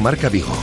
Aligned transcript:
Marca 0.00 0.28
Vigo. 0.28 0.56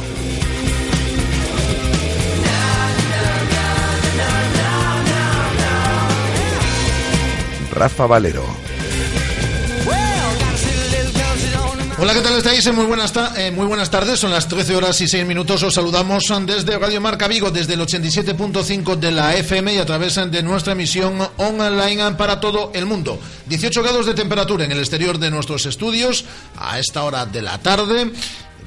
Rafa 7.71 8.05
Valero. 8.05 8.65
Hola, 11.97 12.13
¿qué 12.13 12.19
tal 12.19 12.37
estáis? 12.37 12.73
Muy 12.73 12.85
buenas, 12.85 13.13
eh, 13.37 13.51
muy 13.51 13.65
buenas 13.65 13.89
tardes, 13.89 14.19
son 14.19 14.29
las 14.29 14.49
13 14.49 14.75
horas 14.75 14.99
y 14.99 15.07
6 15.07 15.25
minutos. 15.25 15.63
Os 15.63 15.73
saludamos 15.73 16.31
desde 16.45 16.77
Radio 16.77 16.99
Marca 16.99 17.29
Vigo, 17.29 17.51
desde 17.51 17.75
el 17.75 17.79
87.5 17.79 18.97
de 18.97 19.11
la 19.13 19.33
FM 19.35 19.73
y 19.73 19.77
a 19.77 19.85
través 19.85 20.15
de 20.15 20.43
nuestra 20.43 20.73
emisión 20.73 21.17
online 21.37 22.11
para 22.17 22.41
todo 22.41 22.71
el 22.73 22.85
mundo. 22.85 23.17
18 23.45 23.81
grados 23.81 24.05
de 24.05 24.13
temperatura 24.13 24.65
en 24.65 24.73
el 24.73 24.79
exterior 24.79 25.17
de 25.17 25.31
nuestros 25.31 25.65
estudios 25.67 26.25
a 26.57 26.79
esta 26.79 27.01
hora 27.03 27.25
de 27.25 27.41
la 27.41 27.59
tarde 27.59 28.11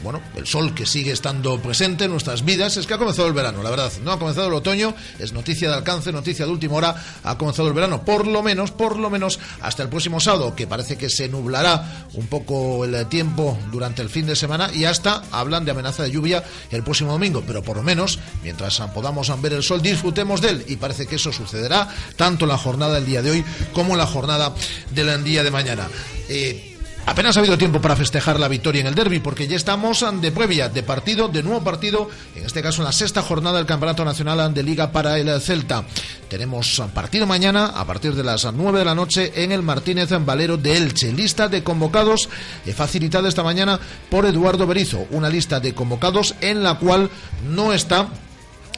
bueno, 0.02 0.20
el 0.36 0.46
sol 0.46 0.74
que 0.74 0.86
sigue 0.86 1.12
estando 1.12 1.60
presente 1.60 2.04
en 2.04 2.10
nuestras 2.10 2.44
vidas, 2.44 2.76
es 2.76 2.86
que 2.86 2.94
ha 2.94 2.98
comenzado 2.98 3.28
el 3.28 3.34
verano, 3.34 3.62
la 3.62 3.70
verdad. 3.70 3.92
No 4.02 4.12
ha 4.12 4.18
comenzado 4.18 4.48
el 4.48 4.54
otoño, 4.54 4.94
es 5.18 5.32
noticia 5.32 5.68
de 5.68 5.76
alcance, 5.76 6.12
noticia 6.12 6.44
de 6.44 6.52
última 6.52 6.74
hora, 6.74 7.04
ha 7.24 7.38
comenzado 7.38 7.68
el 7.68 7.74
verano, 7.74 8.04
por 8.04 8.26
lo 8.26 8.42
menos, 8.42 8.70
por 8.70 8.98
lo 8.98 9.10
menos 9.10 9.38
hasta 9.60 9.82
el 9.82 9.88
próximo 9.88 10.20
sábado, 10.20 10.54
que 10.54 10.66
parece 10.66 10.96
que 10.96 11.10
se 11.10 11.28
nublará 11.28 12.06
un 12.14 12.26
poco 12.26 12.84
el 12.84 13.06
tiempo 13.06 13.58
durante 13.70 14.02
el 14.02 14.08
fin 14.08 14.26
de 14.26 14.36
semana 14.36 14.70
y 14.72 14.84
hasta 14.84 15.22
hablan 15.30 15.64
de 15.64 15.72
amenaza 15.72 16.02
de 16.02 16.10
lluvia 16.10 16.44
el 16.70 16.82
próximo 16.82 17.12
domingo, 17.12 17.42
pero 17.46 17.62
por 17.62 17.76
lo 17.76 17.82
menos, 17.82 18.18
mientras 18.42 18.80
podamos 18.94 19.28
ver 19.40 19.52
el 19.54 19.62
sol, 19.62 19.82
disfrutemos 19.82 20.40
de 20.40 20.50
él 20.50 20.64
y 20.68 20.76
parece 20.76 21.06
que 21.06 21.16
eso 21.16 21.32
sucederá 21.32 21.88
tanto 22.16 22.44
en 22.44 22.50
la 22.50 22.58
jornada 22.58 22.94
del 22.94 23.06
día 23.06 23.22
de 23.22 23.30
hoy 23.30 23.44
como 23.72 23.92
en 23.92 23.98
la 23.98 24.06
jornada 24.06 24.54
del 24.90 25.24
día 25.24 25.42
de 25.42 25.50
mañana. 25.50 25.88
Eh, 26.28 26.77
Apenas 27.08 27.34
ha 27.34 27.40
habido 27.40 27.56
tiempo 27.56 27.80
para 27.80 27.96
festejar 27.96 28.38
la 28.38 28.48
victoria 28.48 28.82
en 28.82 28.86
el 28.86 28.94
derby, 28.94 29.18
porque 29.18 29.48
ya 29.48 29.56
estamos 29.56 30.04
de 30.20 30.30
previa, 30.30 30.68
de 30.68 30.82
partido, 30.82 31.26
de 31.26 31.42
nuevo 31.42 31.64
partido, 31.64 32.10
en 32.36 32.44
este 32.44 32.60
caso 32.60 32.82
en 32.82 32.84
la 32.84 32.92
sexta 32.92 33.22
jornada 33.22 33.56
del 33.56 33.66
Campeonato 33.66 34.04
Nacional 34.04 34.52
de 34.52 34.62
Liga 34.62 34.92
para 34.92 35.18
el 35.18 35.40
Celta. 35.40 35.84
Tenemos 36.28 36.82
partido 36.92 37.26
mañana 37.26 37.68
a 37.68 37.86
partir 37.86 38.14
de 38.14 38.22
las 38.22 38.52
9 38.52 38.80
de 38.80 38.84
la 38.84 38.94
noche 38.94 39.32
en 39.42 39.52
el 39.52 39.62
Martínez 39.62 40.10
Valero 40.20 40.58
de 40.58 40.76
Elche. 40.76 41.10
Lista 41.10 41.48
de 41.48 41.64
convocados 41.64 42.28
facilitada 42.76 43.30
esta 43.30 43.42
mañana 43.42 43.80
por 44.10 44.26
Eduardo 44.26 44.66
Berizo, 44.66 45.06
una 45.10 45.30
lista 45.30 45.60
de 45.60 45.74
convocados 45.74 46.34
en 46.42 46.62
la 46.62 46.74
cual 46.74 47.08
no 47.48 47.72
está 47.72 48.08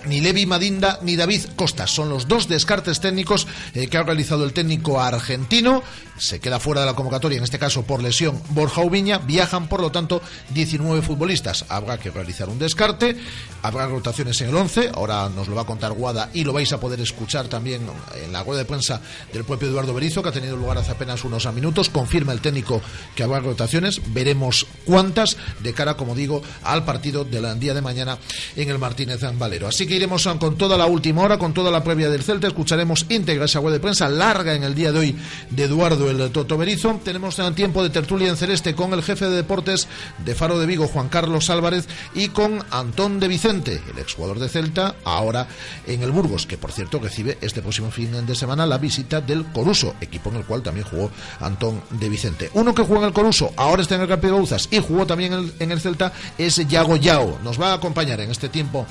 ni 0.06 0.20
Levi 0.20 0.47
Madinda 0.47 0.98
ni 1.03 1.17
David 1.17 1.43
Costa. 1.56 1.87
Son 1.87 2.09
los 2.09 2.29
dos 2.29 2.48
descartes 2.48 3.01
técnicos 3.01 3.47
eh, 3.75 3.89
que 3.89 3.97
ha 3.97 4.03
realizado 4.03 4.45
el 4.45 4.53
técnico 4.53 5.01
argentino. 5.01 5.83
Se 6.19 6.39
queda 6.39 6.61
fuera 6.61 6.83
de 6.83 6.87
la 6.87 6.95
convocatoria, 6.95 7.39
en 7.39 7.45
este 7.45 7.59
caso 7.59 7.84
por 7.84 8.03
lesión, 8.03 8.43
Borja 8.51 8.83
Ubiña. 8.83 9.19
Viajan, 9.19 9.69
por 9.69 9.81
lo 9.81 9.91
tanto, 9.91 10.21
19 10.51 11.01
futbolistas. 11.01 11.65
Habrá 11.69 11.98
que 11.98 12.11
realizar 12.11 12.48
un 12.51 12.59
descarte. 12.59 13.17
Habrá 13.62 13.87
rotaciones 13.87 14.39
en 14.43 14.51
el 14.51 14.56
11. 14.56 14.91
Ahora 14.95 15.31
nos 15.31 15.48
lo 15.48 15.55
va 15.55 15.62
a 15.62 15.67
contar 15.67 15.93
Guada 15.93 16.31
y 16.34 16.45
lo 16.45 16.53
vais 16.53 16.73
a 16.73 16.81
poder 16.81 17.01
escuchar 17.01 17.48
también 17.48 17.83
en 18.23 18.33
la 18.33 18.43
rueda 18.43 18.61
de 18.61 18.67
prensa 18.67 19.01
del 19.33 19.45
propio 19.45 19.69
Eduardo 19.69 19.95
Berizo, 19.95 20.22
que 20.22 20.28
ha 20.28 20.33
tenido 20.33 20.56
lugar 20.56 20.77
hace 20.77 20.93
apenas 20.93 21.25
unos 21.25 21.50
minutos. 21.55 21.89
Confirma 21.89 22.33
el 22.33 22.41
técnico 22.41 22.83
que 23.15 23.22
habrá 23.22 23.41
rotaciones. 23.41 24.00
Veremos 24.12 24.66
cuántas 24.84 25.39
de 25.60 25.72
cara, 25.72 25.97
como 25.97 26.15
digo, 26.15 26.43
al 26.62 26.84
partido 26.84 27.25
del 27.25 27.59
día 27.59 27.72
de 27.72 27.81
mañana 27.81 28.19
en 28.56 28.69
el 28.69 28.78
Martínez 28.78 29.21
Valero. 29.39 29.69
Así 29.69 29.87
iremos 29.97 30.28
con 30.39 30.56
toda 30.56 30.77
la 30.77 30.87
última 30.87 31.23
hora, 31.23 31.39
con 31.39 31.53
toda 31.53 31.71
la 31.71 31.83
previa 31.83 32.11
del 32.11 32.23
Celta. 32.23 32.47
Escucharemos 32.47 33.06
íntegra 33.09 33.45
esa 33.45 33.61
web 33.61 33.73
de 33.73 33.81
prensa 33.81 34.09
larga 34.09 34.55
en 34.55 34.65
el 34.65 34.75
día 34.75 34.93
de 34.93 34.99
hoy 34.99 35.17
de 35.51 35.65
Eduardo 35.65 36.11
el 36.11 36.31
Toto 36.31 36.56
Berizo. 36.56 37.01
Tenemos 37.05 37.41
tiempo 37.55 37.83
de 37.83 37.91
tertulia 37.91 38.28
en 38.28 38.37
Celeste 38.37 38.75
con 38.75 38.93
el 38.93 39.03
jefe 39.03 39.27
de 39.27 39.37
deportes 39.37 39.89
de 40.25 40.34
Faro 40.34 40.59
de 40.59 40.67
Vigo, 40.67 40.87
Juan 40.89 41.09
Carlos 41.09 41.51
Álvarez, 41.51 41.89
y 42.15 42.28
con 42.28 42.65
Antón 42.71 43.21
de 43.21 43.28
Vicente, 43.28 43.81
el 43.91 43.99
exjugador 43.99 44.39
de 44.39 44.49
Celta, 44.49 44.97
ahora 45.05 45.49
en 45.87 46.03
el 46.03 46.11
Burgos, 46.11 46.47
que 46.47 46.59
por 46.59 46.72
cierto 46.72 46.99
recibe 46.99 47.39
este 47.41 47.62
próximo 47.62 47.91
fin 47.91 48.27
de 48.27 48.34
semana 48.34 48.67
la 48.67 48.78
visita 48.78 49.21
del 49.21 49.47
Coruso, 49.47 49.95
equipo 50.01 50.31
en 50.31 50.37
el 50.37 50.45
cual 50.45 50.62
también 50.62 50.87
jugó 50.87 51.11
Antón 51.41 51.83
de 51.91 52.09
Vicente. 52.09 52.51
Uno 52.55 52.75
que 52.75 52.83
juega 52.83 53.03
en 53.03 53.09
el 53.09 53.15
Coruso, 53.15 53.53
ahora 53.57 53.83
está 53.83 53.95
en 53.95 54.03
el 54.03 54.09
Campeonato 54.09 54.37
de 54.37 54.43
Uzas 54.43 54.69
y 54.71 54.78
jugó 54.78 55.07
también 55.07 55.33
en 55.33 55.71
en 55.71 55.71
el 55.71 55.81
Celta, 55.81 56.12
es 56.37 56.57
Yago 56.69 56.97
Yao. 56.97 57.39
Nos 57.43 57.61
va 57.61 57.71
a 57.71 57.75
acompañar 57.75 58.21
en 58.21 58.31
este 58.31 58.49
tiempo 58.49 58.87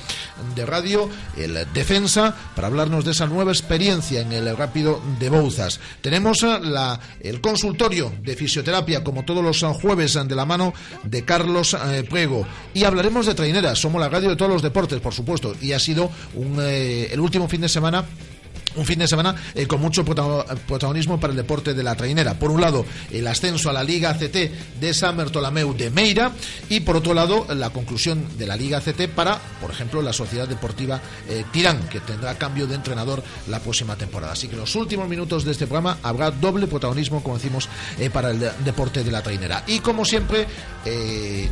de 0.54 0.66
radio 0.66 0.89
el 1.36 1.66
defensa, 1.72 2.34
para 2.54 2.68
hablarnos 2.68 3.04
de 3.04 3.12
esa 3.12 3.26
nueva 3.26 3.52
experiencia 3.52 4.20
en 4.20 4.32
el 4.32 4.56
rápido 4.56 5.00
de 5.18 5.28
Bouzas. 5.28 5.80
Tenemos 6.00 6.42
eh, 6.42 6.58
la, 6.62 6.98
el 7.20 7.40
consultorio 7.40 8.12
de 8.22 8.36
fisioterapia, 8.36 9.04
como 9.04 9.24
todos 9.24 9.42
los 9.44 9.60
jueves, 9.78 10.14
de 10.14 10.34
la 10.34 10.44
mano 10.44 10.72
de 11.04 11.24
Carlos 11.24 11.76
eh. 11.88 12.04
Y 12.74 12.84
hablaremos 12.84 13.26
de 13.26 13.34
traineras. 13.34 13.78
Somos 13.78 14.00
la 14.00 14.08
radio 14.08 14.30
de 14.30 14.36
todos 14.36 14.50
los 14.50 14.62
deportes, 14.62 15.00
por 15.00 15.14
supuesto. 15.14 15.54
Y 15.60 15.72
ha 15.72 15.78
sido 15.78 16.10
un, 16.34 16.58
eh, 16.60 17.08
el 17.12 17.20
último 17.20 17.48
fin 17.48 17.60
de 17.60 17.68
semana 17.68 18.04
un 18.76 18.86
fin 18.86 18.98
de 18.98 19.08
semana 19.08 19.34
eh, 19.54 19.66
con 19.66 19.80
mucho 19.80 20.04
protagonismo 20.04 21.18
para 21.18 21.32
el 21.32 21.36
deporte 21.36 21.74
de 21.74 21.82
la 21.82 21.94
trainera. 21.94 22.34
Por 22.34 22.50
un 22.50 22.60
lado, 22.60 22.84
el 23.10 23.26
ascenso 23.26 23.70
a 23.70 23.72
la 23.72 23.82
Liga 23.82 24.14
CT 24.14 24.80
de 24.80 24.94
San 24.94 25.16
Bertolomeu 25.16 25.74
de 25.74 25.90
Meira 25.90 26.32
y 26.68 26.80
por 26.80 26.96
otro 26.96 27.14
lado, 27.14 27.46
la 27.54 27.70
conclusión 27.70 28.38
de 28.38 28.46
la 28.46 28.56
Liga 28.56 28.80
CT 28.80 29.08
para, 29.14 29.38
por 29.60 29.70
ejemplo, 29.70 30.02
la 30.02 30.12
Sociedad 30.12 30.48
Deportiva 30.48 31.00
eh, 31.28 31.44
Tirán, 31.52 31.88
que 31.88 32.00
tendrá 32.00 32.36
cambio 32.36 32.66
de 32.66 32.74
entrenador 32.74 33.22
la 33.48 33.60
próxima 33.60 33.96
temporada. 33.96 34.32
Así 34.32 34.48
que 34.48 34.54
en 34.54 34.60
los 34.60 34.74
últimos 34.76 35.08
minutos 35.08 35.44
de 35.44 35.52
este 35.52 35.66
programa 35.66 35.98
habrá 36.02 36.30
doble 36.30 36.66
protagonismo, 36.66 37.22
como 37.22 37.36
decimos, 37.36 37.68
eh, 37.98 38.10
para 38.10 38.30
el 38.30 38.40
deporte 38.64 39.02
de 39.02 39.10
la 39.10 39.22
trainera. 39.22 39.64
Y 39.66 39.80
como 39.80 40.04
siempre, 40.04 40.46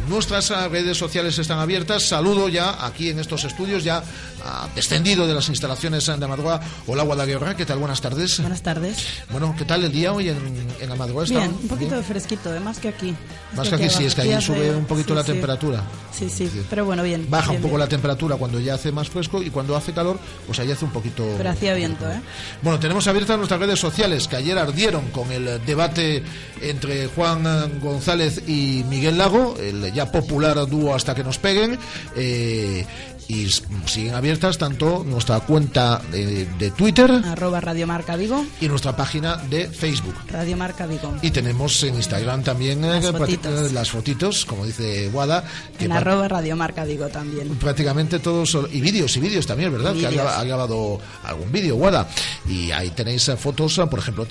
nuestras 0.08 0.50
redes 0.70 0.96
sociales 0.96 1.38
están 1.38 1.58
abiertas. 1.58 2.02
Saludo 2.02 2.48
ya 2.48 2.84
aquí 2.84 3.10
en 3.10 3.18
estos 3.18 3.44
estudios, 3.44 3.84
ya 3.84 4.02
ah, 4.44 4.68
descendido 4.74 5.26
de 5.26 5.34
las 5.34 5.48
instalaciones 5.48 6.06
de 6.06 6.26
Madroa. 6.26 6.60
Hola, 6.86 7.04
Guadalajara, 7.08 7.56
¿qué 7.56 7.64
tal? 7.64 7.78
Buenas 7.78 8.02
tardes. 8.02 8.38
Buenas 8.40 8.62
tardes. 8.62 8.98
Bueno, 9.30 9.54
¿qué 9.56 9.64
tal 9.64 9.82
el 9.82 9.90
día 9.90 10.12
hoy 10.12 10.28
en, 10.28 10.36
en 10.78 10.88
la 10.90 10.94
madrugada? 10.94 11.26
Bien, 11.28 11.50
un 11.62 11.68
poquito 11.68 11.96
de 11.96 12.02
fresquito, 12.02 12.54
¿eh? 12.54 12.60
más 12.60 12.78
que 12.78 12.88
aquí. 12.88 13.14
Más 13.56 13.68
que 13.68 13.76
aquí, 13.76 13.88
sí, 13.88 14.04
es 14.04 14.14
que 14.14 14.22
ahí 14.22 14.42
sube 14.42 14.76
un 14.76 14.84
poquito 14.84 15.14
la 15.14 15.24
temperatura. 15.24 15.82
Sí, 16.12 16.28
sí, 16.28 16.50
pero 16.68 16.84
bueno, 16.84 17.02
bien. 17.02 17.26
Baja 17.30 17.52
un 17.52 17.62
poco 17.62 17.78
la 17.78 17.88
temperatura 17.88 18.36
cuando 18.36 18.60
ya 18.60 18.74
hace 18.74 18.92
más 18.92 19.08
fresco 19.08 19.42
y 19.42 19.48
cuando 19.48 19.74
hace 19.74 19.92
calor, 19.92 20.18
pues 20.46 20.58
ahí 20.58 20.70
hace 20.70 20.84
un 20.84 20.90
poquito... 20.90 21.24
Pero 21.38 21.48
hacía 21.50 21.74
viento, 21.74 22.10
¿eh? 22.10 22.20
Bueno, 22.60 22.78
tenemos 22.78 23.06
abiertas 23.06 23.38
nuestras 23.38 23.58
redes 23.58 23.80
sociales 23.80 24.28
que 24.28 24.36
ayer 24.36 24.58
ardieron 24.58 25.06
con 25.10 25.32
el 25.32 25.64
debate 25.64 26.22
entre 26.60 27.06
Juan 27.06 27.80
González 27.80 28.42
y 28.46 28.84
Miguel 28.88 29.16
Lago, 29.16 29.56
el 29.58 29.92
ya 29.94 30.12
popular 30.12 30.68
dúo 30.68 30.94
hasta 30.94 31.14
que 31.14 31.24
nos 31.24 31.38
peguen. 31.38 31.78
Eh, 32.16 32.84
y 33.28 33.46
siguen 33.86 34.14
abiertas 34.14 34.56
tanto 34.56 35.04
nuestra 35.04 35.40
cuenta 35.40 36.00
de, 36.10 36.72
Twitter 36.76 37.10
arroba 37.10 37.60
Radio 37.60 37.86
Marca 37.86 38.16
Vigo. 38.16 38.44
y 38.60 38.68
nuestra 38.68 38.96
página 38.96 39.36
de 39.36 39.68
Facebook. 39.68 40.14
Radio 40.28 40.56
Marca 40.56 40.86
Vigo. 40.86 41.14
Y 41.20 41.30
tenemos 41.30 41.82
en 41.82 41.94
Instagram 41.94 42.42
también 42.42 42.80
las, 42.80 43.04
eh, 43.04 43.12
fotitos. 43.12 43.72
las 43.72 43.90
fotitos 43.90 44.46
como 44.46 44.64
dice 44.64 45.10
Guada 45.10 45.44
en 45.78 45.92
arroba 45.92 46.26
Radio 46.28 46.56
Marca 46.56 46.84
Vigo 46.84 47.08
también. 47.08 47.48
prácticamente 47.56 48.18
todos 48.18 48.56
y 48.72 48.80
vídeos 48.80 49.14
y 49.16 49.20
vídeos 49.20 49.46
también 49.46 49.72
verdad 49.72 49.94
que 49.94 50.06
ha, 50.06 50.44
grabado 50.44 50.98
algún 51.24 51.52
vídeo 51.52 51.76
Guada 51.76 52.08
y 52.48 52.70
ahí 52.70 52.90
tenéis 52.90 53.28
eh, 53.28 53.36
fotos 53.36 53.76
eh, 53.78 53.86
por 53.86 53.98
ejemplo 53.98 54.26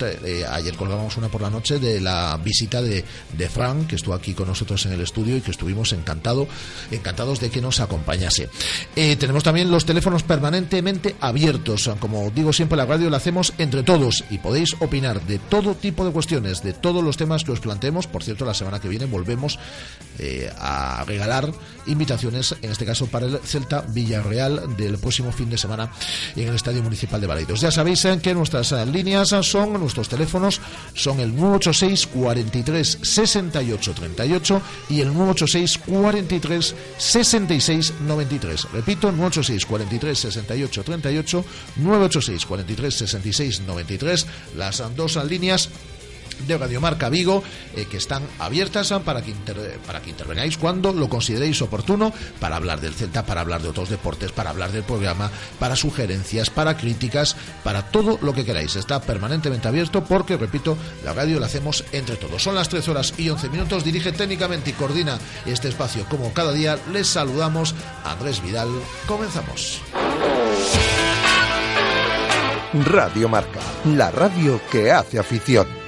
ayer 0.50 0.76
colgamos 0.76 1.16
una 1.16 1.28
por 1.28 1.42
la 1.42 1.50
noche 1.50 1.78
de 1.78 2.00
la 2.00 2.36
visita 2.42 2.82
de, 2.82 3.04
de 3.32 3.48
Frank 3.48 3.86
que 3.86 3.96
estuvo 3.96 4.14
aquí 4.14 4.34
con 4.34 4.48
nosotros 4.48 4.84
en 4.86 4.92
el 4.92 5.00
estudio 5.02 5.36
y 5.36 5.40
que 5.40 5.52
estuvimos 5.52 5.92
encantado 5.92 6.48
encantados 6.90 7.38
de 7.38 7.50
que 7.50 7.60
nos 7.60 7.78
acompañase 7.78 8.48
eh, 8.96 9.16
tenemos 9.16 9.44
también 9.44 9.70
los 9.70 9.84
teléfonos 9.84 10.22
permanentemente 10.22 11.14
abiertos. 11.20 11.90
Como 12.00 12.30
digo 12.30 12.52
siempre, 12.52 12.76
la 12.76 12.86
radio 12.86 13.10
la 13.10 13.18
hacemos 13.18 13.52
entre 13.58 13.82
todos 13.82 14.24
y 14.30 14.38
podéis 14.38 14.74
opinar 14.80 15.22
de 15.22 15.38
todo 15.38 15.74
tipo 15.74 16.04
de 16.04 16.10
cuestiones, 16.10 16.62
de 16.62 16.72
todos 16.72 17.04
los 17.04 17.16
temas 17.16 17.44
que 17.44 17.52
os 17.52 17.60
planteemos. 17.60 18.06
Por 18.06 18.24
cierto, 18.24 18.44
la 18.44 18.54
semana 18.54 18.80
que 18.80 18.88
viene 18.88 19.06
volvemos 19.06 19.58
eh, 20.18 20.50
a 20.58 21.04
regalar 21.06 21.52
invitaciones, 21.86 22.54
en 22.60 22.70
este 22.70 22.84
caso 22.84 23.06
para 23.06 23.26
el 23.26 23.38
Celta 23.38 23.82
Villarreal 23.82 24.76
del 24.76 24.98
próximo 24.98 25.32
fin 25.32 25.48
de 25.48 25.58
semana 25.58 25.90
en 26.34 26.48
el 26.48 26.54
Estadio 26.54 26.82
Municipal 26.82 27.20
de 27.20 27.26
Baleidos. 27.26 27.60
Ya 27.60 27.70
sabéis 27.70 28.04
eh, 28.04 28.18
que 28.20 28.34
nuestras 28.34 28.72
líneas 28.88 29.28
son, 29.42 29.74
nuestros 29.74 30.08
teléfonos 30.08 30.60
son 30.94 31.20
el 31.20 31.34
986 31.34 32.06
43 32.08 32.98
68 33.02 33.94
38 33.94 34.62
y 34.90 35.00
el 35.00 35.08
986 35.08 35.78
43 35.86 36.74
66 36.98 37.92
93. 38.00 38.66
Repito, 38.78 39.10
986 39.10 39.66
43 39.66 40.16
68 40.16 40.84
38, 40.84 41.44
986 41.78 42.46
43 42.46 42.94
66 42.94 43.60
93, 43.62 44.26
las 44.56 44.94
dos 44.94 45.16
líneas 45.24 45.68
de 46.46 46.58
Radiomarca 46.58 47.08
Vigo 47.08 47.42
eh, 47.74 47.86
que 47.90 47.96
están 47.96 48.22
abiertas 48.38 48.92
para 49.04 49.22
que, 49.22 49.34
para 49.86 50.00
que 50.00 50.10
intervenáis 50.10 50.56
cuando 50.56 50.92
lo 50.92 51.08
consideréis 51.08 51.60
oportuno 51.62 52.12
para 52.40 52.56
hablar 52.56 52.80
del 52.80 52.94
Celta, 52.94 53.24
para 53.24 53.40
hablar 53.40 53.62
de 53.62 53.68
otros 53.68 53.88
deportes, 53.88 54.32
para 54.32 54.50
hablar 54.50 54.72
del 54.72 54.82
programa, 54.82 55.30
para 55.58 55.76
sugerencias, 55.76 56.50
para 56.50 56.76
críticas, 56.76 57.36
para 57.64 57.82
todo 57.90 58.18
lo 58.22 58.32
que 58.32 58.44
queráis. 58.44 58.76
Está 58.76 59.00
permanentemente 59.00 59.68
abierto 59.68 60.04
porque, 60.04 60.36
repito, 60.36 60.76
la 61.04 61.12
radio 61.12 61.40
la 61.40 61.46
hacemos 61.46 61.84
entre 61.92 62.16
todos. 62.16 62.42
Son 62.42 62.54
las 62.54 62.68
13 62.68 62.90
horas 62.90 63.14
y 63.16 63.28
11 63.28 63.48
minutos. 63.50 63.84
Dirige 63.84 64.12
técnicamente 64.12 64.70
y 64.70 64.74
coordina 64.74 65.18
este 65.46 65.68
espacio 65.68 66.04
como 66.08 66.32
cada 66.32 66.52
día. 66.52 66.78
Les 66.92 67.08
saludamos 67.08 67.74
Andrés 68.04 68.42
Vidal. 68.42 68.68
Comenzamos. 69.06 69.80
Radio 72.74 73.28
Marca, 73.28 73.60
la 73.84 74.10
radio 74.10 74.60
que 74.70 74.92
hace 74.92 75.18
afición. 75.18 75.87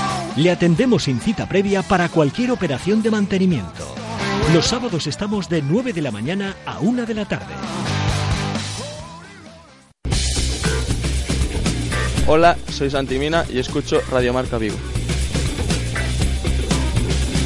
Le 0.37 0.49
atendemos 0.49 1.03
sin 1.03 1.19
cita 1.19 1.47
previa 1.47 1.81
para 1.83 2.07
cualquier 2.07 2.51
operación 2.51 3.01
de 3.03 3.11
mantenimiento. 3.11 3.95
Los 4.53 4.65
sábados 4.65 5.07
estamos 5.07 5.49
de 5.49 5.61
9 5.61 5.91
de 5.91 6.01
la 6.01 6.11
mañana 6.11 6.55
a 6.65 6.79
1 6.79 7.05
de 7.05 7.13
la 7.13 7.25
tarde. 7.25 7.53
Hola, 12.27 12.55
soy 12.69 12.89
Santimina 12.89 13.45
y 13.49 13.59
escucho 13.59 13.99
Radio 14.09 14.33
Marca 14.33 14.57
Vigo. 14.57 14.77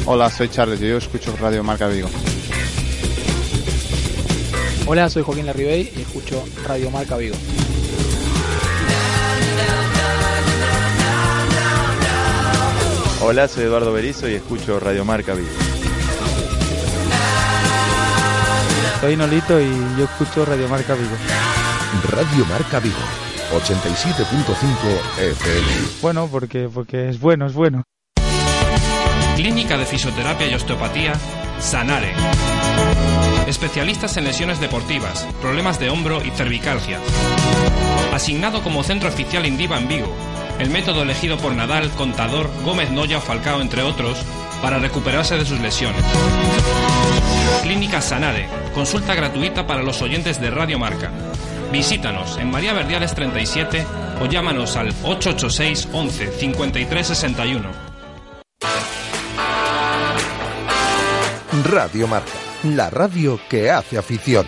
Hola, 0.04 0.30
soy 0.30 0.48
Charles 0.48 0.80
y 0.80 0.88
yo 0.88 0.98
escucho 0.98 1.34
Radio 1.40 1.64
Marca 1.64 1.88
Vigo. 1.88 2.08
Hola, 4.86 5.10
soy 5.10 5.24
Joaquín 5.24 5.46
Larribey 5.46 5.92
y 5.96 6.02
escucho 6.02 6.44
Radio 6.64 6.92
Marca 6.92 7.16
Vigo. 7.16 7.34
Hola, 13.28 13.48
soy 13.48 13.64
Eduardo 13.64 13.92
Berizo 13.92 14.28
y 14.28 14.34
escucho 14.34 14.78
Radio 14.78 15.04
Marca 15.04 15.34
Vigo. 15.34 15.48
Soy 19.00 19.16
Nolito 19.16 19.60
y 19.60 19.66
yo 19.98 20.04
escucho 20.04 20.44
Radio 20.44 20.68
Marca 20.68 20.94
Vigo. 20.94 21.16
Radio 22.08 22.46
Marca 22.46 22.78
Vigo, 22.78 22.94
87.5 23.52 25.18
FM. 25.18 25.66
Bueno, 26.00 26.28
porque, 26.30 26.68
porque 26.72 27.08
es 27.08 27.18
bueno, 27.18 27.46
es 27.46 27.54
bueno. 27.54 27.82
Clínica 29.34 29.76
de 29.76 29.86
Fisioterapia 29.86 30.46
y 30.46 30.54
Osteopatía, 30.54 31.14
Sanare. 31.58 32.12
Especialistas 33.48 34.16
en 34.18 34.24
lesiones 34.24 34.60
deportivas, 34.60 35.26
problemas 35.42 35.80
de 35.80 35.90
hombro 35.90 36.22
y 36.24 36.30
cervicalgia. 36.30 37.00
Asignado 38.14 38.62
como 38.62 38.84
centro 38.84 39.08
oficial 39.08 39.44
Indiva 39.46 39.78
en 39.78 39.88
Vigo 39.88 40.14
el 40.58 40.70
método 40.70 41.02
elegido 41.02 41.36
por 41.38 41.54
Nadal, 41.54 41.90
Contador, 41.90 42.50
Gómez 42.64 42.90
Noya 42.90 43.18
o 43.18 43.20
Falcao, 43.20 43.60
entre 43.60 43.82
otros, 43.82 44.18
para 44.62 44.78
recuperarse 44.78 45.36
de 45.36 45.44
sus 45.44 45.60
lesiones. 45.60 46.02
Clínica 47.62 48.00
Sanare, 48.00 48.48
consulta 48.74 49.14
gratuita 49.14 49.66
para 49.66 49.82
los 49.82 50.00
oyentes 50.02 50.40
de 50.40 50.50
Radio 50.50 50.78
Marca. 50.78 51.10
Visítanos 51.72 52.38
en 52.38 52.50
María 52.50 52.72
Verdiales 52.72 53.14
37 53.14 53.84
o 54.20 54.26
llámanos 54.26 54.76
al 54.76 54.88
886 55.02 55.88
11 55.92 56.32
53 56.32 57.06
61. 57.06 57.68
Radio 61.64 62.06
Marca, 62.06 62.30
la 62.62 62.90
radio 62.90 63.40
que 63.48 63.70
hace 63.70 63.98
afición. 63.98 64.46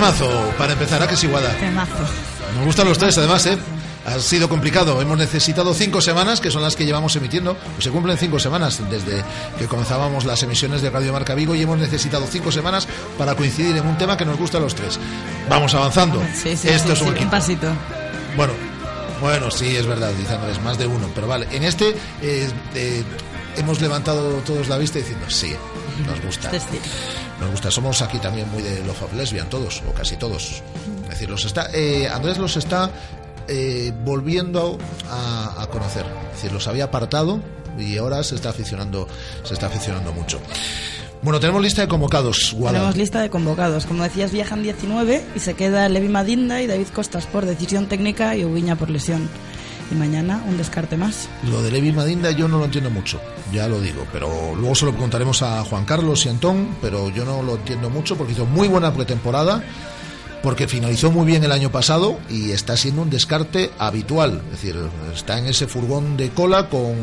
Temazo, 0.00 0.54
para 0.56 0.72
empezar, 0.72 1.02
¿a 1.02 1.06
que 1.06 1.12
es 1.12 1.24
iguada? 1.24 1.54
Temazo. 1.58 1.92
Nos 2.56 2.64
gustan 2.64 2.88
los 2.88 2.96
tres, 2.96 3.18
además, 3.18 3.44
¿eh? 3.44 3.58
Ha 4.06 4.18
sido 4.18 4.48
complicado. 4.48 4.98
Hemos 5.02 5.18
necesitado 5.18 5.74
cinco 5.74 6.00
semanas, 6.00 6.40
que 6.40 6.50
son 6.50 6.62
las 6.62 6.74
que 6.74 6.86
llevamos 6.86 7.14
emitiendo. 7.16 7.54
Pues 7.74 7.84
se 7.84 7.90
cumplen 7.90 8.16
cinco 8.16 8.38
semanas 8.38 8.80
desde 8.88 9.22
que 9.58 9.66
comenzábamos 9.66 10.24
las 10.24 10.42
emisiones 10.42 10.80
de 10.80 10.88
Radio 10.88 11.12
Marca 11.12 11.34
Vigo 11.34 11.54
y 11.54 11.60
hemos 11.60 11.78
necesitado 11.78 12.26
cinco 12.26 12.50
semanas 12.50 12.88
para 13.18 13.34
coincidir 13.34 13.76
en 13.76 13.86
un 13.86 13.98
tema 13.98 14.16
que 14.16 14.24
nos 14.24 14.38
gusta 14.38 14.56
a 14.56 14.62
los 14.62 14.74
tres. 14.74 14.98
Vamos 15.50 15.74
avanzando. 15.74 16.22
Sí, 16.32 16.56
sí, 16.56 16.68
Esto 16.68 16.96
sí, 16.96 17.04
es 17.04 17.20
un 17.20 17.28
pasito. 17.30 17.66
Bueno, 18.38 18.54
bueno, 19.20 19.50
sí, 19.50 19.76
es 19.76 19.86
verdad, 19.86 20.12
dice 20.16 20.32
Andrés, 20.32 20.62
más 20.62 20.78
de 20.78 20.86
uno. 20.86 21.10
Pero 21.14 21.28
vale, 21.28 21.46
en 21.52 21.62
este 21.62 21.90
eh, 22.22 22.48
eh, 22.74 23.04
hemos 23.58 23.82
levantado 23.82 24.30
todos 24.46 24.68
la 24.68 24.78
vista 24.78 24.98
diciendo 24.98 25.28
sí, 25.28 25.54
nos 26.06 26.20
gusta. 26.22 26.50
Nos 27.40 27.50
gusta, 27.50 27.70
somos 27.70 28.02
aquí 28.02 28.18
también 28.18 28.50
muy 28.50 28.62
de 28.62 28.84
Love 28.84 29.02
of 29.02 29.14
Lesbian, 29.14 29.48
todos, 29.48 29.82
o 29.88 29.92
casi 29.92 30.16
todos. 30.16 30.62
Es 31.04 31.10
decir, 31.10 31.30
los 31.30 31.44
está, 31.44 31.70
eh, 31.72 32.08
Andrés 32.08 32.38
los 32.38 32.56
está 32.56 32.90
eh, 33.48 33.92
volviendo 34.04 34.78
a, 35.08 35.62
a 35.62 35.66
conocer. 35.68 36.04
Es 36.30 36.36
decir, 36.36 36.52
los 36.52 36.68
había 36.68 36.84
apartado 36.84 37.40
y 37.78 37.96
ahora 37.96 38.22
se 38.22 38.34
está 38.34 38.50
aficionando, 38.50 39.08
se 39.44 39.54
está 39.54 39.66
aficionando 39.66 40.12
mucho. 40.12 40.40
Bueno, 41.22 41.38
tenemos 41.38 41.60
lista 41.60 41.82
de 41.82 41.88
convocados, 41.88 42.54
Guada. 42.56 42.78
Tenemos 42.78 42.96
lista 42.96 43.20
de 43.20 43.28
convocados. 43.28 43.84
Como 43.84 44.02
decías, 44.02 44.32
viajan 44.32 44.62
19 44.62 45.22
y 45.34 45.38
se 45.38 45.52
queda 45.52 45.88
Levi 45.88 46.08
Madinda 46.08 46.62
y 46.62 46.66
David 46.66 46.88
Costas 46.94 47.26
por 47.26 47.44
decisión 47.44 47.86
técnica 47.86 48.36
y 48.36 48.44
Ubiña 48.44 48.76
por 48.76 48.88
lesión. 48.88 49.28
Y 49.90 49.94
mañana 49.94 50.42
un 50.48 50.56
descarte 50.56 50.96
más. 50.96 51.28
Lo 51.50 51.62
de 51.62 51.70
Levi 51.72 51.90
Madinda 51.92 52.30
yo 52.30 52.46
no 52.48 52.58
lo 52.58 52.64
entiendo 52.66 52.90
mucho, 52.90 53.20
ya 53.52 53.66
lo 53.68 53.80
digo, 53.80 54.06
pero 54.12 54.54
luego 54.54 54.74
se 54.74 54.84
lo 54.84 54.92
preguntaremos 54.92 55.42
a 55.42 55.64
Juan 55.64 55.84
Carlos 55.84 56.24
y 56.26 56.28
Antón, 56.28 56.76
pero 56.80 57.10
yo 57.10 57.24
no 57.24 57.42
lo 57.42 57.56
entiendo 57.56 57.90
mucho 57.90 58.16
porque 58.16 58.32
hizo 58.34 58.46
muy 58.46 58.68
buena 58.68 58.92
pretemporada, 58.94 59.62
porque 60.44 60.68
finalizó 60.68 61.10
muy 61.10 61.26
bien 61.26 61.42
el 61.44 61.50
año 61.52 61.70
pasado 61.72 62.18
y 62.30 62.52
está 62.52 62.76
siendo 62.76 63.02
un 63.02 63.10
descarte 63.10 63.70
habitual, 63.78 64.40
es 64.46 64.50
decir, 64.62 64.76
está 65.14 65.38
en 65.38 65.46
ese 65.46 65.66
furgón 65.66 66.16
de 66.16 66.30
cola 66.30 66.68
con, 66.68 66.94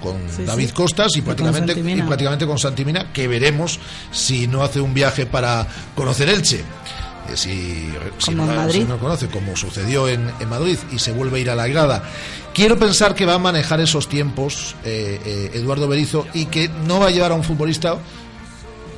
con 0.00 0.16
Sí, 0.34 0.44
David 0.44 0.68
sí. 0.68 0.72
Costas 0.72 1.08
y 1.16 1.18
Y 1.18 1.22
con 1.22 1.34
prácticamente, 1.34 1.74
Santimina. 1.74 2.04
y 2.04 2.06
prácticamente 2.06 2.46
con 2.46 2.58
Santimina, 2.58 3.12
que 3.12 3.26
veremos 3.26 3.80
si 4.12 4.46
no 4.46 4.62
hace 4.62 4.80
un 4.80 4.94
viaje 4.94 5.26
para 5.26 5.66
conocer 5.96 6.28
Elche. 6.28 6.62
Si, 7.34 7.92
si 8.18 8.34
no, 8.34 8.70
si 8.70 8.84
no 8.84 8.98
conoce, 8.98 9.28
como 9.28 9.56
sucedió 9.56 10.08
en, 10.08 10.30
en 10.40 10.48
Madrid, 10.48 10.78
y 10.92 10.98
se 10.98 11.12
vuelve 11.12 11.38
a 11.38 11.40
ir 11.40 11.50
a 11.50 11.54
la 11.54 11.66
grada. 11.66 12.02
Quiero 12.54 12.78
pensar 12.78 13.14
que 13.14 13.26
va 13.26 13.34
a 13.34 13.38
manejar 13.38 13.80
esos 13.80 14.08
tiempos 14.08 14.76
eh, 14.84 15.20
eh, 15.24 15.50
Eduardo 15.54 15.88
Berizo 15.88 16.26
y 16.32 16.46
que 16.46 16.68
no 16.86 17.00
va 17.00 17.08
a 17.08 17.10
llevar 17.10 17.32
a 17.32 17.34
un 17.34 17.44
futbolista 17.44 17.98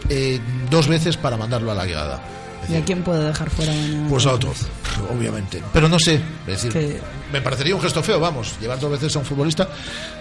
eh, 0.08 0.40
dos 0.70 0.86
veces 0.86 1.16
para 1.16 1.36
mandarlo 1.36 1.72
a 1.72 1.74
la 1.74 1.84
grada. 1.84 2.22
¿Y 2.68 2.76
a 2.76 2.84
quién 2.84 3.02
puede 3.02 3.24
dejar 3.24 3.48
fuera 3.50 3.72
mañana? 3.72 4.06
pues 4.10 4.26
a 4.26 4.32
otro, 4.32 4.52
obviamente. 5.12 5.62
Pero 5.72 5.88
no 5.88 5.98
sé, 5.98 6.16
es 6.16 6.46
decir, 6.46 6.72
Que- 6.72 7.00
me 7.32 7.40
parecería 7.40 7.74
un 7.74 7.80
gesto 7.80 8.02
feo, 8.02 8.18
vamos, 8.20 8.54
llevar 8.60 8.78
dos 8.80 8.90
veces 8.90 9.14
a 9.16 9.18
un 9.20 9.24
futbolista 9.24 9.68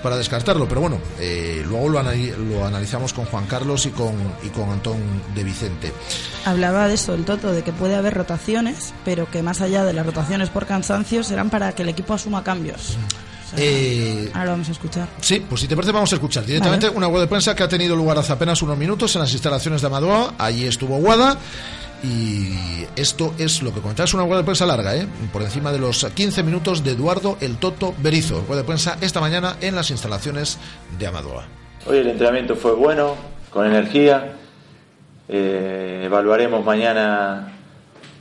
para 0.03 0.17
descartarlo. 0.17 0.67
Pero 0.67 0.81
bueno, 0.81 0.99
eh, 1.19 1.63
luego 1.67 1.89
lo, 1.89 1.99
anali- 1.99 2.33
lo 2.35 2.65
analizamos 2.65 3.11
con 3.13 3.25
Juan 3.25 3.45
Carlos 3.47 3.85
y 3.85 3.89
con, 3.91 4.13
y 4.43 4.49
con 4.49 4.69
Antón 4.69 4.97
de 5.35 5.43
Vicente. 5.43 5.91
Hablaba 6.45 6.87
de 6.87 6.93
eso 6.95 7.13
el 7.13 7.25
Toto, 7.25 7.51
de 7.51 7.63
que 7.63 7.71
puede 7.73 7.95
haber 7.95 8.13
rotaciones, 8.13 8.93
pero 9.05 9.29
que 9.29 9.41
más 9.43 9.61
allá 9.61 9.83
de 9.85 9.93
las 9.93 10.05
rotaciones 10.05 10.49
por 10.49 10.65
cansancio 10.65 11.23
serán 11.23 11.49
para 11.49 11.73
que 11.73 11.83
el 11.83 11.89
equipo 11.89 12.13
asuma 12.13 12.43
cambios. 12.43 12.97
O 13.45 13.49
sea, 13.51 13.59
Eh, 13.65 14.29
ahora 14.33 14.51
vamos 14.51 14.67
a 14.67 14.71
escuchar. 14.73 15.07
Sí, 15.21 15.45
pues 15.47 15.61
si 15.61 15.67
te 15.69 15.75
parece 15.77 15.93
vamos 15.93 16.11
a 16.11 16.15
escuchar 16.15 16.45
directamente 16.45 16.87
Vale. 16.87 16.97
una 16.97 17.07
rueda 17.07 17.21
de 17.21 17.27
prensa 17.27 17.55
que 17.55 17.63
ha 17.63 17.67
tenido 17.69 17.95
lugar 17.95 18.17
hace 18.17 18.33
apenas 18.33 18.61
unos 18.61 18.77
minutos 18.77 19.15
en 19.15 19.21
las 19.21 19.31
instalaciones 19.31 19.79
de 19.79 19.87
Amadoa. 19.87 20.33
Allí 20.37 20.65
estuvo 20.65 20.97
Guada 20.97 21.37
y 22.03 22.85
esto 22.95 23.33
es 23.37 23.61
lo 23.61 23.73
que 23.73 23.81
comentaba. 23.81 24.05
Es 24.05 24.13
una 24.13 24.23
rueda 24.23 24.37
de 24.37 24.43
prensa 24.43 24.65
larga, 24.65 24.95
¿eh? 24.95 25.07
por 25.31 25.41
encima 25.41 25.71
de 25.71 25.79
los 25.79 26.05
15 26.05 26.43
minutos 26.43 26.83
de 26.83 26.91
Eduardo 26.91 27.37
El 27.41 27.57
Toto 27.57 27.93
Berizo. 27.99 28.41
Rueda 28.47 28.61
de 28.61 28.67
prensa 28.67 28.97
esta 29.01 29.19
mañana 29.19 29.57
en 29.61 29.75
las 29.75 29.89
instalaciones 29.91 30.59
de 30.97 31.07
Amadoa. 31.07 31.45
Hoy 31.85 31.97
el 31.97 32.07
entrenamiento 32.07 32.55
fue 32.55 32.73
bueno, 32.73 33.15
con 33.49 33.65
energía. 33.65 34.33
Eh, 35.29 36.03
evaluaremos 36.05 36.63
mañana 36.63 37.53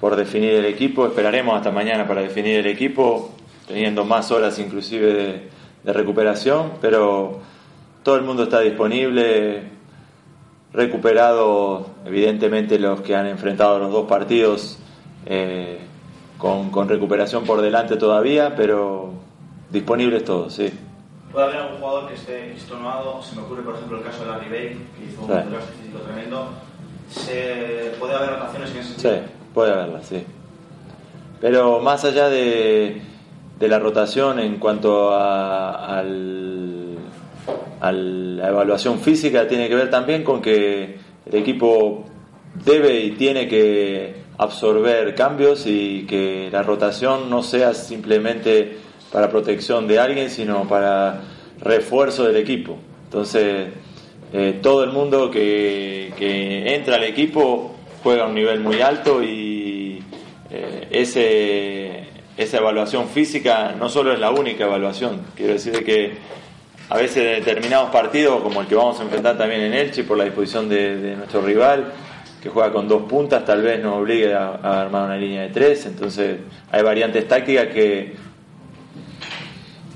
por 0.00 0.16
definir 0.16 0.54
el 0.54 0.64
equipo. 0.64 1.06
Esperaremos 1.06 1.56
hasta 1.56 1.70
mañana 1.70 2.06
para 2.06 2.22
definir 2.22 2.58
el 2.58 2.66
equipo, 2.66 3.34
teniendo 3.66 4.04
más 4.04 4.30
horas 4.30 4.58
inclusive 4.58 5.48
de 5.82 5.92
recuperación. 5.92 6.72
Pero 6.80 7.40
todo 8.02 8.16
el 8.16 8.22
mundo 8.22 8.44
está 8.44 8.60
disponible. 8.60 9.75
Recuperado, 10.76 11.86
evidentemente, 12.04 12.78
los 12.78 13.00
que 13.00 13.16
han 13.16 13.26
enfrentado 13.26 13.78
los 13.78 13.90
dos 13.90 14.06
partidos 14.06 14.78
eh, 15.24 15.78
con, 16.36 16.68
con 16.70 16.86
recuperación 16.86 17.44
por 17.44 17.62
delante 17.62 17.96
todavía, 17.96 18.54
pero 18.54 19.10
disponibles 19.70 20.22
todos, 20.24 20.52
sí. 20.52 20.70
Puede 21.32 21.46
haber 21.46 21.56
algún 21.60 21.78
jugador 21.80 22.08
que 22.08 22.14
esté 22.14 22.52
extenuado, 22.52 23.22
se 23.22 23.36
me 23.36 23.42
ocurre 23.42 23.62
por 23.62 23.74
ejemplo 23.74 23.96
el 23.98 24.04
caso 24.04 24.24
de 24.24 24.30
la 24.30 24.38
Ribey, 24.38 24.68
que 24.68 25.04
hizo 25.10 25.22
un 25.22 25.26
Sí. 25.28 25.32
desgaste 25.32 25.72
físico 25.80 25.98
tremendo. 26.00 26.48
Se, 27.08 27.94
puede 27.98 28.14
haber 28.14 28.30
rotaciones 28.30 28.70
en 28.72 28.76
ese 28.76 28.94
Sí, 28.94 29.00
sentido. 29.00 29.22
puede 29.54 29.72
haberla, 29.72 30.02
sí. 30.02 30.24
Pero 31.40 31.80
más 31.80 32.04
allá 32.04 32.28
de, 32.28 33.00
de 33.58 33.68
la 33.68 33.78
rotación 33.78 34.40
en 34.40 34.58
cuanto 34.58 35.10
a, 35.14 35.98
al- 36.00 36.82
la 37.80 38.48
evaluación 38.48 39.00
física, 39.00 39.46
tiene 39.46 39.68
que 39.68 39.74
ver 39.74 39.90
también 39.90 40.24
con 40.24 40.40
que 40.40 40.96
el 41.26 41.34
equipo 41.34 42.04
debe 42.64 43.00
y 43.00 43.10
tiene 43.12 43.48
que 43.48 44.26
absorber 44.38 45.14
cambios 45.14 45.66
y 45.66 46.06
que 46.06 46.48
la 46.50 46.62
rotación 46.62 47.30
no 47.30 47.42
sea 47.42 47.74
simplemente 47.74 48.78
para 49.12 49.30
protección 49.30 49.86
de 49.86 49.98
alguien, 49.98 50.30
sino 50.30 50.68
para 50.68 51.22
refuerzo 51.60 52.24
del 52.24 52.36
equipo. 52.36 52.76
Entonces, 53.04 53.68
eh, 54.32 54.58
todo 54.62 54.84
el 54.84 54.90
mundo 54.90 55.30
que, 55.30 56.12
entra 56.74 56.96
al 56.96 57.04
equipo 57.04 57.74
juega 58.02 58.24
a 58.24 58.26
un 58.26 58.34
nivel 58.34 58.60
muy 58.60 58.80
alto 58.80 59.22
y 59.22 60.02
eh, 60.50 60.88
ese, 60.90 62.08
esa 62.36 62.58
evaluación 62.58 63.08
física 63.08 63.74
no 63.78 63.88
solo 63.88 64.12
es 64.12 64.18
la 64.18 64.30
única 64.30 64.64
evaluación, 64.64 65.22
quiero 65.34 65.54
decir 65.54 65.72
de 65.72 65.84
que 65.84 66.14
a 66.88 66.96
veces 66.96 67.38
en 67.38 67.44
determinados 67.44 67.90
partidos, 67.90 68.42
como 68.42 68.60
el 68.60 68.66
que 68.66 68.74
vamos 68.74 68.98
a 69.00 69.02
enfrentar 69.02 69.36
también 69.36 69.62
en 69.62 69.74
Elche 69.74 70.04
por 70.04 70.16
la 70.16 70.24
disposición 70.24 70.68
de, 70.68 70.96
de 70.96 71.16
nuestro 71.16 71.40
rival, 71.42 71.92
que 72.46 72.52
juega 72.52 72.72
con 72.72 72.86
dos 72.86 73.02
puntas, 73.02 73.44
tal 73.44 73.62
vez 73.62 73.82
nos 73.82 73.96
obligue 73.96 74.32
a, 74.32 74.80
armar 74.82 75.06
una 75.06 75.16
línea 75.16 75.42
de 75.42 75.48
tres, 75.48 75.84
entonces 75.86 76.38
hay 76.70 76.82
variantes 76.82 77.26
tácticas 77.26 77.66
que 77.68 78.14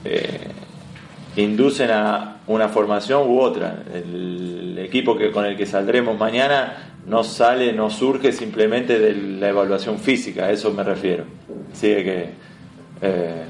eh, 0.05 0.49
inducen 1.37 1.91
a 1.93 2.39
una 2.49 2.69
formación 2.69 3.29
u 3.29 3.41
otra. 3.41 3.85
El 3.95 4.77
equipo 4.81 5.17
que 5.17 5.31
con 5.31 5.45
el 5.45 5.57
que 5.57 5.65
saldremos 5.65 6.19
mañana 6.19 6.95
no 7.07 7.23
sale, 7.23 7.73
no 7.73 7.89
surge 7.89 8.33
simplemente 8.33 8.99
de 8.99 9.15
la 9.15 9.51
evaluación 9.51 9.99
física, 9.99 10.47
a 10.47 10.51
eso 10.51 10.73
me 10.73 10.83
refiero. 10.83 11.25
Así 11.73 11.89
de 11.89 12.05
que 12.05 12.31
eh, 13.03 13.45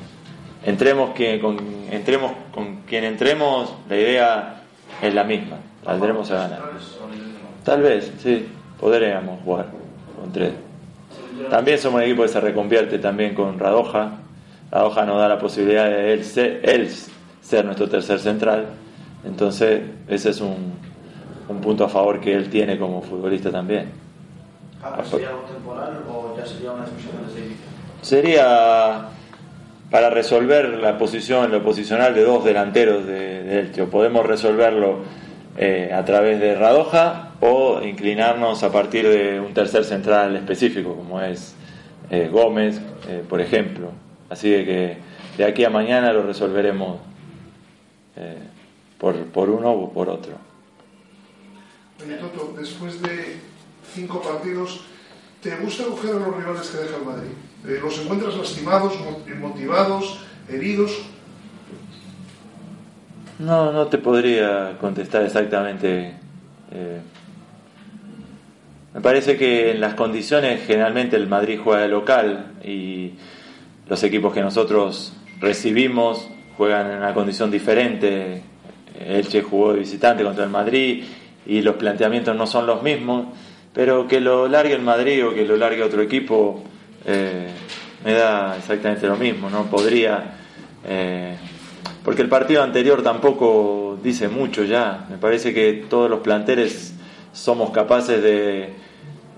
entremos, 0.65 1.11
que, 1.11 1.41
con, 1.41 1.57
entremos 1.91 2.33
con 2.53 2.83
quien 2.83 3.05
entremos, 3.05 3.75
la 3.89 3.97
idea 3.97 4.63
es 5.03 5.15
la 5.15 5.25
misma, 5.25 5.57
saldremos 5.85 6.31
a 6.31 6.35
ganar. 6.37 6.61
Tal 7.65 7.83
vez, 7.83 8.13
sí, 8.23 8.47
podríamos 8.79 9.41
jugar 9.43 9.67
con 10.19 10.33
tres. 10.33 10.53
También 11.49 11.79
somos 11.79 12.01
un 12.01 12.07
equipo 12.07 12.23
que 12.23 12.29
se 12.29 12.41
reconvierte 12.41 12.99
también 12.99 13.35
con 13.35 13.59
Radoja. 13.59 14.19
Radoja 14.71 15.05
nos 15.05 15.19
da 15.19 15.29
la 15.29 15.39
posibilidad 15.39 15.87
de 15.87 16.13
él 16.13 16.25
ser, 16.25 16.61
él 16.63 16.89
ser 17.41 17.65
nuestro 17.65 17.89
tercer 17.89 18.19
central. 18.19 18.67
Entonces, 19.25 19.83
ese 20.09 20.31
es 20.31 20.41
un, 20.41 20.75
un 21.49 21.61
punto 21.61 21.85
a 21.85 21.89
favor 21.89 22.21
que 22.21 22.35
él 22.35 22.49
tiene 22.51 22.79
como 22.79 23.03
futbolista 23.03 23.51
también. 23.51 23.91
¿Sería 25.05 25.29
algo 25.29 25.43
temporal 25.43 26.05
o 26.09 26.35
ya 26.37 26.47
sería 26.47 26.73
una 26.73 26.87
inicio? 26.87 27.67
Sería 28.01 29.09
para 29.91 30.09
resolver 30.09 30.69
la 30.79 30.97
posición, 30.97 31.51
lo 31.51 31.63
posicional 31.63 32.15
de 32.15 32.23
dos 32.23 32.45
delanteros 32.45 33.07
de, 33.07 33.43
de 33.43 33.61
Elche. 33.61 33.85
Podemos 33.87 34.25
resolverlo 34.25 35.01
eh, 35.57 35.91
a 35.93 36.05
través 36.05 36.41
de 36.41 36.55
Radoja 36.55 37.33
o 37.41 37.83
inclinarnos 37.83 38.63
a 38.63 38.71
partir 38.71 39.09
de 39.09 39.41
un 39.41 39.53
tercer 39.53 39.85
central 39.85 40.37
específico, 40.37 40.95
como 40.95 41.21
es 41.21 41.55
eh, 42.11 42.29
Gómez, 42.33 42.81
eh, 43.09 43.25
por 43.29 43.41
ejemplo. 43.41 43.91
Así 44.29 44.49
de 44.49 44.65
que 44.65 44.97
de 45.37 45.45
aquí 45.45 45.65
a 45.65 45.71
mañana 45.71 46.13
lo 46.13 46.23
resolveremos 46.23 46.99
por, 48.99 49.17
por 49.27 49.49
uno 49.49 49.71
o 49.71 49.93
por 49.93 50.09
otro. 50.11 50.35
Toto, 51.99 52.55
después 52.57 53.01
de 53.01 53.39
cinco 53.95 54.21
partidos, 54.21 54.83
¿te 55.43 55.57
gusta 55.57 55.85
coger 55.85 56.17
a 56.17 56.19
los 56.19 56.37
rivales 56.37 56.69
que 56.69 56.79
deja 56.79 56.97
el 56.97 57.05
Madrid? 57.05 57.31
Eh, 57.67 57.79
¿Los 57.83 57.99
encuentras 58.01 58.37
lastimados, 58.37 58.95
mo- 59.01 59.23
motivados, 59.49 60.21
heridos? 60.49 60.99
No, 63.39 63.73
no 63.73 63.87
te 63.87 63.99
podría 63.99 64.77
contestar 64.81 65.23
exactamente. 65.25 66.15
Eh, 66.73 67.01
me 68.95 69.01
parece 69.01 69.37
que 69.37 69.71
en 69.73 69.81
las 69.81 69.95
condiciones 69.95 70.63
generalmente 70.67 71.17
el 71.17 71.27
Madrid 71.29 71.59
juega 71.63 71.83
de 71.83 71.89
local 71.89 72.53
y 72.65 73.13
los 73.89 74.03
equipos 74.03 74.33
que 74.35 74.41
nosotros 74.41 75.15
recibimos 75.41 76.29
juegan 76.57 76.91
en 76.91 76.99
una 76.99 77.15
condición 77.15 77.51
diferente. 77.51 78.43
Elche 78.99 79.43
jugó 79.43 79.73
de 79.73 79.81
visitante 79.81 80.23
contra 80.25 80.45
el 80.45 80.51
Madrid 80.51 81.05
y 81.47 81.63
los 81.63 81.77
planteamientos 81.77 82.37
no 82.37 82.47
son 82.47 82.67
los 82.67 82.83
mismos, 82.83 83.27
pero 83.73 84.07
que 84.07 84.21
lo 84.21 84.49
largue 84.49 84.75
el 84.75 84.83
Madrid 84.83 85.27
o 85.27 85.33
que 85.33 85.47
lo 85.47 85.57
largue 85.57 85.83
otro 85.83 86.03
equipo 86.03 86.63
eh, 87.05 87.49
me 88.05 88.13
da 88.13 88.57
exactamente 88.57 89.07
lo 89.07 89.17
mismo, 89.17 89.51
no 89.51 89.65
podría, 89.65 90.37
eh, 90.87 91.37
porque 92.05 92.23
el 92.23 92.29
partido 92.29 92.63
anterior 92.63 93.03
tampoco 93.03 93.99
dice 94.03 94.29
mucho 94.29 94.65
ya, 94.65 95.07
me 95.11 95.19
parece 95.19 95.53
que 95.53 95.85
todos 95.89 96.09
los 96.09 96.21
planteles 96.21 96.95
somos 97.33 97.71
capaces 97.71 98.23
de 98.23 98.71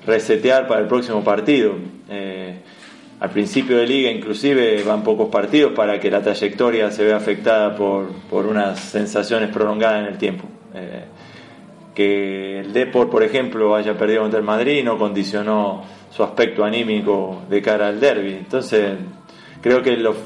resetear 0.06 0.66
para 0.66 0.80
el 0.80 0.86
próximo 0.86 1.22
partido. 1.22 1.74
Eh, 2.08 2.60
al 3.20 3.30
principio 3.30 3.76
de 3.76 3.86
liga 3.86 4.10
inclusive 4.10 4.82
van 4.82 5.04
pocos 5.04 5.28
partidos 5.28 5.72
para 5.74 6.00
que 6.00 6.10
la 6.10 6.22
trayectoria 6.22 6.90
se 6.90 7.04
vea 7.04 7.16
afectada 7.16 7.76
por, 7.76 8.10
por 8.28 8.46
unas 8.46 8.80
sensaciones 8.80 9.50
prolongadas 9.50 10.00
en 10.00 10.12
el 10.12 10.18
tiempo. 10.18 10.44
Eh, 10.74 11.04
que 11.94 12.60
el 12.60 12.72
Deport, 12.72 13.10
por 13.10 13.22
ejemplo, 13.22 13.76
haya 13.76 13.96
perdido 13.96 14.22
contra 14.22 14.40
el 14.40 14.46
Madrid 14.46 14.82
no 14.82 14.98
condicionó 14.98 15.84
su 16.14 16.22
aspecto 16.22 16.64
anímico 16.64 17.42
de 17.48 17.62
cara 17.62 17.88
al 17.88 18.00
derby. 18.00 18.34
Entonces, 18.34 18.92
creo 19.62 19.82
que 19.82 19.96
los 19.96 20.16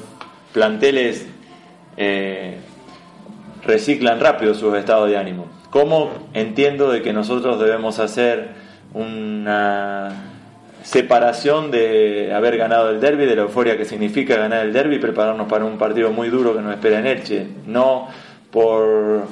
planteles 0.53 1.27
eh, 1.95 2.57
reciclan 3.63 4.19
rápido 4.19 4.53
sus 4.53 4.75
estados 4.75 5.09
de 5.09 5.17
ánimo. 5.17 5.47
¿Cómo 5.69 6.11
entiendo 6.33 6.91
de 6.91 7.01
que 7.01 7.13
nosotros 7.13 7.59
debemos 7.59 7.99
hacer 7.99 8.49
una 8.93 10.33
separación 10.83 11.71
de 11.71 12.33
haber 12.33 12.57
ganado 12.57 12.89
el 12.89 13.01
derby, 13.01 13.25
de 13.25 13.35
la 13.35 13.41
euforia 13.43 13.77
que 13.77 13.85
significa 13.85 14.37
ganar 14.37 14.65
el 14.65 14.73
derby 14.73 14.95
y 14.95 14.99
prepararnos 14.99 15.47
para 15.47 15.65
un 15.65 15.77
partido 15.77 16.11
muy 16.11 16.29
duro 16.29 16.55
que 16.55 16.61
nos 16.61 16.73
espera 16.73 16.99
en 16.99 17.07
Elche. 17.07 17.47
No 17.65 18.07
por 18.51 19.27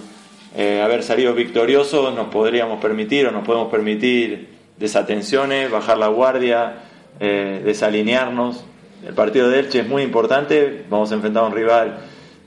eh, 0.55 0.81
haber 0.81 1.03
salido 1.03 1.33
victoriosos 1.33 2.13
nos 2.13 2.27
podríamos 2.27 2.81
permitir 2.81 3.27
o 3.27 3.31
nos 3.31 3.45
podemos 3.45 3.71
permitir 3.71 4.54
desatenciones, 4.77 5.71
bajar 5.71 5.97
la 5.97 6.07
guardia, 6.07 6.83
eh, 7.19 7.61
desalinearnos. 7.63 8.63
El 9.05 9.13
partido 9.13 9.49
de 9.49 9.59
Elche 9.59 9.79
es 9.79 9.87
muy 9.87 10.03
importante, 10.03 10.85
vamos 10.89 11.11
a 11.11 11.15
enfrentar 11.15 11.43
a 11.43 11.47
un 11.47 11.53
rival 11.53 11.99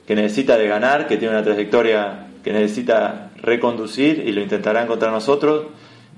que 0.06 0.14
necesita 0.14 0.56
de 0.56 0.66
ganar, 0.66 1.06
que 1.06 1.16
tiene 1.16 1.34
una 1.34 1.44
trayectoria 1.44 2.28
que 2.42 2.52
necesita 2.52 3.30
reconducir 3.36 4.24
y 4.26 4.32
lo 4.32 4.40
intentará 4.40 4.82
encontrar 4.82 5.12
nosotros 5.12 5.66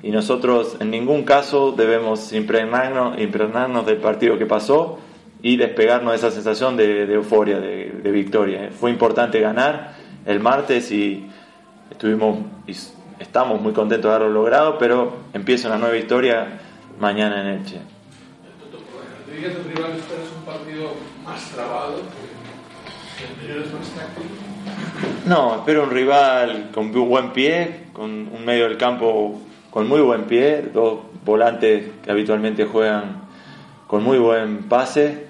y 0.03 0.11
nosotros 0.11 0.77
en 0.81 0.91
ningún 0.91 1.25
caso 1.25 1.73
debemos 1.73 2.33
impregnarnos, 2.33 3.21
impregnarnos 3.21 3.85
del 3.87 3.99
partido 3.99 4.39
que 4.39 4.47
pasó 4.47 4.99
y 5.43 5.57
despegarnos 5.57 6.13
de 6.13 6.19
esa 6.19 6.31
sensación 6.31 6.77
de, 6.77 7.03
euforia, 7.13 7.61
de, 7.61 8.11
victoria. 8.11 8.71
Fue 8.79 8.91
importante 8.91 9.41
ganar 9.41 9.95
el 10.27 10.41
martes 10.41 10.91
y 10.93 11.29
estuvimos 11.91 12.39
estamos 13.21 13.61
muy 13.61 13.73
contentos 13.73 14.11
de 14.11 14.17
haberlo 14.17 14.35
logrado, 14.35 14.79
pero 14.79 15.19
empieza 15.33 15.69
una 15.69 15.79
nueva 15.79 15.97
historia 15.97 16.61
mañana 16.99 17.43
en 17.43 17.61
Elche. 17.61 17.81
¿Dirías 19.31 19.55
el 19.55 19.65
rival 19.65 19.93
es 19.93 20.33
un 20.37 20.45
partido 20.45 20.95
más 21.25 21.51
trabado? 21.51 22.01
¿El 23.47 23.63
es 23.63 23.73
más 23.73 23.89
táctico? 23.91 24.51
No, 25.27 25.57
espero 25.57 25.85
un 25.85 25.91
rival 25.91 26.71
con 26.73 26.87
un 26.87 27.09
buen 27.09 27.33
pie, 27.33 27.85
con 27.93 28.11
un 28.11 28.45
medio 28.45 28.65
del 28.65 28.77
campo 28.77 29.41
con 29.71 29.87
muy 29.87 30.01
buen 30.01 30.25
pie, 30.25 30.63
dos 30.75 31.01
volantes 31.25 31.87
que 32.03 32.11
habitualmente 32.11 32.65
juegan 32.65 33.23
con 33.87 34.03
muy 34.03 34.19
buen 34.19 34.65
pase, 34.65 35.27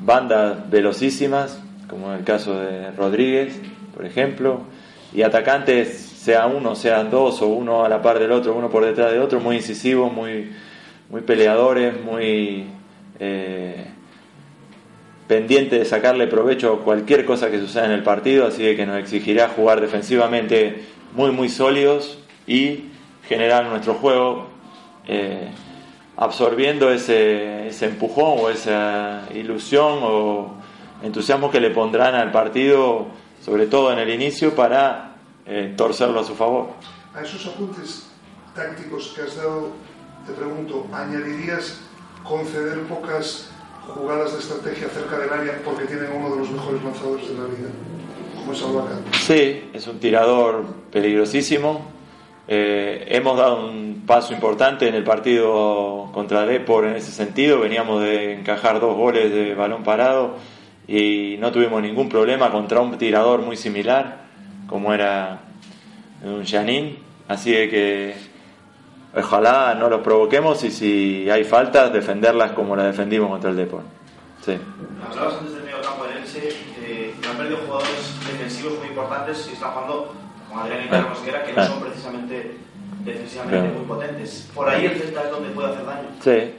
bandas 0.00 0.68
velocísimas, 0.70 1.60
como 1.88 2.12
en 2.12 2.18
el 2.18 2.24
caso 2.24 2.58
de 2.58 2.90
Rodríguez, 2.92 3.58
por 3.94 4.04
ejemplo, 4.04 4.60
y 5.12 5.22
atacantes, 5.22 6.07
sea 6.28 6.46
uno, 6.46 6.74
sean 6.74 7.10
dos, 7.10 7.40
o 7.40 7.46
uno 7.46 7.86
a 7.86 7.88
la 7.88 8.02
par 8.02 8.18
del 8.18 8.32
otro, 8.32 8.54
uno 8.54 8.68
por 8.68 8.84
detrás 8.84 9.12
de 9.12 9.18
otro, 9.18 9.40
muy 9.40 9.56
incisivos, 9.56 10.12
muy, 10.12 10.52
muy 11.08 11.22
peleadores, 11.22 11.98
muy 12.04 12.66
eh, 13.18 13.86
pendientes 15.26 15.78
de 15.78 15.84
sacarle 15.86 16.26
provecho 16.26 16.74
a 16.74 16.84
cualquier 16.84 17.24
cosa 17.24 17.50
que 17.50 17.58
suceda 17.58 17.86
en 17.86 17.92
el 17.92 18.02
partido, 18.02 18.46
así 18.46 18.76
que 18.76 18.84
nos 18.84 18.98
exigirá 18.98 19.48
jugar 19.48 19.80
defensivamente 19.80 20.82
muy, 21.14 21.30
muy 21.30 21.48
sólidos 21.48 22.18
y 22.46 22.90
generar 23.26 23.64
nuestro 23.64 23.94
juego, 23.94 24.48
eh, 25.06 25.48
absorbiendo 26.14 26.92
ese, 26.92 27.68
ese 27.68 27.86
empujón 27.86 28.34
o 28.38 28.50
esa 28.50 29.22
ilusión 29.34 30.00
o 30.02 30.56
entusiasmo 31.02 31.50
que 31.50 31.60
le 31.60 31.70
pondrán 31.70 32.14
al 32.14 32.32
partido, 32.32 33.06
sobre 33.42 33.64
todo 33.64 33.94
en 33.94 33.98
el 33.98 34.10
inicio, 34.10 34.54
para 34.54 35.07
eh, 35.48 35.74
torcerlo 35.76 36.20
a 36.20 36.24
su 36.24 36.34
favor. 36.34 36.68
A 37.14 37.22
esos 37.22 37.46
apuntes 37.46 38.06
tácticos 38.54 39.14
que 39.16 39.22
has 39.22 39.36
dado, 39.36 39.70
te 40.26 40.32
pregunto, 40.32 40.86
¿añadirías 40.92 41.80
conceder 42.22 42.82
pocas 42.82 43.50
jugadas 43.86 44.34
de 44.34 44.38
estrategia 44.40 44.88
cerca 44.88 45.18
del 45.18 45.30
área 45.30 45.62
porque 45.64 45.86
tienen 45.86 46.12
uno 46.12 46.30
de 46.30 46.40
los 46.40 46.50
mejores 46.50 46.82
lanzadores 46.84 47.28
de 47.28 47.34
la 47.34 47.44
liga, 47.44 47.70
como 48.36 48.52
es 48.52 48.62
Abaca? 48.62 48.98
Sí, 49.12 49.70
es 49.72 49.86
un 49.86 49.98
tirador 49.98 50.64
peligrosísimo, 50.92 51.86
eh, 52.50 53.04
hemos 53.08 53.36
dado 53.36 53.68
un 53.68 54.04
paso 54.06 54.32
importante 54.32 54.88
en 54.88 54.94
el 54.94 55.04
partido 55.04 56.08
contra 56.12 56.46
Depor 56.46 56.86
en 56.86 56.96
ese 56.96 57.12
sentido. 57.12 57.60
Veníamos 57.60 58.02
de 58.02 58.40
encajar 58.40 58.80
dos 58.80 58.96
goles 58.96 59.30
de 59.30 59.54
balón 59.54 59.82
parado 59.82 60.36
y 60.86 61.36
no 61.40 61.52
tuvimos 61.52 61.82
ningún 61.82 62.08
problema 62.08 62.50
contra 62.50 62.80
un 62.80 62.96
tirador 62.96 63.42
muy 63.42 63.58
similar 63.58 64.27
como 64.68 64.92
era 64.94 65.40
un 66.22 66.44
Janín. 66.44 66.98
Así 67.26 67.50
que 67.50 68.14
ojalá 69.14 69.74
no 69.74 69.88
los 69.88 70.00
provoquemos 70.02 70.62
y 70.64 70.70
si 70.70 71.28
hay 71.30 71.44
faltas, 71.44 71.92
defenderlas 71.92 72.52
como 72.52 72.76
las 72.76 72.86
defendimos 72.86 73.30
contra 73.30 73.50
el 73.50 73.56
Depor. 73.56 73.82
Sí. 74.44 74.56
Hablabas 75.04 75.34
antes 75.34 75.54
del 75.54 75.64
medio 75.64 75.80
campo 75.82 76.04
de 76.04 76.18
Elche, 76.18 76.56
eh, 76.80 77.14
han 77.28 77.36
perdido 77.36 77.58
jugadores 77.66 78.14
defensivos 78.26 78.78
muy 78.78 78.88
importantes 78.88 79.48
y 79.50 79.54
está 79.54 79.68
jugando 79.68 80.14
como 80.48 80.60
Adrián 80.60 80.84
y 80.86 80.88
Carlos 80.88 81.10
Mosquera, 81.10 81.44
que 81.44 81.52
no 81.52 81.66
son 81.66 81.80
precisamente 81.80 82.56
defensivamente 83.04 83.78
muy 83.78 83.84
potentes. 83.86 84.48
Por 84.54 84.68
ahí 84.68 84.86
el 84.86 84.98
Celta 84.98 85.24
es 85.24 85.30
donde 85.30 85.50
puede 85.50 85.68
hacer 85.68 85.84
daño. 85.84 86.08
Sí. 86.20 86.54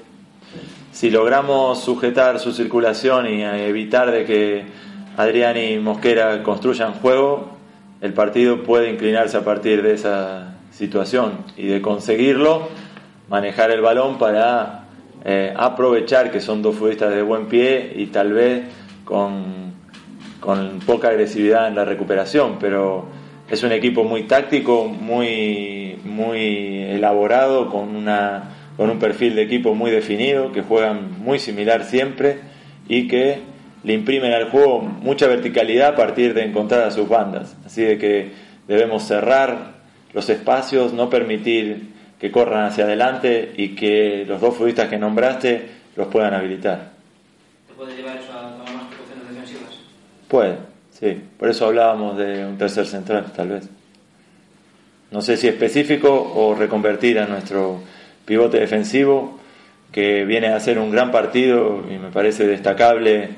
Si 0.92 1.10
logramos 1.10 1.80
sujetar 1.82 2.40
su 2.40 2.52
circulación 2.52 3.28
y 3.28 3.44
evitar 3.44 4.12
de 4.12 4.26
que 4.26 4.66
Adrián 5.18 5.58
y 5.58 5.78
Mosquera 5.78 6.42
construyan 6.44 6.94
juego, 6.94 7.59
el 8.02 8.14
partido 8.14 8.64
puede 8.64 8.90
inclinarse 8.90 9.38
a 9.38 9.44
partir 9.44 9.82
de 9.82 9.94
esa 9.94 10.56
situación 10.72 11.46
y 11.58 11.68
de 11.68 11.82
conseguirlo, 11.82 12.70
manejar 13.30 13.72
el 13.72 13.82
balón 13.82 14.18
para 14.18 14.86
eh, 15.26 15.54
aprovechar 15.56 16.32
que 16.32 16.40
son 16.40 16.62
dos 16.62 16.76
futbolistas 16.76 17.14
de 17.14 17.22
buen 17.22 17.48
pie 17.48 17.94
y 17.96 18.08
tal 18.08 18.32
vez 18.32 18.64
con, 19.04 19.74
con 20.40 20.80
poca 20.80 21.10
agresividad 21.10 21.68
en 21.68 21.76
la 21.76 21.84
recuperación, 21.84 22.58
pero 22.60 23.08
es 23.50 23.64
un 23.64 23.72
equipo 23.72 24.04
muy 24.04 24.24
táctico, 24.24 24.86
muy, 24.86 26.00
muy 26.06 26.84
elaborado, 26.84 27.70
con, 27.70 27.96
una, 27.96 28.52
con 28.78 28.90
un 28.90 29.00
perfil 29.00 29.36
de 29.36 29.42
equipo 29.42 29.76
muy 29.76 29.92
definido, 29.92 30.52
que 30.52 30.62
juegan 30.62 31.20
muy 31.20 31.40
similar 31.40 31.84
siempre 31.84 32.40
y 32.88 33.08
que 33.08 33.42
le 33.84 33.94
imprimen 33.94 34.34
al 34.34 34.50
juego 34.50 34.82
mucha 34.82 35.28
verticalidad 35.28 35.90
a 35.90 35.96
partir 35.96 36.34
de 36.34 36.44
encontrar 36.44 36.84
a 36.84 36.92
sus 36.92 37.08
bandas. 37.08 37.56
Así 37.66 37.84
de 37.84 37.98
que 37.98 38.32
debemos 38.68 39.04
cerrar 39.04 39.74
los 40.14 40.30
espacios, 40.30 40.94
no 40.94 41.10
permitir 41.10 41.90
que 42.20 42.32
corran 42.32 42.66
hacia 42.66 42.84
adelante 42.84 43.54
y 43.56 43.70
que 43.76 44.26
los 44.28 44.42
dos 44.42 44.56
futbolistas 44.56 44.90
que 44.90 44.98
nombraste 44.98 45.68
los 45.96 46.08
puedan 46.08 46.34
habilitar. 46.34 46.92
puede 47.76 47.96
llevar 47.96 48.18
eso 48.18 48.34
a 48.34 48.58
tomar 48.58 48.74
más 48.74 48.88
precauciones 48.88 49.30
defensivas? 49.30 49.70
Puede. 50.28 50.58
Sí, 50.92 51.22
por 51.38 51.50
eso 51.50 51.66
hablábamos 51.66 52.18
de 52.18 52.46
un 52.46 52.58
tercer 52.58 52.86
central, 52.86 53.32
tal 53.34 53.48
vez. 53.50 53.70
No 55.12 55.22
sé 55.22 55.38
si 55.38 55.48
específico 55.48 56.34
o 56.36 56.54
reconvertir 56.54 57.20
a 57.20 57.26
nuestro 57.26 57.82
pivote 58.26 58.60
defensivo, 58.60 59.40
que 59.92 60.26
viene 60.26 60.48
a 60.48 60.58
hacer 60.58 60.78
un 60.78 60.92
gran 60.92 61.12
partido 61.12 61.84
y 61.90 61.98
me 61.98 62.10
parece 62.10 62.46
destacable 62.46 63.30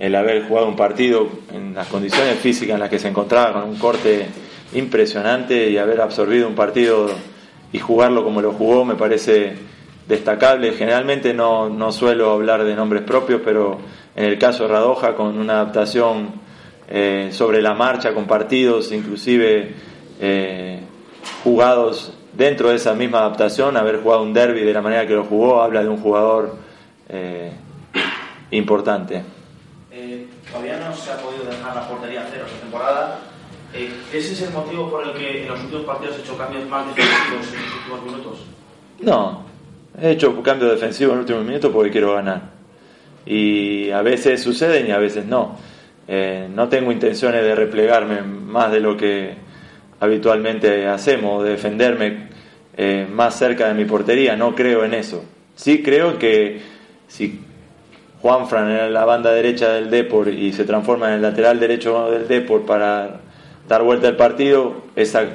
el 0.00 0.14
haber 0.14 0.48
jugado 0.48 0.66
un 0.66 0.76
partido 0.76 1.28
en 1.52 1.74
las 1.74 1.86
condiciones 1.86 2.38
físicas 2.38 2.74
en 2.74 2.80
las 2.80 2.88
que 2.88 2.98
se 2.98 3.08
encontraba, 3.08 3.52
con 3.52 3.70
un 3.70 3.76
corte 3.76 4.26
impresionante 4.72 5.68
y 5.68 5.76
haber 5.76 6.00
absorbido 6.00 6.48
un 6.48 6.54
partido 6.54 7.10
y 7.70 7.78
jugarlo 7.78 8.24
como 8.24 8.40
lo 8.40 8.52
jugó, 8.52 8.84
me 8.86 8.94
parece 8.94 9.52
destacable. 10.08 10.72
Generalmente 10.72 11.34
no, 11.34 11.68
no 11.68 11.92
suelo 11.92 12.32
hablar 12.32 12.64
de 12.64 12.74
nombres 12.74 13.02
propios, 13.02 13.42
pero 13.44 13.78
en 14.16 14.24
el 14.24 14.38
caso 14.38 14.62
de 14.64 14.70
Radoja, 14.70 15.14
con 15.14 15.38
una 15.38 15.54
adaptación 15.54 16.30
eh, 16.88 17.28
sobre 17.30 17.60
la 17.60 17.74
marcha 17.74 18.14
con 18.14 18.24
partidos, 18.24 18.92
inclusive 18.92 19.74
eh, 20.18 20.80
jugados 21.44 22.14
dentro 22.32 22.70
de 22.70 22.76
esa 22.76 22.94
misma 22.94 23.18
adaptación, 23.18 23.76
haber 23.76 24.00
jugado 24.00 24.22
un 24.22 24.32
derby 24.32 24.62
de 24.62 24.72
la 24.72 24.80
manera 24.80 25.06
que 25.06 25.14
lo 25.14 25.24
jugó, 25.24 25.62
habla 25.62 25.82
de 25.82 25.88
un 25.90 25.98
jugador 25.98 26.56
eh, 27.10 27.52
importante. 28.50 29.39
Todavía 30.50 30.78
no 30.78 30.94
se 30.94 31.12
ha 31.12 31.16
podido 31.18 31.44
dejar 31.44 31.74
la 31.74 31.88
portería 31.88 32.26
cero 32.30 32.44
esta 32.46 32.60
temporada. 32.60 33.18
¿Ese 33.72 34.32
es 34.32 34.42
el 34.42 34.50
motivo 34.52 34.90
por 34.90 35.06
el 35.06 35.12
que 35.12 35.42
en 35.42 35.48
los 35.48 35.60
últimos 35.60 35.84
partidos 35.84 36.16
ha 36.16 36.20
hecho 36.20 36.36
cambios 36.36 36.68
más 36.68 36.86
defensivos 36.86 37.46
en 37.52 37.62
los 37.62 37.74
últimos 37.74 38.04
minutos? 38.04 38.46
No, 39.00 39.44
he 40.00 40.10
hecho 40.10 40.42
cambios 40.42 40.72
defensivos 40.72 41.12
en 41.12 41.18
los 41.18 41.24
últimos 41.24 41.44
minutos 41.46 41.70
porque 41.72 41.90
quiero 41.90 42.14
ganar. 42.14 42.42
Y 43.26 43.90
a 43.90 44.02
veces 44.02 44.42
suceden 44.42 44.88
y 44.88 44.90
a 44.90 44.98
veces 44.98 45.24
no. 45.26 45.56
Eh, 46.08 46.48
no 46.52 46.68
tengo 46.68 46.90
intenciones 46.90 47.42
de 47.42 47.54
replegarme 47.54 48.22
más 48.22 48.72
de 48.72 48.80
lo 48.80 48.96
que 48.96 49.34
habitualmente 50.00 50.88
hacemos, 50.88 51.44
de 51.44 51.50
defenderme 51.50 52.30
eh, 52.76 53.06
más 53.08 53.38
cerca 53.38 53.68
de 53.68 53.74
mi 53.74 53.84
portería, 53.84 54.34
no 54.34 54.54
creo 54.54 54.84
en 54.84 54.94
eso. 54.94 55.24
Sí 55.54 55.82
creo 55.82 56.18
que 56.18 56.60
si 57.06 57.40
Juan 58.22 58.48
Fran 58.48 58.70
era 58.70 58.90
la 58.90 59.04
banda 59.04 59.32
derecha 59.32 59.70
del 59.72 59.90
Depor 59.90 60.28
y 60.28 60.52
se 60.52 60.64
transforma 60.64 61.08
en 61.08 61.14
el 61.14 61.22
lateral 61.22 61.58
derecho 61.58 62.10
del 62.10 62.28
Depor 62.28 62.66
para 62.66 63.20
dar 63.66 63.82
vuelta 63.82 64.08
al 64.08 64.16
partido, 64.16 64.82
ese 64.96 65.28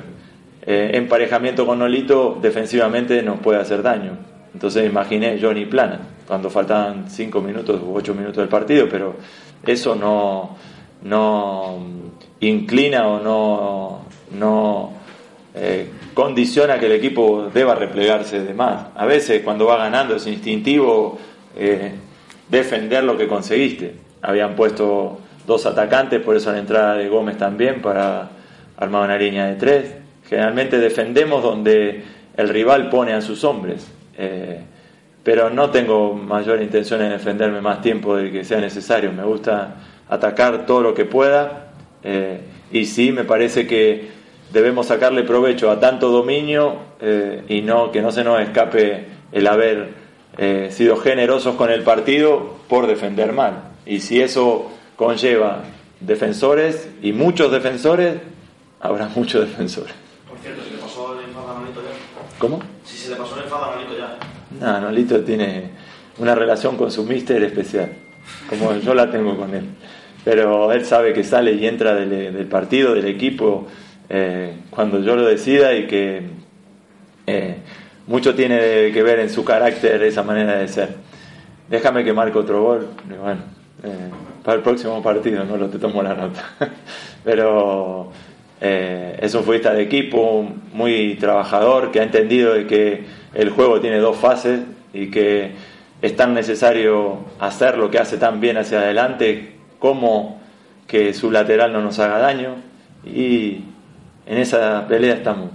eh, 0.67 0.91
emparejamiento 0.93 1.65
con 1.65 1.79
Nolito 1.79 2.37
defensivamente 2.41 3.23
nos 3.23 3.39
puede 3.39 3.59
hacer 3.59 3.81
daño. 3.81 4.17
Entonces 4.53 4.85
imaginé 4.85 5.39
Johnny 5.41 5.65
Plana 5.65 5.99
cuando 6.27 6.49
faltaban 6.49 7.09
5 7.09 7.41
minutos 7.41 7.81
u 7.83 7.95
8 7.95 8.13
minutos 8.13 8.37
del 8.37 8.49
partido, 8.49 8.87
pero 8.89 9.15
eso 9.65 9.95
no, 9.95 10.55
no 11.03 11.77
inclina 12.39 13.07
o 13.07 13.19
no, 13.19 14.01
no 14.37 14.93
eh, 15.55 15.89
condiciona 16.13 16.79
que 16.79 16.85
el 16.87 16.93
equipo 16.93 17.49
deba 17.53 17.75
replegarse 17.75 18.41
de 18.41 18.53
más. 18.53 18.87
A 18.95 19.05
veces 19.05 19.41
cuando 19.43 19.65
va 19.65 19.77
ganando 19.77 20.15
es 20.15 20.27
instintivo 20.27 21.17
eh, 21.55 21.93
defender 22.49 23.03
lo 23.03 23.17
que 23.17 23.27
conseguiste. 23.27 23.95
Habían 24.21 24.55
puesto 24.55 25.19
dos 25.45 25.65
atacantes, 25.65 26.21
por 26.21 26.35
eso 26.35 26.51
la 26.51 26.59
entrada 26.59 26.95
de 26.95 27.07
Gómez 27.07 27.37
también 27.37 27.81
para 27.81 28.29
armar 28.77 29.03
una 29.03 29.17
línea 29.17 29.47
de 29.47 29.55
tres. 29.55 29.95
Generalmente 30.27 30.79
defendemos 30.79 31.43
donde 31.43 32.03
el 32.35 32.49
rival 32.49 32.89
pone 32.89 33.13
a 33.13 33.21
sus 33.21 33.43
hombres. 33.43 33.91
Eh, 34.17 34.61
pero 35.23 35.49
no 35.49 35.71
tengo 35.71 36.13
mayor 36.13 36.61
intención 36.61 37.01
en 37.01 37.09
defenderme 37.09 37.59
más 37.59 37.81
tiempo 37.81 38.15
del 38.15 38.31
que 38.31 38.43
sea 38.43 38.59
necesario. 38.59 39.11
Me 39.11 39.23
gusta 39.23 39.75
atacar 40.07 40.67
todo 40.67 40.81
lo 40.81 40.93
que 40.93 41.05
pueda 41.05 41.71
eh, 42.03 42.41
y 42.71 42.85
sí 42.85 43.11
me 43.11 43.23
parece 43.23 43.65
que 43.65 44.09
debemos 44.53 44.85
sacarle 44.85 45.23
provecho 45.23 45.71
a 45.71 45.79
tanto 45.79 46.09
dominio 46.09 46.77
eh, 47.01 47.43
y 47.49 47.61
no 47.61 47.91
que 47.91 48.03
no 48.03 48.11
se 48.11 48.23
nos 48.23 48.39
escape 48.39 49.07
el 49.31 49.47
haber 49.47 50.04
eh, 50.37 50.69
sido 50.71 50.97
generosos 50.97 51.55
con 51.55 51.71
el 51.71 51.83
partido 51.83 52.55
por 52.67 52.87
defender 52.87 53.33
mal. 53.33 53.71
Y 53.85 53.99
si 53.99 54.21
eso 54.21 54.71
conlleva 54.95 55.63
defensores 55.99 56.89
y 57.01 57.13
muchos 57.13 57.51
defensores, 57.51 58.15
habrá 58.79 59.07
muchos 59.15 59.47
defensores. 59.47 59.93
Por 60.27 60.37
cierto, 60.39 60.63
¿se 60.63 60.71
le 60.71 60.77
pasó 60.77 61.17
el 61.17 61.25
enfado 61.25 61.51
a 61.51 61.59
Nolito 61.59 61.81
ya? 61.81 62.37
¿Cómo? 62.39 62.59
Si 62.83 62.97
se 62.97 63.09
le 63.09 63.15
pasó 63.15 63.35
el 63.37 63.43
enfado 63.43 63.65
a 63.65 63.75
Nolito 63.75 63.97
ya. 63.97 64.17
No, 64.59 64.81
Nolito 64.81 65.21
tiene 65.21 65.71
una 66.17 66.35
relación 66.35 66.77
con 66.77 66.91
su 66.91 67.03
mister 67.03 67.43
especial, 67.43 67.91
como 68.49 68.75
yo 68.77 68.93
la 68.93 69.09
tengo 69.09 69.37
con 69.37 69.53
él. 69.53 69.65
Pero 70.23 70.71
él 70.71 70.85
sabe 70.85 71.13
que 71.13 71.23
sale 71.23 71.53
y 71.53 71.67
entra 71.67 71.93
del, 71.93 72.47
partido, 72.47 72.95
del 72.95 73.05
equipo, 73.05 73.67
eh, 74.09 74.53
cuando 74.71 74.99
yo 75.01 75.15
lo 75.15 75.25
decida 75.25 75.75
y 75.75 75.85
que 75.85 76.23
eh, 77.27 77.57
mucho 78.07 78.35
tiene 78.35 78.91
que 78.91 79.03
ver 79.03 79.19
en 79.19 79.29
su 79.29 79.43
carácter 79.43 80.01
esa 80.03 80.23
manera 80.23 80.57
de 80.57 80.67
ser. 80.67 80.95
Déjame 81.69 82.03
que 82.03 82.13
marque 82.13 82.37
otro 82.37 82.63
gol. 82.63 82.89
bueno, 83.07 83.41
eh, 83.83 84.09
para 84.43 84.57
el 84.57 84.63
próximo 84.63 85.01
partido, 85.01 85.43
no 85.43 85.57
lo 85.57 85.69
te 85.69 85.79
tomo 85.79 86.03
la 86.03 86.13
nota. 86.13 86.43
Pero 87.23 88.11
es 88.61 89.33
un 89.35 89.41
futbolista 89.41 89.73
de 89.73 89.83
equipo, 89.83 90.47
muy 90.73 91.15
trabajador, 91.15 91.91
que 91.91 91.99
ha 91.99 92.03
entendido 92.03 92.53
de 92.53 92.65
que 92.65 93.03
el 93.33 93.49
juego 93.49 93.79
tiene 93.79 93.99
dos 93.99 94.17
fases 94.17 94.61
y 94.93 95.11
que 95.11 95.51
es 96.01 96.15
tan 96.15 96.33
necesario 96.33 97.19
hacer 97.39 97.77
lo 97.77 97.89
que 97.91 97.99
hace 97.99 98.17
tan 98.17 98.39
bien 98.39 98.57
hacia 98.57 98.79
adelante 98.79 99.55
como 99.79 100.41
que 100.87 101.13
su 101.13 101.31
lateral 101.31 101.73
no 101.73 101.81
nos 101.81 101.99
haga 101.99 102.19
daño 102.19 102.55
y 103.05 103.61
en 104.25 104.37
esa 104.37 104.87
pelea 104.87 105.15
estamos. 105.15 105.49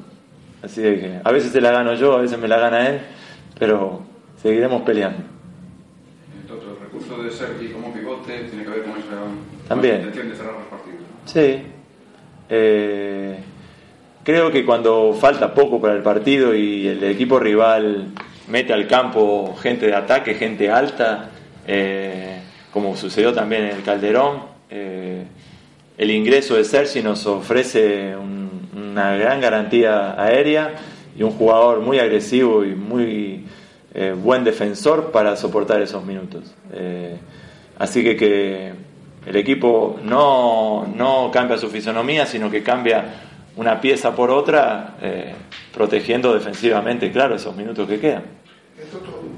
Así 0.62 0.82
que 0.82 1.20
a 1.24 1.32
veces 1.32 1.52
se 1.52 1.60
la 1.60 1.70
gano 1.70 1.94
yo, 1.94 2.14
a 2.16 2.20
veces 2.20 2.38
me 2.38 2.48
la 2.48 2.58
gana 2.58 2.88
él, 2.88 3.00
pero 3.58 4.02
seguiremos 4.42 4.82
peleando. 4.82 5.22
Entonces, 6.40 6.68
el 6.70 6.84
recurso 6.84 7.22
de 7.22 7.30
Sergi 7.30 7.68
como 7.68 7.92
pivote 7.92 8.44
tiene 8.44 8.64
que 8.64 8.70
ver 8.70 8.82
con 8.82 8.92
esa 8.92 9.68
También. 9.68 9.96
intención 9.96 10.28
de 10.28 10.36
cerrar 10.36 10.54
los 10.54 10.64
partidos. 10.64 11.00
Sí. 11.24 11.62
Eh, 12.50 13.36
creo 14.24 14.50
que 14.50 14.64
cuando 14.66 15.14
falta 15.14 15.54
poco 15.54 15.80
para 15.80 15.94
el 15.94 16.02
partido 16.02 16.54
y 16.54 16.88
el 16.88 17.02
equipo 17.04 17.38
rival 17.38 18.08
mete 18.48 18.72
al 18.72 18.86
campo 18.86 19.56
gente 19.56 19.86
de 19.86 19.94
ataque, 19.94 20.34
gente 20.34 20.70
alta, 20.70 21.30
eh, 21.66 22.40
como 22.72 22.96
sucedió 22.96 23.32
también 23.32 23.64
en 23.64 23.76
el 23.76 23.82
Calderón, 23.82 24.42
eh, 24.68 25.24
el 25.96 26.10
ingreso 26.10 26.56
de 26.56 26.64
Sergi 26.64 27.02
nos 27.02 27.26
ofrece 27.26 28.16
una 28.74 29.16
gran 29.16 29.40
garantía 29.40 30.20
aérea 30.20 30.74
y 31.16 31.22
un 31.22 31.32
jugador 31.32 31.80
muy 31.80 31.98
agresivo 31.98 32.64
y 32.64 32.74
muy 32.74 33.46
eh, 33.94 34.14
buen 34.16 34.44
defensor 34.44 35.10
para 35.10 35.36
soportar 35.36 35.82
esos 35.82 36.04
minutos. 36.04 36.54
así 37.78 38.02
que 38.02 38.16
que 38.16 38.72
el 39.26 39.36
equipo 39.36 39.98
no, 40.02 40.86
no 40.96 41.30
cambia 41.32 41.58
su 41.58 41.68
fisonomía, 41.68 42.26
sino 42.26 42.50
que 42.50 42.62
cambia 42.62 43.04
una 43.56 43.80
pieza 43.80 44.14
por 44.14 44.30
otra, 44.30 44.96
eh, 45.02 45.34
protegiendo 45.72 46.32
defensivamente, 46.32 47.12
claro, 47.12 47.34
esos 47.34 47.54
minutos 47.54 47.86
que 47.88 48.00
quedan. 48.00 48.22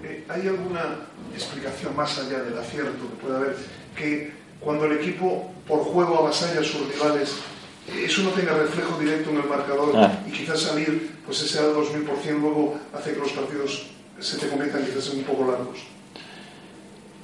Eh, 0.04 0.24
¿hay 0.28 0.46
alguna 0.46 0.82
explicación 1.34 1.96
más 1.96 2.18
allá 2.18 2.42
del 2.42 2.56
acierto 2.58 2.92
que 2.92 3.26
puede 3.26 3.36
haber 3.36 3.56
que 3.96 4.32
cuando 4.60 4.84
el 4.84 4.92
equipo 4.98 5.50
por 5.66 5.80
juego 5.80 6.18
avasalla 6.18 6.60
a 6.60 6.64
sus 6.64 6.88
rivales, 6.92 7.36
eso 8.04 8.22
no 8.22 8.30
tenga 8.30 8.54
reflejo 8.54 8.98
directo 8.98 9.30
en 9.30 9.36
el 9.36 9.44
marcador 9.44 9.92
ah. 9.96 10.20
y 10.26 10.30
quizás 10.30 10.60
salir, 10.60 11.16
pues 11.24 11.42
ese 11.42 11.58
al 11.58 11.74
2000% 11.74 12.40
luego 12.40 12.78
hace 12.94 13.12
que 13.12 13.20
los 13.20 13.32
partidos 13.32 13.86
se 14.18 14.38
te 14.38 14.48
conviertan 14.48 14.84
quizás 14.84 15.10
en 15.12 15.18
un 15.18 15.24
poco 15.24 15.50
largos? 15.50 15.78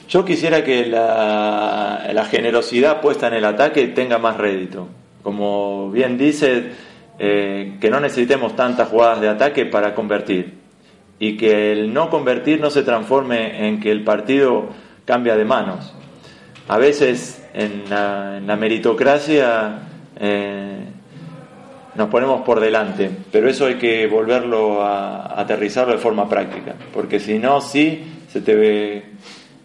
Yo 0.09 0.25
quisiera 0.25 0.65
que 0.65 0.87
la, 0.87 2.11
la 2.13 2.25
generosidad 2.25 3.01
puesta 3.01 3.29
en 3.29 3.35
el 3.35 3.45
ataque 3.45 3.89
tenga 3.89 4.19
más 4.19 4.37
rédito 4.37 4.89
como 5.23 5.91
bien 5.91 6.17
dice, 6.17 6.73
eh, 7.19 7.77
que 7.81 7.91
no 7.91 8.01
necesitemos 8.01 8.57
tantas 8.57 8.89
jugadas 8.89 9.21
de 9.21 9.29
ataque 9.29 9.67
para 9.67 9.95
convertir 9.95 10.55
y 11.19 11.37
que 11.37 11.73
el 11.73 11.93
no 11.93 12.11
convertir 12.11 12.61
no 12.61 12.71
se 12.71 12.83
transforme 12.83 13.69
en 13.69 13.79
que 13.79 13.91
el 13.91 14.05
partido 14.05 14.71
cambia 15.05 15.37
de 15.37 15.45
manos. 15.45 15.93
A 16.69 16.79
veces 16.79 17.45
en 17.55 17.91
la, 17.91 18.57
meritocracia 18.59 19.81
eh, 20.19 20.85
nos 21.95 22.09
ponemos 22.09 22.43
por 22.43 22.61
delante, 22.61 23.11
pero 23.33 23.49
eso 23.49 23.67
hay 23.67 23.75
que 23.75 24.07
volverlo 24.07 24.83
a, 24.83 25.41
aterrizarlo 25.41 25.93
de 25.93 25.99
forma 25.99 26.29
práctica, 26.29 26.75
porque 26.93 27.21
si 27.21 27.39
no, 27.39 27.61
sí, 27.61 28.05
se 28.31 28.41
te 28.41 28.55
ve 28.55 29.05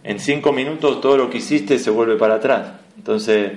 en 0.03 0.19
cinco 0.19 0.51
minutos 0.51 1.01
todo 1.01 1.17
lo 1.17 1.29
que 1.29 1.37
hiciste 1.37 1.79
se 1.79 1.89
vuelve 1.89 2.15
para 2.15 2.35
atrás. 2.35 2.73
Entonces, 2.97 3.51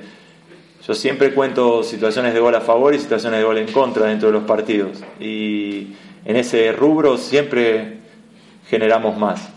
yo 0.87 0.95
siempre 0.95 1.33
cuento 1.35 1.83
situaciones 1.83 2.33
de 2.35 2.41
gol 2.41 2.55
a 2.55 2.61
favor 2.61 2.95
y 2.95 2.99
situaciones 2.99 3.41
de 3.41 3.45
gol 3.45 3.59
en 3.59 3.73
contra 3.73 4.07
dentro 4.07 4.29
de 4.29 4.35
los 4.35 4.45
partidos. 4.45 5.03
Y 5.19 5.89
en 6.25 6.37
ese 6.37 6.71
rubro 6.73 7.17
siempre 7.17 7.99
generamos 8.69 9.19
más. 9.19 9.49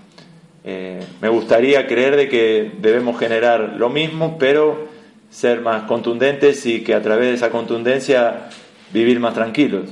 Eh, 0.64 1.00
me 1.22 1.30
gustaría 1.30 1.88
creer 1.88 2.16
de 2.16 2.30
que 2.30 2.72
debemos 2.80 3.18
generar 3.20 3.76
lo 3.78 3.90
mismo, 3.90 4.38
pero 4.40 4.89
ser 5.30 5.62
más 5.62 5.84
contundentes 5.84 6.66
y 6.66 6.84
que 6.84 6.94
a 6.94 7.02
través 7.02 7.28
de 7.28 7.34
esa 7.36 7.50
contundencia 7.52 8.50
vivir 8.92 9.20
más 9.20 9.34
tranquilos. 9.34 9.90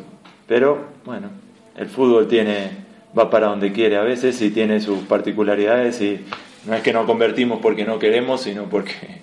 Pero 0.47 0.86
bueno, 1.06 1.30
el 1.76 1.88
fútbol 1.88 2.28
tiene 2.28 2.86
va 3.17 3.30
para 3.30 3.47
donde 3.47 3.71
quiere 3.71 3.97
a 3.97 4.02
veces 4.02 4.41
y 4.41 4.50
tiene 4.52 4.80
sus 4.80 5.00
particularidades 5.00 6.02
y 6.02 6.26
no 6.65 6.76
es 6.76 6.82
que 6.82 6.93
no 6.93 7.06
convertimos 7.06 7.60
porque 7.62 7.86
no 7.86 8.00
queremos, 8.00 8.41
sino 8.41 8.65
porque 8.65 9.21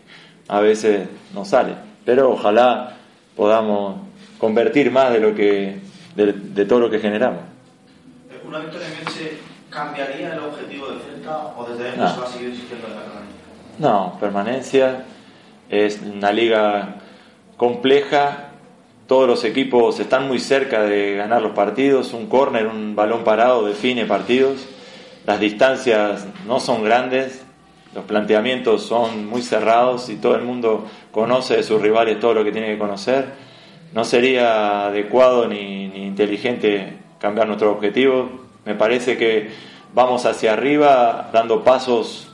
a 0.49 0.61
veces 0.61 1.09
no 1.35 1.45
sale 1.45 1.75
pero 2.05 2.31
ojalá 2.31 2.97
podamos 3.37 4.01
convertir 4.39 4.91
más 4.91 5.13
de 5.13 5.21
lo 5.21 5.35
que 5.35 5.81
de, 6.15 6.65
todo 6.67 6.81
lo 6.81 6.91
que 6.91 6.99
generamos. 6.99 7.43
¿Una 8.47 8.59
victoria 8.61 8.87
en 8.89 9.07
Elche 9.07 9.39
cambiaría 9.71 10.35
el 10.35 10.39
objetivo 10.41 10.89
de 10.89 11.01
Celta 11.01 11.55
o 11.57 11.67
desde 11.69 11.85
dentro 11.85 12.09
se 12.09 12.21
va 12.21 12.27
a 12.27 12.31
seguir 12.31 12.49
insistiendo 12.51 12.87
en 12.87 12.95
la 12.95 13.03
permanencia? 13.03 13.43
No, 13.79 14.19
permanencia 14.21 15.05
es 15.69 16.01
una 16.01 16.33
liga 16.33 16.97
compleja. 17.57 18.51
Todos 19.07 19.29
los 19.29 19.45
equipos 19.45 20.01
están 20.01 20.29
muy 20.29 20.39
cerca 20.39 20.83
de 20.83 21.15
ganar 21.17 21.43
los 21.43 21.53
partidos. 21.53 22.13
Un 22.13 22.27
córner, 22.27 22.67
un 22.67 22.97
balón 22.97 23.25
parado 23.25 23.67
define 23.67 24.07
partidos. 24.07 24.67
Las 25.27 25.41
distancias 25.41 26.27
no 26.47 26.61
son 26.61 26.85
grandes, 26.85 27.45
los 27.95 28.05
planteamientos 28.05 28.83
son 28.83 29.27
muy 29.27 29.41
cerrados 29.41 30.11
y 30.11 30.17
todo 30.17 30.35
el 30.35 30.43
mundo 30.43 30.87
conoce 31.13 31.57
de 31.57 31.63
sus 31.63 31.81
rivales 31.81 32.21
todo 32.21 32.35
lo 32.35 32.45
que 32.45 32.53
tiene 32.53 32.69
que 32.69 32.79
conocer. 32.79 33.33
No 33.95 34.05
sería 34.05 34.87
adecuado 34.87 35.47
ni, 35.47 35.85
inteligente 36.05 36.99
cambiar 37.19 37.47
nuestro 37.47 37.73
objetivo. 37.73 38.29
Me 38.65 38.75
parece 38.75 39.17
que 39.17 39.51
vamos 39.95 40.27
hacia 40.27 40.53
arriba 40.53 41.31
dando 41.33 41.63
pasos 41.63 42.29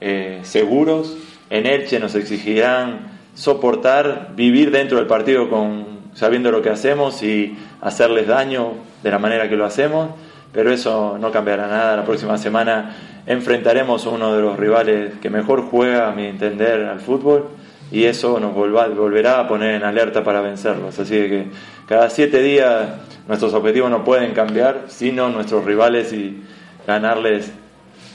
eh, 0.00 0.40
seguros. 0.42 1.16
En 1.50 1.66
Elche 1.66 2.00
nos 2.00 2.14
exigirán 2.14 3.18
soportar, 3.34 4.32
vivir 4.34 4.70
dentro 4.70 4.98
del 4.98 5.06
partido 5.06 5.48
con, 5.48 5.86
sabiendo 6.14 6.50
lo 6.50 6.62
que 6.62 6.70
hacemos 6.70 7.22
y 7.22 7.56
hacerles 7.80 8.26
daño 8.26 8.72
de 9.02 9.10
la 9.10 9.18
manera 9.18 9.48
que 9.48 9.56
lo 9.56 9.64
hacemos, 9.64 10.10
pero 10.52 10.72
eso 10.72 11.18
no 11.20 11.30
cambiará 11.30 11.68
nada. 11.68 11.96
La 11.96 12.04
próxima 12.04 12.38
semana 12.38 12.96
enfrentaremos 13.26 14.06
a 14.06 14.10
uno 14.10 14.34
de 14.34 14.42
los 14.42 14.56
rivales 14.56 15.14
que 15.20 15.30
mejor 15.30 15.62
juega, 15.62 16.08
a 16.08 16.12
mi 16.12 16.26
entender, 16.26 16.84
al 16.84 17.00
fútbol 17.00 17.48
y 17.90 18.04
eso 18.04 18.40
nos 18.40 18.54
volverá 18.54 19.40
a 19.40 19.48
poner 19.48 19.74
en 19.74 19.84
alerta 19.84 20.24
para 20.24 20.40
vencerlos. 20.40 20.98
Así 20.98 21.14
que 21.14 21.46
cada 21.86 22.10
siete 22.10 22.42
días 22.42 22.88
nuestros 23.28 23.54
objetivos 23.54 23.90
no 23.90 24.04
pueden 24.04 24.32
cambiar, 24.32 24.84
sino 24.88 25.28
nuestros 25.28 25.64
rivales 25.64 26.12
y 26.12 26.42
ganarles 26.86 27.52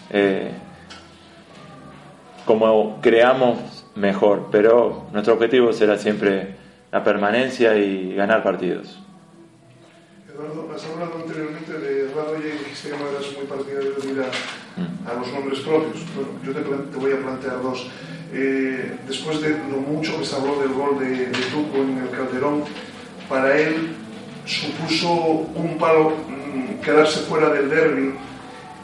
eh, 0.09 0.51
como 2.45 2.99
creamos 3.01 3.85
mejor. 3.95 4.47
Pero 4.51 5.07
nuestro 5.11 5.33
objetivo 5.33 5.73
será 5.73 5.97
siempre 5.97 6.55
la 6.91 7.03
permanencia 7.03 7.75
y 7.77 8.13
ganar 8.15 8.43
partidos. 8.43 8.99
Eduardo, 10.33 10.69
has 10.73 10.85
hablado 10.85 11.15
anteriormente 11.15 11.73
de 11.73 12.13
Radoya 12.13 12.47
y 12.47 12.57
dijiste 12.59 12.89
que 12.89 12.97
no 12.97 13.09
eras 13.09 13.25
muy 13.37 13.45
partidario 13.45 13.91
de 13.91 14.09
ir 14.09 14.17
mm. 14.17 15.07
a, 15.07 15.13
los 15.13 15.33
nombres 15.33 15.59
propios. 15.59 16.05
Bueno, 16.15 16.29
yo 16.43 16.53
te, 16.53 16.61
te 16.61 16.97
voy 16.97 17.11
a 17.13 17.17
plantear 17.17 17.61
dos. 17.61 17.87
Eh, 18.33 18.97
después 19.07 19.41
de 19.41 19.49
lo 19.49 19.77
mucho 19.77 20.17
que 20.17 20.25
se 20.25 20.35
habló 20.35 20.59
del 20.61 20.73
gol 20.73 20.99
de, 20.99 21.27
de 21.27 21.39
Tuco 21.51 21.77
en 21.77 21.97
el 21.97 22.09
Calderón, 22.11 22.63
para 23.27 23.57
él 23.57 23.95
supuso 24.45 25.11
un 25.11 25.77
palo 25.77 26.11
mm, 26.27 26.81
quedarse 26.81 27.21
fuera 27.21 27.49
del 27.49 27.69
derby 27.69 28.13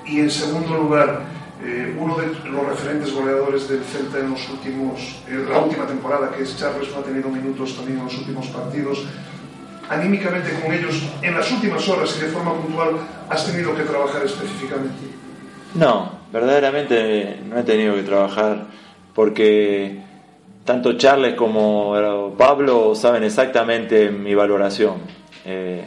y 0.06 0.20
en 0.20 0.32
segundo 0.32 0.78
lugar 0.78 1.37
eh, 1.63 1.96
uno 2.00 2.17
de 2.17 2.28
los 2.28 2.67
referentes 2.67 3.13
goleadores 3.13 3.67
del 3.67 3.84
Celta 3.84 4.20
en 4.20 4.32
los 4.32 4.50
últimos, 4.50 5.22
eh, 5.28 5.46
la 5.50 5.60
última 5.60 5.88
temporada, 5.88 6.32
que 6.32 6.43
es 6.43 6.58
Charles, 6.58 6.89
no 6.93 7.00
ha 7.00 7.04
tenido 7.04 7.30
minutos 7.30 7.76
también 7.76 7.98
en 8.00 8.06
los 8.06 8.17
últimos 8.17 8.48
partidos. 8.48 9.06
Anímicamente 9.89 10.60
con 10.62 10.74
ellos, 10.74 11.02
en 11.22 11.34
las 11.34 11.52
últimas 11.52 11.88
horas 11.88 12.15
y 12.17 12.26
de 12.26 12.32
forma 12.32 12.54
puntual, 12.54 12.98
¿has 13.30 13.46
tenido 13.46 13.76
que 13.76 13.84
trabajar 13.84 14.24
específicamente? 14.26 15.06
No, 15.76 16.12
verdaderamente 16.32 17.39
no 17.48 17.58
he 17.58 17.63
tenido 17.63 17.96
que 17.96 18.04
trabajar 18.04 18.65
porque 19.13 20.04
tanto 20.65 20.93
Charles 20.98 21.36
como 21.36 22.36
Pablo 22.38 22.93
saben 22.93 23.24
exactamente 23.24 24.12
mi 24.12 24.36
valoración. 24.36 24.96
Eh, 25.46 25.86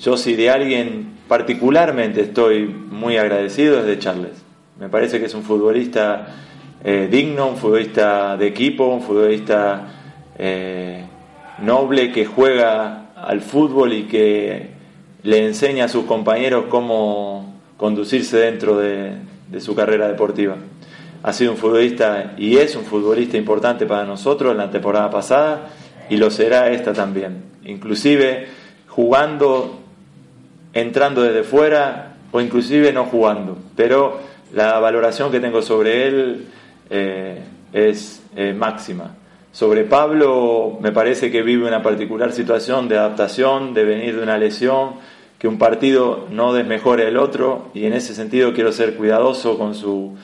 yo 0.00 0.16
si 0.16 0.36
de 0.36 0.50
alguien 0.50 1.14
particularmente 1.26 2.20
estoy 2.20 2.66
muy 2.66 3.16
agradecido 3.16 3.80
es 3.80 3.86
de 3.86 3.98
Charles. 3.98 4.51
Me 4.78 4.88
parece 4.88 5.20
que 5.20 5.26
es 5.26 5.34
un 5.34 5.42
futbolista 5.42 6.26
eh, 6.82 7.08
digno, 7.10 7.48
un 7.48 7.56
futbolista 7.56 8.36
de 8.36 8.46
equipo, 8.46 8.86
un 8.86 9.02
futbolista 9.02 9.88
eh, 10.38 11.04
noble 11.60 12.10
que 12.12 12.24
juega 12.26 13.12
al 13.14 13.40
fútbol 13.40 13.92
y 13.92 14.04
que 14.04 14.70
le 15.22 15.46
enseña 15.46 15.84
a 15.84 15.88
sus 15.88 16.04
compañeros 16.04 16.64
cómo 16.68 17.60
conducirse 17.76 18.38
dentro 18.38 18.78
de 18.78 19.20
su 19.60 19.74
carrera 19.74 20.08
deportiva 20.08 20.56
ha 21.22 21.32
sido 21.32 21.52
un 21.52 21.56
futbolista 21.56 22.34
y 22.36 22.56
es 22.56 22.74
un 22.74 22.84
futbolista 22.84 23.36
importante 23.36 23.86
para 23.86 24.04
nosotros 24.04 24.52
en 24.52 24.58
la 24.58 24.70
temporada 24.70 25.08
pasada 25.10 25.68
y 26.10 26.16
lo 26.16 26.30
será 26.30 26.70
esta 26.70 26.92
también. 26.92 27.44
Inclusive 27.64 28.48
jugando, 28.88 29.78
entrando 30.72 31.22
desde 31.22 31.44
fuera 31.44 32.16
o 32.32 32.40
inclusive 32.40 32.92
no 32.92 33.04
jugando. 33.04 33.56
Pero 33.76 34.18
la 34.52 34.78
valoración 34.78 35.30
que 35.30 35.40
tengo 35.40 35.62
sobre 35.62 36.06
él 36.06 36.46
eh, 36.90 37.42
es 37.72 38.22
eh, 38.36 38.52
máxima. 38.52 39.16
Sobre 39.52 39.84
Pablo 39.84 40.78
me 40.80 40.92
parece 40.92 41.30
que 41.30 41.42
vive 41.42 41.66
una 41.66 41.82
particular 41.82 42.32
situación 42.32 42.88
de 42.88 42.98
adaptación, 42.98 43.74
de 43.74 43.84
venir 43.84 44.16
de 44.16 44.22
una 44.22 44.38
lesión, 44.38 44.94
que 45.38 45.48
un 45.48 45.58
partido 45.58 46.26
no 46.30 46.52
desmejore 46.52 47.08
el 47.08 47.16
otro 47.16 47.70
y 47.74 47.86
en 47.86 47.94
ese 47.94 48.14
sentido 48.14 48.52
quiero 48.52 48.72
ser 48.72 48.94
cuidadoso 48.94 49.58
con 49.58 49.74
su 49.74 50.16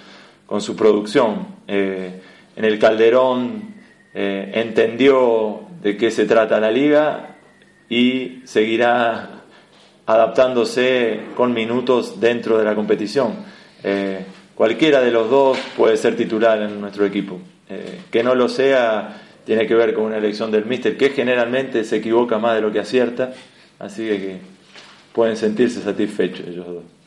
con 0.47 0.63
su 0.63 0.77
producción. 0.77 1.47
Eh, 1.67 2.21
en 2.57 2.65
el 2.65 2.79
Calderón 2.79 3.77
entendió 4.15 5.61
de 5.81 5.97
qué 5.97 6.11
se 6.11 6.25
trata 6.25 6.59
la 6.59 6.73
liga 6.73 7.37
y 7.89 8.41
seguirá 8.45 9.43
adaptándose 10.07 11.21
con 11.37 11.53
minutos 11.53 12.19
dentro 12.19 12.59
de 12.59 12.65
la 12.65 12.75
competición. 12.75 13.45
Eh, 13.85 14.25
cualquiera 14.55 15.01
de 15.01 15.11
los 15.11 15.31
dos 15.31 15.59
puede 15.77 15.97
ser 15.97 16.17
titular 16.17 16.61
en 16.63 16.81
nuestro 16.81 17.05
equipo. 17.05 17.41
que 18.11 18.23
no 18.23 18.35
lo 18.35 18.49
sea 18.49 19.21
tiene 19.45 19.67
que 19.67 19.75
ver 19.75 19.95
con 19.95 20.05
una 20.05 20.19
elección 20.19 20.51
del 20.51 20.65
míster 20.65 20.97
que 20.97 21.11
generalmente 21.11 21.85
se 21.85 21.97
equivoca 21.97 22.39
más 22.39 22.55
de 22.55 22.61
lo 22.61 22.73
que 22.73 22.81
acierta, 22.81 23.33
así 23.79 24.07
que 24.07 24.39
pueden 25.13 25.37
sentirse 25.37 25.81
satisfechos 25.83 26.47
ellos 26.47 26.67
dos. 26.67 26.98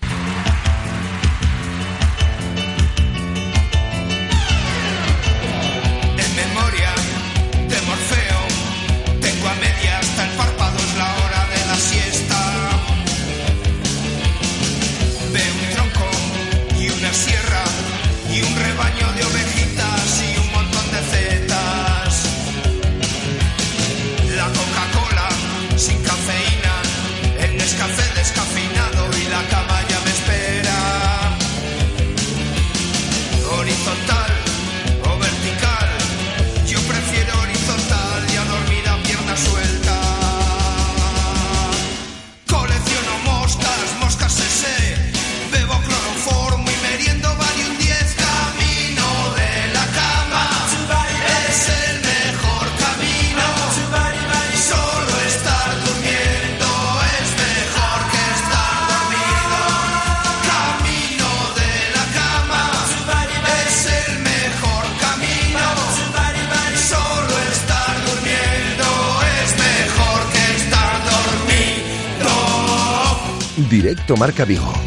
Marca 74.21 74.45
Vigo. 74.45 74.80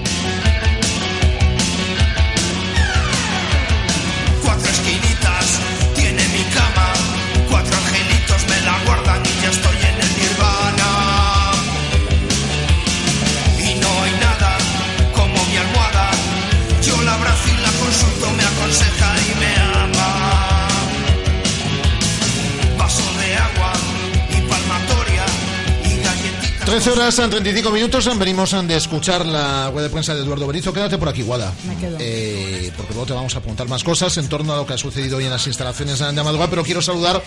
13 27.15 27.23
horas 27.23 27.37
en 27.37 27.45
35 27.45 27.71
minutos. 27.71 28.19
Venimos 28.19 28.67
de 28.67 28.77
escuchar 28.77 29.25
la 29.25 29.69
web 29.69 29.85
de 29.85 29.91
prensa 29.91 30.17
de 30.17 30.23
Eduardo 30.23 30.49
Berizo. 30.49 30.73
Quédate 30.73 30.99
por 30.99 31.09
aquí, 31.09 31.23
Guada. 31.23 31.53
Me 31.65 31.77
quedo. 31.77 31.97
Eh, 32.01 32.73
porque 32.77 32.93
luego 32.93 33.07
te 33.07 33.13
vamos 33.13 33.37
a 33.37 33.39
preguntar 33.39 33.69
más 33.69 33.85
cosas 33.85 34.17
en 34.17 34.29
torno 34.29 34.53
a 34.53 34.57
lo 34.57 34.67
que 34.67 34.73
ha 34.73 34.79
sucedido 34.79 35.19
hoy 35.19 35.25
en 35.27 35.31
las 35.31 35.47
instalaciones 35.47 36.01
de 36.01 36.23
Madruga. 36.25 36.49
Pero 36.49 36.65
quiero 36.65 36.83
saludar 36.83 37.23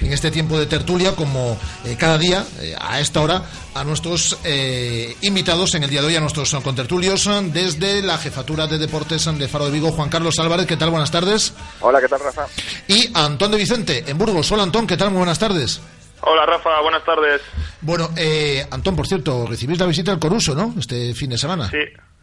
en 0.00 0.12
este 0.12 0.32
tiempo 0.32 0.58
de 0.58 0.66
tertulia, 0.66 1.14
como 1.14 1.56
eh, 1.84 1.94
cada 1.96 2.18
día, 2.18 2.44
eh, 2.60 2.74
a 2.80 2.98
esta 2.98 3.20
hora, 3.20 3.44
a 3.74 3.84
nuestros 3.84 4.38
eh, 4.42 5.16
invitados 5.20 5.72
en 5.76 5.84
el 5.84 5.90
día 5.90 6.00
de 6.00 6.08
hoy, 6.08 6.16
a 6.16 6.20
nuestros 6.20 6.52
contertulios 6.64 7.30
desde 7.52 8.02
la 8.02 8.18
jefatura 8.18 8.66
de 8.66 8.78
deportes 8.78 9.24
de 9.38 9.46
Faro 9.46 9.66
de 9.66 9.70
Vigo, 9.70 9.92
Juan 9.92 10.08
Carlos 10.08 10.36
Álvarez. 10.40 10.66
¿Qué 10.66 10.76
tal? 10.76 10.90
Buenas 10.90 11.12
tardes. 11.12 11.54
Hola, 11.80 12.00
¿qué 12.00 12.08
tal, 12.08 12.18
Rafa? 12.18 12.46
Y 12.88 13.08
a 13.14 13.26
Antón 13.26 13.52
de 13.52 13.58
Vicente, 13.58 14.04
en 14.04 14.18
Burgos. 14.18 14.50
Hola, 14.50 14.64
Antón. 14.64 14.86
¿Qué 14.88 14.96
tal? 14.96 15.10
Muy 15.10 15.18
buenas 15.18 15.38
tardes. 15.38 15.80
Hola 16.22 16.44
Rafa, 16.46 16.80
buenas 16.80 17.04
tardes. 17.04 17.40
Bueno, 17.80 18.10
eh, 18.16 18.66
Antón, 18.70 18.96
por 18.96 19.06
cierto, 19.06 19.46
recibís 19.46 19.78
la 19.78 19.86
visita 19.86 20.10
del 20.10 20.20
Coruso, 20.20 20.54
¿no? 20.54 20.74
Este 20.78 21.14
fin 21.14 21.30
de 21.30 21.38
semana. 21.38 21.68
Sí, 21.68 21.78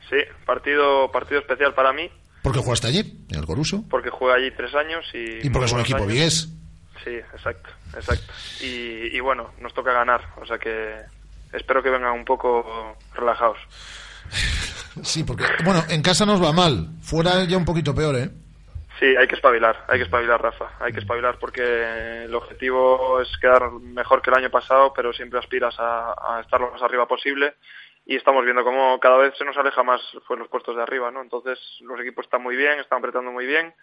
sí, 0.10 0.18
partido, 0.46 1.12
partido 1.12 1.40
especial 1.40 1.74
para 1.74 1.94
mí. 1.94 2.10
¿Por 2.42 2.54
qué 2.54 2.60
jugaste 2.60 2.88
allí, 2.88 3.26
en 3.30 3.40
el 3.40 3.46
Coruso? 3.46 3.84
Porque 3.90 4.10
jugué 4.10 4.34
allí 4.34 4.52
tres 4.56 4.76
años 4.76 5.04
y... 5.14 5.48
Y 5.48 5.50
porque 5.50 5.66
es 5.66 5.72
un 5.72 5.80
equipo 5.80 6.06
vigués. 6.06 6.50
Sí, 7.04 7.12
exacto, 7.12 7.70
exacto. 7.96 8.34
Y, 8.62 9.16
y 9.16 9.20
bueno, 9.20 9.52
nos 9.62 9.74
toca 9.74 9.94
ganar, 9.94 10.22
o 10.42 10.46
sea 10.46 10.58
que 10.58 10.96
espero 11.54 11.82
que 11.82 11.90
vengan 11.90 12.14
un 12.14 12.26
poco 12.26 12.98
relajados. 13.14 13.58
Sí, 15.04 15.24
porque, 15.24 15.44
bueno, 15.64 15.84
en 15.90 16.02
casa 16.02 16.26
nos 16.26 16.42
va 16.42 16.52
mal, 16.52 16.90
fuera 17.02 17.44
ya 17.46 17.58
un 17.58 17.66
poquito 17.66 17.94
peor, 17.94 18.16
¿eh? 18.16 18.30
Sí, 19.00 19.06
hay 19.06 19.28
que 19.28 19.36
espabilar, 19.36 19.84
hay 19.88 19.98
que 20.00 20.06
espabilar, 20.06 20.42
Rafa. 20.42 20.72
Hay 20.80 20.94
que 20.94 21.00
espabilar 21.00 21.38
porque 21.40 22.24
el 22.24 22.34
objetivo 22.34 23.20
es 23.20 23.30
quedar 23.40 23.72
mejor 23.72 24.22
que 24.22 24.30
el 24.30 24.38
año 24.38 24.50
pasado, 24.50 24.94
pero 24.94 25.12
siempre 25.12 25.40
aspiras 25.40 25.76
a, 25.80 26.40
estar 26.42 26.62
lo 26.62 26.72
más 26.72 26.82
arriba 26.82 27.06
posible. 27.06 27.56
Y 28.06 28.16
estamos 28.16 28.46
viendo 28.46 28.64
cómo 28.64 29.00
cada 29.00 29.18
vez 29.18 29.36
se 29.38 29.44
nos 29.44 29.58
aleja 29.58 29.84
más 29.84 30.02
pues, 30.28 30.40
los 30.40 30.48
puestos 30.48 30.76
de 30.76 30.84
arriba, 30.84 31.12
¿no? 31.12 31.22
Entonces 31.22 31.60
los 31.82 32.00
equipos 32.00 32.26
están 32.26 32.42
muy 32.42 32.56
bien, 32.56 32.80
están 32.80 33.00
apretando 33.00 33.32
muy 33.32 33.46
bien 33.46 33.74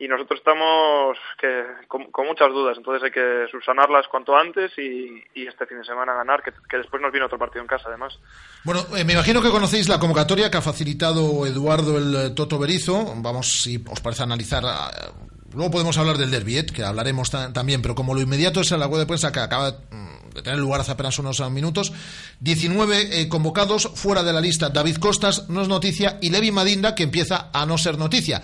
y 0.00 0.08
nosotros 0.08 0.38
estamos 0.38 1.18
que, 1.38 1.62
con, 1.86 2.26
muchas 2.26 2.48
dudas. 2.48 2.76
Entonces 2.78 3.02
hay 3.04 3.10
que 3.10 3.46
subsanarlas 3.50 4.08
cuanto 4.08 4.34
antes 4.34 4.72
y, 4.78 5.22
este 5.46 5.66
fin 5.66 5.78
de 5.78 5.84
semana 5.84 6.14
ganar, 6.14 6.42
que, 6.42 6.76
después 6.78 7.02
nos 7.02 7.12
viene 7.12 7.26
otro 7.26 7.38
partido 7.38 7.60
en 7.60 7.68
casa, 7.68 7.84
además. 7.88 8.18
Bueno, 8.64 8.80
eh, 8.96 9.04
me 9.04 9.12
imagino 9.12 9.42
que 9.42 9.50
conocéis 9.50 9.90
la 9.90 10.00
convocatoria 10.00 10.50
que 10.50 10.56
ha 10.56 10.62
facilitado 10.62 11.44
Eduardo 11.44 11.98
el 11.98 12.14
eh, 12.14 12.30
Toto 12.30 12.58
Berizo. 12.58 13.12
Vamos, 13.16 13.62
si 13.62 13.84
os 13.90 14.00
parece 14.00 14.22
analizar. 14.22 14.64
Uh, 14.64 15.54
luego 15.54 15.70
podemos 15.70 15.98
hablar 15.98 16.16
del 16.16 16.30
derbi, 16.30 16.56
¿eh? 16.56 16.66
que 16.66 16.82
hablaremos 16.82 17.30
también, 17.30 17.82
pero 17.82 17.94
como 17.94 18.14
lo 18.14 18.22
inmediato 18.22 18.62
es 18.62 18.70
la 18.70 18.86
web 18.86 19.00
de 19.00 19.06
prensa 19.06 19.32
que 19.32 19.40
acaba 19.40 19.70
mm, 19.90 20.30
de 20.34 20.42
tener 20.42 20.58
lugar 20.58 20.80
hace 20.80 20.92
apenas 20.92 21.18
unos 21.18 21.42
minutos. 21.50 21.92
19 22.40 23.20
eh, 23.20 23.28
convocados, 23.28 23.90
fuera 23.96 24.22
de 24.22 24.32
la 24.32 24.40
lista 24.40 24.70
David 24.70 24.96
Costas, 24.96 25.50
no 25.50 25.60
es 25.60 25.68
noticia, 25.68 26.18
y 26.22 26.30
Levi 26.30 26.52
Madinda, 26.52 26.94
que 26.94 27.02
empieza 27.02 27.50
a 27.52 27.66
no 27.66 27.76
ser 27.76 27.98
noticia. 27.98 28.40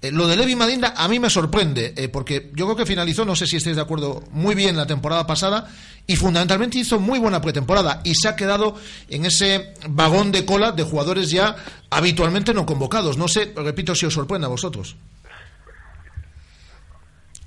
Eh, 0.00 0.12
lo 0.12 0.28
de 0.28 0.36
Levi 0.36 0.54
Madinda 0.54 0.94
a 0.96 1.08
mí 1.08 1.18
me 1.18 1.28
sorprende, 1.28 1.92
eh, 1.96 2.08
porque 2.08 2.50
yo 2.54 2.66
creo 2.66 2.76
que 2.76 2.86
finalizó, 2.86 3.24
no 3.24 3.34
sé 3.34 3.46
si 3.46 3.56
estáis 3.56 3.74
de 3.74 3.82
acuerdo, 3.82 4.22
muy 4.30 4.54
bien 4.54 4.76
la 4.76 4.86
temporada 4.86 5.26
pasada 5.26 5.68
y 6.06 6.14
fundamentalmente 6.14 6.78
hizo 6.78 7.00
muy 7.00 7.18
buena 7.18 7.40
pretemporada 7.40 8.00
y 8.04 8.14
se 8.14 8.28
ha 8.28 8.36
quedado 8.36 8.76
en 9.08 9.26
ese 9.26 9.74
vagón 9.88 10.30
de 10.30 10.44
cola 10.44 10.72
de 10.72 10.84
jugadores 10.84 11.30
ya 11.30 11.56
habitualmente 11.90 12.54
no 12.54 12.64
convocados. 12.64 13.18
No 13.18 13.26
sé, 13.26 13.52
repito, 13.56 13.94
si 13.94 14.06
os 14.06 14.14
sorprende 14.14 14.46
a 14.46 14.50
vosotros. 14.50 14.96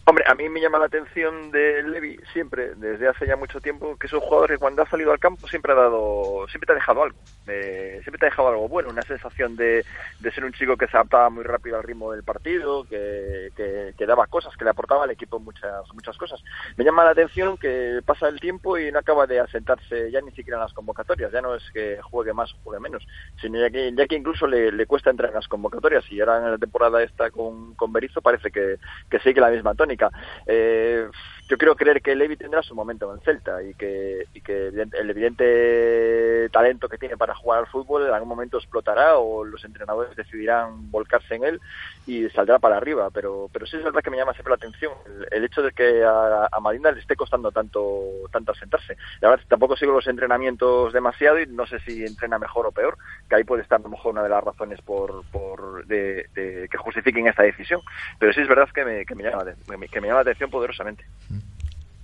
Hombre, 0.04 0.26
a 0.28 0.34
mí 0.34 0.50
me 0.50 0.60
llama 0.60 0.80
la 0.80 0.86
atención 0.86 1.52
de 1.52 1.84
Levi 1.84 2.20
siempre, 2.34 2.74
desde 2.76 3.08
hace 3.08 3.28
ya 3.28 3.36
mucho 3.36 3.62
tiempo, 3.62 3.96
que 3.98 4.08
es 4.08 4.14
un 4.14 4.20
jugador 4.20 4.50
que 4.50 4.58
cuando 4.58 4.82
ha 4.82 4.90
salido 4.90 5.12
al 5.12 5.20
campo 5.20 5.48
siempre 5.48 5.74
ha 5.74 5.76
dado, 5.76 6.48
siempre 6.50 6.66
te 6.66 6.72
ha 6.72 6.76
dejado 6.76 7.04
algo, 7.04 7.18
eh, 7.48 8.00
siempre 8.02 8.18
te 8.18 8.26
ha 8.26 8.30
dejado 8.30 8.48
algo 8.48 8.68
bueno, 8.68 8.90
una 8.90 9.04
sensación 9.04 9.56
de, 9.56 9.86
de, 10.20 10.32
ser 10.32 10.44
un 10.44 10.54
chico 10.54 10.76
que 10.76 10.88
se 10.88 10.98
adaptaba 10.98 11.30
muy 11.30 11.44
rápido 11.44 11.78
al 11.78 11.84
ritmo 11.84 12.12
del 12.12 12.24
partido, 12.24 12.84
que, 12.86 13.52
que, 13.56 14.06
daba 14.08 14.26
cosas, 14.26 14.58
que 14.58 14.64
le 14.64 14.72
aportaba 14.72 15.04
al 15.04 15.12
equipo 15.12 15.40
muchas, 15.40 15.86
muchas 15.94 16.18
cosas. 16.18 16.44
Me 16.78 16.84
llama 16.84 17.06
la 17.06 17.12
atención 17.12 17.56
que 17.58 18.02
pasa 18.04 18.28
el 18.28 18.40
tiempo 18.40 18.80
y 18.80 18.92
no 18.92 18.98
acaba 18.98 19.28
de 19.28 19.40
asentarse 19.40 20.10
ya 20.10 20.20
ni 20.22 20.32
siquiera 20.32 20.58
en 20.58 20.64
las 20.64 20.74
convocatorias, 20.74 21.32
ya 21.32 21.42
no 21.42 21.54
es 21.54 21.64
que 21.72 22.00
juegue 22.02 22.34
más 22.34 22.52
o 22.54 22.58
juegue 22.64 22.82
menos, 22.82 23.08
sino 23.40 23.60
ya 23.60 23.70
que, 23.70 23.94
ya 23.96 24.08
que 24.08 24.16
incluso 24.16 24.48
le, 24.48 24.86
cuesta 24.88 25.12
entrar 25.12 25.30
en 25.30 25.36
las 25.36 25.48
convocatorias 25.48 26.04
y 26.12 26.20
ahora 26.20 26.38
en 26.40 26.52
la 26.52 26.58
temporada 26.58 27.04
esta 27.04 27.30
con, 27.30 27.76
con 27.76 27.94
Berizzo 27.94 28.22
parece 28.22 28.50
que, 28.50 28.78
que 29.10 29.20
sigue 29.20 29.40
la 29.40 29.50
misma 29.50 29.76
tónica. 29.92 30.12
Eh, 30.46 31.08
yo 31.52 31.58
quiero 31.58 31.76
creer 31.76 32.02
que 32.02 32.16
Levi 32.16 32.38
tendrá 32.38 32.64
su 32.64 32.74
momento 32.74 33.14
en 33.14 33.20
Celta 33.20 33.62
y 33.62 33.74
que, 33.74 34.26
y 34.34 34.40
que 34.40 34.70
el 34.70 35.10
evidente 35.10 36.48
talento 36.50 36.88
que 36.88 36.98
tiene 36.98 37.18
para 37.18 37.36
jugar 37.36 37.60
al 37.60 37.68
fútbol 37.68 38.08
en 38.08 38.14
algún 38.14 38.30
momento 38.30 38.58
explotará 38.58 39.18
o 39.18 39.44
los 39.44 39.62
entrenadores 39.66 40.16
decidirán 40.16 40.90
volcarse 40.90 41.36
en 41.36 41.44
él 41.44 41.60
y 42.08 42.30
saldrá 42.30 42.58
para 42.58 42.78
arriba. 42.78 43.10
Pero, 43.10 43.50
pero 43.52 43.66
sí 43.66 43.76
es 43.76 43.84
verdad 43.84 44.02
que 44.02 44.10
me 44.10 44.16
llama 44.16 44.32
siempre 44.32 44.52
la 44.52 44.56
atención 44.56 44.94
el, 45.30 45.44
hecho 45.44 45.62
de 45.62 45.74
que 45.74 46.06
a, 46.06 46.48
a 46.50 46.60
Madina 46.62 46.90
le 46.90 47.02
esté 47.02 47.18
costando 47.18 47.52
tanto, 47.52 48.02
tanto 48.32 48.54
asentarse. 48.54 48.96
La 49.20 49.32
verdad, 49.32 49.44
tampoco 49.50 49.76
sigo 49.76 49.92
los 49.92 50.08
entrenamientos 50.08 50.94
demasiado 50.94 51.38
y 51.38 51.48
no 51.48 51.68
sé 51.68 51.82
si 51.82 52.06
entrena 52.06 52.40
mejor 52.40 52.66
o 52.66 52.72
peor, 52.72 52.98
que 53.28 53.36
ahí 53.36 53.44
puede 53.44 53.64
estar 53.64 53.82
a 53.82 53.84
lo 53.84 53.90
mejor 53.90 54.14
una 54.14 54.24
de 54.24 54.30
las 54.30 54.42
razones 54.42 54.80
por, 54.80 55.26
por 55.26 55.86
de, 55.86 56.30
que 56.34 56.78
justifiquen 56.78 57.28
esta 57.28 57.44
decisión. 57.44 57.82
Pero 58.20 58.32
sí 58.32 58.40
es 58.40 58.48
verdad 58.48 58.70
que 58.74 58.86
me, 58.86 59.06
que 59.06 59.16
me, 59.16 59.24
llama, 59.24 59.44
que 59.92 60.00
me 60.00 60.08
llama 60.08 60.20
la 60.20 60.32
atención 60.32 60.50
poderosamente. 60.50 61.04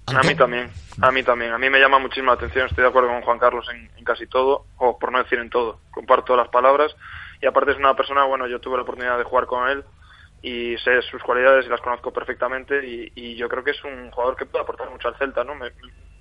A 0.08 0.22
mí 0.24 0.36
también, 0.36 0.72
a 1.02 1.12
mí 1.12 1.22
también. 1.22 1.52
A 1.52 1.58
mí 1.58 1.70
me 1.70 1.80
llama 1.80 2.00
muchísimo 2.00 2.28
la 2.28 2.38
atención, 2.38 2.68
estoy 2.68 2.84
de 2.84 2.90
acuerdo 2.90 3.10
con 3.10 3.22
Juan 3.22 3.40
Carlos 3.40 3.68
en, 3.74 4.04
casi 4.06 4.26
todo, 4.26 4.66
o 4.78 4.98
por 4.98 5.12
no 5.12 5.22
decir 5.22 5.38
en 5.40 5.50
todo. 5.50 5.82
Comparto 5.92 6.36
las 6.38 6.48
palabras 6.48 6.96
y 7.42 7.46
aparte 7.46 7.72
es 7.72 7.78
una 7.78 7.94
persona, 7.94 8.24
bueno, 8.24 8.48
yo 8.48 8.62
tuve 8.62 8.78
la 8.78 8.84
oportunidad 8.84 9.18
de 9.18 9.26
jugar 9.26 9.48
con 9.48 9.68
él 9.70 9.84
y 10.42 10.78
sé 10.78 11.02
sus 11.02 11.22
cualidades 11.24 11.66
y 11.66 11.70
las 11.70 11.82
conozco 11.82 12.14
perfectamente 12.14 12.86
y, 12.86 13.36
yo 13.36 13.50
creo 13.50 13.64
que 13.64 13.72
es 13.72 13.84
un 13.84 14.10
jugador 14.12 14.38
que 14.38 14.46
puede 14.46 14.64
aportar 14.64 14.90
mucho 14.90 15.10
al 15.10 15.18
Celta, 15.18 15.44
¿no? 15.44 15.56
Me, 15.56 15.72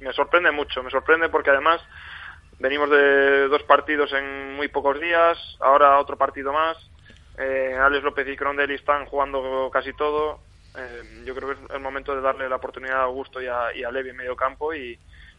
me 0.01 0.13
sorprende 0.13 0.51
mucho, 0.51 0.83
me 0.83 0.91
sorprende 0.91 1.29
porque 1.29 1.51
además 1.51 1.81
venimos 2.59 2.91
de 2.91 3.47
dos 3.49 3.63
partidos 3.63 4.13
en 4.13 4.57
muy 4.57 4.67
pocos 4.69 5.01
días, 5.01 5.39
ahora 5.61 5.99
otro 6.01 6.17
partido 6.17 6.53
más. 6.53 6.77
Eh, 7.39 7.77
Alex 7.79 8.03
López 8.03 8.27
y 8.29 8.37
Crondelli 8.37 8.75
están 8.75 9.07
jugando 9.07 9.71
casi 9.73 9.93
todo, 9.93 10.41
eh, 10.77 11.23
yo 11.25 11.35
creo 11.35 11.49
que 11.49 11.55
es 11.55 11.71
el 11.71 11.81
momento 11.81 12.15
de 12.15 12.21
darle 12.21 12.49
la 12.49 12.57
oportunidad 12.57 13.01
a 13.01 13.05
Augusto 13.05 13.41
y 13.41 13.47
a, 13.47 13.75
y 13.75 13.81
Levi 13.81 14.11
en 14.11 14.17
medio 14.17 14.37
campo 14.37 14.75
y, 14.75 14.99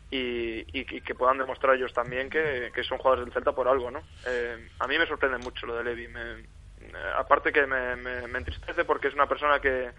y, 0.10 0.84
que 1.02 1.16
puedan 1.16 1.38
demostrar 1.38 1.76
ellos 1.76 1.94
también 1.94 2.30
que, 2.30 2.72
son 2.88 2.98
jugadores 2.98 3.26
del 3.26 3.34
Celta 3.34 3.54
por 3.54 3.68
algo, 3.68 3.92
¿no? 3.92 4.02
Eh, 4.26 4.70
a 4.80 4.88
mí 4.88 4.98
me 4.98 5.06
sorprende 5.06 5.38
mucho 5.38 5.66
lo 5.66 5.76
de 5.76 5.84
Levi. 5.84 6.08
Me, 6.08 6.40
eh, 6.40 6.46
aparte 7.18 7.52
que 7.52 7.66
me, 7.66 7.96
me, 7.96 8.38
entristece 8.38 8.86
porque 8.86 9.10
es 9.10 9.14
una 9.14 9.28
persona 9.28 9.60
que 9.60 9.92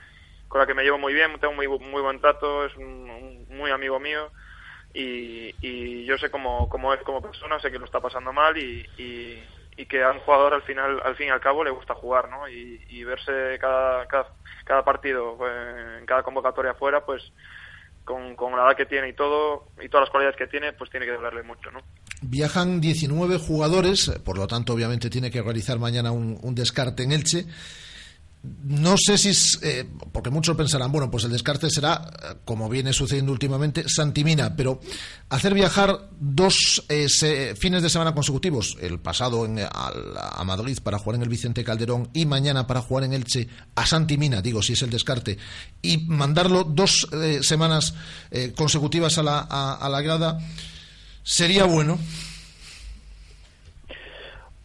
con 0.48 0.60
la 0.60 0.66
que 0.66 0.74
me 0.74 0.82
llevo 0.82 0.98
muy 0.98 1.12
bien, 1.12 1.38
tengo 1.38 1.52
muy, 1.52 1.68
muy 1.68 2.00
buen 2.00 2.20
trato, 2.20 2.64
es 2.64 2.74
un, 2.76 2.84
un 2.84 3.46
muy 3.50 3.70
amigo 3.70 4.00
mío 4.00 4.30
y, 4.94 5.54
y 5.60 6.04
yo 6.04 6.16
sé 6.18 6.30
cómo, 6.30 6.68
es 6.94 7.02
como 7.02 7.22
persona, 7.22 7.60
sé 7.60 7.70
que 7.70 7.78
lo 7.78 7.84
está 7.84 8.00
pasando 8.00 8.32
mal 8.32 8.56
y, 8.56 9.42
y 9.78 9.86
que 9.86 10.02
a 10.02 10.10
un 10.10 10.18
jugador 10.18 10.54
al 10.54 10.62
final, 10.62 11.00
al 11.04 11.14
fin 11.14 11.28
y 11.28 11.30
al 11.30 11.40
cabo 11.40 11.62
le 11.62 11.70
gusta 11.70 11.94
jugar, 11.94 12.28
¿no? 12.28 12.48
Y, 12.48 13.04
verse 13.04 13.56
cada, 13.60 14.06
cada 14.06 14.26
cada 14.64 14.84
partido, 14.84 15.38
eh, 15.46 15.98
en 16.00 16.06
cada 16.06 16.22
convocatoria 16.22 16.74
fuera, 16.74 17.06
pues 17.06 17.22
con, 18.04 18.34
con, 18.34 18.52
la 18.52 18.66
edad 18.66 18.76
que 18.76 18.86
tiene 18.86 19.10
y 19.10 19.12
todo, 19.12 19.68
y 19.80 19.88
todas 19.88 20.06
las 20.06 20.10
cualidades 20.10 20.36
que 20.36 20.48
tiene, 20.48 20.72
pues 20.72 20.90
tiene 20.90 21.06
que 21.06 21.12
dolerle 21.12 21.42
mucho, 21.44 21.70
¿no? 21.70 21.80
Viajan 22.20 22.80
19 22.80 23.38
jugadores, 23.38 24.10
por 24.24 24.36
lo 24.36 24.46
tanto, 24.48 24.74
obviamente 24.74 25.08
tiene 25.08 25.30
que 25.30 25.40
realizar 25.40 25.78
mañana 25.78 26.10
un 26.10 26.54
descarte 26.54 27.04
en 27.04 27.12
Elche. 27.12 27.46
No 28.42 28.94
sé 28.96 29.18
si 29.18 29.30
es, 29.30 29.58
eh, 29.62 29.84
porque 30.12 30.30
muchos 30.30 30.56
pensarán, 30.56 30.92
bueno, 30.92 31.10
pues 31.10 31.24
el 31.24 31.32
descarte 31.32 31.68
será, 31.70 32.08
como 32.44 32.68
viene 32.68 32.92
sucediendo 32.92 33.32
últimamente, 33.32 33.88
Santimina, 33.88 34.54
pero 34.54 34.80
hacer 35.28 35.54
viajar 35.54 36.08
dos 36.20 36.84
eh, 36.88 37.08
se, 37.08 37.56
fines 37.56 37.82
de 37.82 37.90
semana 37.90 38.14
consecutivos, 38.14 38.76
el 38.80 39.00
pasado 39.00 39.44
en, 39.44 39.58
a, 39.58 39.68
a, 39.72 40.44
Madrid 40.44 40.78
para 40.82 40.98
jugar 40.98 41.16
en 41.16 41.22
el 41.22 41.28
Vicente 41.28 41.64
Calderón 41.64 42.10
y 42.14 42.26
mañana 42.26 42.66
para 42.66 42.80
jugar 42.80 43.04
en 43.04 43.12
Elche 43.12 43.48
a 43.74 43.84
Santimina, 43.86 44.40
digo, 44.40 44.62
si 44.62 44.74
es 44.74 44.82
el 44.82 44.90
descarte, 44.90 45.36
y 45.82 45.98
mandarlo 46.06 46.62
dos 46.62 47.08
eh, 47.12 47.40
semanas 47.42 47.94
eh, 48.30 48.52
consecutivas 48.56 49.18
a 49.18 49.24
la, 49.24 49.40
a 49.40 49.88
la 49.88 50.00
grada, 50.00 50.38
sería 51.24 51.64
bueno 51.64 51.98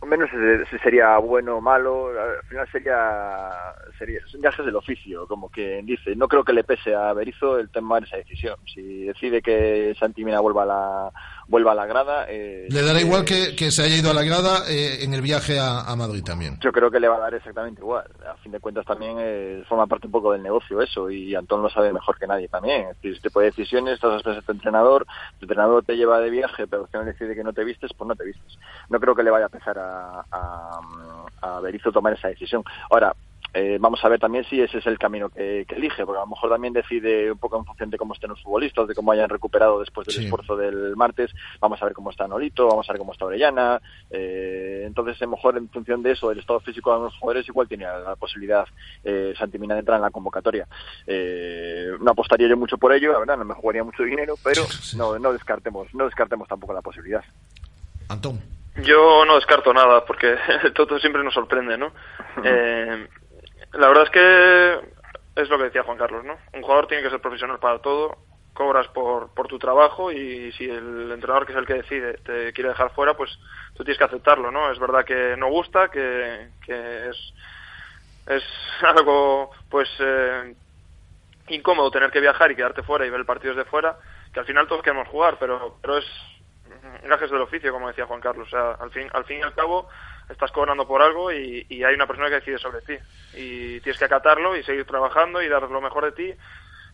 menos 0.06 0.30
si 0.70 0.78
sería 0.80 1.18
bueno 1.18 1.58
o 1.58 1.62
malo, 1.62 2.08
al 2.10 2.43
final 2.47 2.68
sería, 2.72 3.49
sería 3.97 4.20
son 4.28 4.41
viajes 4.41 4.66
del 4.66 4.76
oficio, 4.76 5.28
como 5.28 5.49
que 5.49 5.82
dice, 5.84 6.16
no 6.16 6.28
creo 6.28 6.43
que 6.43 6.54
le 6.54 6.64
pese 6.64 6.95
a 6.95 7.14
Berizzo 7.14 7.60
el 7.60 7.70
tomar 7.70 8.04
esa 8.04 8.18
decisión. 8.18 8.56
Si 8.66 9.06
decide 9.06 9.41
que 9.41 9.95
Santi 9.99 10.24
Mina 10.26 10.39
vuelva 10.39 10.64
a 10.64 10.66
la, 10.66 11.14
vuelva 11.48 11.72
a 11.74 11.76
la 11.76 11.86
grada. 11.86 12.26
Eh, 12.30 12.68
le 12.70 12.82
dará 12.82 13.00
igual 13.02 13.26
que, 13.26 13.56
que, 13.56 13.72
se 13.72 13.84
haya 13.84 13.98
ido 13.98 14.12
a 14.12 14.14
la 14.14 14.24
grada 14.24 14.70
eh, 14.70 15.04
en 15.04 15.14
el 15.14 15.22
viaje 15.22 15.60
a, 15.60 15.82
a, 15.82 15.96
Madrid 15.96 16.24
también. 16.24 16.58
Yo 16.62 16.72
creo 16.72 16.89
que 16.91 17.00
le 17.00 17.08
va 17.08 17.18
a 17.18 17.20
dar 17.20 17.34
exactamente 17.34 17.82
igual. 17.82 18.06
A 18.28 18.36
fin 18.38 18.52
de 18.52 18.60
cuentas 18.60 18.86
también 18.86 19.18
eh, 19.20 19.64
forma 19.68 19.88
parte 19.88 20.08
un 20.08 20.12
poco 20.12 20.32
del 20.32 20.44
negocio 20.44 20.82
eso 20.82 21.10
y 21.10 21.36
Antón 21.36 21.62
lo 21.62 21.70
sabe 21.70 21.94
mejor 21.94 22.18
que 22.18 22.28
nadie 22.28 22.48
también. 22.48 22.89
Es 22.89 23.02
decir, 23.02 23.14
este 23.14 23.39
de 23.39 23.46
decisiones, 23.46 23.94
estás 23.96 24.26
a 24.26 24.41
tu 24.41 24.52
entrenador, 24.52 25.06
tu 25.39 25.46
entrenador 25.46 25.84
te 25.84 25.96
lleva 25.96 26.20
de 26.20 26.30
viaje, 26.30 26.68
pero 26.68 26.88
si 26.88 26.98
no 26.98 27.06
decide 27.06 27.36
que 27.36 27.44
no 27.44 27.54
te 27.54 27.64
vistes, 27.64 27.91
pues 27.98 28.08
no 28.08 28.16
te 28.16 28.26
vistes. 28.26 28.58
No 28.89 29.00
creo 29.00 29.16
que 29.16 29.24
le 29.24 29.32
vaya 29.32 29.46
a 29.46 29.52
empezar 29.52 29.78
a, 29.80 30.26
a, 30.32 30.80
a 31.41 31.60
Berizzo 31.60 31.91
tomar 31.91 32.14
esa 32.14 32.28
decisión. 32.30 32.64
Ahora, 32.89 33.14
eh, 33.54 33.78
vamos 33.80 34.04
a 34.04 34.10
ver 34.10 34.20
también 34.20 34.43
si 34.45 34.60
ese 34.60 34.80
es 34.80 34.88
el 34.88 34.97
camino 34.97 35.30
que, 35.30 35.66
que, 35.68 35.76
elige, 35.76 36.06
porque 36.06 36.20
a 36.20 36.24
lo 36.24 36.30
mejor 36.30 36.49
también 36.49 36.74
decide 36.74 37.32
un 37.32 37.38
poco 37.38 37.58
en 37.58 37.66
función 37.66 37.89
de 37.89 37.97
cómo 37.97 38.14
estén 38.14 38.32
los 38.32 38.41
futbolistas, 38.41 38.88
de 38.88 38.95
cómo 38.95 39.12
hayan 39.12 39.30
recuperado 39.30 39.80
después 39.80 40.08
del 40.08 40.16
sí. 40.16 40.24
esfuerzo 40.26 40.56
del 40.56 40.95
martes. 40.95 41.32
Vamos 41.60 41.82
a 41.82 41.86
ver 41.86 41.93
cómo 41.93 42.10
está 42.10 42.28
Nolito, 42.28 42.68
vamos 42.68 42.89
a 42.89 42.93
ver 42.93 42.99
cómo 42.99 43.14
está 43.14 43.26
Orellana. 43.26 43.80
Eh, 44.10 44.84
entonces, 44.86 45.22
a 45.22 45.26
lo 45.26 45.32
mejor 45.32 45.58
en 45.58 45.70
función 45.70 46.01
de 46.01 46.12
eso, 46.12 46.30
del 46.30 46.39
estado 46.39 46.60
físico 46.62 46.93
de 46.93 47.04
los 47.04 47.18
jugadores, 47.18 47.47
igual 47.47 47.68
tiene 47.68 47.86
la 47.86 48.16
posibilidad 48.16 48.66
eh, 49.04 49.34
Santimina 49.38 49.76
de 49.76 49.82
entrar 49.82 49.97
en 49.97 50.04
la 50.04 50.12
convocatoria. 50.12 50.68
Eh, 51.06 51.91
no 51.99 52.12
apostaría 52.12 52.47
yo 52.47 52.58
mucho 52.58 52.78
por 52.78 52.93
ello, 52.93 53.12
la 53.12 53.20
verdad, 53.20 53.38
no 53.38 53.45
me 53.45 53.54
jugaría 53.54 53.84
mucho 53.84 54.04
dinero, 54.04 54.36
pero 54.43 54.64
sí. 54.64 54.97
no, 54.97 55.20
no 55.20 55.32
descartemos, 55.32 55.93
no 55.93 56.06
descartemos 56.06 56.47
tampoco 56.47 56.74
la 56.74 56.82
posibilidad. 56.82 57.24
Antón. 58.10 58.39
Yo 58.84 59.24
no 59.26 59.36
descarto 59.36 59.72
nada, 59.72 60.04
porque 60.04 60.36
todo 60.76 60.97
siempre 60.99 61.24
nos 61.24 61.36
sorprende, 61.36 61.78
¿no? 61.78 61.91
eh, 62.43 63.08
la 63.74 63.88
verdad 63.88 64.04
es 64.04 64.10
que 64.10 65.42
es 65.42 65.50
lo 65.50 65.58
que 65.58 65.66
decía 65.66 65.84
Juan 65.84 65.98
Carlos, 65.98 66.24
¿no? 66.24 66.38
Un 66.54 66.62
jugador 66.62 66.88
tiene 66.88 67.04
que 67.04 67.10
ser 67.10 67.22
profesional 67.22 67.60
para 67.60 67.80
todo, 67.80 68.18
cobras 68.54 68.88
por, 68.90 69.34
por 69.34 69.48
tu 69.48 69.58
trabajo 69.58 70.12
y 70.12 70.52
si 70.54 70.70
el 70.70 71.12
entrenador 71.12 71.46
que 71.46 71.54
es 71.54 71.58
el 71.58 71.66
que 71.66 71.74
decide 71.74 72.14
te 72.18 72.54
quiere 72.54 72.70
dejar 72.70 72.94
fuera, 72.94 73.16
pues 73.16 73.32
tú 73.76 73.84
tienes 73.84 73.98
que 73.98 74.04
aceptarlo, 74.04 74.52
¿no? 74.52 74.72
Es 74.72 74.80
verdad 74.80 75.04
que 75.04 75.36
no 75.38 75.50
gusta, 75.50 75.90
que, 75.90 76.50
que 76.66 77.10
es, 77.10 77.34
es 78.28 78.44
algo, 78.84 79.52
pues, 79.70 79.90
eh, 80.00 80.56
incómodo 81.48 81.92
tener 81.92 82.12
que 82.12 82.22
viajar 82.22 82.52
y 82.52 82.56
quedarte 82.56 82.84
fuera 82.84 83.06
y 83.06 83.10
ver 83.10 83.20
el 83.20 83.26
partido 83.26 83.56
desde 83.56 83.70
fuera, 83.70 83.98
que 84.32 84.40
al 84.40 84.46
final 84.46 84.68
todos 84.68 84.84
queremos 84.84 85.08
jugar, 85.08 85.38
pero, 85.40 85.78
pero 85.82 85.98
es 85.98 86.06
gajes 87.04 87.30
del 87.32 87.42
oficio, 87.42 87.72
como 87.72 87.88
decía 87.88 88.06
Juan 88.06 88.22
Carlos. 88.22 88.48
O 88.48 88.52
sea, 88.52 88.72
al 88.74 88.92
fin, 88.92 89.08
al 89.14 89.26
fin 89.26 89.40
y 89.40 89.44
al 89.44 89.54
cabo, 89.54 89.90
estás 90.30 90.52
cobrando 90.52 90.88
por 90.88 91.02
algo 91.02 91.32
y, 91.32 91.66
hay 91.70 91.96
una 91.96 92.08
persona 92.08 92.30
que 92.30 92.36
decide 92.36 92.58
sobre 92.58 92.82
ti. 92.82 92.96
Y 93.34 93.80
tienes 93.82 93.98
que 93.98 94.06
acatarlo 94.06 94.56
y 94.56 94.64
seguir 94.64 94.86
trabajando 94.86 95.42
y 95.42 95.50
dar 95.50 95.64
lo 95.64 95.82
mejor 95.82 96.06
de 96.06 96.12
ti. 96.12 96.34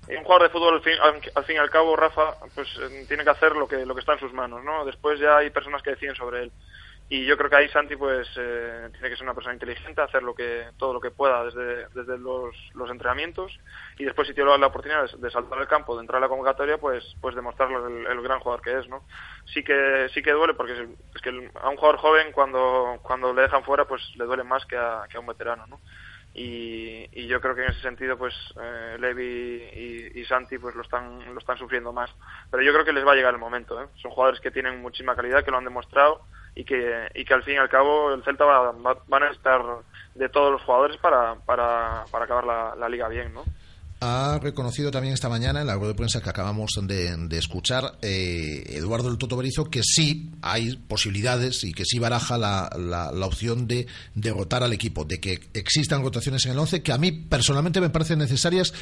Y 0.07 0.15
un 0.15 0.23
jugador 0.23 0.47
de 0.47 0.53
fútbol, 0.53 0.75
al 0.75 0.81
fin, 0.81 0.93
al 1.35 1.45
fin 1.45 1.55
y 1.57 1.59
al 1.59 1.69
cabo, 1.69 1.95
Rafa, 1.95 2.35
pues 2.55 2.67
eh, 2.81 3.05
tiene 3.07 3.23
que 3.23 3.29
hacer 3.29 3.55
lo 3.55 3.67
que, 3.67 3.85
lo 3.85 3.93
que 3.93 3.99
está 3.99 4.13
en 4.13 4.19
sus 4.19 4.33
manos, 4.33 4.63
¿no? 4.63 4.85
Después 4.85 5.19
ya 5.19 5.37
hay 5.37 5.49
personas 5.49 5.83
que 5.83 5.91
deciden 5.91 6.15
sobre 6.15 6.43
él. 6.43 6.51
Y 7.11 7.25
yo 7.25 7.35
creo 7.37 7.49
que 7.49 7.55
ahí 7.55 7.69
Santi 7.69 7.95
pues 7.95 8.27
eh, 8.35 8.87
tiene 8.91 9.09
que 9.09 9.15
ser 9.15 9.23
una 9.23 9.33
persona 9.33 9.55
inteligente, 9.55 9.99
hacer 9.99 10.21
lo 10.21 10.35
que 10.35 10.67
todo 10.77 10.93
lo 10.93 11.01
que 11.01 11.09
pueda 11.09 11.43
desde, 11.43 11.87
desde 11.95 12.19
los, 12.19 12.55
los 12.75 12.91
entrenamientos 12.91 13.59
y 13.97 14.05
después 14.05 14.27
si 14.27 14.35
tiene 14.35 14.55
la 14.55 14.67
oportunidad 14.67 15.09
de, 15.09 15.31
saltar 15.31 15.57
al 15.57 15.67
campo, 15.67 15.95
de 15.95 16.01
entrar 16.01 16.17
a 16.17 16.21
la 16.21 16.29
convocatoria, 16.29 16.77
pues 16.77 17.03
pues 17.19 17.33
demostrarlo 17.33 17.87
el, 17.87 18.05
el, 18.05 18.21
gran 18.21 18.39
jugador 18.39 18.61
que 18.61 18.77
es, 18.77 18.87
¿no? 18.87 19.03
Sí 19.51 19.63
que 19.63 20.07
sí 20.13 20.21
que 20.21 20.33
duele 20.33 20.53
porque 20.53 20.73
es, 20.73 21.21
que 21.23 21.49
a 21.55 21.69
un 21.69 21.77
jugador 21.77 21.97
joven 21.97 22.31
cuando 22.31 22.99
cuando 23.01 23.33
le 23.33 23.41
dejan 23.41 23.63
fuera 23.63 23.85
pues 23.85 24.03
le 24.15 24.25
duele 24.25 24.43
más 24.43 24.63
que 24.67 24.77
a, 24.77 25.07
que 25.09 25.17
a 25.17 25.19
un 25.19 25.25
veterano, 25.25 25.65
¿no? 25.65 25.79
Y, 26.35 27.09
y, 27.11 27.25
yo 27.25 27.41
creo 27.41 27.55
que 27.55 27.63
en 27.63 27.71
ese 27.71 27.81
sentido 27.81 28.19
pues 28.19 28.35
eh, 28.61 28.97
Levi 28.99 29.23
y, 30.13 30.19
y, 30.19 30.25
Santi 30.25 30.59
pues 30.59 30.75
lo 30.75 30.83
están 30.83 31.33
lo 31.33 31.39
están 31.39 31.57
sufriendo 31.57 31.91
más 31.91 32.11
pero 32.51 32.61
yo 32.61 32.71
creo 32.71 32.85
que 32.85 32.93
les 32.93 33.05
va 33.05 33.13
a 33.13 33.15
llegar 33.15 33.33
el 33.33 33.39
momento 33.39 33.81
¿eh? 33.81 33.87
son 33.95 34.11
jugadores 34.11 34.39
que 34.39 34.51
tienen 34.51 34.79
muchísima 34.79 35.15
calidad 35.15 35.43
que 35.43 35.49
lo 35.49 35.57
han 35.57 35.63
demostrado 35.63 36.21
y 36.59 36.65
que 36.65 37.07
y 37.15 37.23
que 37.23 37.33
al 37.33 37.43
fin 37.43 37.53
y 37.53 37.57
al 37.57 37.69
cabo 37.69 38.13
el 38.13 38.21
Celta 38.23 38.43
va, 38.43 38.71
va, 38.73 38.97
van 39.07 39.23
a 39.23 39.31
estar 39.31 39.61
de 40.13 40.27
todos 40.27 40.51
los 40.51 40.61
jugadores 40.63 40.97
para 40.97 41.35
para, 41.45 42.03
para 42.11 42.25
acabar 42.25 42.43
la, 42.43 42.75
la 42.75 42.89
liga 42.89 43.07
bien 43.07 43.33
no 43.33 43.45
ha 44.01 44.39
reconocido 44.41 44.91
también 44.91 45.13
esta 45.13 45.27
mañana 45.27 45.59
en 45.59 45.67
la 45.67 45.75
rueda 45.75 45.89
de 45.89 45.95
prensa 45.95 46.21
que 46.21 46.29
acabamos 46.29 46.71
de, 46.81 47.37
escuchar 47.37 47.97
eh, 48.01 48.63
Eduardo 48.69 49.09
el 49.09 49.17
Toto 49.17 49.35
Berizo 49.35 49.69
que 49.69 49.81
sí 49.83 50.29
hay 50.41 50.77
posibilidades 50.77 51.65
y 51.65 51.73
que 51.73 51.83
sí 51.83 51.99
baraja 51.99 52.37
la, 52.37 52.69
la, 52.77 53.11
la, 53.11 53.25
opción 53.25 53.67
de 53.67 53.87
derrotar 54.15 54.63
al 54.63 54.71
equipo, 54.71 55.03
de 55.03 55.19
que 55.19 55.41
existan 55.53 56.01
rotaciones 56.01 56.45
en 56.45 56.53
el 56.53 56.59
11 56.59 56.81
que 56.81 56.93
a 56.93 56.97
mí 56.97 57.11
personalmente 57.11 57.81
me 57.81 57.89
parecen 57.89 58.19
necesarias, 58.19 58.73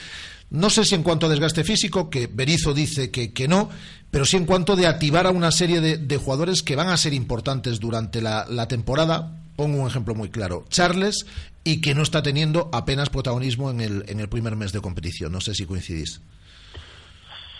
no 0.51 0.70
sé 0.70 0.86
si 0.86 0.93
en 0.93 1.03
cuanto 1.03 1.26
a 1.26 1.30
desgaste 1.30 1.63
físico, 1.63 2.11
que 2.11 2.28
Berizo 2.28 2.76
dice 2.76 3.09
que, 3.09 3.34
que 3.34 3.47
no, 3.47 3.70
pero 4.11 4.24
sí 4.24 4.38
en 4.38 4.45
cuanto 4.45 4.76
de 4.76 4.86
activar 4.86 5.26
a 5.26 5.32
una 5.32 5.51
serie 5.51 5.82
de, 5.82 5.97
de 5.97 6.18
jugadores 6.18 6.61
que 6.61 6.76
van 6.76 6.89
a 6.89 6.97
ser 6.97 7.13
importantes 7.13 7.80
durante 7.80 8.22
la, 8.22 8.45
la 8.47 8.68
temporada, 8.68 9.36
pongo 9.55 9.82
un 9.82 9.88
ejemplo 9.88 10.13
muy 10.13 10.30
claro, 10.30 10.65
Charles 10.70 11.26
y 11.68 11.82
que 11.82 11.93
no 11.93 12.01
está 12.01 12.24
teniendo 12.24 12.70
apenas 12.72 13.09
protagonismo 13.09 13.70
en 13.70 13.82
el, 13.82 14.05
en 14.07 14.22
el 14.22 14.30
primer 14.30 14.55
mes 14.55 14.72
de 14.72 14.80
competición. 14.80 15.34
No 15.34 15.41
sé 15.41 15.53
si 15.53 15.65
coincidís. 15.65 16.22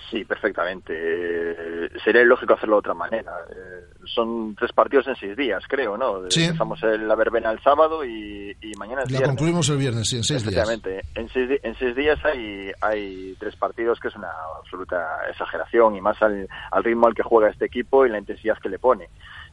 Sí, 0.10 0.24
perfectamente. 0.24 0.94
Eh, 0.96 1.90
sería 2.06 2.24
lógico 2.24 2.54
hacerlo 2.54 2.76
de 2.78 2.80
otra 2.80 2.94
manera. 2.94 3.34
Eh, 3.50 4.06
son 4.06 4.56
tres 4.56 4.72
partidos 4.72 5.06
en 5.08 5.18
seis 5.18 5.36
días, 5.36 5.62
creo, 5.68 5.98
¿no? 5.98 6.32
Sí. 6.32 6.46
Empezamos 6.46 6.80
la 6.82 7.16
verbena 7.16 7.52
el 7.52 7.62
sábado 7.62 8.06
y, 8.06 8.56
y 8.62 8.72
mañana 8.78 9.02
es 9.04 9.12
La 9.12 9.18
viernes. 9.18 9.28
concluimos 9.36 9.68
el 9.68 9.78
viernes, 9.78 10.08
sí, 10.08 10.16
en 10.16 10.24
seis 10.24 10.50
días. 10.50 10.70
En 11.14 11.28
seis, 11.28 11.60
en 11.62 11.76
seis 11.76 11.94
días 11.94 12.18
hay, 12.24 12.72
hay 12.80 13.36
tres 13.38 13.58
partidos 13.58 14.00
que 14.00 14.08
es 14.08 14.16
una 14.16 14.30
absoluta 14.58 15.28
exageración 15.30 15.98
y 15.98 16.00
más 16.00 16.22
al, 16.22 16.48
al 16.72 16.84
ritmo 16.86 17.08
al 17.08 17.14
que 17.14 17.24
juega 17.24 17.50
este 17.50 17.66
equipo 17.66 18.06
y 18.06 18.10
la 18.10 18.20
intensidad 18.20 18.58
que 18.64 18.70
le 18.70 18.80
pone. 18.80 19.10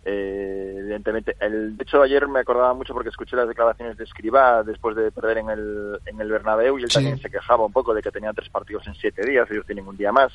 Eh, 0.06 0.76
evidentemente, 0.80 1.34
el, 1.40 1.76
de 1.76 1.82
hecho 1.82 2.02
ayer 2.02 2.28
me 2.28 2.40
acordaba 2.40 2.74
mucho 2.74 2.92
porque 2.92 3.08
escuché 3.08 3.36
las 3.36 3.48
declaraciones 3.48 3.96
de 3.96 4.04
Escribá 4.04 4.62
después 4.62 4.94
de 4.96 5.10
perder 5.10 5.38
en 5.38 5.48
el, 5.48 5.98
en 6.04 6.20
el 6.20 6.30
Bernabéu 6.30 6.78
y 6.78 6.82
él 6.82 6.90
sí. 6.90 6.96
también 6.96 7.18
se 7.18 7.30
quejaba 7.30 7.64
un 7.64 7.72
poco 7.72 7.94
de 7.94 8.02
que 8.02 8.10
tenía 8.10 8.32
tres 8.34 8.50
partidos 8.50 8.86
en 8.86 8.94
siete 8.94 9.24
días, 9.24 9.50
ellos 9.50 9.64
tienen 9.64 9.86
un 9.86 9.96
día 9.96 10.12
más 10.12 10.30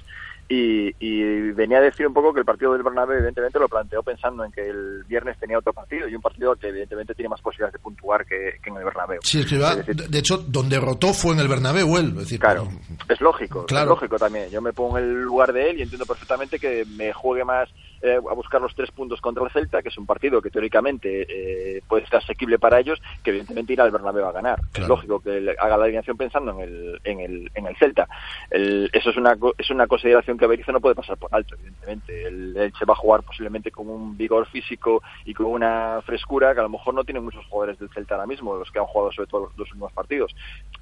y, 0.48 0.96
y, 1.00 1.52
venía 1.52 1.78
a 1.78 1.82
decir 1.82 2.08
un 2.08 2.14
poco 2.14 2.34
que 2.34 2.40
el 2.40 2.46
partido 2.46 2.74
del 2.74 2.82
Bernabéu 2.82 3.18
evidentemente 3.18 3.60
lo 3.60 3.70
planteó 3.70 4.02
pensando 4.02 4.44
en 4.44 4.52
que 4.52 4.68
el 4.68 5.04
viernes 5.04 5.38
tenía 5.38 5.60
otro 5.60 5.72
partido 5.72 6.08
y 6.08 6.16
un 6.16 6.22
partido 6.22 6.56
que 6.56 6.70
evidentemente 6.70 7.14
tiene 7.14 7.30
más 7.30 7.42
posibilidades 7.42 7.74
de 7.74 7.80
puntuar 7.80 8.26
que, 8.26 8.58
que 8.64 8.72
en 8.72 8.78
el 8.78 8.84
Bernabéu. 8.84 9.20
Sí, 9.22 9.42
Escribá, 9.42 9.74
es 9.74 9.86
decir, 9.86 10.10
de 10.10 10.18
hecho, 10.18 10.40
donde 10.40 10.80
rotó 10.80 11.14
fue 11.14 11.34
en 11.34 11.42
el 11.42 11.48
Bernabéu 11.48 11.98
él. 11.98 12.08
Es 12.08 12.16
decir, 12.22 12.40
claro, 12.40 12.68
es 13.08 13.22
lógico, 13.22 13.68
claro. 13.68 13.84
es 13.84 13.90
lógico 13.90 14.18
también. 14.18 14.50
Yo 14.50 14.60
me 14.60 14.74
pongo 14.74 14.98
en 14.98 15.04
el 15.04 15.22
lugar 15.22 15.54
de 15.54 15.70
él 15.70 15.80
y 15.80 15.84
entiendo 15.84 16.08
perfectamente 16.08 16.58
que 16.58 16.84
me 16.98 17.14
juegue 17.14 17.46
más 17.46 17.70
eh, 18.02 18.16
a 18.18 18.34
buscar 18.34 18.62
los 18.62 18.76
tres 18.76 18.92
puntos 18.92 19.22
contra 19.22 19.44
el 19.44 19.52
Celta, 19.52 19.82
que 19.82 19.90
es 19.90 19.98
un 19.98 20.06
partido 20.06 20.42
que 20.42 20.50
teóricamente 20.50 21.26
eh, 21.30 21.82
puede 21.88 22.04
estar 22.04 22.22
asequible 22.22 22.60
para 22.60 22.80
ellos, 22.80 23.02
que 23.24 23.32
evidentemente 23.32 23.74
ir 23.74 23.82
al 23.82 23.92
Bernabéu 23.92 24.26
a 24.26 24.32
ganar. 24.32 24.60
Claro. 24.72 24.84
Es 24.84 24.90
lógico 24.90 25.20
que 25.20 25.56
haga 25.58 25.78
la 25.78 25.86
alineación 25.86 26.18
pensando 26.18 26.52
en 26.52 26.60
el, 26.62 27.02
en 27.04 27.20
el, 27.20 27.52
en 27.56 27.68
el 27.68 27.76
Celta. 27.78 28.08
El, 28.50 28.90
eso 28.94 29.10
es 29.10 29.18
una, 29.18 29.38
es 29.58 29.70
una 29.70 29.88
consideración 29.88 30.38
que 30.38 30.48
Berizzo 30.48 30.72
no 30.72 30.80
puede 30.82 30.96
pasar 30.96 31.18
por 31.18 31.34
alto, 31.34 31.56
evidentemente. 31.56 32.28
El 32.28 32.58
Elche 32.58 32.86
va 32.86 32.94
a 32.94 32.98
jugar 32.98 33.24
posiblemente 33.24 33.72
con 33.72 33.90
un 33.90 34.18
vigor 34.18 34.48
físico 34.48 35.02
y 35.26 35.34
con 35.34 35.48
una 35.48 36.02
frescura 36.06 36.54
que 36.54 36.60
a 36.60 36.64
lo 36.64 36.70
mejor 36.70 36.94
no 36.94 37.04
tienen 37.04 37.24
muchos 37.24 37.46
jugadores 37.48 37.80
del 37.80 37.90
Celta 37.90 38.16
ahora 38.16 38.28
mismo, 38.28 38.56
los 38.56 38.72
que 38.72 38.80
han 38.80 38.86
jugado 38.86 39.12
sobre 39.12 39.28
todo 39.28 39.46
los 39.46 39.56
dos 39.56 39.68
últimos 39.70 39.92
partidos. 39.94 40.36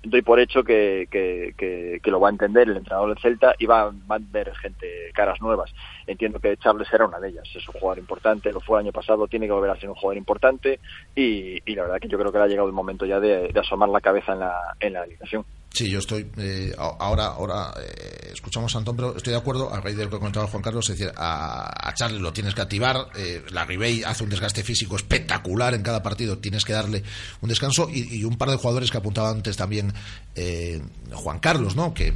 Doy 0.03 0.21
por 0.21 0.39
hecho 0.39 0.63
que, 0.63 1.07
que, 1.09 1.53
que, 1.57 1.99
que 2.01 2.11
lo 2.11 2.19
va 2.19 2.29
a 2.29 2.31
entender 2.31 2.69
el 2.69 2.77
entrenador 2.77 3.09
del 3.09 3.19
Celta 3.19 3.55
y 3.57 3.65
va, 3.65 3.91
va 4.09 4.15
a 4.15 4.19
ver 4.19 4.53
gente, 4.55 5.11
caras 5.13 5.41
nuevas. 5.41 5.73
Entiendo 6.05 6.39
que 6.39 6.55
Charles 6.57 6.87
era 6.93 7.06
una 7.07 7.19
de 7.19 7.29
ellas. 7.29 7.47
Es 7.55 7.67
un 7.67 7.79
jugador 7.79 7.99
importante, 7.99 8.51
lo 8.51 8.59
fue 8.59 8.79
el 8.79 8.85
año 8.85 8.91
pasado, 8.91 9.27
tiene 9.27 9.45
que 9.45 9.51
volver 9.51 9.71
a 9.71 9.79
ser 9.79 9.89
un 9.89 9.95
jugador 9.95 10.17
importante 10.17 10.79
y, 11.15 11.59
la 11.73 11.83
verdad 11.83 11.99
que 11.99 12.07
yo 12.07 12.17
creo 12.17 12.31
que 12.31 12.37
ha 12.37 12.47
llegado 12.47 12.67
el 12.67 12.73
momento 12.73 13.05
ya 13.05 13.19
de, 13.19 13.51
asomar 13.59 13.89
la 13.89 14.01
cabeza 14.01 14.33
en 14.33 14.39
la, 14.39 14.53
en 14.79 14.93
la 14.93 15.01
alineación. 15.01 15.45
Sí, 15.77 15.91
yo 15.91 15.99
estoy. 15.99 16.27
Eh, 16.37 16.73
ahora 16.77 17.27
ahora 17.27 17.71
eh, 17.79 18.31
escuchamos 18.33 18.73
a 18.73 18.79
Antón, 18.79 18.95
pero 18.95 19.15
estoy 19.15 19.33
de 19.33 19.37
acuerdo, 19.37 19.71
a 19.71 19.79
raíz 19.79 19.95
de 19.95 20.05
lo 20.05 20.09
que 20.09 20.17
comentaba 20.17 20.47
Juan 20.47 20.63
Carlos, 20.63 20.89
es 20.89 20.97
decir, 20.97 21.13
a, 21.15 21.89
a 21.89 21.93
Charlie 21.93 22.19
lo 22.19 22.33
tienes 22.33 22.55
que 22.55 22.61
activar. 22.61 23.09
Eh, 23.15 23.43
la 23.51 23.63
Ribey 23.63 24.03
hace 24.03 24.23
un 24.23 24.29
desgaste 24.31 24.63
físico 24.63 24.95
espectacular 24.95 25.75
en 25.75 25.83
cada 25.83 26.01
partido, 26.01 26.39
tienes 26.39 26.65
que 26.65 26.73
darle 26.73 27.03
un 27.41 27.49
descanso. 27.49 27.89
Y, 27.91 28.17
y 28.17 28.23
un 28.23 28.37
par 28.37 28.49
de 28.49 28.55
jugadores 28.55 28.89
que 28.89 28.97
apuntaba 28.97 29.29
antes 29.29 29.55
también 29.55 29.93
eh, 30.35 30.81
Juan 31.13 31.39
Carlos, 31.39 31.75
¿no? 31.75 31.93
Que 31.93 32.13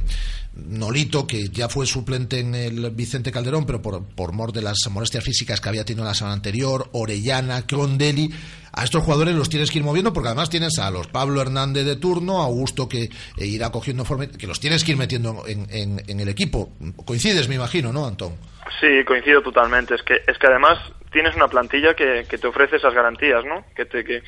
Nolito, 0.54 1.26
que 1.26 1.48
ya 1.48 1.68
fue 1.68 1.86
suplente 1.86 2.40
en 2.40 2.54
el 2.54 2.90
Vicente 2.90 3.32
Calderón, 3.32 3.64
pero 3.64 3.80
por, 3.80 4.04
por 4.14 4.32
mor 4.32 4.52
de 4.52 4.62
las 4.62 4.78
molestias 4.90 5.24
físicas 5.24 5.60
que 5.60 5.68
había 5.68 5.84
tenido 5.84 6.04
la 6.04 6.14
semana 6.14 6.34
anterior, 6.34 6.88
Orellana, 6.92 7.66
Crondelli, 7.66 8.30
a 8.74 8.84
estos 8.84 9.02
jugadores 9.02 9.34
los 9.34 9.48
tienes 9.48 9.70
que 9.70 9.78
ir 9.78 9.84
moviendo 9.84 10.12
porque 10.12 10.28
además 10.28 10.50
tienes 10.50 10.78
a 10.78 10.90
los 10.90 11.06
Pablo 11.06 11.40
Hernández 11.40 11.84
de 11.84 11.96
turno, 11.96 12.40
Augusto 12.42 12.88
que 12.88 13.04
eh, 13.04 13.10
irá 13.46 13.70
cogiendo 13.70 14.04
forma, 14.04 14.26
que 14.26 14.46
los 14.46 14.60
tienes 14.60 14.84
que 14.84 14.92
ir 14.92 14.98
metiendo 14.98 15.44
en, 15.46 15.66
en, 15.70 16.20
el 16.20 16.28
equipo. 16.28 16.70
Coincides, 17.04 17.48
me 17.48 17.56
imagino, 17.56 17.92
¿no, 17.92 18.06
Antón? 18.06 18.36
Sí, 18.80 19.04
coincido 19.04 19.42
totalmente. 19.42 19.94
Es 19.94 20.02
que, 20.02 20.22
es 20.26 20.38
que 20.38 20.46
además 20.46 20.78
tienes 21.10 21.34
una 21.36 21.48
plantilla 21.48 21.94
que, 21.94 22.26
que 22.28 22.38
te 22.38 22.46
ofrece 22.46 22.76
esas 22.76 22.94
garantías, 22.94 23.44
¿no? 23.44 23.64
Que 23.76 23.84
te, 23.84 24.04
que, 24.04 24.22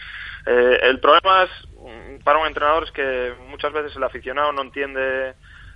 eh, 0.47 0.79
el 0.83 1.01
problema 1.01 1.45
es, 1.45 2.23
para 2.23 2.39
un 2.39 2.47
entrenador 2.47 2.85
es 2.85 2.91
que 2.93 3.33
muchas 3.49 3.73
veces 3.73 3.97
el 3.97 4.05
aficionado 4.05 4.53
no 4.53 4.63
entiende 4.63 5.35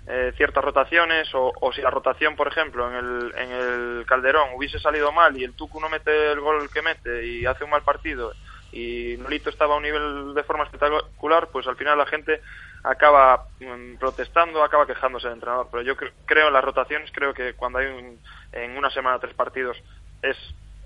eh, 0.09 0.33
ciertas 0.37 0.65
rotaciones 0.65 1.29
o, 1.35 1.53
o, 1.61 1.73
si 1.73 1.83
la 1.83 1.91
rotación, 1.91 2.35
por 2.35 2.49
ejemplo, 2.49 2.89
en 2.89 2.97
el, 2.97 3.35
en 3.37 3.51
el 3.53 4.07
Calderón 4.07 4.51
hubiese 4.55 4.79
salido 4.79 5.13
mal 5.13 5.37
y 5.37 5.45
el 5.45 5.53
Tucu 5.53 5.81
no 5.81 5.91
mete 5.91 6.33
el 6.33 6.41
gol 6.41 6.71
que 6.71 6.81
mete 6.81 7.27
y 7.27 7.45
hace 7.45 7.65
un 7.65 7.71
mal 7.71 7.83
partido 7.83 8.33
y 8.73 9.17
Nolito 9.19 9.51
estaba 9.51 9.75
a 9.75 9.77
un 9.79 9.83
nivel 9.83 10.35
de 10.35 10.43
forma 10.45 10.65
espectacular, 10.65 11.49
pues 11.49 11.67
al 11.67 11.77
final 11.77 11.97
la 11.97 12.07
gente 12.07 12.41
acaba 12.85 13.47
mm, 13.61 13.97
protestando, 13.97 14.63
acaba 14.63 14.87
quejándose 14.87 15.27
del 15.27 15.35
entrenador. 15.35 15.69
Pero 15.71 15.83
yo 15.83 15.97
creo 15.97 16.49
en 16.49 16.53
las 16.53 16.65
rotaciones, 16.65 17.11
creo 17.13 17.33
que 17.33 17.55
cuando 17.55 17.79
hay 17.79 18.19
en 18.53 18.77
una 18.77 18.91
semana 18.91 19.19
tres 19.19 19.35
partidos 19.35 19.77
es 20.23 20.37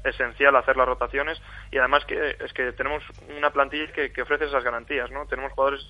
esencial 0.04 0.56
hacer 0.56 0.76
las 0.76 0.86
rotaciones 0.86 1.40
y 1.70 1.78
además 1.78 2.04
que 2.04 2.36
es 2.40 2.52
que 2.52 2.72
tenemos 2.72 3.02
una 3.36 3.50
plantilla 3.50 3.92
que, 3.92 4.12
que 4.12 4.22
ofrece 4.22 4.46
esas 4.46 4.64
garantías, 4.64 5.10
¿no? 5.10 5.26
Tenemos 5.26 5.52
jugadores 5.52 5.80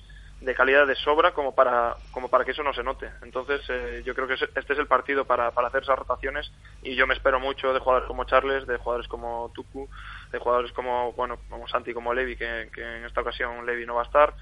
de 0.43 0.55
calidad 0.55 0.85
de 0.85 0.95
sobra 0.95 1.31
como 1.31 1.55
para 1.55 1.95
como 2.11 2.29
para 2.29 2.43
que 2.43 2.51
eso 2.51 2.63
no 2.63 2.73
se 2.73 2.83
note. 2.83 3.09
Entonces 3.21 3.61
eh, 3.69 4.03
yo 4.05 4.13
creo 4.13 4.27
que 4.27 4.33
este 4.33 4.73
es 4.73 4.79
el 4.79 4.87
partido 4.87 5.25
para, 5.25 5.51
para 5.51 5.69
hacer 5.69 5.83
esas 5.83 5.97
rotaciones 5.97 6.51
y 6.81 6.95
yo 6.95 7.07
me 7.07 7.13
espero 7.13 7.39
mucho 7.39 7.73
de 7.73 7.79
jugadores 7.79 8.07
como 8.07 8.25
Charles, 8.25 8.67
de 8.67 8.77
jugadores 8.77 9.07
como 9.07 9.51
Tuku, 9.55 9.89
de 10.31 10.39
jugadores 10.39 10.71
como 10.73 11.13
bueno 11.13 11.39
como 11.49 11.67
Santi, 11.67 11.93
como 11.93 12.13
Levi, 12.13 12.35
que, 12.35 12.69
en 12.75 13.05
esta 13.05 13.21
ocasión 13.21 13.65
Levi 13.65 13.85
no 13.85 13.95
va 13.95 14.01
a 14.01 14.05
estar. 14.05 14.33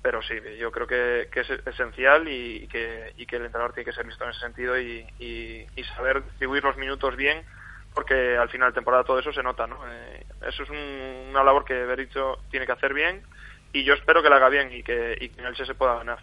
Pero 0.00 0.22
sí, 0.22 0.34
yo 0.58 0.70
creo 0.70 0.86
que, 0.86 1.28
es 1.32 1.50
esencial 1.66 2.28
y, 2.28 2.68
que, 2.68 3.14
y 3.16 3.26
que 3.26 3.36
el 3.36 3.46
entrenador 3.46 3.72
tiene 3.72 3.86
que 3.86 3.96
ser 3.96 4.06
listo 4.06 4.22
en 4.22 4.30
ese 4.30 4.40
sentido 4.40 4.78
y, 4.78 5.04
y, 5.18 5.66
saber 5.96 6.22
distribuir 6.22 6.62
los 6.62 6.76
minutos 6.76 7.16
bien 7.16 7.44
porque 7.94 8.36
al 8.36 8.48
final 8.48 8.70
de 8.70 8.74
temporada 8.74 9.02
todo 9.02 9.18
eso 9.18 9.32
se 9.32 9.42
nota, 9.42 9.66
¿no? 9.66 9.80
Eh, 9.90 10.24
eso 10.46 10.62
es 10.62 10.70
una 10.70 11.42
labor 11.42 11.64
que 11.64 11.74
Berizzo 11.84 12.38
tiene 12.48 12.64
que 12.64 12.72
hacer 12.72 12.94
bien 12.94 13.24
y 13.72 13.84
yo 13.84 13.94
espero 13.94 14.22
que 14.22 14.30
la 14.30 14.36
haga 14.36 14.48
bien 14.48 14.72
y 14.72 14.82
que, 14.82 15.16
y 15.20 15.28
que 15.28 15.40
en 15.40 15.54
se 15.54 15.74
pueda 15.74 15.96
ganar. 15.96 16.18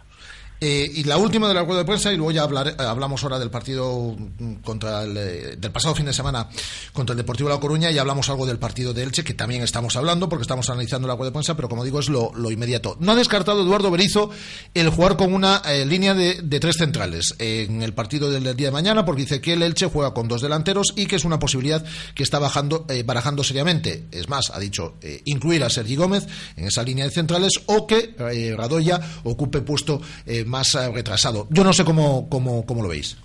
Eh, 0.60 0.90
y 0.94 1.04
la 1.04 1.18
última 1.18 1.48
del 1.48 1.58
acuerdo 1.58 1.80
de 1.80 1.84
prensa, 1.84 2.12
y 2.12 2.16
luego 2.16 2.32
ya 2.32 2.42
hablar, 2.42 2.68
eh, 2.68 2.74
hablamos 2.78 3.22
ahora 3.22 3.38
del 3.38 3.50
partido 3.50 4.16
contra 4.64 5.02
el, 5.02 5.16
eh, 5.16 5.56
del 5.58 5.70
pasado 5.70 5.94
fin 5.94 6.06
de 6.06 6.14
semana 6.14 6.48
contra 6.94 7.12
el 7.12 7.18
Deportivo 7.18 7.50
La 7.50 7.60
Coruña 7.60 7.90
y 7.90 7.98
hablamos 7.98 8.30
algo 8.30 8.46
del 8.46 8.58
partido 8.58 8.94
de 8.94 9.02
Elche, 9.02 9.22
que 9.22 9.34
también 9.34 9.62
estamos 9.62 9.96
hablando 9.96 10.28
porque 10.28 10.42
estamos 10.42 10.70
analizando 10.70 11.08
el 11.08 11.12
acuerdo 11.12 11.30
de 11.30 11.34
prensa, 11.34 11.56
pero 11.56 11.68
como 11.68 11.84
digo, 11.84 12.00
es 12.00 12.08
lo, 12.08 12.32
inmediato. 12.50 12.96
No 13.00 13.12
ha 13.12 13.16
descartado 13.16 13.62
Eduardo 13.62 13.90
Berizo 13.90 14.30
el 14.72 14.88
jugar 14.88 15.16
con 15.16 15.34
una 15.34 15.62
línea 15.84 16.14
de, 16.14 16.42
tres 16.58 16.76
centrales 16.78 17.34
en 17.38 17.82
el 17.82 17.92
partido 17.92 18.30
del 18.30 18.56
día 18.56 18.68
de 18.68 18.72
mañana, 18.72 19.04
porque 19.04 19.22
dice 19.22 19.40
que 19.40 19.52
el 19.52 19.62
Elche 19.62 19.86
juega 19.86 20.14
con 20.14 20.26
dos 20.28 20.40
delanteros 20.40 20.94
y 20.96 21.06
que 21.06 21.16
es 21.16 21.24
una 21.24 21.38
posibilidad 21.38 21.84
que 22.14 22.22
está 22.22 22.38
bajando, 22.38 22.86
barajando 23.04 23.44
seriamente. 23.44 24.06
Es 24.10 24.28
más, 24.28 24.50
ha 24.50 24.58
dicho 24.58 24.94
incluir 25.24 25.64
a 25.64 25.70
Sergi 25.70 25.96
Gómez 25.96 26.26
en 26.56 26.66
esa 26.66 26.82
línea 26.82 27.04
de 27.04 27.10
centrales 27.10 27.52
o 27.66 27.86
que 27.86 28.14
Radoya 28.56 29.00
ocupe 29.24 29.60
puesto 29.60 30.00
más 30.46 30.74
eh, 30.74 30.90
retrasado. 30.92 31.46
Yo 31.50 31.64
no 31.64 31.72
sé 31.72 31.84
cómo, 31.84 32.28
cómo, 32.28 32.64
cómo 32.64 32.82
lo 32.82 32.88
veis. 32.88 33.16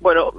Bueno, 0.00 0.32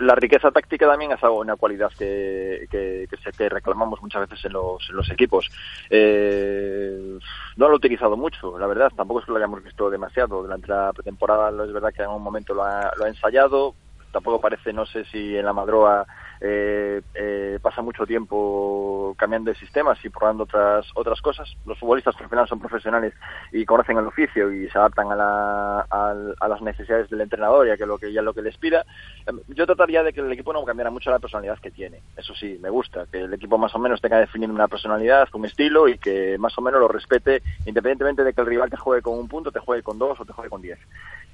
la 0.00 0.16
riqueza 0.16 0.50
táctica 0.50 0.88
también 0.88 1.12
es 1.12 1.22
una 1.22 1.54
cualidad 1.54 1.92
que, 1.96 2.66
que, 2.68 3.06
que, 3.08 3.48
reclamamos 3.48 4.02
muchas 4.02 4.28
veces 4.28 4.44
en 4.46 4.52
los, 4.52 4.90
en 4.90 4.96
los 4.96 5.08
equipos. 5.12 5.48
Eh, 5.88 7.16
no 7.56 7.68
lo 7.68 7.74
he 7.74 7.76
utilizado 7.76 8.16
mucho, 8.16 8.58
la 8.58 8.66
verdad, 8.66 8.90
tampoco 8.96 9.20
es 9.20 9.26
que 9.26 9.30
lo 9.30 9.38
hayamos 9.38 9.62
visto 9.62 9.88
demasiado. 9.90 10.42
Durante 10.42 10.66
la 10.66 10.92
pretemporada 10.92 11.50
es 11.64 11.72
verdad 11.72 11.92
que 11.94 12.02
en 12.02 12.10
un 12.10 12.22
momento 12.22 12.52
lo 12.52 12.64
ha, 12.64 12.90
lo 12.96 13.04
ha 13.04 13.08
ensayado, 13.08 13.76
tampoco 14.10 14.40
parece, 14.40 14.72
no 14.72 14.86
sé 14.86 15.04
si 15.04 15.36
en 15.36 15.44
la 15.44 15.52
Madroa 15.52 16.04
eh, 16.46 17.00
eh, 17.14 17.58
pasa 17.62 17.80
mucho 17.80 18.04
tiempo 18.04 19.14
cambiando 19.16 19.50
de 19.50 19.56
sistemas 19.56 19.98
y 20.04 20.10
probando 20.10 20.44
otras 20.44 20.86
otras 20.94 21.22
cosas. 21.22 21.48
Los 21.64 21.78
futbolistas 21.78 22.14
al 22.20 22.28
final 22.28 22.46
son 22.46 22.60
profesionales 22.60 23.14
y 23.50 23.64
conocen 23.64 23.96
el 23.96 24.06
oficio 24.06 24.52
y 24.52 24.68
se 24.68 24.76
adaptan 24.76 25.10
a, 25.10 25.16
la, 25.16 25.80
a, 25.80 26.48
las 26.48 26.60
necesidades 26.60 27.08
del 27.08 27.22
entrenador 27.22 27.66
y 27.66 27.70
a 27.70 27.78
que 27.78 27.86
lo 27.86 27.96
que 27.96 28.12
ya 28.12 28.20
lo 28.20 28.34
que 28.34 28.42
les 28.42 28.58
pida. 28.58 28.84
Em, 29.26 29.40
yo 29.48 29.64
trataría 29.64 30.02
de 30.02 30.12
que 30.12 30.20
el 30.20 30.30
equipo 30.32 30.52
no 30.52 30.66
cambiara 30.66 30.90
mucho 30.90 31.10
la 31.10 31.18
personalidad 31.18 31.58
que 31.60 31.70
tiene. 31.70 32.02
Eso 32.14 32.34
sí, 32.34 32.58
me 32.60 32.68
gusta 32.68 33.06
que 33.10 33.22
el 33.22 33.32
equipo 33.32 33.56
más 33.56 33.74
o 33.74 33.78
menos 33.78 34.02
tenga 34.02 34.18
definido 34.18 34.52
una 34.52 34.68
personalidad, 34.68 35.28
un 35.32 35.46
estilo 35.46 35.88
y 35.88 35.96
que 35.96 36.36
más 36.36 36.58
o 36.58 36.60
menos 36.60 36.78
lo 36.78 36.88
respete, 36.88 37.42
independientemente 37.64 38.22
de 38.22 38.34
que 38.34 38.42
el 38.42 38.46
rival 38.46 38.68
te 38.68 38.76
juegue 38.76 39.00
con 39.00 39.18
un 39.18 39.28
punto, 39.28 39.50
te 39.50 39.60
juegue 39.60 39.82
con 39.82 39.98
dos 39.98 40.20
o 40.20 40.26
te 40.26 40.34
juegue 40.34 40.50
con 40.50 40.60
diez. 40.60 40.78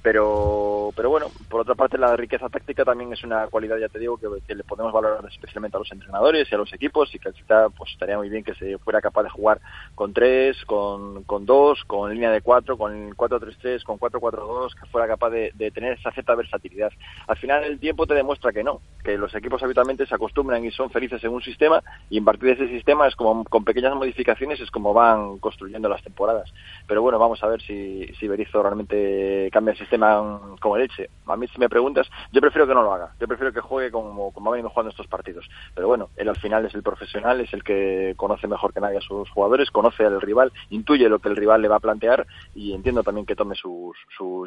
Pero, 0.03 0.91
pero 0.95 1.09
bueno, 1.11 1.27
por 1.47 1.61
otra 1.61 1.75
parte 1.75 1.97
la 1.97 2.15
riqueza 2.15 2.49
táctica 2.49 2.83
también 2.83 3.13
es 3.13 3.23
una 3.23 3.47
cualidad, 3.47 3.77
ya 3.77 3.87
te 3.87 3.99
digo, 3.99 4.17
que, 4.17 4.55
le 4.55 4.63
podemos 4.63 4.91
valorar 4.91 5.23
especialmente 5.29 5.77
a 5.77 5.79
los 5.79 5.91
entrenadores 5.91 6.51
y 6.51 6.55
a 6.55 6.57
los 6.57 6.73
equipos 6.73 7.13
y 7.13 7.19
que 7.19 7.31
pues 7.77 7.91
estaría 7.91 8.17
muy 8.17 8.29
bien 8.29 8.43
que 8.43 8.55
se 8.55 8.77
fuera 8.79 8.99
capaz 8.99 9.23
de 9.23 9.29
jugar 9.29 9.61
con 9.93 10.11
tres, 10.11 10.57
con, 10.65 11.23
con 11.23 11.45
dos, 11.45 11.83
con 11.85 12.11
línea 12.11 12.31
de 12.31 12.41
cuatro, 12.41 12.77
con 12.77 13.11
4-3-3, 13.11 13.83
con 13.83 13.99
4-4-2, 13.99 14.73
que 14.73 14.87
fuera 14.87 15.07
capaz 15.07 15.29
de, 15.29 15.51
de, 15.53 15.69
tener 15.69 15.93
esa 15.93 16.11
cierta 16.11 16.33
versatilidad. 16.33 16.91
Al 17.27 17.37
final 17.37 17.63
el 17.63 17.79
tiempo 17.79 18.07
te 18.07 18.15
demuestra 18.15 18.51
que 18.51 18.63
no, 18.63 18.81
que 19.03 19.17
los 19.17 19.33
equipos 19.35 19.61
habitualmente 19.61 20.07
se 20.07 20.15
acostumbran 20.15 20.65
y 20.65 20.71
son 20.71 20.89
felices 20.89 21.23
en 21.23 21.31
un 21.31 21.41
sistema 21.41 21.83
y 22.09 22.17
en 22.17 22.25
partir 22.25 22.55
de 22.55 22.63
ese 22.63 22.73
sistema 22.73 23.07
es 23.07 23.15
como 23.15 23.43
con 23.45 23.63
pequeñas 23.63 23.95
modificaciones 23.95 24.59
es 24.59 24.71
como 24.71 24.93
van 24.93 25.37
construyendo 25.37 25.89
las 25.89 26.03
temporadas. 26.03 26.51
Pero 26.87 27.01
bueno, 27.01 27.19
vamos 27.19 27.43
a 27.43 27.47
ver 27.47 27.61
si, 27.61 28.07
si 28.19 28.27
Berizzo 28.27 28.63
realmente 28.63 29.49
cambia 29.51 29.73
el 29.73 29.77
sistema 29.77 29.90
como 29.97 30.75
el 30.75 30.83
Elche. 30.83 31.09
A 31.27 31.35
mí 31.35 31.47
si 31.47 31.59
me 31.59 31.69
preguntas, 31.69 32.09
yo 32.31 32.41
prefiero 32.41 32.67
que 32.67 32.73
no 32.73 32.83
lo 32.83 32.93
haga. 32.93 33.13
Yo 33.19 33.27
prefiero 33.27 33.53
que 33.53 33.61
juegue 33.61 33.91
como, 33.91 34.31
como 34.33 34.49
ha 34.49 34.53
venido 34.53 34.69
jugando 34.69 34.91
estos 34.91 35.07
partidos. 35.07 35.49
Pero 35.75 35.87
bueno, 35.87 36.09
él 36.17 36.29
al 36.29 36.37
final 36.37 36.65
es 36.65 36.75
el 36.75 36.83
profesional, 36.83 37.41
es 37.41 37.53
el 37.53 37.63
que 37.63 38.13
conoce 38.17 38.47
mejor 38.47 38.73
que 38.73 38.81
nadie 38.81 38.97
a 38.97 39.01
sus 39.01 39.29
jugadores, 39.29 39.71
conoce 39.71 40.05
al 40.05 40.21
rival, 40.21 40.51
intuye 40.69 41.09
lo 41.09 41.19
que 41.19 41.29
el 41.29 41.35
rival 41.35 41.61
le 41.61 41.67
va 41.67 41.77
a 41.77 41.81
plantear 41.81 42.25
y 42.55 42.73
entiendo 42.73 43.03
también 43.03 43.25
que 43.25 43.35
tome 43.35 43.55
sus, 43.55 43.95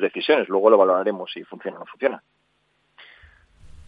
decisiones. 0.00 0.48
Luego 0.48 0.70
lo 0.70 0.78
valoraremos 0.78 1.30
si 1.32 1.44
funciona 1.44 1.76
o 1.78 1.80
no 1.80 1.86
funciona. 1.86 2.22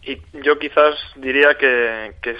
Y 0.03 0.21
yo 0.41 0.57
quizás 0.57 0.95
diría 1.17 1.57
que, 1.57 2.15
que 2.21 2.37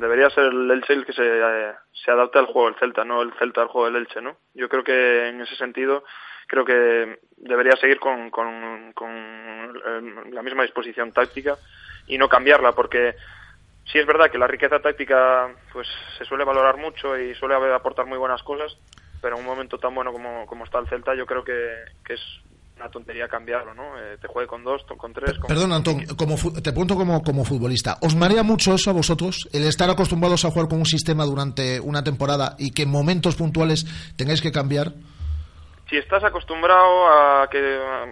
debería 0.00 0.30
ser 0.30 0.46
el 0.46 0.70
Elche 0.70 0.94
el 0.94 1.06
que 1.06 1.12
se, 1.12 1.22
eh, 1.24 1.72
se 1.92 2.10
adapte 2.10 2.40
al 2.40 2.46
juego 2.46 2.66
del 2.66 2.78
Celta, 2.78 3.04
no 3.04 3.22
el 3.22 3.32
Celta 3.34 3.62
al 3.62 3.68
juego 3.68 3.86
del 3.86 4.02
Elche, 4.02 4.20
¿no? 4.20 4.36
Yo 4.52 4.68
creo 4.68 4.82
que 4.82 5.28
en 5.28 5.40
ese 5.40 5.54
sentido 5.54 6.02
creo 6.46 6.64
que 6.64 7.18
debería 7.36 7.76
seguir 7.80 7.98
con, 7.98 8.30
con, 8.30 8.92
con 8.94 9.10
eh, 9.10 10.30
la 10.32 10.42
misma 10.42 10.62
disposición 10.62 11.12
táctica 11.12 11.56
y 12.06 12.18
no 12.18 12.28
cambiarla, 12.28 12.72
porque 12.72 13.14
sí 13.90 13.98
es 13.98 14.06
verdad 14.06 14.30
que 14.30 14.38
la 14.38 14.46
riqueza 14.46 14.80
táctica 14.80 15.48
pues 15.72 15.86
se 16.18 16.24
suele 16.24 16.44
valorar 16.44 16.76
mucho 16.76 17.18
y 17.18 17.34
suele 17.34 17.54
aportar 17.54 18.06
muy 18.06 18.18
buenas 18.18 18.42
cosas, 18.42 18.76
pero 19.20 19.36
en 19.36 19.42
un 19.42 19.46
momento 19.46 19.78
tan 19.78 19.94
bueno 19.94 20.12
como, 20.12 20.46
como 20.46 20.64
está 20.64 20.78
el 20.78 20.88
Celta 20.88 21.14
yo 21.14 21.26
creo 21.26 21.44
que, 21.44 21.84
que 22.04 22.14
es 22.14 22.20
una 22.76 22.90
tontería 22.90 23.28
cambiarlo, 23.28 23.72
¿no? 23.72 23.96
Eh, 23.98 24.18
te 24.20 24.26
juegue 24.26 24.48
con 24.48 24.64
dos, 24.64 24.82
con 24.98 25.12
tres... 25.12 25.38
Con... 25.38 25.46
Perdón, 25.46 25.72
Antón, 25.72 26.04
como, 26.16 26.36
te 26.36 26.72
pregunto 26.72 26.96
como, 26.96 27.22
como 27.22 27.44
futbolista, 27.44 27.98
¿os 28.00 28.16
marea 28.16 28.42
mucho 28.42 28.74
eso 28.74 28.90
a 28.90 28.92
vosotros? 28.92 29.48
El 29.52 29.64
estar 29.64 29.88
acostumbrados 29.88 30.44
a 30.44 30.50
jugar 30.50 30.68
con 30.68 30.80
un 30.80 30.86
sistema 30.86 31.24
durante 31.24 31.78
una 31.78 32.02
temporada 32.02 32.56
y 32.58 32.72
que 32.72 32.82
en 32.82 32.90
momentos 32.90 33.36
puntuales 33.36 33.86
tengáis 34.16 34.40
que 34.40 34.50
cambiar 34.50 34.92
si 35.88 35.96
estás 35.96 36.24
acostumbrado 36.24 37.06
a, 37.08 37.48
que, 37.50 37.58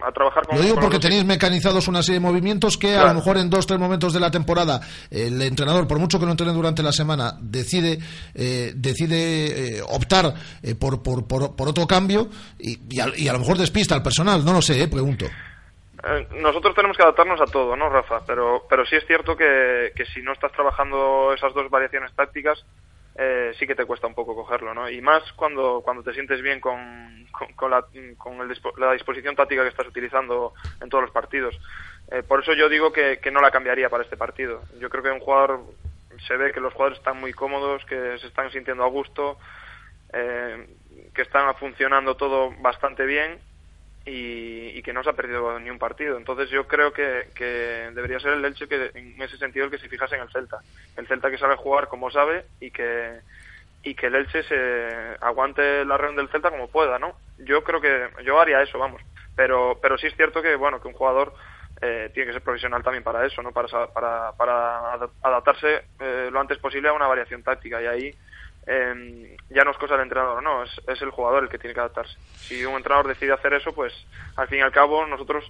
a 0.02 0.12
trabajar 0.12 0.46
con... 0.46 0.56
Lo 0.56 0.62
digo 0.62 0.76
porque 0.80 0.98
tenéis 0.98 1.24
mecanizados 1.24 1.88
una 1.88 2.02
serie 2.02 2.20
de 2.20 2.26
movimientos 2.26 2.76
que 2.76 2.96
a 2.96 3.06
lo 3.06 3.14
mejor 3.14 3.38
en 3.38 3.48
dos, 3.48 3.66
tres 3.66 3.78
momentos 3.78 4.12
de 4.12 4.20
la 4.20 4.30
temporada 4.30 4.80
el 5.10 5.40
entrenador, 5.40 5.88
por 5.88 5.98
mucho 5.98 6.18
que 6.18 6.26
lo 6.26 6.32
entrene 6.32 6.52
durante 6.52 6.82
la 6.82 6.92
semana, 6.92 7.32
decide, 7.40 7.98
eh, 8.34 8.72
decide 8.74 9.78
eh, 9.78 9.82
optar 9.82 10.34
eh, 10.62 10.74
por, 10.74 11.02
por, 11.02 11.26
por, 11.26 11.68
otro 11.68 11.86
cambio 11.86 12.28
y, 12.58 12.78
y, 12.90 13.00
a, 13.00 13.32
lo 13.32 13.38
mejor 13.38 13.56
despista 13.56 13.94
al 13.94 14.02
personal, 14.02 14.44
no 14.44 14.52
lo 14.52 14.60
sé, 14.60 14.86
pregunto. 14.88 15.26
nosotros 16.36 16.74
tenemos 16.74 16.96
que 16.96 17.02
adaptarnos 17.02 17.40
a 17.40 17.46
todo, 17.46 17.74
¿no, 17.74 17.88
Rafa? 17.88 18.20
Pero, 18.26 18.66
pero 18.68 18.84
sí 18.84 18.96
es 18.96 19.06
cierto 19.06 19.36
que, 19.36 19.92
que 19.96 20.04
si 20.06 20.20
no 20.20 20.32
estás 20.32 20.52
trabajando 20.52 21.32
esas 21.34 21.54
dos 21.54 21.70
variaciones 21.70 22.12
tácticas, 22.14 22.64
eh, 23.14 23.52
sí 23.58 23.66
que 23.66 23.74
te 23.74 23.84
cuesta 23.84 24.06
un 24.06 24.14
poco 24.14 24.34
cogerlo, 24.34 24.72
¿no? 24.74 24.88
Y 24.88 25.00
más 25.00 25.22
cuando, 25.34 25.82
cuando 25.82 26.02
te 26.02 26.14
sientes 26.14 26.40
bien 26.40 26.60
con, 26.60 27.26
con, 27.56 27.70
la, 27.70 27.84
con 28.16 28.38
la 28.78 28.92
disposición 28.92 29.36
táctica 29.36 29.62
que 29.62 29.68
estás 29.68 29.86
utilizando 29.86 30.54
en 30.80 30.88
todos 30.88 31.04
los 31.04 31.12
partidos. 31.12 31.58
Eh, 32.10 32.22
por 32.22 32.40
eso 32.40 32.54
yo 32.54 32.68
digo 32.68 32.92
que, 32.92 33.18
que, 33.18 33.30
no 33.30 33.40
la 33.40 33.50
cambiaría 33.50 33.90
para 33.90 34.04
este 34.04 34.16
partido. 34.16 34.62
Yo 34.78 34.88
creo 34.88 35.02
que 35.02 35.10
un 35.10 35.20
jugador 35.20 35.60
se 36.26 36.36
ve 36.36 36.52
que 36.52 36.60
los 36.60 36.72
jugadores 36.72 36.98
están 36.98 37.20
muy 37.20 37.32
cómodos, 37.32 37.84
que 37.84 38.18
se 38.18 38.26
están 38.26 38.50
sintiendo 38.50 38.84
a 38.84 38.88
gusto, 38.88 39.38
eh, 40.12 40.66
que 41.14 41.22
están 41.22 41.54
funcionando 41.56 42.16
todo 42.16 42.50
bastante 42.60 43.04
bien 43.04 43.38
y, 44.04 44.82
que 44.82 44.92
no 44.92 45.04
se 45.04 45.10
ha 45.10 45.14
perdido 45.14 45.58
ni 45.60 45.70
un 45.70 45.78
partido. 45.78 46.16
Entonces 46.16 46.50
yo 46.50 46.66
creo 46.66 46.92
que, 46.92 47.28
que, 47.34 47.90
debería 47.94 48.18
ser 48.18 48.32
el 48.32 48.44
Elche 48.44 48.66
que 48.66 48.90
en 48.94 49.20
ese 49.22 49.36
sentido 49.36 49.66
el 49.66 49.70
que 49.70 49.78
se 49.78 49.88
fijase 49.88 50.16
en 50.16 50.22
el 50.22 50.30
Celta. 50.30 50.58
El 50.96 51.06
Celta 51.06 51.30
que 51.30 51.38
sabe 51.38 51.56
jugar 51.56 51.88
como 51.88 52.10
sabe 52.10 52.44
y 52.60 52.70
que 52.70 53.20
y 53.84 53.94
que 53.94 54.06
el 54.06 54.14
Elche 54.14 54.42
se 54.44 55.16
aguante 55.20 55.84
la 55.84 55.96
reunión 55.96 56.16
del 56.16 56.32
Celta 56.32 56.50
como 56.50 56.68
pueda, 56.68 56.98
¿no? 56.98 57.16
Yo 57.38 57.62
creo 57.62 57.80
que 57.80 58.08
yo 58.24 58.40
haría 58.40 58.62
eso, 58.62 58.78
vamos. 58.78 59.02
Pero 59.36 59.78
pero 59.80 59.96
sí 59.98 60.08
es 60.08 60.16
cierto 60.16 60.42
que 60.42 60.56
bueno 60.56 60.80
que 60.80 60.88
un 60.88 60.94
jugador 60.94 61.32
eh, 61.80 62.10
tiene 62.12 62.28
que 62.28 62.32
ser 62.34 62.42
profesional 62.42 62.82
también 62.82 63.04
para 63.04 63.24
eso, 63.24 63.40
¿no? 63.42 63.52
Para 63.52 63.68
para, 63.88 64.32
para 64.32 64.94
adaptarse 65.22 65.84
eh, 66.00 66.28
lo 66.30 66.40
antes 66.40 66.58
posible 66.58 66.88
a 66.88 66.92
una 66.92 67.06
variación 67.06 67.42
táctica 67.42 67.80
y 67.80 67.86
ahí 67.86 68.14
eh, 68.66 69.36
ya 69.50 69.64
no 69.64 69.72
es 69.72 69.78
cosa 69.78 69.94
del 69.94 70.04
entrenador, 70.04 70.42
no, 70.42 70.62
es, 70.62 70.70
es 70.86 71.02
el 71.02 71.10
jugador 71.10 71.44
el 71.44 71.48
que 71.48 71.58
tiene 71.58 71.74
que 71.74 71.80
adaptarse. 71.80 72.16
Si 72.36 72.64
un 72.64 72.76
entrenador 72.76 73.08
decide 73.08 73.32
hacer 73.32 73.54
eso, 73.54 73.72
pues 73.72 73.92
al 74.36 74.48
fin 74.48 74.58
y 74.58 74.62
al 74.62 74.72
cabo 74.72 75.06
nosotros 75.06 75.44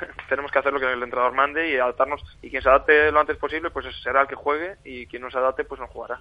tenemos 0.28 0.50
que 0.50 0.58
hacer 0.58 0.72
lo 0.72 0.80
que 0.80 0.92
el 0.92 1.02
entrenador 1.02 1.34
mande 1.34 1.70
y 1.70 1.76
adaptarnos. 1.76 2.20
Y 2.42 2.50
quien 2.50 2.62
se 2.62 2.68
adapte 2.68 3.10
lo 3.10 3.20
antes 3.20 3.36
posible, 3.36 3.70
pues 3.70 3.86
será 4.02 4.22
el 4.22 4.28
que 4.28 4.34
juegue 4.34 4.76
y 4.84 5.06
quien 5.06 5.22
no 5.22 5.30
se 5.30 5.38
adapte, 5.38 5.64
pues 5.64 5.80
no 5.80 5.86
jugará. 5.86 6.20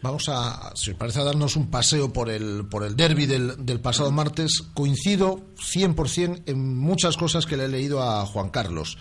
Vamos 0.00 0.28
a, 0.28 0.76
si 0.76 0.92
os 0.92 0.96
parece, 0.96 1.24
darnos 1.24 1.56
un 1.56 1.70
paseo 1.70 2.12
por 2.12 2.30
el, 2.30 2.68
por 2.70 2.84
el 2.84 2.94
derby 2.94 3.26
del, 3.26 3.66
del 3.66 3.80
pasado 3.80 4.12
martes. 4.12 4.62
Coincido 4.72 5.40
100% 5.56 6.44
en 6.46 6.76
muchas 6.78 7.16
cosas 7.16 7.46
que 7.46 7.56
le 7.56 7.64
he 7.64 7.68
leído 7.68 8.00
a 8.02 8.24
Juan 8.24 8.50
Carlos. 8.50 8.96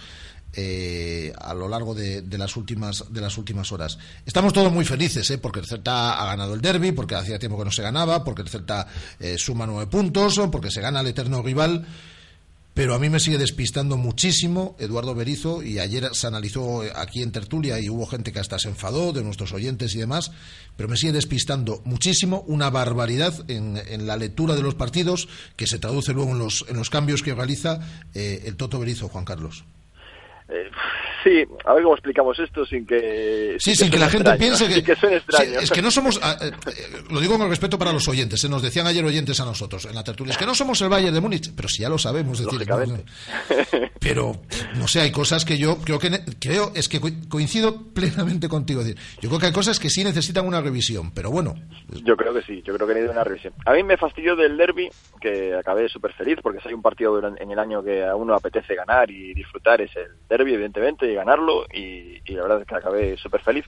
Eh, 0.54 1.34
a 1.40 1.54
lo 1.54 1.68
largo 1.68 1.94
de, 1.94 2.24
de, 2.24 2.38
las 2.38 2.56
últimas 2.56 3.06
de 3.10 3.22
las 3.22 3.38
últimas 3.38 3.72
horas. 3.72 4.00
Estamos 4.26 4.54
todos 4.54 4.72
muy 4.72 4.86
felices, 4.86 5.30
¿eh? 5.30 5.38
porque 5.38 5.60
el 5.60 5.68
Celta 5.68 6.20
ha 6.20 6.26
ganado 6.26 6.56
el 6.56 6.62
derby, 6.62 6.94
porque 6.94 7.16
hacía 7.16 7.38
tiempo 7.38 7.60
que 7.60 7.66
no 7.66 7.72
se 7.72 7.84
ganaba, 7.84 8.24
porque 8.24 8.42
el 8.42 8.50
Celta 8.50 8.88
eh, 9.20 9.38
suma 9.38 9.68
nueve 9.68 9.86
puntos, 9.88 10.40
porque 10.52 10.72
se 10.72 10.82
gana 10.82 11.02
el 11.02 11.08
eterno 11.08 11.44
rival 11.44 11.86
pero 12.78 12.94
a 12.94 13.00
mí 13.00 13.10
me 13.10 13.20
sigue 13.20 13.40
despistando 13.40 13.98
muchísimo 13.98 14.76
Eduardo 14.78 15.16
Berizo 15.16 15.64
y 15.64 15.80
ayer 15.80 16.10
se 16.14 16.28
analizó 16.28 16.84
aquí 16.96 17.24
en 17.24 17.32
tertulia 17.32 17.80
y 17.80 17.90
hubo 17.90 18.06
gente 18.06 18.32
que 18.32 18.40
hasta 18.40 18.60
se 18.60 18.70
enfadó 18.70 19.14
de 19.14 19.24
nuestros 19.24 19.52
oyentes 19.52 19.96
y 19.96 19.98
demás, 19.98 20.30
pero 20.76 20.88
me 20.88 20.96
sigue 20.96 21.12
despistando 21.12 21.82
muchísimo 21.86 22.44
una 22.46 22.70
barbaridad 22.70 23.34
en, 23.50 23.82
en 23.88 24.06
la 24.06 24.16
lectura 24.16 24.54
de 24.54 24.62
los 24.62 24.76
partidos 24.76 25.28
que 25.56 25.66
se 25.66 25.80
traduce 25.80 26.14
luego 26.14 26.34
en 26.34 26.38
los, 26.38 26.66
en 26.70 26.78
los 26.78 26.92
cambios 26.92 27.24
que 27.24 27.34
realiza 27.34 27.80
eh, 28.14 28.44
el 28.46 28.56
Toto 28.58 28.78
Berizo, 28.78 29.10
Juan 29.10 29.26
Carlos. 29.26 29.66
Eh, 30.50 30.70
sí, 31.24 31.44
a 31.66 31.74
ver 31.74 31.84
cómo 31.84 31.96
explicamos 31.96 32.40
esto 32.40 32.66
sin 32.66 32.86
que... 32.86 33.58
Sí, 33.60 33.76
sin, 33.76 33.92
que, 33.92 33.98
la 33.98 34.10
gente 34.10 34.32
piense 34.38 34.68
que... 34.68 34.82
que 34.84 34.96
suene 34.96 35.18
extraño. 35.18 35.60
Sí, 35.60 35.64
es 35.66 35.72
que 35.72 35.82
no 35.82 35.92
somos... 35.92 36.18
Eh, 36.18 36.52
lo 37.10 37.20
digo 37.20 37.38
con 37.38 37.50
respeto 37.50 37.78
para 37.78 37.92
los 37.92 38.08
oyentes. 38.08 38.40
Se 38.40 38.48
nos 38.48 38.62
decían 38.62 38.88
ayer 38.88 39.04
oyentes 39.04 39.40
a 39.42 39.46
nosotros 39.46 39.86
en 39.86 39.96
la 39.96 40.04
tertulia. 40.04 40.32
Es 40.32 40.38
que 40.38 40.46
no 40.46 40.56
somos 40.56 40.82
el 40.82 40.90
Bayern 40.90 41.14
de 41.14 41.20
Múnich. 41.20 41.54
Pero 41.54 41.68
si 41.68 41.82
ya 41.82 41.90
lo 41.90 41.98
sabemos. 41.98 42.40
Decir, 42.40 42.68
no. 42.68 42.98
Pero, 44.00 44.42
no 44.76 44.88
sé, 44.88 45.02
hay 45.02 45.12
cosas 45.12 45.44
que 45.44 45.58
yo 45.58 45.80
creo 45.80 46.00
que... 46.00 46.10
Creo, 46.40 46.72
es 46.76 46.88
que 46.88 47.02
coincido 47.28 47.92
plenamente 47.94 48.48
contigo. 48.48 48.84
Decir, 48.84 48.98
yo 49.20 49.28
creo 49.30 49.40
que 49.40 49.48
hay 49.48 49.54
cosas 49.54 49.80
que 49.80 49.90
sí 49.90 50.04
necesitan 50.04 50.46
una 50.46 50.62
revisión. 50.62 51.12
Pero 51.12 51.30
bueno... 51.30 51.56
Yo 52.06 52.16
creo 52.16 52.34
que 52.34 52.42
sí. 52.44 52.62
Yo 52.66 52.74
creo 52.74 52.88
que 52.88 52.94
necesita 52.94 53.14
una 53.14 53.24
revisión. 53.26 53.54
A 53.66 53.74
mí 53.74 53.84
me 53.84 53.98
fastidió 53.98 54.38
del 54.38 54.56
derby, 54.56 54.90
que 55.20 55.56
acabé 55.56 55.90
súper 55.90 56.14
feliz, 56.14 56.38
porque 56.42 56.62
si 56.62 56.70
hay 56.70 56.74
un 56.74 56.82
partido 56.82 57.20
en 57.38 57.52
el 57.52 57.60
año 57.60 57.84
que 57.84 58.06
a 58.06 58.16
uno 58.16 58.34
apetece 58.34 58.76
ganar 58.76 59.12
y 59.12 59.34
disfrutar, 59.34 59.82
es 59.82 59.94
el 59.98 60.12
derby, 60.30 60.37
evidentemente, 60.42 61.12
y 61.12 61.16
ganarlo, 61.16 61.66
y, 61.74 62.22
y 62.26 62.34
la 62.34 62.44
verdad 62.44 62.62
es 62.62 62.68
que 62.68 62.76
acabé 62.76 63.18
súper 63.18 63.42
feliz. 63.42 63.66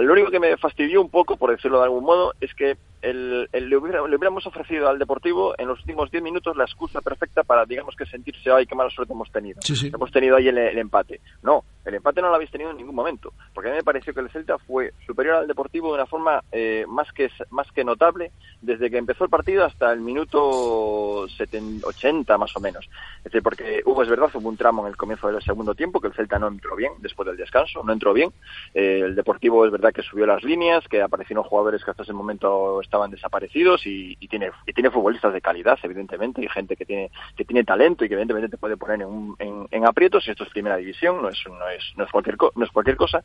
Lo 0.00 0.12
único 0.12 0.30
que 0.30 0.40
me 0.40 0.56
fastidió 0.56 1.00
un 1.00 1.10
poco, 1.10 1.36
por 1.36 1.50
decirlo 1.50 1.78
de 1.78 1.84
algún 1.84 2.04
modo, 2.04 2.32
es 2.40 2.54
que 2.54 2.76
el, 3.06 3.48
el, 3.52 3.68
le, 3.68 3.76
hubiera, 3.76 4.00
le, 4.06 4.16
hubiéramos 4.16 4.46
ofrecido 4.46 4.88
al 4.88 4.98
Deportivo 4.98 5.54
en 5.58 5.68
los 5.68 5.78
últimos 5.80 6.10
10 6.10 6.22
minutos 6.22 6.56
la 6.56 6.64
excusa 6.64 7.00
perfecta 7.00 7.44
para, 7.44 7.64
digamos, 7.64 7.94
que 7.94 8.04
sentirse, 8.04 8.50
ay, 8.50 8.66
qué 8.66 8.74
mala 8.74 8.90
suerte 8.90 9.12
hemos 9.12 9.30
tenido. 9.30 9.60
Sí, 9.62 9.76
sí. 9.76 9.90
Hemos 9.94 10.10
tenido 10.10 10.36
ahí 10.36 10.48
el, 10.48 10.58
el, 10.58 10.78
empate. 10.78 11.20
No, 11.42 11.64
el 11.84 11.94
empate 11.94 12.20
no 12.20 12.28
lo 12.28 12.34
habéis 12.34 12.50
tenido 12.50 12.70
en 12.70 12.76
ningún 12.76 12.94
momento, 12.94 13.32
porque 13.54 13.68
a 13.68 13.72
mí 13.72 13.78
me 13.78 13.84
pareció 13.84 14.12
que 14.12 14.20
el 14.20 14.30
Celta 14.30 14.58
fue 14.58 14.92
superior 15.06 15.36
al 15.36 15.46
Deportivo 15.46 15.88
de 15.88 15.94
una 15.94 16.06
forma 16.06 16.42
eh, 16.50 16.84
más, 16.88 17.12
que, 17.12 17.30
más 17.50 17.70
que 17.70 17.84
notable 17.84 18.32
desde 18.60 18.90
que 18.90 18.98
empezó 18.98 19.24
el 19.24 19.30
partido 19.30 19.64
hasta 19.64 19.92
el 19.92 20.00
minuto 20.00 21.28
70, 21.28 21.86
80 21.86 22.38
más 22.38 22.56
o 22.56 22.60
menos. 22.60 22.88
Es 23.18 23.24
decir, 23.24 23.42
porque 23.42 23.82
hubo, 23.84 24.02
es 24.02 24.08
verdad, 24.08 24.30
hubo 24.34 24.48
un 24.48 24.56
tramo 24.56 24.82
en 24.82 24.88
el 24.88 24.96
comienzo 24.96 25.28
del 25.28 25.42
segundo 25.42 25.74
tiempo 25.74 26.00
que 26.00 26.08
el 26.08 26.14
Celta 26.14 26.38
no 26.38 26.48
entró 26.48 26.74
bien 26.74 26.92
después 26.98 27.26
del 27.26 27.36
descanso, 27.36 27.84
no 27.84 27.92
entró 27.92 28.12
bien. 28.12 28.32
Eh, 28.74 29.02
el 29.04 29.14
Deportivo 29.14 29.64
es 29.64 29.70
verdad 29.70 29.92
que 29.92 30.02
subió 30.02 30.26
las 30.26 30.42
líneas, 30.42 30.86
que 30.88 31.02
aparecieron 31.02 31.44
jugadores 31.44 31.84
que 31.84 31.90
hasta 31.90 32.02
ese 32.02 32.12
momento 32.12 32.80
estaban 32.80 32.95
desaparecidos 33.10 33.86
y, 33.86 34.16
y, 34.20 34.28
tiene, 34.28 34.50
y 34.66 34.72
tiene 34.72 34.90
futbolistas 34.90 35.32
de 35.32 35.40
calidad, 35.40 35.78
evidentemente, 35.82 36.42
y 36.42 36.48
gente 36.48 36.76
que 36.76 36.84
tiene, 36.84 37.10
que 37.36 37.44
tiene 37.44 37.64
talento 37.64 38.04
y 38.04 38.08
que 38.08 38.14
evidentemente 38.14 38.48
te 38.48 38.58
puede 38.58 38.76
poner 38.76 39.02
en, 39.02 39.06
un, 39.06 39.36
en, 39.38 39.68
en 39.70 39.86
aprietos, 39.86 40.26
y 40.26 40.30
esto 40.30 40.44
es 40.44 40.50
primera 40.50 40.76
división, 40.76 41.22
no 41.22 41.28
es, 41.28 41.38
no 41.46 41.68
es, 41.68 41.82
no 41.96 42.04
es, 42.04 42.10
cualquier, 42.10 42.36
no 42.54 42.64
es 42.64 42.70
cualquier 42.70 42.96
cosa, 42.96 43.22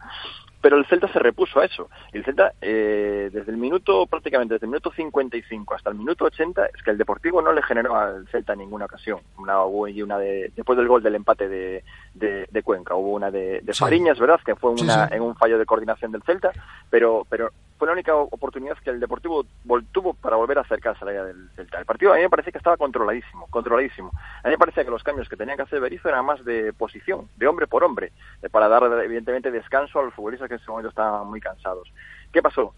pero 0.62 0.78
el 0.78 0.86
Celta 0.86 1.08
se 1.12 1.20
repuso 1.20 1.60
a 1.60 1.66
eso. 1.66 1.90
Y 2.14 2.18
el 2.18 2.26
Celta, 2.26 2.54
eh, 2.62 3.30
desde 3.32 3.52
el 3.52 3.58
minuto, 3.58 4.06
prácticamente 4.06 4.56
desde 4.56 4.66
el 4.66 4.72
minuto 4.72 4.92
55 4.92 5.76
hasta 5.76 5.90
el 5.90 5.96
minuto 5.96 6.26
80, 6.26 6.66
es 6.66 6.84
que 6.84 6.92
el 6.92 6.98
Deportivo 6.98 7.42
no 7.42 7.52
le 7.52 7.64
generó 7.64 7.96
al 7.96 8.28
Celta 8.28 8.56
ninguna 8.56 8.86
ocasión. 8.86 9.20
Una, 9.38 9.64
hubo 9.64 9.88
una 10.04 10.18
de, 10.18 10.52
después 10.56 10.78
del 10.78 10.88
gol 10.88 11.02
del 11.02 11.16
empate 11.16 11.48
de, 11.48 11.84
de, 12.14 12.48
de 12.50 12.64
Cuenca, 12.64 12.96
hubo 12.96 13.14
una 13.14 13.32
de, 13.32 13.62
de 13.62 13.74
Fariñas, 13.74 14.20
¿verdad? 14.20 14.40
Que 14.46 14.56
fue 14.56 14.72
una, 14.72 15.06
sí, 15.06 15.10
sí. 15.10 15.16
en 15.16 15.22
un 15.22 15.36
fallo 15.36 15.58
de 15.58 15.66
coordinación 15.66 16.12
del 16.12 16.24
Celta, 16.24 16.52
pero, 16.90 17.26
pero 17.30 17.52
fue 17.82 17.88
la 17.88 17.94
única 17.94 18.14
oportunidad 18.14 18.78
que 18.78 18.92
el 18.92 19.00
Deportivo 19.00 19.44
tuvo 19.92 20.14
para 20.14 20.36
volver 20.36 20.60
a 20.60 20.62
acercarse 20.62 21.04
a 21.04 21.06
la 21.06 21.14
idea 21.14 21.24
del 21.24 21.50
Celta. 21.56 21.80
El 21.80 21.86
partido 21.88 22.14
a 22.14 22.18
mí 22.18 22.22
me 22.22 22.30
parece 22.30 22.52
que 22.52 22.60
estaba 22.60 22.78
controladísimo, 22.78 23.48
controladísimo. 23.50 24.12
A 24.44 24.48
mí 24.48 24.52
me 24.52 24.60
parece 24.60 24.86
que 24.86 24.92
los 24.92 25.02
cambios 25.02 25.28
que 25.28 25.36
tenían 25.36 25.58
que 25.58 25.64
hacer 25.64 25.80
Berizzo 25.80 26.08
eran 26.08 26.24
más 26.24 26.46
de 26.46 26.74
posición, 26.74 27.28
de 27.38 27.48
hombre 27.48 27.66
por 27.66 27.84
hombre, 27.84 28.12
para 28.52 28.68
dar 28.68 28.84
evidentemente 29.04 29.50
descanso 29.50 29.98
a 29.98 30.04
los 30.04 30.14
futbolistas 30.14 30.48
que 30.48 30.54
en 30.54 30.62
ese 30.62 30.70
momento 30.70 30.90
estaban 30.90 31.28
muy 31.28 31.42
cansados. 31.42 31.92
¿Qué 32.32 32.44
pasó? 32.44 32.76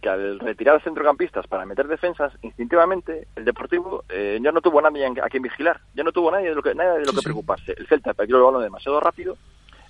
que 0.00 0.08
al 0.08 0.40
retirar 0.40 0.82
centrocampistas 0.82 1.46
para 1.46 1.64
meter 1.64 1.86
defensas, 1.86 2.32
instintivamente 2.42 3.28
el 3.36 3.44
Deportivo 3.44 4.02
eh, 4.08 4.40
ya 4.42 4.50
no 4.50 4.62
tuvo 4.62 4.82
nadie 4.82 5.06
a 5.06 5.28
quien 5.28 5.44
vigilar, 5.44 5.80
ya 5.94 6.02
no 6.02 6.10
tuvo 6.10 6.32
nadie 6.32 6.48
de 6.48 6.54
lo 6.56 6.62
que, 6.62 6.74
nada 6.74 6.94
de 6.94 7.04
lo 7.04 7.12
que 7.12 7.22
preocuparse. 7.22 7.72
El 7.76 7.86
Celta 7.86 8.14
perdió 8.14 8.36
el 8.36 8.42
balón 8.42 8.62
demasiado 8.62 8.98
rápido 8.98 9.36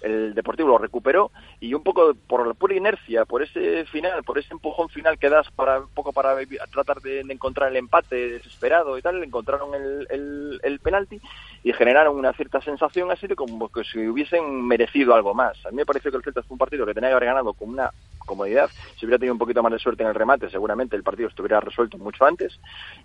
el 0.01 0.35
Deportivo 0.35 0.69
lo 0.69 0.79
recuperó 0.79 1.31
y 1.61 1.75
un 1.75 1.83
poco 1.83 2.15
por 2.27 2.47
la 2.47 2.55
pura 2.55 2.75
inercia, 2.75 3.25
por 3.25 3.43
ese 3.43 3.85
final, 3.87 4.23
por 4.25 4.39
ese 4.39 4.53
empujón 4.53 4.89
final 4.89 5.19
que 5.19 5.29
das 5.29 5.51
para 5.51 5.81
un 5.81 5.89
poco 5.89 6.13
para 6.13 6.35
tratar 6.73 7.01
de, 7.01 7.21
encontrar 7.21 7.71
el 7.71 7.77
empate 7.77 8.31
desesperado 8.31 8.99
y 8.99 9.03
tal, 9.03 9.23
encontraron 9.23 9.75
el, 9.75 10.07
el, 10.11 10.61
el, 10.63 10.81
penalti 10.81 11.21
y 11.63 11.73
generaron 11.73 12.17
una 12.17 12.33
cierta 12.33 12.61
sensación 12.61 13.11
así 13.11 13.27
de 13.27 13.37
como 13.37 13.69
que 13.69 13.85
si 13.85 14.07
hubiesen 14.07 14.67
merecido 14.67 15.15
algo 15.15 15.35
más. 15.35 15.65
A 15.67 15.71
mí 15.71 15.77
me 15.77 15.87
pareció 15.87 16.11
que 16.11 16.17
el 16.17 16.23
Celta 16.23 16.43
fue 16.43 16.55
un 16.55 16.59
partido 16.59 16.87
que 16.87 16.95
tenía 16.95 17.11
que 17.11 17.17
haber 17.17 17.29
ganado 17.29 17.53
con 17.53 17.69
una 17.69 17.91
comodidad. 18.25 18.71
Si 18.97 19.05
hubiera 19.05 19.19
tenido 19.19 19.35
un 19.35 19.39
poquito 19.39 19.63
más 19.63 19.73
de 19.73 19.79
suerte 19.79 20.03
en 20.03 20.09
el 20.09 20.15
remate, 20.15 20.49
seguramente 20.49 20.97
el 20.97 21.03
partido 21.03 21.29
estuviera 21.29 21.61
resuelto 21.61 21.99
mucho 21.99 22.25
antes. 22.25 22.59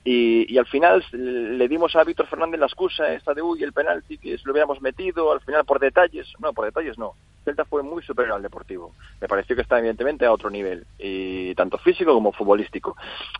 Y, 0.03 0.51
y 0.53 0.57
al 0.57 0.67
final 0.67 1.03
le 1.11 1.67
dimos 1.67 1.95
a 1.95 2.03
Víctor 2.03 2.27
Fernández 2.27 2.59
la 2.59 2.67
excusa 2.67 3.13
esta 3.13 3.33
de 3.33 3.41
uy, 3.41 3.63
el 3.63 3.73
penalti, 3.73 4.17
que 4.17 4.37
se 4.37 4.45
lo 4.45 4.53
hubiéramos 4.53 4.81
metido, 4.81 5.31
al 5.31 5.41
final 5.41 5.65
por 5.65 5.79
detalles. 5.79 6.31
No, 6.39 6.53
por 6.53 6.65
detalles 6.65 6.97
no. 6.97 7.13
Celta 7.43 7.65
fue 7.65 7.83
muy 7.83 8.01
superior 8.03 8.35
al 8.35 8.41
Deportivo. 8.41 8.93
Me 9.19 9.27
pareció 9.27 9.55
que 9.55 9.61
está 9.61 9.77
evidentemente 9.79 10.25
a 10.25 10.31
otro 10.31 10.49
nivel, 10.49 10.85
y 10.97 11.53
tanto 11.55 11.77
físico 11.77 12.13
como 12.13 12.31
futbolístico. 12.31 12.95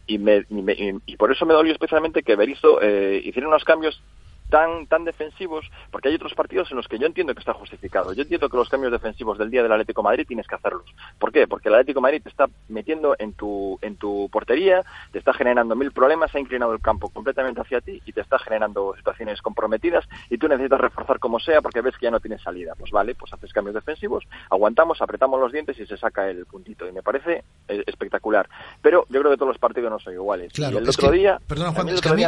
Y, 0.06 0.18
me, 0.18 0.46
y, 0.50 0.62
me, 0.62 0.76
y 1.06 1.16
por 1.16 1.32
eso 1.32 1.46
me 1.46 1.54
dolió 1.54 1.72
especialmente 1.72 2.22
que 2.22 2.36
Berizzo 2.36 2.82
eh, 2.82 3.22
hiciera 3.24 3.48
unos 3.48 3.64
cambios 3.64 4.02
tan 4.50 4.88
tan 4.88 5.06
defensivos, 5.06 5.70
porque 5.92 6.10
hay 6.10 6.16
otros 6.16 6.34
partidos 6.34 6.70
en 6.72 6.78
los 6.78 6.88
que 6.88 7.00
yo 7.00 7.08
entiendo 7.08 7.34
que 7.34 7.40
está 7.40 7.54
justificado. 7.54 8.14
Yo 8.14 8.24
entiendo 8.24 8.50
que 8.50 8.58
los 8.58 8.70
cambios 8.70 8.92
defensivos 8.92 9.38
del 9.38 9.50
día 9.50 9.64
del 9.64 9.72
Atlético 9.72 10.02
de 10.02 10.06
Madrid 10.06 10.28
tienes 10.28 10.48
que 10.48 10.56
hacerlos. 10.56 10.86
¿Por 11.20 11.32
qué? 11.32 11.48
Porque 11.48 11.70
el 11.70 11.76
Atlético 11.76 12.00
de 12.00 12.04
Madrid 12.04 12.22
te 12.24 12.30
está 12.30 12.48
metiendo 12.70 13.16
en 13.20 13.34
tu 13.34 13.80
en 13.82 13.98
tu 13.98 14.30
portería, 14.32 14.84
te 15.12 15.20
está 15.20 15.34
generando 15.34 15.76
mil 15.76 15.92
problemas, 15.92 16.34
ha 16.36 16.40
inclinado 16.40 16.74
el 16.74 16.82
campo 16.82 17.10
completamente 17.10 17.62
hacia 17.62 17.82
ti 17.82 18.02
y 18.06 18.12
te 18.12 18.22
está 18.22 18.40
generando 18.40 18.96
situaciones 18.96 19.42
comprometidas 19.42 20.06
y 20.30 20.38
tú 20.38 20.48
necesitas 20.48 20.80
reforzar 20.80 21.20
como 21.20 21.40
sea 21.40 21.62
porque 21.62 21.82
ves 21.82 21.96
que 21.98 22.06
ya 22.06 22.12
no 22.12 22.20
tienes 22.20 22.42
salida. 22.42 22.74
Pues 22.78 22.92
vale, 22.92 23.16
pues 23.16 23.34
haces 23.34 23.52
cambios 23.54 23.76
defensivos, 23.76 24.26
aguantamos, 24.50 25.02
apretamos 25.02 25.40
los 25.40 25.52
dientes 25.52 25.80
y 25.80 25.86
se 25.86 25.98
saca 25.98 26.30
el 26.30 26.46
puntito 26.46 26.88
y 26.88 26.92
me 26.92 27.02
parece 27.02 27.44
eh, 27.68 27.84
espectacular. 27.88 28.48
Pero 28.82 29.06
yo 29.10 29.20
creo 29.20 29.32
que 29.32 29.38
todos 29.38 29.50
los 29.50 29.58
partidos 29.58 29.92
no 29.92 30.00
son 30.00 30.14
iguales. 30.14 30.54
Claro, 30.54 30.76
y 30.76 30.78
el 30.78 30.90
otro 30.90 31.10
que, 31.10 31.18
día, 31.18 31.40
perdona 31.48 31.72
Juan, 31.72 31.90
es 31.90 32.02
que 32.02 32.10
a 32.10 32.14
mí, 32.14 32.24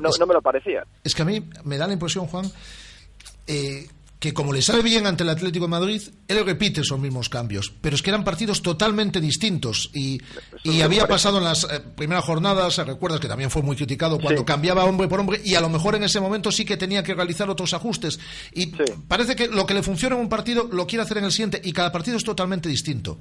no 0.00 0.26
me 0.26 0.34
lo 0.34 0.42
parecía. 0.42 0.84
Es 1.04 1.14
que 1.14 1.22
a 1.22 1.24
mí 1.24 1.37
me 1.64 1.76
da 1.78 1.86
la 1.86 1.92
impresión, 1.94 2.26
Juan, 2.26 2.50
eh, 3.46 3.88
que 4.18 4.34
como 4.34 4.52
le 4.52 4.62
sabe 4.62 4.82
bien 4.82 5.06
ante 5.06 5.22
el 5.22 5.28
Atlético 5.28 5.66
de 5.66 5.70
Madrid, 5.70 6.02
él 6.26 6.44
repite 6.44 6.80
esos 6.80 6.98
mismos 6.98 7.28
cambios, 7.28 7.72
pero 7.80 7.94
es 7.94 8.02
que 8.02 8.10
eran 8.10 8.24
partidos 8.24 8.62
totalmente 8.62 9.20
distintos. 9.20 9.90
Y, 9.94 10.20
y 10.64 10.80
había 10.80 11.06
pasado 11.06 11.38
en 11.38 11.44
las 11.44 11.62
eh, 11.64 11.80
primeras 11.96 12.24
jornadas, 12.24 12.78
recuerdas 12.78 13.20
que 13.20 13.28
también 13.28 13.48
fue 13.48 13.62
muy 13.62 13.76
criticado 13.76 14.18
cuando 14.18 14.40
Sí. 14.40 14.44
cambiaba 14.44 14.84
hombre 14.86 15.06
por 15.06 15.20
hombre 15.20 15.40
y 15.44 15.54
a 15.54 15.60
lo 15.60 15.68
mejor 15.68 15.94
en 15.94 16.02
ese 16.02 16.18
momento 16.18 16.50
sí 16.50 16.64
que 16.64 16.76
tenía 16.76 17.04
que 17.04 17.14
realizar 17.14 17.48
otros 17.48 17.72
ajustes. 17.74 18.18
Y 18.52 18.72
parece 19.06 19.36
que 19.36 19.46
lo 19.46 19.66
que 19.66 19.74
le 19.74 19.84
funciona 19.84 20.16
en 20.16 20.22
un 20.22 20.28
partido 20.28 20.68
lo 20.72 20.88
quiere 20.88 21.04
hacer 21.04 21.18
en 21.18 21.24
el 21.24 21.30
siguiente 21.32 21.60
y 21.64 21.72
cada 21.72 21.92
partido 21.92 22.16
es 22.16 22.24
totalmente 22.24 22.68
distinto. 22.68 23.20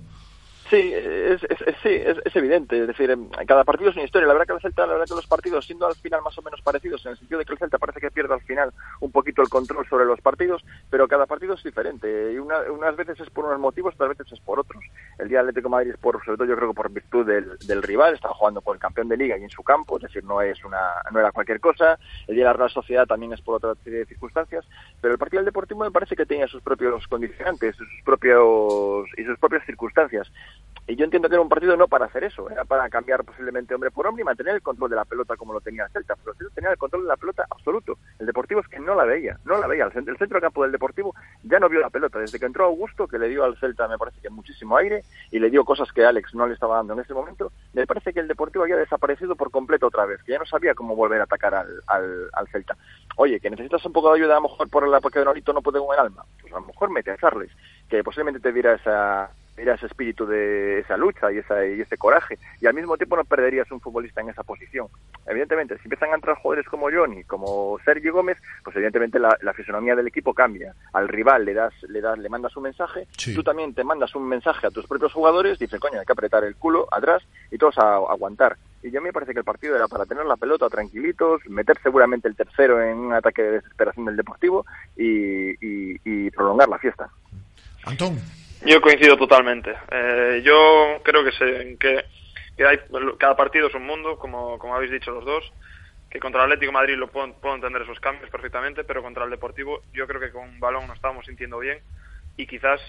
Sí, 0.69 0.91
es, 0.93 1.41
es, 1.43 1.61
es- 1.61 1.75
sí, 1.81 1.89
es, 1.91 2.35
evidente. 2.35 2.81
Es 2.81 2.87
decir, 2.87 3.09
em, 3.09 3.29
cada 3.47 3.63
partido 3.63 3.89
es 3.89 3.95
una 3.95 4.03
historia. 4.05 4.27
La 4.27 4.33
verdad 4.33 4.47
que 4.47 4.53
el 4.53 4.59
Celta, 4.61 4.85
la 4.85 4.93
verdad 4.93 5.07
que 5.07 5.15
los 5.15 5.25
partidos, 5.27 5.65
siendo 5.65 5.87
al 5.87 5.95
final 5.95 6.21
más 6.23 6.37
o 6.37 6.41
menos 6.41 6.61
parecidos, 6.61 7.05
en 7.05 7.11
el 7.11 7.17
sentido 7.17 7.39
de 7.39 7.45
que 7.45 7.53
el 7.53 7.59
Celta 7.59 7.77
parece 7.77 8.01
que 8.01 8.11
pierde 8.11 8.33
al 8.33 8.41
final 8.41 8.73
un 8.99 9.11
poquito 9.11 9.41
el 9.41 9.49
control 9.49 9.87
sobre 9.87 10.03
los 10.05 10.19
partidos, 10.19 10.65
pero 10.89 11.07
cada 11.07 11.25
partido 11.25 11.53
es 11.53 11.63
diferente. 11.63 12.33
Y 12.33 12.37
una- 12.39 12.69
unas 12.69 12.95
veces 12.97 13.17
es 13.21 13.29
por 13.29 13.45
unos 13.45 13.59
motivos, 13.59 13.93
otras 13.93 14.09
veces 14.09 14.29
es 14.33 14.39
por 14.41 14.59
otros. 14.59 14.83
El 15.17 15.29
día 15.29 15.37
del 15.39 15.49
Atlético 15.49 15.69
de 15.69 15.71
Madrid 15.71 15.91
es 15.91 15.97
por, 15.97 16.23
sobre 16.25 16.37
todo 16.37 16.47
yo 16.47 16.55
creo 16.57 16.69
que 16.69 16.75
por 16.75 16.91
virtud 16.91 17.25
del, 17.25 17.57
del 17.61 17.81
rival, 17.83 18.15
está 18.15 18.29
jugando 18.29 18.61
por 18.61 18.75
el 18.75 18.81
campeón 18.81 19.07
de 19.07 19.15
liga 19.17 19.37
y 19.37 19.43
en 19.43 19.49
su 19.49 19.63
campo, 19.63 19.97
es 19.97 20.03
decir, 20.03 20.23
no 20.25 20.41
es 20.41 20.61
una, 20.65 20.79
no 21.11 21.19
era 21.19 21.31
cualquier 21.31 21.61
cosa. 21.61 21.97
El 22.27 22.35
día 22.35 22.43
de 22.45 22.49
la 22.51 22.53
Real 22.57 22.69
Sociedad 22.71 23.05
también 23.07 23.31
es 23.31 23.41
por 23.41 23.55
otra 23.55 23.73
serie 23.83 23.99
de 23.99 24.05
circunstancias, 24.05 24.65
pero 24.99 25.13
el 25.13 25.19
partido 25.19 25.39
del 25.39 25.45
Deportivo 25.45 25.81
me 25.85 25.91
parece 25.91 26.15
que 26.15 26.25
tenía 26.25 26.47
sus 26.47 26.61
propios 26.61 27.07
condicionantes, 27.07 27.75
sus 27.77 27.87
propios 28.03 29.07
y 29.17 29.23
sus 29.23 29.39
propias 29.39 29.65
circunstancias 29.65 30.27
Y 30.89 30.95
yo 30.95 31.03
entiendo 31.03 31.27
que 31.27 31.35
era 31.35 31.41
un 31.41 31.49
partido 31.49 31.75
no 31.75 31.89
para 31.89 32.05
hacer 32.05 32.23
eso, 32.23 32.49
era 32.49 32.63
para 32.63 32.89
cambiar 32.89 33.25
posiblemente 33.25 33.75
hombre 33.75 33.91
por 33.91 34.07
hombre 34.07 34.21
y 34.21 34.25
mantener 34.25 34.55
el 34.55 34.61
control 34.61 34.89
de 34.89 34.95
la 34.95 35.03
pelota 35.03 35.35
como 35.35 35.51
lo 35.51 35.59
tenía 35.59 35.83
el 35.83 35.91
Celta. 35.91 36.15
Pero 36.15 36.31
el 36.31 36.37
Celta 36.37 36.55
tenía 36.55 36.71
el 36.71 36.77
control 36.77 37.01
de 37.01 37.09
la 37.09 37.17
pelota 37.17 37.45
absoluto. 37.49 37.97
El 38.19 38.25
Deportivo 38.25 38.61
es 38.61 38.67
que 38.69 38.79
no 38.79 38.95
la 38.95 39.03
veía, 39.03 39.37
no 39.43 39.57
la 39.57 39.67
veía. 39.67 39.83
El 39.83 39.91
centro, 39.91 40.37
el 40.37 40.41
campo 40.41 40.63
del 40.63 40.71
Deportivo 40.71 41.13
ya 41.43 41.59
no 41.59 41.67
vio 41.67 41.81
la 41.81 41.89
pelota. 41.89 42.19
Desde 42.19 42.39
que 42.39 42.45
entró 42.45 42.65
Augusto, 42.65 43.05
que 43.05 43.19
le 43.19 43.27
dio 43.27 43.43
al 43.43 43.57
Celta, 43.57 43.89
me 43.89 43.97
parece 43.97 44.21
que 44.21 44.29
muchísimo 44.29 44.77
aire 44.77 45.03
y 45.29 45.39
le 45.39 45.49
dio 45.49 45.65
cosas 45.65 45.91
que 45.91 46.05
Alex 46.05 46.33
no 46.35 46.47
le 46.47 46.53
estaba 46.53 46.77
dando 46.77 46.93
en 46.93 47.01
ese 47.01 47.13
momento, 47.13 47.51
me 47.73 47.85
parece 47.85 48.13
que 48.13 48.21
el 48.21 48.29
Deportivo 48.29 48.63
había 48.63 48.77
desaparecido 48.77 49.35
por 49.35 49.51
completo 49.51 49.87
otra 49.87 50.05
vez, 50.05 50.23
que 50.23 50.31
ya 50.31 50.39
no 50.39 50.45
sabía 50.45 50.73
cómo 50.73 50.95
volver 50.95 51.19
a 51.19 51.25
atacar 51.25 51.53
al, 51.53 51.81
al, 51.87 52.29
al 52.31 52.47
Celta. 52.47 52.77
Oye, 53.17 53.41
que 53.41 53.49
necesitas 53.49 53.85
un 53.85 53.91
poco 53.91 54.13
de 54.13 54.19
ayuda 54.19 54.37
a 54.37 54.41
lo 54.41 54.47
mejor 54.47 54.69
por 54.69 54.87
la 54.87 55.01
porque 55.01 55.23
Nolito 55.25 55.51
no 55.51 55.61
puede 55.61 55.79
con 55.79 55.93
el 55.93 55.99
alma. 55.99 56.23
Pues 56.39 56.53
a 56.53 56.59
lo 56.59 56.67
mejor 56.67 56.91
mete 56.91 57.11
a 57.11 57.17
Charles, 57.17 57.51
que 57.89 58.03
posiblemente 58.03 58.39
te 58.39 58.53
diera 58.53 58.75
esa 58.75 59.29
mira 59.57 59.73
ese 59.73 59.87
espíritu 59.87 60.25
de 60.27 60.79
esa 60.79 60.95
lucha 60.97 61.31
y, 61.31 61.39
esa, 61.39 61.65
y 61.65 61.81
ese 61.81 61.97
coraje. 61.97 62.37
Y 62.61 62.67
al 62.67 62.73
mismo 62.75 62.95
tiempo 62.95 63.15
no 63.17 63.25
perderías 63.25 63.69
un 63.71 63.81
futbolista 63.81 64.21
en 64.21 64.29
esa 64.29 64.43
posición. 64.43 64.87
Evidentemente, 65.25 65.75
si 65.77 65.85
empiezan 65.85 66.11
a 66.11 66.15
entrar 66.15 66.37
jugadores 66.37 66.67
como 66.69 66.89
Johnny, 66.91 67.23
como 67.23 67.77
Sergio 67.83 68.13
Gómez, 68.13 68.37
pues 68.63 68.75
evidentemente 68.75 69.19
la, 69.19 69.35
la 69.41 69.53
fisonomía 69.53 69.95
del 69.95 70.07
equipo 70.07 70.33
cambia. 70.33 70.73
Al 70.93 71.07
rival 71.07 71.43
le 71.43 71.53
das, 71.53 71.73
le 71.89 72.01
das, 72.01 72.17
le 72.19 72.29
mandas 72.29 72.55
un 72.55 72.63
mensaje, 72.63 73.07
Sí. 73.17 73.33
tú 73.33 73.43
también 73.43 73.73
te 73.73 73.83
mandas 73.83 74.13
un 74.15 74.27
mensaje 74.27 74.67
a 74.67 74.71
tus 74.71 74.85
propios 74.87 75.11
jugadores, 75.13 75.57
dices, 75.59 75.79
coño, 75.79 75.99
hay 75.99 76.05
que 76.05 76.13
apretar 76.13 76.43
el 76.43 76.55
culo 76.55 76.87
atrás 76.91 77.23
y 77.51 77.57
todos 77.57 77.77
a, 77.79 77.95
a 77.95 78.11
aguantar. 78.11 78.57
Y 78.83 78.91
yo 78.91 79.01
me 79.01 79.11
parece 79.11 79.33
que 79.33 79.39
el 79.39 79.45
partido 79.45 79.75
era 79.75 79.87
para 79.87 80.05
tener 80.05 80.25
la 80.25 80.37
pelota 80.37 80.69
tranquilitos, 80.69 81.41
meter 81.49 81.77
seguramente 81.81 82.27
el 82.27 82.35
tercero 82.35 82.81
en 82.81 82.97
un 82.97 83.13
ataque 83.13 83.41
de 83.41 83.51
desesperación 83.53 84.05
del 84.05 84.15
Deportivo 84.15 84.65
y, 84.95 85.49
y- 85.65 85.99
y 86.05 86.29
prolongar 86.31 86.69
la 86.69 86.77
fiesta. 86.77 87.09
Antón. 87.85 88.19
Yo 88.65 88.81
coincido 88.81 89.17
totalmente. 89.17 89.75
Eh, 89.91 90.41
yo 90.43 90.99
creo 91.03 91.23
que, 91.23 91.31
se, 91.31 91.77
que, 91.77 92.05
que 92.55 92.65
hay, 92.65 92.79
cada 93.17 93.35
partido 93.35 93.67
es 93.67 93.75
un 93.75 93.85
mundo, 93.85 94.17
como, 94.17 94.57
como 94.57 94.75
habéis 94.75 94.91
dicho 94.91 95.11
los 95.11 95.25
dos. 95.25 95.51
Que 96.09 96.19
contra 96.19 96.41
el 96.41 96.51
Atlético 96.51 96.71
Madrid 96.71 96.95
lo 96.95 97.09
puedo, 97.09 97.33
puedo 97.33 97.55
entender 97.55 97.81
esos 97.81 97.99
cambios 97.99 98.29
perfectamente, 98.29 98.83
pero 98.83 99.03
contra 99.03 99.25
el 99.25 99.29
Deportivo 99.29 99.81
yo 99.93 100.07
creo 100.07 100.21
que 100.21 100.31
con 100.31 100.59
balón 100.59 100.87
nos 100.87 100.95
estábamos 100.95 101.25
sintiendo 101.25 101.59
bien 101.59 101.79
y 102.37 102.47
quizás 102.47 102.79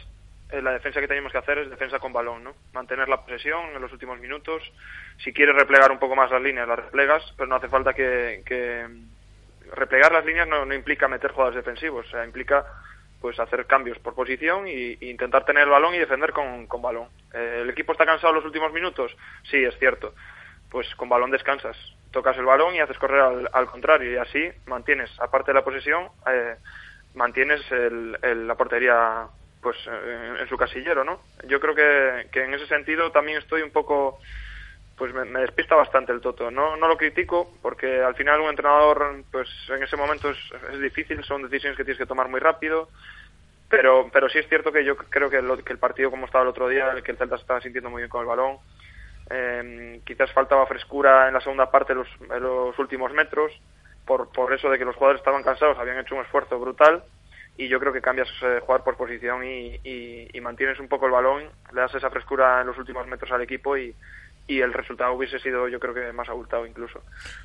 eh, 0.51 0.63
la 0.63 0.73
defensa 0.73 1.01
que 1.01 1.09
tenemos 1.09 1.33
que 1.33 1.39
hacer 1.39 1.59
es 1.59 1.71
defensa 1.71 1.99
con 1.99 2.13
balón, 2.13 2.45
¿no? 2.45 2.55
Mantener 2.73 3.09
la 3.09 3.23
posesión 3.23 3.71
en 3.75 3.83
los 3.83 3.93
últimos 3.93 4.19
minutos. 4.21 4.63
Si 5.23 5.33
quieres 5.33 5.57
replegar 5.57 5.91
un 5.91 5.99
poco 5.99 6.17
más 6.17 6.31
las 6.31 6.41
líneas, 6.41 6.69
las 6.69 6.79
replegas, 6.79 7.23
pero 7.37 7.49
no 7.49 7.57
hace 7.57 7.69
falta 7.69 7.93
que, 7.93 8.43
que 8.47 8.87
replegar 9.75 10.13
las 10.13 10.25
líneas 10.25 10.49
no, 10.49 10.65
no 10.65 10.75
implica 10.75 11.09
meter 11.09 11.33
jugadores 11.33 11.65
defensivos, 11.65 12.07
o 12.07 12.11
sea, 12.11 12.25
implica 12.25 12.65
pues 13.21 13.39
hacer 13.41 13.67
cambios 13.67 13.99
por 13.99 14.15
posición 14.15 14.67
y 14.69 14.97
intentar 15.01 15.45
tener 15.45 15.65
el 15.65 15.71
balón 15.71 15.95
y 15.95 15.99
defender 15.99 16.33
con, 16.33 16.67
con 16.67 16.83
balón. 16.83 17.09
Eh, 17.33 17.61
¿El 17.63 17.71
equipo 17.71 17.93
está 17.93 18.07
cansado 18.07 18.31
en 18.31 18.37
los 18.37 18.45
últimos 18.45 18.73
minutos? 18.73 19.15
Sí, 19.51 19.63
es 19.65 19.77
cierto. 19.79 20.15
Pues 20.71 20.87
con 20.97 21.09
balón 21.09 21.31
descansas, 21.31 21.77
tocas 22.13 22.37
el 22.37 22.45
balón 22.45 22.75
y 22.75 22.81
haces 22.81 22.99
correr 22.99 23.21
al, 23.21 23.51
al 23.53 23.67
contrario 23.67 24.13
y 24.13 24.17
así 24.17 24.51
mantienes, 24.67 25.11
aparte 25.21 25.51
de 25.51 25.55
la 25.55 25.65
posesión, 25.65 26.09
eh, 26.27 26.57
mantienes 27.15 27.61
el, 27.73 28.19
el- 28.23 28.47
la 28.47 28.55
portería 28.55 29.29
pues 29.61 29.77
eh, 29.91 30.37
en 30.41 30.49
su 30.49 30.57
casillero, 30.57 31.03
¿no? 31.05 31.21
Yo 31.45 31.59
creo 31.59 31.75
que, 31.75 32.29
que 32.31 32.45
en 32.45 32.55
ese 32.55 32.67
sentido 32.67 33.11
también 33.11 33.39
estoy 33.39 33.63
un 33.63 33.73
poco 33.73 34.21
pues 34.99 35.15
me, 35.15 35.25
despista 35.41 35.77
bastante 35.77 36.13
el 36.13 36.21
Toto. 36.21 36.51
No, 36.51 36.77
no 36.77 36.89
lo 36.89 36.97
critico 36.97 37.51
porque 37.63 38.03
al 38.03 38.15
final 38.17 38.41
un 38.41 38.51
entrenador, 38.51 39.25
pues 39.31 39.49
en 39.69 39.83
ese 39.83 39.97
momento 39.97 40.31
es, 40.31 40.81
difícil, 40.81 41.23
son 41.25 41.43
decisiones 41.43 41.77
que 41.77 41.85
tienes 41.85 41.99
que 41.99 42.07
tomar 42.07 42.29
muy 42.29 42.41
rápido. 42.41 42.91
Pero, 43.69 44.11
pero 44.13 44.29
sí 44.29 44.39
es 44.39 44.49
cierto 44.49 44.73
que 44.73 44.85
yo 44.85 44.97
creo 44.97 45.31
que, 45.31 45.43
lo- 45.43 45.63
que 45.63 45.73
el 45.73 45.79
partido 45.79 46.11
como 46.11 46.27
estaba 46.27 46.43
el 46.43 46.49
otro 46.51 46.69
día, 46.69 46.95
que 47.03 47.13
el 47.13 47.19
Celta 47.19 47.37
se 47.37 47.43
estaba 47.43 47.61
sintiendo 47.61 47.91
muy 47.91 48.01
bien 48.03 48.11
con 48.11 48.23
el 48.23 48.27
balón. 48.27 48.59
Eh, 49.31 50.01
quizás 50.07 50.33
faltaba 50.33 50.67
frescura 50.67 51.29
en 51.29 51.35
la 51.35 51.41
segunda 51.41 51.71
parte, 51.71 51.95
los, 51.95 52.09
los 52.41 52.79
últimos 52.79 53.13
metros, 53.13 53.53
por, 54.07 54.33
por 54.33 54.53
eso 54.55 54.71
de 54.71 54.79
que 54.79 54.85
los 54.87 54.97
jugadores 54.97 55.21
estaban 55.21 55.43
cansados, 55.43 55.79
habían 55.79 55.99
hecho 55.99 56.15
un 56.15 56.23
esfuerzo 56.23 56.59
brutal. 56.59 57.05
Y 57.57 57.69
yo 57.69 57.81
creo 57.81 57.93
que 57.93 58.01
cambias 58.01 58.29
eh, 58.43 58.61
jugar 58.65 58.85
por 58.85 58.97
posición 58.97 59.45
y, 59.45 59.81
y- 59.85 60.29
y 60.33 60.41
mantienes 60.41 60.79
un 60.81 60.89
poco 60.89 61.07
el 61.07 61.13
balón, 61.13 61.51
le 61.73 61.81
das 61.81 61.95
esa 61.95 62.11
frescura 62.11 62.61
en 62.61 62.69
los 62.69 62.79
últimos 62.79 63.07
metros 63.07 63.33
al 63.33 63.43
equipo 63.43 63.77
y, 63.77 63.95
y 64.49 64.63
el 64.63 64.73
resultado 64.73 65.13
hubiese 65.13 65.39
sido 65.39 65.69
yo 65.69 65.79
creo 65.79 65.95
que 65.95 66.11
más 66.13 66.29
abultado 66.29 66.67
incluso. 66.67 67.03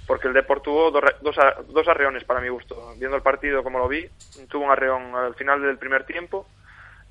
Porque 0.07 0.29
el 0.29 0.33
Deport 0.33 0.63
tuvo 0.63 0.89
dos, 0.89 1.03
dos, 1.21 1.35
dos 1.67 1.87
arreones 1.87 2.23
para 2.23 2.39
mi 2.39 2.47
gusto. 2.47 2.95
Viendo 2.97 3.17
el 3.17 3.21
partido 3.21 3.61
como 3.61 3.77
lo 3.77 3.89
vi, 3.89 4.09
tuvo 4.49 4.63
un 4.65 4.71
arreón 4.71 5.13
al 5.13 5.35
final 5.35 5.61
del 5.61 5.77
primer 5.77 6.05
tiempo 6.05 6.47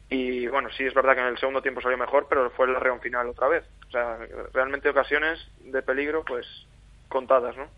y 0.08 0.46
bueno, 0.46 0.70
sí 0.76 0.84
es 0.84 0.94
verdad 0.94 1.14
que 1.14 1.20
en 1.20 1.28
el 1.28 1.38
segundo 1.38 1.62
tiempo 1.62 1.80
salió 1.80 1.96
mejor, 1.98 2.26
pero 2.28 2.50
fue 2.50 2.66
el 2.66 2.76
arreón 2.76 3.00
final 3.00 3.28
otra 3.28 3.48
vez. 3.48 3.64
O 3.88 3.90
sea, 3.90 4.18
realmente 4.54 4.88
ocasiones 4.88 5.46
de 5.60 5.82
peligro 5.82 6.24
pues 6.24 6.46
contadas, 7.08 7.54
¿no? 7.56 7.68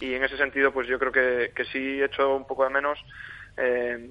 Y 0.00 0.14
en 0.14 0.24
ese 0.24 0.36
sentido 0.36 0.72
pues 0.72 0.88
yo 0.88 0.98
creo 0.98 1.12
que, 1.12 1.52
que 1.54 1.64
sí 1.66 2.00
he 2.00 2.04
hecho 2.04 2.34
un 2.34 2.46
poco 2.48 2.64
de 2.64 2.70
menos 2.70 2.98
eh, 3.56 4.10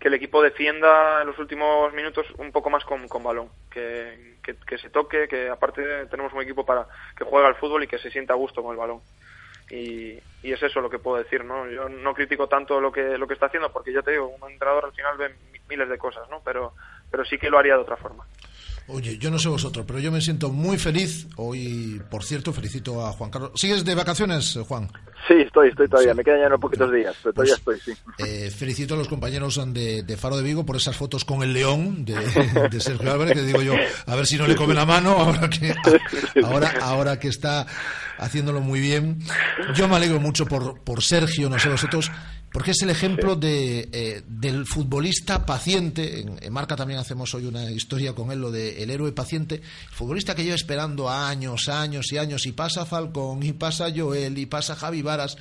que 0.00 0.08
el 0.08 0.14
equipo 0.14 0.42
defienda 0.42 1.22
en 1.22 1.28
los 1.28 1.38
últimos 1.38 1.92
minutos 1.94 2.26
un 2.38 2.52
poco 2.52 2.70
más 2.70 2.84
con, 2.86 3.08
con 3.08 3.22
balón, 3.22 3.52
que, 3.70 4.38
que, 4.42 4.56
que 4.66 4.78
se 4.78 4.90
toque, 4.90 5.28
que 5.28 5.50
aparte 5.50 6.06
tenemos 6.08 6.32
un 6.32 6.42
equipo 6.42 6.66
para 6.66 6.88
que 7.16 7.24
juega 7.24 7.48
al 7.48 7.56
fútbol 7.56 7.84
y 7.84 7.88
que 7.88 7.98
se 7.98 8.10
sienta 8.10 8.34
a 8.34 8.38
gusto 8.38 8.62
con 8.62 8.72
el 8.72 8.78
balón. 8.78 9.02
Y, 9.70 10.14
y 10.42 10.52
es 10.52 10.62
eso 10.62 10.80
lo 10.80 10.90
que 10.90 10.98
puedo 10.98 11.18
decir, 11.18 11.44
¿no? 11.44 11.68
Yo 11.70 11.88
no 11.88 12.14
critico 12.14 12.48
tanto 12.48 12.80
lo 12.80 12.92
que 12.92 13.18
lo 13.18 13.28
que 13.28 13.34
está 13.34 13.46
haciendo 13.46 13.72
porque 13.72 13.92
ya 13.92 14.02
te 14.02 14.12
digo, 14.12 14.28
un 14.28 14.50
entrenador 14.50 14.86
al 14.86 14.92
final 14.92 15.16
ve 15.18 15.28
mi- 15.52 15.60
miles 15.68 15.88
de 15.88 15.98
cosas, 15.98 16.28
¿no? 16.30 16.42
Pero 16.44 16.74
pero 17.10 17.24
sí 17.24 17.38
que 17.38 17.50
lo 17.50 17.58
haría 17.58 17.74
de 17.76 17.82
otra 17.82 17.96
forma. 17.96 18.26
Oye, 18.92 19.18
yo 19.18 19.30
no 19.30 19.38
sé 19.38 19.48
vosotros, 19.48 19.84
pero 19.86 19.98
yo 19.98 20.10
me 20.10 20.20
siento 20.20 20.50
muy 20.50 20.78
feliz. 20.78 21.26
Hoy, 21.36 22.00
por 22.10 22.24
cierto, 22.24 22.52
felicito 22.52 23.06
a 23.06 23.12
Juan 23.12 23.30
Carlos. 23.30 23.52
¿Sigues 23.54 23.84
de 23.84 23.94
vacaciones, 23.94 24.58
Juan? 24.66 24.90
Sí, 25.28 25.34
estoy, 25.34 25.68
estoy 25.68 25.88
todavía, 25.88 26.14
me 26.14 26.24
quedan 26.24 26.40
ya 26.40 26.46
unos 26.46 26.60
poquitos 26.60 26.92
días, 26.92 27.14
pero 27.22 27.32
todavía 27.32 27.54
estoy, 27.54 27.78
sí. 27.78 27.92
Eh, 28.18 28.50
felicito 28.50 28.94
a 28.94 28.96
los 28.96 29.06
compañeros 29.06 29.60
de, 29.72 30.02
de 30.02 30.16
Faro 30.16 30.36
de 30.36 30.42
Vigo 30.42 30.64
por 30.64 30.76
esas 30.76 30.96
fotos 30.96 31.24
con 31.24 31.42
el 31.42 31.52
león 31.52 32.04
de, 32.04 32.14
de 32.70 32.80
Sergio 32.80 33.12
Álvarez, 33.12 33.34
que 33.34 33.42
digo 33.42 33.60
yo, 33.62 33.74
a 34.06 34.16
ver 34.16 34.26
si 34.26 34.38
no 34.38 34.46
le 34.46 34.56
come 34.56 34.74
la 34.74 34.86
mano 34.86 35.10
ahora 35.10 35.48
que, 35.50 35.74
ahora, 36.42 36.72
ahora 36.80 37.18
que 37.18 37.28
está 37.28 37.66
haciéndolo 38.18 38.60
muy 38.60 38.80
bien. 38.80 39.18
Yo 39.74 39.88
me 39.88 39.96
alegro 39.96 40.20
mucho 40.20 40.46
por, 40.46 40.80
por 40.80 41.02
Sergio, 41.02 41.48
no 41.48 41.58
sé 41.58 41.68
vosotros, 41.68 42.10
porque 42.52 42.72
es 42.72 42.82
el 42.82 42.90
ejemplo 42.90 43.36
de, 43.36 43.88
eh, 43.92 44.22
del 44.26 44.66
futbolista 44.66 45.46
paciente. 45.46 46.20
En, 46.20 46.38
en 46.42 46.52
Marca 46.52 46.76
también 46.76 46.98
hacemos 46.98 47.32
hoy 47.34 47.46
una 47.46 47.70
historia 47.70 48.12
con 48.12 48.32
él, 48.32 48.40
lo 48.40 48.50
de 48.50 48.82
el 48.82 48.90
héroe 48.90 49.12
paciente. 49.12 49.56
El 49.56 49.94
futbolista 49.94 50.34
que 50.34 50.42
lleva 50.42 50.56
esperando 50.56 51.08
años, 51.08 51.68
años 51.68 52.12
y 52.12 52.18
años, 52.18 52.46
y 52.46 52.52
pasa 52.52 52.86
Falcón, 52.86 53.42
y 53.42 53.52
pasa 53.52 53.86
Joel, 53.94 54.36
y 54.36 54.46
pasa 54.46 54.74
Javi 54.74 55.02
Varas, 55.02 55.36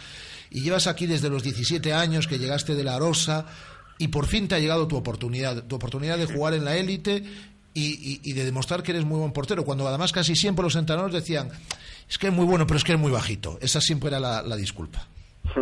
y 0.51 0.62
llevas 0.62 0.88
aquí 0.88 1.07
desde 1.07 1.30
los 1.30 1.41
17 1.43 1.93
años 1.93 2.28
que 2.28 2.38
llegaste 2.38 2.76
de 2.76 2.84
la 2.84 2.99
Rosa, 2.99 3.45
y 3.97 4.10
por 4.10 4.28
fin 4.28 4.47
te 4.47 4.55
ha 4.55 4.60
llegado 4.60 4.88
tu 4.88 4.95
oportunidad, 4.95 5.64
tu 5.66 5.76
oportunidad 5.76 6.18
de 6.18 6.26
jugar 6.26 6.53
en 6.53 6.64
la 6.64 6.78
élite 6.78 7.24
y 7.74 8.34
de 8.34 8.43
demostrar 8.43 8.84
que 8.84 8.91
eres 8.91 9.05
muy 9.05 9.20
buen 9.20 9.32
portero, 9.32 9.64
cuando 9.64 9.88
además 9.88 10.12
casi 10.12 10.36
siempre 10.36 10.64
los 10.64 10.76
entrenadores 10.76 11.14
decían, 11.14 11.49
es 12.10 12.18
que 12.18 12.28
es 12.28 12.34
muy 12.34 12.45
bueno, 12.45 12.66
pero 12.66 12.78
es 12.78 12.84
que 12.84 12.93
es 12.93 12.99
muy 12.99 13.12
bajito. 13.12 13.57
Esa 13.62 13.80
siempre 13.80 14.10
era 14.10 14.20
la, 14.20 14.41
la 14.41 14.55
disculpa. 14.55 15.07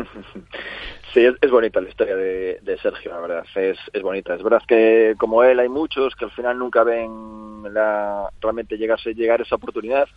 Sí, 1.13 1.25
es, 1.25 1.51
bonita 1.51 1.79
la 1.79 1.89
historia 1.89 2.15
de, 2.15 2.59
de 2.61 2.77
Sergio, 2.79 3.11
la 3.11 3.19
verdad, 3.19 3.45
es, 3.55 3.77
es 3.93 4.01
bonita. 4.01 4.35
Es 4.35 4.43
verdad 4.43 4.61
que 4.67 5.15
como 5.17 5.43
él 5.43 5.59
hay 5.59 5.69
muchos 5.69 6.15
que 6.15 6.25
al 6.25 6.31
final 6.31 6.59
nunca 6.59 6.83
ven 6.83 7.63
la, 7.73 8.29
realmente 8.41 8.77
llegarse, 8.77 9.13
llegar 9.13 9.41
esa 9.41 9.55
oportunidad, 9.55 10.07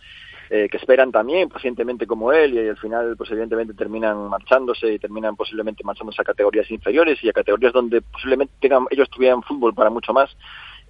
eh, 0.49 0.67
que 0.69 0.75
esperan 0.75 1.13
también 1.13 1.47
pacientemente 1.47 2.05
como 2.05 2.33
él 2.33 2.53
y, 2.53 2.67
al 2.67 2.77
final 2.77 3.15
pues 3.15 3.31
evidentemente 3.31 3.73
terminan 3.73 4.27
marchándose 4.27 4.93
y 4.93 4.99
terminan 4.99 5.37
posiblemente 5.37 5.81
marchándose 5.83 6.21
a 6.21 6.25
categorías 6.25 6.69
inferiores 6.69 7.23
y 7.23 7.29
a 7.29 7.33
categorías 7.33 7.71
donde 7.71 8.01
posiblemente 8.01 8.53
tengan, 8.59 8.85
ellos 8.89 9.09
tuvieran 9.09 9.43
fútbol 9.43 9.73
para 9.73 9.89
mucho 9.89 10.11
más. 10.11 10.35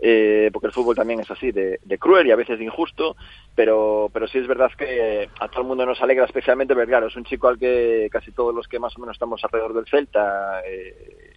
Eh, 0.01 0.49
porque 0.51 0.67
el 0.67 0.73
fútbol 0.73 0.95
también 0.95 1.19
es 1.19 1.29
así, 1.29 1.51
de, 1.51 1.79
de 1.83 1.97
cruel 1.99 2.25
y 2.27 2.31
a 2.31 2.35
veces 2.35 2.59
injusto, 2.59 3.15
pero, 3.55 4.09
pero 4.11 4.27
sí 4.27 4.39
es 4.39 4.47
verdad 4.47 4.71
que 4.75 5.29
a 5.39 5.47
todo 5.47 5.61
el 5.61 5.67
mundo 5.67 5.85
nos 5.85 6.01
alegra 6.01 6.25
especialmente 6.25 6.73
ver, 6.73 6.87
claro, 6.87 7.07
es 7.07 7.15
un 7.15 7.23
chico 7.23 7.47
al 7.47 7.59
que 7.59 8.09
casi 8.11 8.31
todos 8.31 8.53
los 8.53 8.67
que 8.67 8.79
más 8.79 8.97
o 8.97 8.99
menos 8.99 9.15
estamos 9.15 9.43
alrededor 9.43 9.73
del 9.73 9.85
Celta 9.85 10.61
eh, 10.67 11.30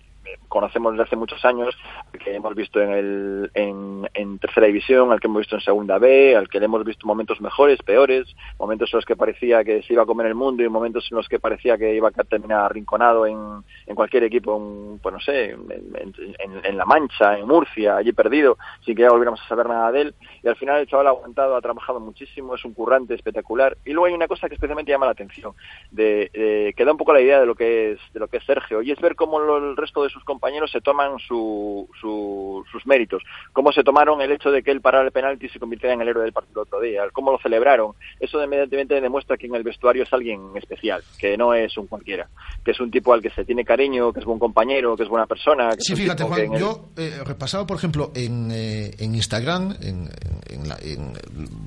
conocemos 0.49 0.93
desde 0.93 1.05
hace 1.05 1.17
muchos 1.17 1.45
años, 1.45 1.77
al 2.13 2.21
que 2.21 2.35
hemos 2.35 2.55
visto 2.55 2.81
en, 2.81 2.91
el, 2.91 3.51
en, 3.55 4.39
tercera 4.39 4.67
división, 4.67 5.11
al 5.13 5.21
que 5.21 5.27
hemos 5.27 5.41
visto 5.41 5.57
en 5.57 5.63
segunda 5.63 5.99
B, 5.99 6.37
al 6.37 6.49
que 6.49 6.59
le 6.59 6.67
hemos 6.67 6.85
visto 6.85 7.07
momentos 7.07 7.41
mejores, 7.41 7.79
peores, 7.83 8.35
momentos 8.59 8.93
en 8.93 8.99
los 8.99 9.05
que 9.05 9.17
parecía 9.17 9.65
que 9.65 9.83
se 9.83 9.93
iba 9.93 10.03
a 10.03 10.07
comer 10.07 10.27
el 10.27 10.35
mundo 10.35 10.63
y 10.63 10.69
momentos 10.69 11.07
en 11.11 11.17
los 11.17 11.29
que 11.29 11.39
parecía 11.39 11.77
que 11.79 11.95
iba 11.95 12.09
a 12.09 12.25
terminar 12.25 12.61
arrinconado 12.61 13.27
en, 13.27 13.39
en 13.87 13.95
cualquier 13.95 14.25
equipo, 14.25 14.57
en, 14.57 14.99
pues 15.01 15.13
no 15.13 15.21
sé, 15.21 15.51
en, 15.51 15.65
en, 15.95 16.65
en 16.65 16.77
La 16.77 16.85
Mancha, 16.85 17.39
en 17.39 17.47
Murcia, 17.47 17.97
allí 17.97 18.13
perdido, 18.13 18.59
sin 18.85 18.95
que 18.95 19.03
ya 19.03 19.11
volviéramos 19.11 19.41
a 19.43 19.49
saber 19.49 19.69
nada 19.69 19.91
de 19.93 20.01
él. 20.03 20.15
Y 20.43 20.49
al 20.49 20.57
final 20.57 20.81
el 20.81 20.87
chaval 20.87 21.07
ha 21.07 21.11
aguantado, 21.11 21.57
ha 21.57 21.61
trabajado 21.63 22.01
muchísimo, 22.01 22.55
es 22.55 22.65
un 22.65 22.75
currante 22.75 23.15
espectacular. 23.15 23.77
Y 23.85 23.91
luego 23.93 24.07
hay 24.07 24.15
una 24.15 24.29
cosa 24.29 24.49
que 24.49 24.55
especialmente 24.55 24.93
llama 24.93 25.07
la 25.07 25.13
atención, 25.13 25.53
de, 25.91 26.31
de 26.33 26.75
que 26.77 26.85
da 26.85 26.93
un 26.93 26.99
poco 26.99 27.13
la 27.13 27.21
idea 27.21 27.41
de 27.41 27.47
lo 27.47 27.55
que 27.55 27.93
es 27.93 27.99
de 28.13 28.21
lo 28.21 28.29
que 28.29 28.39
es 28.39 28.45
Sergio, 28.45 28.83
y 28.83 28.91
es 28.91 29.01
ver 29.01 29.15
cómo 29.17 29.39
lo- 29.39 29.59
el 29.59 29.77
resto 29.77 30.03
de 30.03 30.11
sus 30.15 30.25
compañeros 30.25 30.71
se 30.71 30.81
toman 30.81 31.19
su, 31.19 31.89
sus 32.01 32.87
méritos, 32.87 33.23
cómo 33.53 33.73
se 33.73 33.83
tomaron 33.83 34.21
el 34.21 34.31
hecho 34.31 34.51
de 34.51 34.63
que 34.63 34.71
él 34.71 34.81
parara 34.81 35.05
el 35.05 35.13
penalti 35.13 35.47
y 35.47 35.49
se 35.49 35.59
convirtiera 35.59 35.95
en 35.95 36.01
el 36.01 36.09
héroe 36.09 36.23
del 36.23 36.33
partido 36.33 36.63
otro 36.63 36.81
día, 36.81 37.03
cómo 37.13 37.33
lo 37.33 37.39
celebraron. 37.39 37.93
Eso 38.21 38.41
evidentemente 38.41 39.01
demuestra 39.01 39.37
que 39.37 39.47
en 39.47 39.57
el 39.57 39.65
vestuario 39.65 40.05
es 40.05 40.13
alguien 40.13 40.53
especial, 40.55 41.03
que 41.19 41.37
no 41.37 41.53
es 41.53 41.77
un 41.77 41.89
cualquiera, 41.89 42.29
que 42.65 42.71
es 42.71 42.81
un 42.81 42.91
tipo 42.91 43.13
al 43.13 43.21
que 43.21 43.31
se 43.31 43.45
tiene 43.45 43.65
cariño, 43.65 44.13
que 44.13 44.21
es 44.21 44.27
buen 44.27 44.39
compañero, 44.39 44.97
que 44.97 45.03
es 45.03 45.09
buena 45.09 45.27
persona. 45.27 45.73
sí, 45.79 45.97
fíjate, 45.97 46.23
Juan, 46.23 46.57
yo 46.57 46.91
eh, 46.97 47.21
repasado, 47.25 47.67
por 47.67 47.77
ejemplo, 47.77 48.13
en, 48.15 48.51
eh, 48.53 48.93
en 48.99 49.15
Instagram, 49.15 49.77
en, 49.81 50.09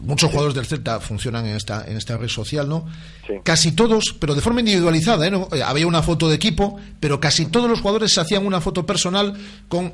muchos 0.01 0.29
jugadores 0.29 0.55
del 0.55 0.65
Celta 0.65 0.99
funcionan 1.01 1.45
en 1.45 1.57
esta, 1.57 1.85
en 1.85 1.97
esta 1.97 2.17
red 2.17 2.29
social, 2.29 2.69
¿no? 2.69 2.85
Casi 3.43 3.73
todos, 3.73 4.15
pero 4.19 4.35
de 4.35 4.41
forma 4.41 4.61
individualizada, 4.61 5.27
¿eh? 5.27 5.63
había 5.65 5.85
una 5.85 6.01
foto 6.01 6.29
de 6.29 6.35
equipo, 6.35 6.77
pero 6.99 7.19
casi 7.19 7.47
todos 7.47 7.69
los 7.69 7.81
jugadores 7.81 8.13
se 8.13 8.21
hacían 8.21 8.36
una 8.45 8.61
foto 8.61 8.85
personal 8.85 9.33
con 9.67 9.93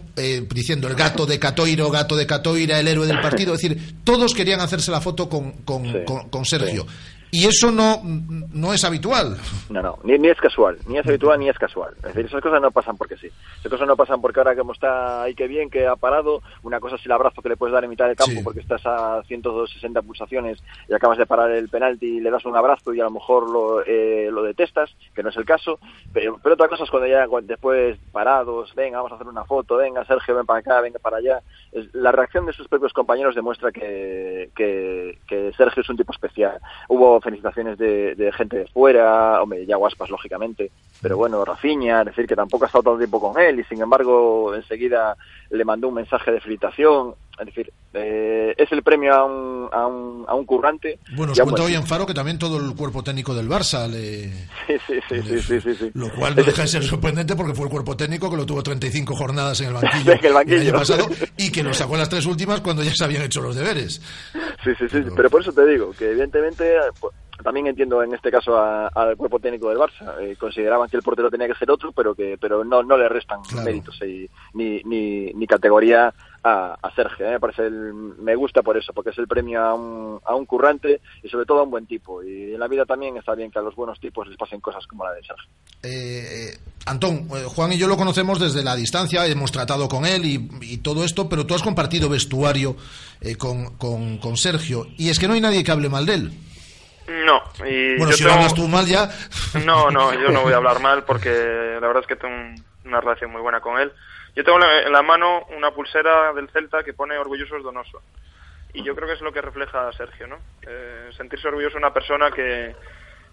diciendo 0.53 0.87
el 0.87 0.95
gato 0.95 1.25
de 1.25 1.39
Catoiro, 1.39 1.89
gato 1.89 2.15
de 2.15 2.25
Catoira, 2.25 2.79
el 2.79 2.87
héroe 2.87 3.07
del 3.07 3.21
partido, 3.21 3.53
es 3.53 3.61
decir, 3.61 3.95
todos 4.03 4.33
querían 4.33 4.59
hacerse 4.59 4.91
la 4.91 5.01
foto 5.01 5.29
con, 5.29 5.51
con, 5.63 6.05
con, 6.29 6.45
Sergio. 6.45 6.85
Y 7.33 7.47
eso 7.47 7.71
no, 7.71 7.99
no 8.03 8.73
es 8.73 8.85
habitual. 8.85 9.37
No, 9.71 9.81
no, 9.81 9.97
ni, 10.03 10.19
ni, 10.19 10.27
es 10.27 10.37
casual, 10.37 10.77
ni 10.85 10.99
es 10.99 11.07
habitual 11.07 11.39
ni 11.39 11.49
es 11.49 11.57
casual. 11.57 11.95
Es 11.97 12.03
decir, 12.03 12.27
esas 12.27 12.41
cosas 12.43 12.61
no 12.61 12.69
pasan 12.69 12.95
porque 12.95 13.17
sí. 13.17 13.27
Esas 13.57 13.71
cosas 13.71 13.87
no 13.87 13.95
pasan 13.95 14.21
porque 14.21 14.39
ahora 14.39 14.55
como 14.55 14.73
está 14.73 15.23
ahí 15.23 15.33
que 15.33 15.47
bien, 15.47 15.71
que 15.71 15.87
ha 15.87 15.95
parado, 15.95 16.43
una 16.61 16.79
cosa 16.79 16.95
es 16.95 17.05
el 17.07 17.11
abrazo 17.11 17.41
que 17.41 17.49
le 17.49 17.57
puedes 17.57 17.73
dar 17.73 17.83
en 17.83 17.89
mitad 17.89 18.05
del 18.05 18.15
campo 18.15 18.39
porque 18.43 18.59
estás 18.59 18.85
a 18.85 19.23
160 19.23 20.03
pulsaciones 20.03 20.59
y 20.87 20.93
acabas 20.93 21.17
de 21.17 21.25
parar 21.25 21.49
el 21.49 21.69
penalti 21.69 22.05
y 22.05 22.19
le 22.19 22.29
das 22.29 22.45
un 22.45 22.55
abrazo 22.55 22.93
y 22.93 22.99
a 22.99 23.05
lo 23.05 23.09
mejor 23.09 23.49
lo, 23.49 23.83
eh, 23.83 24.29
lo 24.31 24.43
detestas, 24.43 24.95
que 25.15 25.23
no 25.23 25.29
es 25.29 25.37
el 25.37 25.45
caso. 25.45 25.79
Pero, 26.13 26.39
pero 26.43 26.53
otra 26.53 26.67
cosa 26.67 26.83
es 26.83 26.91
cuando 26.91 27.07
ya 27.07 27.25
después 27.41 27.97
parados, 28.11 28.75
venga, 28.75 28.97
vamos 28.97 29.11
a 29.11 29.15
hacer 29.15 29.27
una 29.27 29.45
foto, 29.45 29.77
venga, 29.77 30.05
Sergio, 30.05 30.35
ven 30.35 30.45
para 30.45 30.59
acá, 30.59 30.81
venga 30.81 30.99
para 30.99 31.17
allá. 31.17 31.41
La 31.93 32.11
reacción 32.11 32.45
de 32.45 32.53
sus 32.53 32.67
propios 32.67 32.93
compañeros 32.93 33.33
demuestra 33.33 33.71
que, 33.71 34.51
que, 34.55 35.17
que 35.27 35.51
Sergio 35.57 35.81
es 35.81 35.89
un 35.89 35.97
tipo 35.97 36.11
especial. 36.11 36.59
Hubo 36.89 37.22
felicitaciones 37.23 37.77
de, 37.77 38.31
gente 38.35 38.57
de 38.57 38.67
fuera, 38.67 39.41
hombre, 39.41 39.65
ya 39.65 39.77
Guaspas, 39.77 40.09
lógicamente, 40.09 40.71
pero 41.01 41.17
bueno, 41.17 41.43
Rafiña, 41.43 42.01
es 42.01 42.07
decir, 42.07 42.27
que 42.27 42.35
tampoco 42.35 42.65
ha 42.65 42.67
estado 42.67 42.93
el 42.93 42.99
tiempo 42.99 43.19
con 43.19 43.41
él 43.41 43.59
y 43.59 43.63
sin 43.63 43.81
embargo 43.81 44.53
enseguida 44.53 45.15
le 45.53 45.65
mandó 45.65 45.87
un 45.87 45.93
mensaje 45.93 46.31
de 46.31 46.41
felicitación. 46.41 47.15
Es 47.39 47.45
decir, 47.47 47.71
eh, 47.93 48.53
es 48.57 48.71
el 48.71 48.83
premio 48.83 49.13
a 49.13 49.23
un, 49.25 49.69
a 49.71 49.87
un, 49.87 50.25
a 50.27 50.35
un 50.35 50.45
currante. 50.45 50.99
Bueno, 51.15 51.31
os 51.31 51.39
cuento 51.39 51.63
hoy 51.63 51.75
en 51.75 51.85
Faro 51.85 52.05
que 52.05 52.13
también 52.13 52.37
todo 52.37 52.57
el 52.57 52.75
cuerpo 52.75 53.03
técnico 53.03 53.33
del 53.33 53.47
Barça 53.47 53.87
le... 53.87 54.29
Sí, 54.67 54.75
sí, 54.87 54.99
sí, 55.09 55.41
sí, 55.41 55.61
sí, 55.61 55.75
sí, 55.75 55.91
Lo 55.93 56.09
cual 56.11 56.35
no 56.35 56.43
deja 56.43 56.61
de 56.63 56.67
ser 56.67 56.83
sorprendente 56.83 57.35
porque 57.35 57.53
fue 57.53 57.65
el 57.65 57.71
cuerpo 57.71 57.97
técnico 57.97 58.29
que 58.29 58.37
lo 58.37 58.45
tuvo 58.45 58.63
35 58.63 59.15
jornadas 59.15 59.61
en 59.61 59.67
el 59.67 59.73
banquillo, 59.81 60.13
el, 60.13 60.33
banquillo. 60.33 60.55
el 60.57 60.67
año 60.67 60.73
pasado 60.73 61.07
y 61.37 61.51
que 61.51 61.63
lo 61.63 61.73
sacó 61.73 61.97
las 61.97 62.09
tres 62.09 62.25
últimas 62.25 62.61
cuando 62.61 62.83
ya 62.83 62.93
se 62.93 63.03
habían 63.03 63.23
hecho 63.23 63.41
los 63.41 63.55
deberes. 63.55 64.01
Sí, 64.63 64.71
sí, 64.77 64.87
sí, 64.89 65.03
pero 65.15 65.29
por 65.29 65.41
eso 65.41 65.51
te 65.51 65.65
digo 65.65 65.91
que 65.91 66.11
evidentemente 66.11 66.71
pues, 66.99 67.13
también 67.43 67.67
entiendo 67.67 68.01
en 68.01 68.13
este 68.13 68.31
caso 68.31 68.57
al 68.57 69.17
cuerpo 69.17 69.39
técnico 69.39 69.69
del 69.69 69.77
Barça. 69.77 70.19
Eh, 70.21 70.35
consideraban 70.35 70.89
que 70.89 70.97
el 70.97 71.03
portero 71.03 71.29
tenía 71.29 71.47
que 71.47 71.55
ser 71.55 71.69
otro, 71.69 71.91
pero 71.91 72.15
que 72.15 72.37
pero 72.39 72.63
no, 72.63 72.83
no 72.83 72.97
le 72.97 73.09
restan 73.09 73.39
méritos 73.63 73.99
ni, 74.53 74.79
ni, 74.83 75.31
ni, 75.33 75.47
categoría 75.47 76.13
a, 76.43 76.77
a 76.81 76.95
Sergio. 76.95 77.27
¿eh? 77.27 77.31
Me, 77.31 77.39
parece 77.39 77.69
me 77.69 78.35
gusta 78.35 78.61
por 78.61 78.77
eso, 78.77 78.93
porque 78.93 79.11
es 79.11 79.17
el 79.17 79.27
premio 79.27 79.61
a 79.61 79.73
un, 79.73 80.19
a 80.25 80.35
un 80.35 80.45
currante 80.45 81.01
y 81.21 81.29
sobre 81.29 81.45
todo 81.45 81.59
a 81.59 81.63
un 81.63 81.71
buen 81.71 81.85
tipo. 81.85 82.23
Y 82.23 82.53
en 82.53 82.59
la 82.59 82.67
vida 82.67 82.85
también 82.85 83.17
está 83.17 83.35
bien 83.35 83.51
que 83.51 83.59
a 83.59 83.61
los 83.61 83.75
buenos 83.75 83.99
tipos 83.99 84.27
les 84.27 84.37
pasen 84.37 84.59
cosas 84.59 84.85
como 84.87 85.05
la 85.05 85.13
de 85.13 85.21
Sergio. 85.23 85.49
Eh, 85.83 86.57
Antón, 86.85 87.27
eh, 87.35 87.43
Juan 87.45 87.73
y 87.73 87.77
yo 87.77 87.87
lo 87.87 87.97
conocemos 87.97 88.39
desde 88.39 88.63
la 88.63 88.75
distancia, 88.75 89.25
hemos 89.27 89.51
tratado 89.51 89.87
con 89.87 90.05
él 90.05 90.25
y, 90.25 90.49
y 90.61 90.77
todo 90.77 91.03
esto, 91.03 91.29
pero 91.29 91.45
tú 91.45 91.55
has 91.55 91.63
compartido 91.63 92.09
vestuario 92.09 92.75
con, 93.37 93.77
con, 93.77 94.17
con 94.17 94.37
Sergio 94.37 94.87
y 94.97 95.09
es 95.09 95.19
que 95.19 95.27
no 95.27 95.33
hay 95.33 95.41
nadie 95.41 95.63
que 95.63 95.71
hable 95.71 95.89
mal 95.89 96.05
de 96.05 96.13
él. 96.15 96.33
No. 97.07 97.43
Y 97.65 97.97
bueno, 97.97 98.13
si 98.13 98.23
lo 98.23 98.33
hablas 98.33 98.53
tú 98.53 98.67
mal 98.67 98.85
ya. 98.85 99.09
No, 99.65 99.91
no, 99.91 100.13
yo 100.21 100.29
no 100.29 100.41
voy 100.41 100.53
a 100.53 100.57
hablar 100.57 100.79
mal 100.79 101.03
porque 101.03 101.29
la 101.29 101.87
verdad 101.87 102.01
es 102.01 102.07
que 102.07 102.15
tengo 102.15 102.35
una 102.85 103.01
relación 103.01 103.31
muy 103.31 103.41
buena 103.41 103.61
con 103.61 103.79
él. 103.79 103.91
Yo 104.35 104.43
tengo 104.43 104.59
en 104.63 104.91
la 104.91 105.01
mano 105.03 105.45
una 105.55 105.71
pulsera 105.71 106.33
del 106.33 106.49
Celta 106.49 106.83
que 106.83 106.93
pone 106.93 107.17
orgullosos 107.17 107.63
donoso. 107.63 108.01
Y 108.73 108.83
yo 108.83 108.95
creo 108.95 109.07
que 109.07 109.13
es 109.13 109.21
lo 109.21 109.31
que 109.31 109.41
refleja 109.41 109.87
a 109.87 109.93
Sergio, 109.93 110.25
¿no? 110.25 110.39
Eh, 110.63 111.11
sentirse 111.15 111.47
orgulloso 111.47 111.73
de 111.73 111.79
una 111.79 111.93
persona 111.93 112.31
que, 112.31 112.75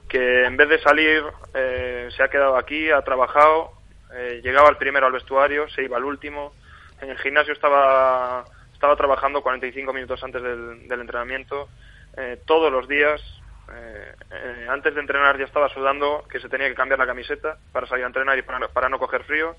que 0.07 0.45
en 0.45 0.57
vez 0.59 0.68
de 0.68 0.83
salir 0.83 1.23
eh, 1.55 2.11
se 2.14 2.23
ha 2.23 2.29
quedado 2.29 2.59
aquí, 2.59 2.91
ha 2.91 3.01
trabajado, 3.01 3.73
eh, 4.12 4.43
llegaba 4.45 4.68
al 4.68 4.77
primero 4.77 5.07
al 5.07 5.12
vestuario, 5.12 5.66
se 5.71 5.83
iba 5.83 5.97
al 5.97 6.05
último. 6.05 6.53
En 7.01 7.09
el 7.09 7.18
gimnasio 7.18 7.55
estaba, 7.55 8.45
estaba 8.75 8.97
trabajando 8.97 9.41
45 9.41 9.91
minutos 9.95 10.23
antes 10.23 10.43
del, 10.43 10.87
del 10.87 11.01
entrenamiento, 11.01 11.68
todos 12.45 12.71
los 12.71 12.87
días, 12.87 13.23
eh, 13.73 14.14
eh, 14.31 14.66
antes 14.68 14.95
de 14.95 15.01
entrenar 15.01 15.39
ya 15.39 15.45
estaba 15.45 15.68
sudando 15.68 16.25
que 16.31 16.41
se 16.41 16.49
tenía 16.49 16.68
que 16.68 16.75
cambiar 16.75 16.99
la 16.99 17.07
camiseta 17.07 17.59
para 17.73 17.87
salir 17.87 18.05
a 18.05 18.09
entrenar 18.09 18.39
y 18.39 18.43
para, 18.43 18.89
no 18.89 18.99
coger 18.99 19.25
frío. 19.25 19.57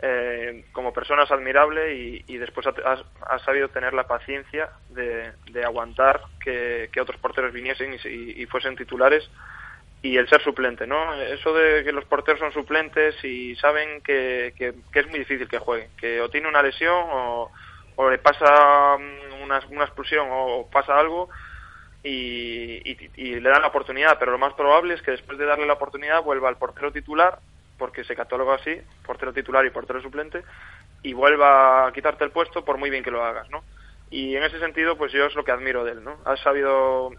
Eh, 0.00 0.64
como 0.70 0.92
persona 0.92 1.24
es 1.24 1.30
admirable 1.32 1.92
y, 1.94 2.36
después 2.36 2.66
ha, 2.68 3.38
sabido 3.40 3.68
tener 3.68 3.94
la 3.94 4.06
paciencia 4.06 4.70
de, 4.90 5.32
aguantar 5.64 6.20
que, 6.40 6.88
otros 7.00 7.18
porteros 7.20 7.52
viniesen 7.52 7.98
y, 8.04 8.46
fuesen 8.46 8.76
titulares 8.76 9.28
y 10.00 10.16
el 10.16 10.28
ser 10.28 10.40
suplente, 10.42 10.86
¿no? 10.86 11.14
Eso 11.14 11.52
de 11.52 11.82
que 11.82 11.90
los 11.90 12.04
porteros 12.04 12.38
son 12.38 12.52
suplentes 12.52 13.16
y 13.24 13.56
saben 13.56 14.00
que, 14.02 14.54
es 14.56 15.08
muy 15.08 15.18
difícil 15.18 15.48
que 15.48 15.58
jueguen, 15.58 15.90
que 15.96 16.20
o 16.20 16.30
tiene 16.30 16.48
una 16.48 16.62
lesión 16.62 17.06
o, 17.10 17.50
le 18.08 18.18
pasa 18.18 18.94
una, 19.42 19.60
una 19.68 19.84
expulsión 19.84 20.28
o 20.30 20.68
pasa 20.70 20.96
algo 20.96 21.28
y, 22.08 23.40
le 23.40 23.48
dan 23.48 23.62
la 23.62 23.68
oportunidad, 23.68 24.18
pero 24.18 24.32
lo 24.32 24.38
más 24.38 24.54
probable 24.54 24.94
es 24.94 25.02
que 25.02 25.12
después 25.12 25.38
de 25.38 25.46
darle 25.46 25.66
la 25.66 25.74
oportunidad 25.74 26.22
vuelva 26.22 26.48
al 26.48 26.56
portero 26.56 26.92
titular, 26.92 27.38
porque 27.76 28.04
se 28.04 28.16
cataloga 28.16 28.54
así, 28.54 28.80
portero 29.04 29.32
titular 29.32 29.64
y 29.64 29.70
portero 29.70 30.00
suplente, 30.00 30.42
y 31.02 31.12
vuelva 31.12 31.86
a 31.86 31.92
quitarte 31.92 32.24
el 32.24 32.30
puesto 32.30 32.64
por 32.64 32.78
muy 32.78 32.90
bien 32.90 33.04
que 33.04 33.10
lo 33.10 33.24
hagas, 33.24 33.48
¿no? 33.50 33.62
Y 34.10 34.36
en 34.36 34.42
ese 34.42 34.58
sentido, 34.58 34.96
pues 34.96 35.12
yo 35.12 35.26
es 35.26 35.34
lo 35.34 35.44
que 35.44 35.52
admiro 35.52 35.84
de 35.84 35.92
él, 35.92 36.04
¿no? 36.04 36.16
Ha 36.24 36.36
sabido 36.38 37.10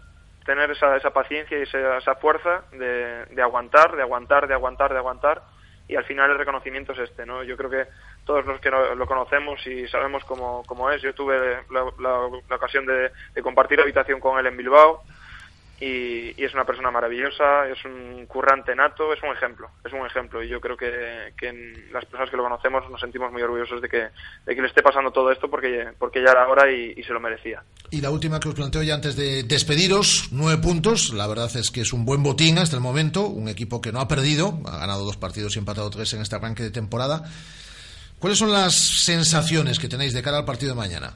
tener 0.44 0.70
esa, 0.70 0.96
esa 0.96 1.10
paciencia 1.10 1.58
y 1.58 1.62
esa, 1.62 1.98
esa 1.98 2.16
fuerza 2.16 2.64
de, 2.72 3.26
de 3.26 3.42
aguantar, 3.42 3.94
de 3.94 4.02
aguantar, 4.02 4.48
de 4.48 4.54
aguantar, 4.54 4.92
de 4.92 4.98
aguantar, 4.98 5.42
y 5.90 5.96
al 5.96 6.04
final 6.04 6.30
el 6.30 6.38
reconocimiento 6.38 6.92
es 6.92 7.00
este, 7.00 7.26
¿no? 7.26 7.42
Yo 7.42 7.56
creo 7.56 7.68
que 7.68 7.86
todos 8.24 8.46
los 8.46 8.60
que 8.60 8.70
lo 8.70 9.06
conocemos 9.06 9.66
y 9.66 9.88
sabemos 9.88 10.24
cómo, 10.24 10.62
cómo 10.64 10.88
es, 10.90 11.02
yo 11.02 11.12
tuve 11.14 11.58
la, 11.70 12.54
ocasión 12.54 12.86
de, 12.86 13.10
compartir 13.42 13.80
habitación 13.80 14.20
con 14.20 14.38
él 14.38 14.46
en 14.46 14.56
Bilbao 14.56 15.02
y, 15.80 16.44
es 16.44 16.52
una 16.52 16.64
persona 16.64 16.90
maravillosa, 16.90 17.66
es 17.66 17.82
un 17.84 18.26
currante 18.26 18.74
nato, 18.76 19.12
es 19.12 19.22
un 19.22 19.30
ejemplo, 19.30 19.70
es 19.84 19.92
un 19.92 20.06
ejemplo 20.06 20.42
y 20.42 20.48
yo 20.48 20.60
creo 20.60 20.76
que, 20.76 21.32
que 21.36 21.88
las 21.92 22.04
personas 22.04 22.30
que 22.30 22.36
lo 22.36 22.42
conocemos 22.42 22.88
nos 22.90 23.00
sentimos 23.00 23.32
muy 23.32 23.42
orgullosos 23.42 23.80
de 23.80 23.88
que, 23.88 24.08
de 24.46 24.54
que 24.54 24.60
le 24.60 24.68
esté 24.68 24.82
pasando 24.82 25.10
todo 25.10 25.32
esto 25.32 25.48
porque, 25.50 25.88
porque 25.98 26.22
ya 26.22 26.32
era 26.32 26.48
hora 26.48 26.70
y, 26.70 26.94
y 26.96 27.02
se 27.02 27.12
lo 27.12 27.20
merecía. 27.20 27.62
Y 27.90 28.00
la 28.02 28.10
última 28.10 28.38
que 28.38 28.50
os 28.50 28.54
planteo 28.54 28.82
ya 28.82 28.94
antes 28.94 29.16
de 29.16 29.42
despediros, 29.42 30.28
nueve 30.32 30.60
puntos, 30.62 31.12
la 31.14 31.26
verdad 31.26 31.50
es 31.56 31.70
que 31.70 31.80
es 31.80 31.92
un 31.92 32.04
buen 32.04 32.22
botín 32.22 32.58
hasta 32.58 32.76
el 32.76 32.82
momento, 32.82 33.26
un 33.26 33.48
equipo 33.48 33.80
que 33.80 33.90
no 33.90 34.00
ha 34.00 34.08
perdido, 34.08 34.60
ha 34.66 34.78
ganado 34.78 35.04
dos 35.04 35.16
partidos 35.16 35.56
y 35.56 35.58
empatado 35.58 35.88
tres 35.90 36.12
en 36.12 36.20
este 36.20 36.36
arranque 36.36 36.62
de 36.62 36.70
temporada. 36.70 37.24
¿Cuáles 38.18 38.38
son 38.38 38.52
las 38.52 38.74
sensaciones 38.74 39.78
que 39.78 39.88
tenéis 39.88 40.12
de 40.12 40.22
cara 40.22 40.38
al 40.38 40.44
partido 40.44 40.74
de 40.74 40.76
mañana? 40.78 41.14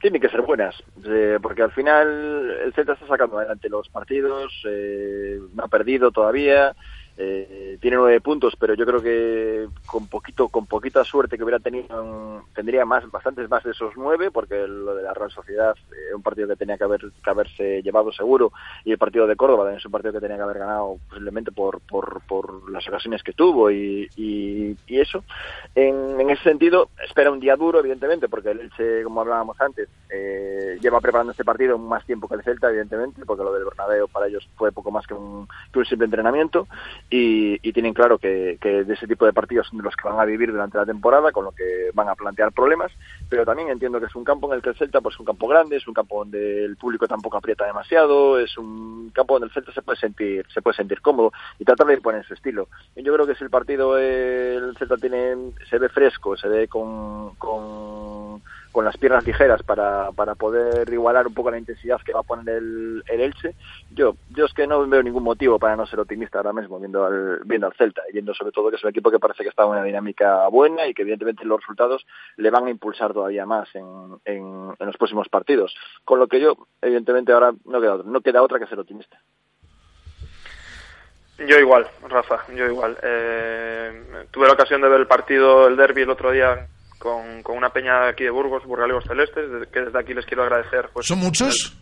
Tienen 0.00 0.20
que 0.20 0.28
ser 0.28 0.42
buenas, 0.42 0.74
eh, 1.06 1.38
porque 1.42 1.62
al 1.62 1.72
final 1.72 2.58
el 2.64 2.72
Celta 2.74 2.92
está 2.92 3.06
sacando 3.06 3.38
adelante 3.38 3.68
los 3.68 3.88
partidos, 3.88 4.52
eh, 4.68 5.38
no 5.54 5.64
ha 5.64 5.68
perdido 5.68 6.10
todavía, 6.10 6.74
eh, 7.16 7.78
tiene 7.80 7.96
nueve 7.96 8.20
puntos, 8.20 8.54
pero 8.58 8.74
yo 8.74 8.84
creo 8.84 9.00
que 9.00 9.68
con 9.86 10.08
poquito, 10.08 10.48
con 10.48 10.66
poquita 10.66 11.04
suerte 11.04 11.36
que 11.36 11.44
hubiera 11.44 11.60
tenido, 11.60 12.44
tendría 12.54 12.84
más, 12.84 13.08
bastantes 13.10 13.48
más 13.48 13.62
de 13.62 13.70
esos 13.70 13.92
nueve, 13.96 14.30
porque 14.32 14.66
lo 14.66 14.94
de 14.96 15.02
la 15.04 15.14
Real 15.14 15.30
Sociedad 15.30 15.76
es 15.92 16.14
un 16.14 16.22
partido 16.22 16.48
que 16.48 16.56
tenía 16.56 16.76
que, 16.76 16.84
haber, 16.84 17.00
que 17.00 17.30
haberse 17.30 17.82
llevado 17.82 18.12
seguro, 18.12 18.52
y 18.84 18.92
el 18.92 18.98
partido 18.98 19.26
de 19.28 19.36
Córdoba 19.36 19.74
es 19.74 19.84
un 19.86 19.92
partido 19.92 20.12
que 20.12 20.20
tenía 20.20 20.36
que 20.36 20.42
haber 20.42 20.58
ganado 20.58 20.96
posiblemente 21.08 21.52
por, 21.52 21.80
por, 21.80 22.22
por 22.26 22.70
las 22.70 22.86
ocasiones 22.88 23.22
que 23.22 23.32
tuvo 23.32 23.70
y, 23.70 24.08
y, 24.16 24.76
eso. 24.88 25.24
En, 25.74 26.20
en, 26.20 26.30
ese 26.30 26.42
sentido, 26.44 26.88
espera 27.06 27.30
un 27.30 27.40
día 27.40 27.56
duro, 27.56 27.80
evidentemente, 27.80 28.28
porque 28.28 28.50
el 28.50 28.60
Elche, 28.60 29.02
como 29.02 29.20
hablábamos 29.20 29.60
antes, 29.60 29.88
eh, 30.08 30.78
lleva 30.80 31.00
preparando 31.00 31.32
este 31.32 31.44
partido 31.44 31.76
más 31.78 32.04
tiempo 32.06 32.28
que 32.28 32.36
el 32.36 32.42
Celta, 32.42 32.70
evidentemente, 32.70 33.24
porque 33.26 33.42
lo 33.42 33.52
del 33.52 33.64
Bernabéu 33.64 34.08
para 34.08 34.28
ellos 34.28 34.48
fue 34.56 34.72
poco 34.72 34.90
más 34.90 35.06
que 35.06 35.14
un, 35.14 35.46
que 35.72 35.80
un 35.80 35.84
simple 35.84 36.06
entrenamiento 36.06 36.66
y, 37.16 37.72
tienen 37.72 37.94
claro 37.94 38.18
que, 38.18 38.58
de 38.60 38.92
ese 38.92 39.06
tipo 39.06 39.24
de 39.24 39.32
partidos 39.32 39.68
son 39.68 39.78
de 39.78 39.84
los 39.84 39.94
que 39.94 40.08
van 40.08 40.18
a 40.18 40.24
vivir 40.24 40.50
durante 40.50 40.78
la 40.78 40.86
temporada, 40.86 41.30
con 41.30 41.44
lo 41.44 41.52
que 41.52 41.90
van 41.94 42.08
a 42.08 42.16
plantear 42.16 42.50
problemas, 42.52 42.90
pero 43.28 43.44
también 43.44 43.68
entiendo 43.68 44.00
que 44.00 44.06
es 44.06 44.14
un 44.16 44.24
campo 44.24 44.48
en 44.48 44.56
el 44.56 44.62
que 44.62 44.70
el 44.70 44.76
Celta 44.76 45.00
pues, 45.00 45.14
es 45.14 45.20
un 45.20 45.26
campo 45.26 45.46
grande, 45.46 45.76
es 45.76 45.86
un 45.86 45.94
campo 45.94 46.18
donde 46.18 46.64
el 46.64 46.76
público 46.76 47.06
tampoco 47.06 47.36
aprieta 47.36 47.66
demasiado, 47.66 48.40
es 48.40 48.58
un 48.58 49.10
campo 49.14 49.34
donde 49.34 49.46
el 49.46 49.52
Celta 49.52 49.72
se 49.72 49.82
puede 49.82 49.98
sentir 49.98 50.44
se 50.52 50.60
puede 50.60 50.76
sentir 50.76 51.00
cómodo 51.00 51.32
y 51.58 51.64
tratar 51.64 51.86
de 51.86 51.94
imponer 51.94 52.24
su 52.26 52.34
estilo. 52.34 52.68
Yo 52.96 53.14
creo 53.14 53.26
que 53.26 53.36
si 53.36 53.44
el 53.44 53.50
partido 53.50 53.96
el 53.96 54.76
Celta 54.76 54.96
tiene 54.96 55.36
se 55.70 55.78
ve 55.78 55.88
fresco, 55.88 56.36
se 56.36 56.48
ve 56.48 56.66
con, 56.66 57.36
con 57.36 58.42
con 58.74 58.84
las 58.84 58.96
piernas 58.96 59.24
ligeras 59.24 59.62
para, 59.62 60.10
para 60.10 60.34
poder 60.34 60.92
igualar 60.92 61.28
un 61.28 61.32
poco 61.32 61.52
la 61.52 61.58
intensidad 61.58 62.00
que 62.04 62.12
va 62.12 62.20
a 62.20 62.24
poner 62.24 62.56
el, 62.56 63.04
el 63.06 63.20
Elche. 63.20 63.54
Yo, 63.92 64.16
yo 64.30 64.46
es 64.46 64.52
que 64.52 64.66
no 64.66 64.84
veo 64.88 65.00
ningún 65.00 65.22
motivo 65.22 65.60
para 65.60 65.76
no 65.76 65.86
ser 65.86 66.00
optimista 66.00 66.38
ahora 66.38 66.52
mismo 66.52 66.80
viendo 66.80 67.06
al, 67.06 67.38
viendo 67.44 67.68
al 67.68 67.74
Celta, 67.74 68.02
y 68.08 68.14
viendo 68.14 68.34
sobre 68.34 68.50
todo 68.50 68.70
que 68.70 68.76
es 68.76 68.82
un 68.82 68.90
equipo 68.90 69.12
que 69.12 69.20
parece 69.20 69.44
que 69.44 69.50
está 69.50 69.62
en 69.62 69.68
una 69.68 69.84
dinámica 69.84 70.48
buena 70.48 70.88
y 70.88 70.92
que 70.92 71.02
evidentemente 71.02 71.44
los 71.44 71.60
resultados 71.60 72.04
le 72.36 72.50
van 72.50 72.66
a 72.66 72.70
impulsar 72.70 73.12
todavía 73.12 73.46
más 73.46 73.72
en, 73.76 74.18
en, 74.24 74.74
los 74.76 74.96
próximos 74.96 75.28
partidos. 75.28 75.72
Con 76.04 76.18
lo 76.18 76.26
que 76.26 76.40
yo, 76.40 76.56
evidentemente, 76.82 77.30
ahora 77.30 77.52
no 77.66 77.80
queda, 77.80 77.98
no 78.04 78.20
queda 78.22 78.42
otra 78.42 78.58
que 78.58 78.66
ser 78.66 78.80
optimista. 78.80 79.20
Yo 81.38 81.60
igual, 81.60 81.86
Rafa, 82.08 82.40
yo 82.52 82.66
igual. 82.66 82.98
Eh, 83.02 84.26
tuve 84.32 84.48
la 84.48 84.54
ocasión 84.54 84.80
de 84.80 84.88
ver 84.88 84.98
el 84.98 85.06
partido, 85.06 85.68
el 85.68 85.76
derby 85.76 86.02
el 86.02 86.10
otro 86.10 86.32
día 86.32 86.68
con, 86.98 87.42
con 87.42 87.56
una 87.56 87.70
peña 87.70 88.08
aquí 88.08 88.24
de 88.24 88.30
Burgos, 88.30 88.64
Burgalegos 88.64 89.04
Celestes, 89.04 89.68
que 89.72 89.80
desde 89.80 89.98
aquí 89.98 90.14
les 90.14 90.26
quiero 90.26 90.42
agradecer. 90.42 90.90
Pues, 90.92 91.06
¿Son 91.06 91.18
muchos? 91.18 91.76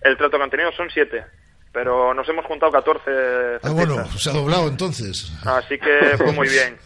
El, 0.00 0.16
trato 0.16 0.36
que 0.36 0.44
han 0.44 0.50
tenido 0.50 0.72
son 0.72 0.90
siete, 0.90 1.24
pero 1.72 2.14
nos 2.14 2.28
hemos 2.28 2.44
juntado 2.44 2.72
14. 2.72 3.60
Ah, 3.62 3.70
bueno, 3.70 4.04
se 4.06 4.30
ha 4.30 4.32
doblado 4.32 4.68
entonces. 4.68 5.32
Así 5.44 5.78
que 5.78 6.16
fue 6.16 6.32
muy 6.32 6.48
bien. 6.48 6.78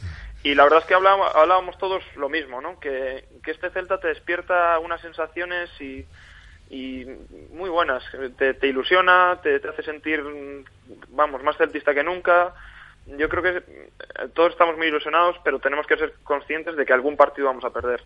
Y 0.43 0.55
la 0.55 0.65
verdad 0.65 0.81
es 0.81 0.87
que 0.87 0.95
hablábamos, 0.95 1.35
hablábamos 1.35 1.77
todos 1.77 2.03
lo 2.17 2.29
mismo, 2.31 2.61
¿no? 2.61 2.81
Que, 2.81 3.27
que 3.45 3.51
este 3.51 3.71
Celta 3.71 3.99
te 3.99 4.09
despierta 4.09 4.79
unas 4.79 5.01
sensaciones 5.03 5.69
y, 5.81 6.07
y 6.71 7.05
muy 7.53 7.69
buenas. 7.69 8.03
Te, 8.39 8.55
te 8.55 8.67
ilusiona, 8.69 9.39
te, 9.43 9.61
te, 9.61 9.69
hace 9.69 9.83
sentir, 9.83 10.23
vamos, 11.09 11.43
más 11.43 11.59
celtista 11.59 11.93
que 11.93 12.03
nunca 12.03 12.55
yo 13.17 13.29
creo 13.29 13.43
que 13.43 13.57
eh, 13.59 13.91
todos 14.35 14.53
estamos 14.53 14.77
muy 14.77 14.89
ilusionados, 14.89 15.37
pero 15.45 15.59
tenemos 15.59 15.87
que 15.87 15.97
ser 15.97 16.15
conscientes 16.23 16.77
de 16.77 16.85
que 16.85 16.93
algún 16.93 17.17
partido 17.17 17.47
vamos 17.49 17.65
a 17.65 17.71
perder. 17.71 18.03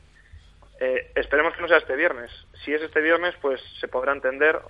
Eh, 0.81 1.11
esperemos 1.15 1.55
que 1.55 1.63
no 1.63 1.69
sea 1.69 1.79
este 1.79 1.97
viernes. 1.97 2.31
Si 2.65 2.73
es 2.73 2.83
este 2.83 3.01
viernes, 3.01 3.35
pues 3.41 3.61
se 3.81 3.89
podrá 3.89 4.13
entender, 4.13 4.61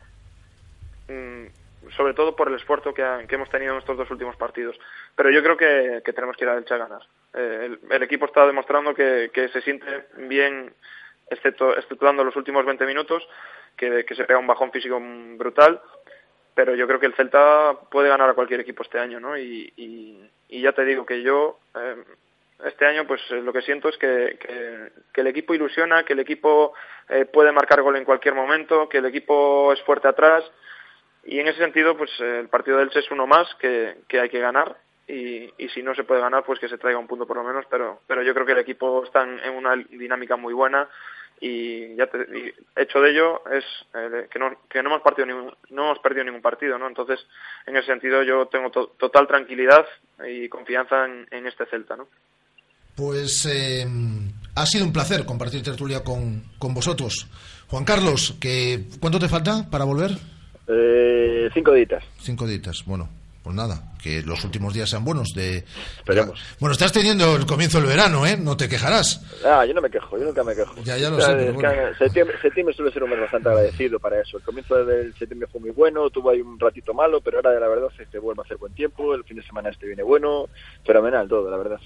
mm, 1.08 1.90
sobre 1.96 2.14
todo 2.14 2.36
por 2.36 2.48
el 2.48 2.54
esfuerzo 2.54 2.92
que, 2.94 3.02
hemos 3.28 3.50
tenido 3.50 3.72
en 3.72 3.78
estos 3.78 3.96
dos 3.96 4.10
últimos 4.10 4.36
partidos. 4.36 4.78
Pero 5.16 5.30
yo 5.30 5.42
creo 5.42 5.56
que, 5.56 6.02
tenemos 6.12 6.36
que 6.36 6.44
ir 6.44 6.50
a 6.50 6.56
Elche 6.56 6.74
a 6.74 6.78
ganar. 6.78 7.02
Eh, 7.34 7.78
el, 7.90 8.02
equipo 8.02 8.26
está 8.26 8.46
demostrando 8.46 8.94
que, 8.94 9.30
se 9.52 9.60
siente 9.62 10.06
bien, 10.16 10.72
excepto, 11.30 11.76
exceptuando 11.76 12.24
los 12.24 12.36
últimos 12.36 12.64
20 12.64 12.84
minutos, 12.86 13.26
que, 13.76 14.04
que 14.04 14.14
se 14.14 14.24
pega 14.24 14.38
un 14.38 14.46
bajón 14.46 14.70
físico 14.70 15.00
brutal 15.36 15.80
pero 16.54 16.74
yo 16.74 16.86
creo 16.86 17.00
que 17.00 17.06
el 17.06 17.14
Celta 17.14 17.76
puede 17.90 18.08
ganar 18.08 18.30
a 18.30 18.34
cualquier 18.34 18.60
equipo 18.60 18.82
este 18.82 18.98
año, 18.98 19.20
¿no? 19.20 19.36
Y, 19.36 19.72
ya 20.48 20.72
te 20.72 20.84
digo 20.84 21.04
que 21.04 21.20
yo 21.20 21.58
eh, 21.74 21.96
este 22.64 22.86
año 22.86 23.06
pues 23.08 23.20
eh, 23.30 23.42
lo 23.42 23.52
que 23.52 23.62
siento 23.62 23.88
es 23.88 23.98
que, 23.98 24.38
el 25.14 25.26
equipo 25.26 25.52
ilusiona, 25.52 26.04
que 26.04 26.12
el 26.12 26.20
equipo 26.20 26.74
eh, 27.08 27.24
puede 27.24 27.50
marcar 27.50 27.82
gol 27.82 27.96
en 27.96 28.04
cualquier 28.04 28.34
momento, 28.34 28.88
que 28.88 28.98
el 28.98 29.06
equipo 29.06 29.72
es 29.72 29.82
fuerte 29.82 30.08
atrás. 30.08 30.44
Y 31.24 31.40
en 31.40 31.48
ese 31.48 31.58
sentido 31.58 31.96
pues 31.96 32.10
el 32.20 32.48
partido 32.48 32.78
del 32.78 32.86
Elche 32.86 33.00
es 33.00 33.10
uno 33.10 33.26
más 33.26 33.52
que, 33.56 33.96
que 34.08 34.20
hay 34.20 34.28
que 34.28 34.38
ganar. 34.40 34.76
Y, 35.06 35.52
y, 35.58 35.68
si 35.70 35.82
no 35.82 35.94
se 35.94 36.04
puede 36.04 36.22
ganar 36.22 36.44
pues 36.44 36.58
que 36.58 36.68
se 36.68 36.78
traiga 36.78 36.98
un 36.98 37.08
punto 37.08 37.26
por 37.26 37.36
lo 37.36 37.44
menos, 37.44 37.66
pero, 37.68 38.00
pero 38.06 38.22
yo 38.22 38.32
creo 38.32 38.46
que 38.46 38.52
el 38.52 38.58
equipo 38.58 39.04
está 39.04 39.22
en 39.22 39.54
una 39.54 39.76
dinámica 39.76 40.36
muy 40.36 40.54
buena 40.54 40.88
y 41.40 41.96
ya 41.96 42.06
te, 42.06 42.54
hecho 42.76 43.00
de 43.00 43.10
ello 43.10 43.42
es 43.50 43.64
eh, 43.94 44.28
que, 44.30 44.38
no, 44.38 44.56
que 44.68 44.82
no 44.82 44.90
hemos 44.90 45.02
partido 45.02 45.26
ningún, 45.26 45.54
no 45.70 45.84
hemos 45.84 45.98
perdido 45.98 46.24
ningún 46.24 46.42
partido 46.42 46.78
no 46.78 46.86
entonces 46.86 47.20
en 47.66 47.76
ese 47.76 47.86
sentido 47.86 48.22
yo 48.22 48.46
tengo 48.46 48.70
total 48.70 49.26
tranquilidad 49.26 49.84
y 50.26 50.48
confianza 50.48 51.04
en, 51.04 51.46
este 51.46 51.66
Celta 51.66 51.96
no 51.96 52.08
pues 52.96 53.46
eh, 53.46 53.84
ha 54.54 54.66
sido 54.66 54.84
un 54.84 54.92
placer 54.92 55.24
compartir 55.26 55.62
tertulia 55.64 56.04
con, 56.04 56.44
con 56.58 56.72
vosotros. 56.72 57.26
Juan 57.68 57.84
Carlos 57.84 58.36
que 58.40 58.84
cuánto 59.00 59.18
te 59.18 59.28
falta 59.28 59.68
para 59.68 59.84
volver 59.84 60.12
eh, 60.68 61.50
cinco 61.52 61.72
ditas 61.72 62.04
cinco 62.20 62.46
ditas 62.46 62.84
bueno 62.86 63.08
pues 63.44 63.54
nada, 63.54 63.92
que 64.02 64.22
los 64.22 64.42
últimos 64.42 64.72
días 64.72 64.88
sean 64.88 65.04
buenos. 65.04 65.34
De, 65.34 65.58
Esperemos. 65.98 66.42
Bueno, 66.58 66.72
estás 66.72 66.92
teniendo 66.92 67.36
el 67.36 67.44
comienzo 67.44 67.76
del 67.76 67.86
verano, 67.88 68.26
¿eh? 68.26 68.38
No 68.38 68.56
te 68.56 68.70
quejarás. 68.70 69.20
Ah, 69.44 69.66
yo 69.66 69.74
no 69.74 69.82
me 69.82 69.90
quejo, 69.90 70.16
yo 70.18 70.24
nunca 70.24 70.42
me 70.42 70.54
quejo. 70.54 70.74
Ya, 70.82 70.96
ya 70.96 71.10
lo 71.10 71.20
sé. 71.20 71.54
septiembre, 71.98 72.74
suele 72.74 72.90
ser 72.90 73.04
un 73.04 73.10
mes 73.10 73.20
bastante 73.20 73.50
agradecido 73.50 74.00
para 74.00 74.18
eso. 74.18 74.38
El 74.38 74.44
comienzo 74.44 74.82
del 74.86 75.14
septiembre 75.18 75.46
fue 75.52 75.60
muy 75.60 75.72
bueno, 75.72 76.08
tuvo 76.08 76.30
ahí 76.30 76.40
un 76.40 76.58
ratito 76.58 76.94
malo, 76.94 77.20
pero 77.20 77.36
ahora 77.36 77.50
de 77.50 77.60
la 77.60 77.68
verdad 77.68 77.88
se 78.10 78.18
vuelve 78.18 78.40
a 78.40 78.44
hacer 78.46 78.56
buen 78.56 78.72
tiempo. 78.72 79.14
El 79.14 79.24
fin 79.24 79.36
de 79.36 79.42
semana 79.42 79.68
este 79.68 79.86
viene 79.86 80.02
bueno, 80.02 80.48
fenomenal 80.82 81.28
todo, 81.28 81.50
la 81.50 81.58
verdad. 81.58 81.80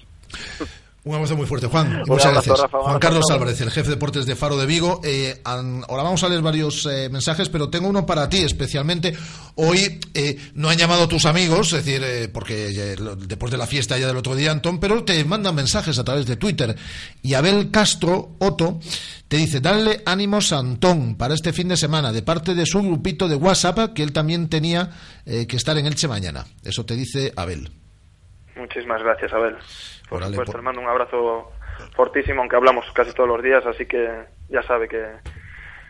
Un 1.05 1.15
abrazo 1.15 1.37
muy 1.37 1.45
fuerte, 1.45 1.67
Juan. 1.67 2.03
muchas 2.05 2.33
gracias. 2.33 2.59
Juan 2.71 2.99
Carlos 2.99 3.23
Álvarez, 3.31 3.61
el 3.61 3.71
jefe 3.71 3.87
de 3.87 3.95
deportes 3.95 4.25
de 4.25 4.35
Faro 4.35 4.57
de 4.57 4.65
Vigo. 4.65 4.99
Eh, 5.03 5.39
ahora 5.45 6.03
vamos 6.03 6.21
a 6.23 6.29
leer 6.29 6.41
varios 6.41 6.85
eh, 6.85 7.07
mensajes, 7.09 7.47
pero 7.47 7.69
tengo 7.69 7.87
uno 7.87 8.05
para 8.05 8.27
ti 8.27 8.39
especialmente. 8.39 9.13
Hoy 9.55 10.01
eh, 10.13 10.37
no 10.55 10.69
han 10.69 10.77
llamado 10.77 11.07
tus 11.07 11.25
amigos, 11.25 11.71
es 11.71 11.85
decir, 11.85 12.31
porque 12.33 12.97
después 13.17 13.49
de 13.49 13.57
la 13.57 13.65
fiesta 13.65 13.97
ya 13.97 14.07
del 14.07 14.17
otro 14.17 14.35
día, 14.35 14.51
Antón, 14.51 14.79
pero 14.79 15.05
te 15.05 15.23
mandan 15.23 15.55
mensajes 15.55 15.97
a 15.99 16.03
través 16.03 16.25
de 16.25 16.35
Twitter. 16.35 16.75
Y 17.21 17.33
Abel 17.33 17.71
Castro, 17.71 18.35
Otto, 18.39 18.79
te 19.29 19.37
dice, 19.37 19.61
dale 19.61 20.01
ánimos 20.05 20.51
a 20.51 20.59
Antón 20.59 21.15
para 21.15 21.33
este 21.33 21.53
fin 21.53 21.69
de 21.69 21.77
semana, 21.77 22.11
de 22.11 22.23
parte 22.23 22.53
de 22.55 22.65
su 22.65 22.81
grupito 22.81 23.29
de 23.29 23.35
WhatsApp, 23.35 23.93
que 23.93 24.03
él 24.03 24.11
también 24.11 24.49
tenía 24.49 24.91
que 25.25 25.55
estar 25.55 25.77
en 25.77 25.85
Elche 25.85 26.09
mañana. 26.09 26.45
Eso 26.63 26.85
te 26.85 26.95
dice 26.95 27.31
Abel. 27.37 27.71
Muchísimas 28.59 29.01
gracias, 29.01 29.31
Abel. 29.31 29.55
Por 30.09 30.23
supuesto, 30.23 30.57
le 30.57 30.63
mando 30.63 30.81
un 30.81 30.87
abrazo 30.87 31.51
fortísimo, 31.95 32.41
aunque 32.41 32.55
hablamos 32.55 32.85
casi 32.93 33.13
todos 33.13 33.29
los 33.29 33.43
días, 33.43 33.63
así 33.65 33.85
que 33.85 34.25
ya 34.49 34.63
sabe 34.63 34.87
que, 34.87 35.03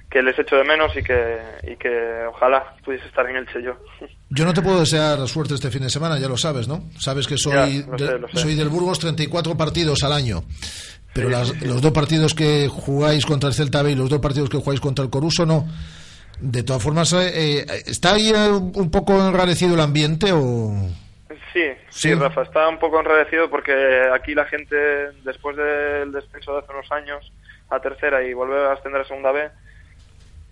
que 0.10 0.22
les 0.22 0.38
echo 0.38 0.56
de 0.56 0.64
menos 0.64 0.96
y 0.96 1.04
que, 1.04 1.38
y 1.64 1.76
que 1.78 2.26
ojalá 2.28 2.76
pudiese 2.84 3.08
estar 3.08 3.28
en 3.30 3.38
el 3.38 3.48
yo. 3.64 3.76
Yo 4.30 4.46
no 4.46 4.54
te 4.54 4.62
puedo 4.62 4.80
desear 4.80 5.28
suerte 5.28 5.56
este 5.56 5.72
fin 5.72 5.82
de 5.82 5.90
semana, 5.90 6.20
ya 6.20 6.28
lo 6.28 6.38
sabes, 6.38 6.68
¿no? 6.68 6.84
Sabes 7.00 7.26
que 7.26 7.38
soy, 7.38 7.84
soy 8.34 8.56
del 8.56 8.70
Burgos 8.70 9.00
34 9.00 9.58
partidos 9.58 10.04
al 10.04 10.14
año. 10.14 10.44
Pero 11.14 11.30
los 11.30 11.82
dos 11.82 11.92
partidos 11.92 12.36
que 12.36 12.68
jugáis 12.68 13.26
contra 13.26 13.50
el 13.50 13.56
Celta 13.56 13.82
B 13.82 13.92
y 13.92 13.96
los 13.96 14.10
dos 14.10 14.20
partidos 14.20 14.50
que 14.50 14.58
jugáis 14.58 14.80
contra 14.80 15.04
el 15.04 15.10
Coruso, 15.10 15.46
no. 15.48 15.68
De 16.40 16.62
todas 16.62 16.84
formas, 16.84 17.12
eh, 17.14 17.60
eh, 17.60 17.84
¿está 17.88 18.14
ahí 18.14 18.32
un 18.32 18.92
poco 18.92 19.14
enrarecido 19.28 19.74
el 19.74 19.82
ambiente 19.82 20.32
o...? 20.32 20.88
Sí, 21.54 21.72
sí, 21.90 22.14
Rafa, 22.16 22.42
está 22.42 22.68
un 22.68 22.80
poco 22.80 23.00
enredecido 23.00 23.50
porque 23.52 24.10
aquí 24.12 24.34
la 24.34 24.46
gente, 24.46 25.12
después 25.24 25.56
del 25.56 26.12
descenso 26.12 26.54
de 26.54 26.60
hace 26.60 26.72
unos 26.72 26.92
años 26.92 27.32
a 27.70 27.80
tercera 27.80 28.24
y 28.24 28.34
volver 28.34 28.66
a 28.66 28.74
ascender 28.74 29.02
a 29.02 29.06
segunda 29.06 29.32
B, 29.32 29.48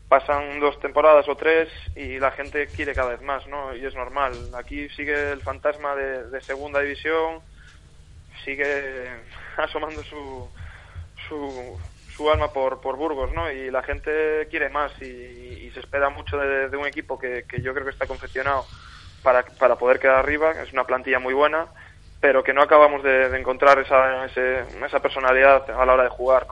pasan 0.07 0.59
dos 0.59 0.79
temporadas 0.79 1.27
o 1.29 1.35
tres 1.35 1.69
y 1.95 2.19
la 2.19 2.31
gente 2.31 2.67
quiere 2.67 2.93
cada 2.93 3.09
vez 3.09 3.21
más, 3.23 3.47
¿no? 3.47 3.75
Y 3.75 3.83
es 3.85 3.95
normal. 3.95 4.33
Aquí 4.53 4.87
sigue 4.89 5.31
el 5.31 5.41
fantasma 5.41 5.95
de, 5.95 6.41
segunda 6.41 6.79
división, 6.79 7.39
sigue 8.45 9.09
asomando 9.57 10.03
su, 10.03 10.47
su, 11.27 11.79
su 12.15 12.29
alma 12.29 12.53
por, 12.53 12.81
por 12.81 12.97
Burgos, 12.97 13.33
¿no? 13.33 13.51
Y 13.51 13.71
la 13.71 13.81
gente 13.81 14.47
quiere 14.51 14.69
más 14.69 14.91
y, 15.01 15.71
se 15.73 15.81
espera 15.81 16.09
mucho 16.09 16.37
de, 16.37 16.75
un 16.77 16.87
equipo 16.87 17.19
que, 17.19 17.45
que 17.47 17.61
yo 17.61 17.73
creo 17.73 17.85
que 17.85 17.91
está 17.91 18.07
confeccionado 18.07 18.65
para, 19.23 19.43
para 19.43 19.75
poder 19.75 19.99
quedar 19.99 20.15
arriba. 20.15 20.51
Es 20.63 20.73
una 20.73 20.85
plantilla 20.85 21.19
muy 21.19 21.33
buena, 21.33 21.67
pero 22.19 22.43
que 22.43 22.53
no 22.53 22.61
acabamos 22.61 23.03
de, 23.03 23.37
encontrar 23.37 23.79
esa, 23.79 24.25
esa 24.25 24.99
personalidad 25.01 25.69
a 25.69 25.85
la 25.85 25.93
hora 25.93 26.03
de 26.03 26.09
jugar. 26.09 26.47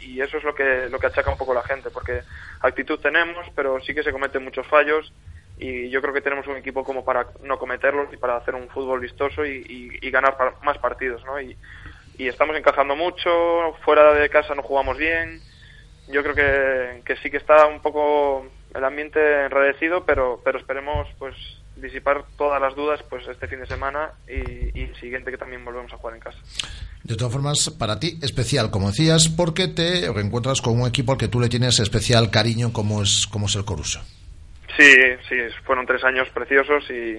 Y, 0.00 0.20
eso 0.20 0.38
es 0.38 0.44
lo 0.44 0.54
que, 0.54 0.88
lo 0.88 0.98
que 0.98 1.08
achaca 1.08 1.30
un 1.30 1.36
poco 1.36 1.54
la 1.54 1.64
gente, 1.64 1.90
porque 1.90 2.22
actitud 2.60 3.00
tenemos, 3.00 3.46
pero 3.56 3.80
sí 3.80 3.94
que 3.94 4.02
se 4.02 4.12
cometen 4.12 4.44
muchos 4.44 4.66
fallos. 4.68 5.12
Y 5.58 5.88
yo 5.90 6.00
creo 6.00 6.12
que 6.12 6.20
tenemos 6.20 6.46
un 6.46 6.56
equipo 6.56 6.82
como 6.84 7.04
para 7.04 7.26
no 7.42 7.58
cometerlos 7.58 8.12
y 8.12 8.16
para 8.16 8.36
hacer 8.36 8.54
un 8.54 8.68
fútbol 8.68 9.00
vistoso 9.00 9.44
y, 9.44 9.98
ganar 10.10 10.36
más 10.62 10.78
partidos. 10.78 11.24
¿no? 11.24 11.40
Y, 11.40 11.56
y 12.16 12.28
estamos 12.28 12.56
encajando 12.56 12.96
mucho, 12.96 13.74
fuera 13.84 14.14
de 14.14 14.28
casa 14.28 14.54
no 14.54 14.62
jugamos 14.62 14.96
bien. 14.98 15.40
Yo 16.08 16.22
creo 16.22 16.34
que, 16.34 17.02
que 17.04 17.16
sí 17.16 17.30
que 17.30 17.38
está 17.38 17.66
un 17.66 17.80
poco 17.80 18.46
el 18.74 18.84
ambiente 18.84 19.44
enredecido, 19.44 20.04
pero, 20.04 20.40
pero 20.44 20.58
esperemos 20.58 21.08
pues 21.18 21.34
disipar 21.76 22.24
todas 22.36 22.60
las 22.60 22.74
dudas 22.74 23.00
pues 23.08 23.26
este 23.26 23.48
fin 23.48 23.60
de 23.60 23.66
semana 23.66 24.12
y, 24.28 24.78
y, 24.78 24.94
siguiente 25.00 25.30
que 25.30 25.38
también 25.38 25.64
volvemos 25.64 25.92
a 25.92 25.96
jugar 25.96 26.14
en 26.14 26.20
casa. 26.20 26.38
De 27.02 27.16
todas 27.16 27.32
formas, 27.32 27.70
para 27.70 27.98
ti 28.00 28.18
especial, 28.22 28.70
como 28.70 28.88
decías, 28.88 29.28
porque 29.28 29.68
te 29.68 30.10
reencuentras 30.12 30.60
con 30.60 30.80
un 30.80 30.88
equipo 30.88 31.12
al 31.12 31.18
que 31.18 31.28
tú 31.28 31.40
le 31.40 31.48
tienes 31.48 31.78
especial 31.80 32.30
cariño 32.30 32.72
como 32.72 33.02
es, 33.02 33.26
como 33.26 33.46
es 33.46 33.56
el 33.56 33.64
Coruso. 33.64 34.00
Sí, 34.76 34.92
sí, 35.28 35.36
fueron 35.64 35.86
tres 35.86 36.02
años 36.04 36.28
preciosos 36.32 36.84
y, 36.90 37.18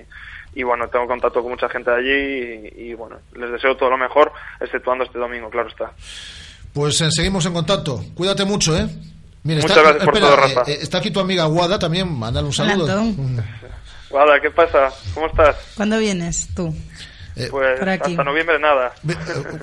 y 0.60 0.64
bueno, 0.64 0.88
tengo 0.90 1.08
contacto 1.08 1.42
con 1.42 1.52
mucha 1.52 1.70
gente 1.70 1.92
allí 1.92 2.70
y, 2.76 2.94
bueno, 2.94 3.18
les 3.36 3.52
deseo 3.52 3.76
todo 3.78 3.92
lo 3.92 3.98
mejor, 3.98 4.32
exceptuando 4.60 5.04
este 5.04 5.20
domingo, 5.20 5.50
claro 5.50 5.70
está. 5.70 5.92
Pues 6.74 7.00
eh, 7.02 7.12
seguimos 7.12 7.46
en 7.46 7.54
contacto. 7.54 8.04
Cuídate 8.16 8.44
mucho, 8.44 8.76
¿eh? 8.76 8.88
Muchas 9.44 9.78
gracias 9.78 10.06
por 10.06 10.20
todo, 10.20 10.36
Rafa. 10.36 10.64
Eh, 10.68 10.80
está 10.82 10.98
aquí 10.98 11.12
tu 11.12 11.20
amiga 11.20 11.46
Guada 11.46 11.78
también, 11.78 12.12
mándale 12.12 12.48
un 12.48 12.54
saludo. 12.54 12.88
Guada, 14.10 14.40
¿qué 14.42 14.52
pasa? 14.52 14.90
¿Cómo 15.14 15.28
estás? 15.28 15.56
¿Cuándo 15.76 15.98
vienes 15.98 16.50
tú? 16.56 16.74
Eh, 17.38 17.50
pues 17.52 17.82
hasta 17.82 18.24
noviembre 18.24 18.58
nada. 18.60 18.94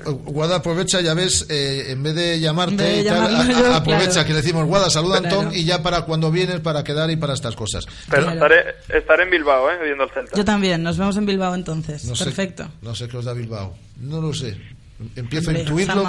Guada 0.05 0.57
aprovecha, 0.57 1.01
ya 1.01 1.15
ves, 1.15 1.47
en 1.49 2.03
vez 2.03 2.13
de 2.13 2.39
llamarte 2.39 3.03
tal, 3.03 3.73
aprovecha 3.73 4.23
que 4.23 4.29
le 4.29 4.41
decimos 4.41 4.65
Guada, 4.65 4.91
saluda 4.91 5.15
a 5.15 5.17
Antón 5.19 5.49
y 5.53 5.65
ya 5.65 5.81
para 5.81 6.03
cuando 6.03 6.29
vienes 6.29 6.59
para 6.59 6.83
quedar 6.83 7.09
y 7.09 7.15
para 7.15 7.33
estas 7.33 7.55
cosas. 7.55 7.87
Pero 8.11 8.29
estaré, 8.29 8.75
estaré 8.89 9.23
en 9.23 9.31
Bilbao, 9.31 9.71
¿eh? 9.71 9.77
viendo 9.83 10.03
el 10.03 10.11
Celta. 10.11 10.37
Yo 10.37 10.45
también, 10.45 10.83
nos 10.83 10.99
vemos 10.99 11.17
en 11.17 11.25
Bilbao 11.25 11.55
entonces. 11.55 12.05
Perfecto. 12.19 12.67
no 12.83 12.93
sé 12.93 13.07
qué 13.07 13.17
os 13.17 13.25
da 13.25 13.33
Bilbao, 13.33 13.75
no 13.97 14.21
lo 14.21 14.33
sé 14.33 14.55
empiezo 15.15 15.51
a 15.51 15.53
intuirlo. 15.53 16.03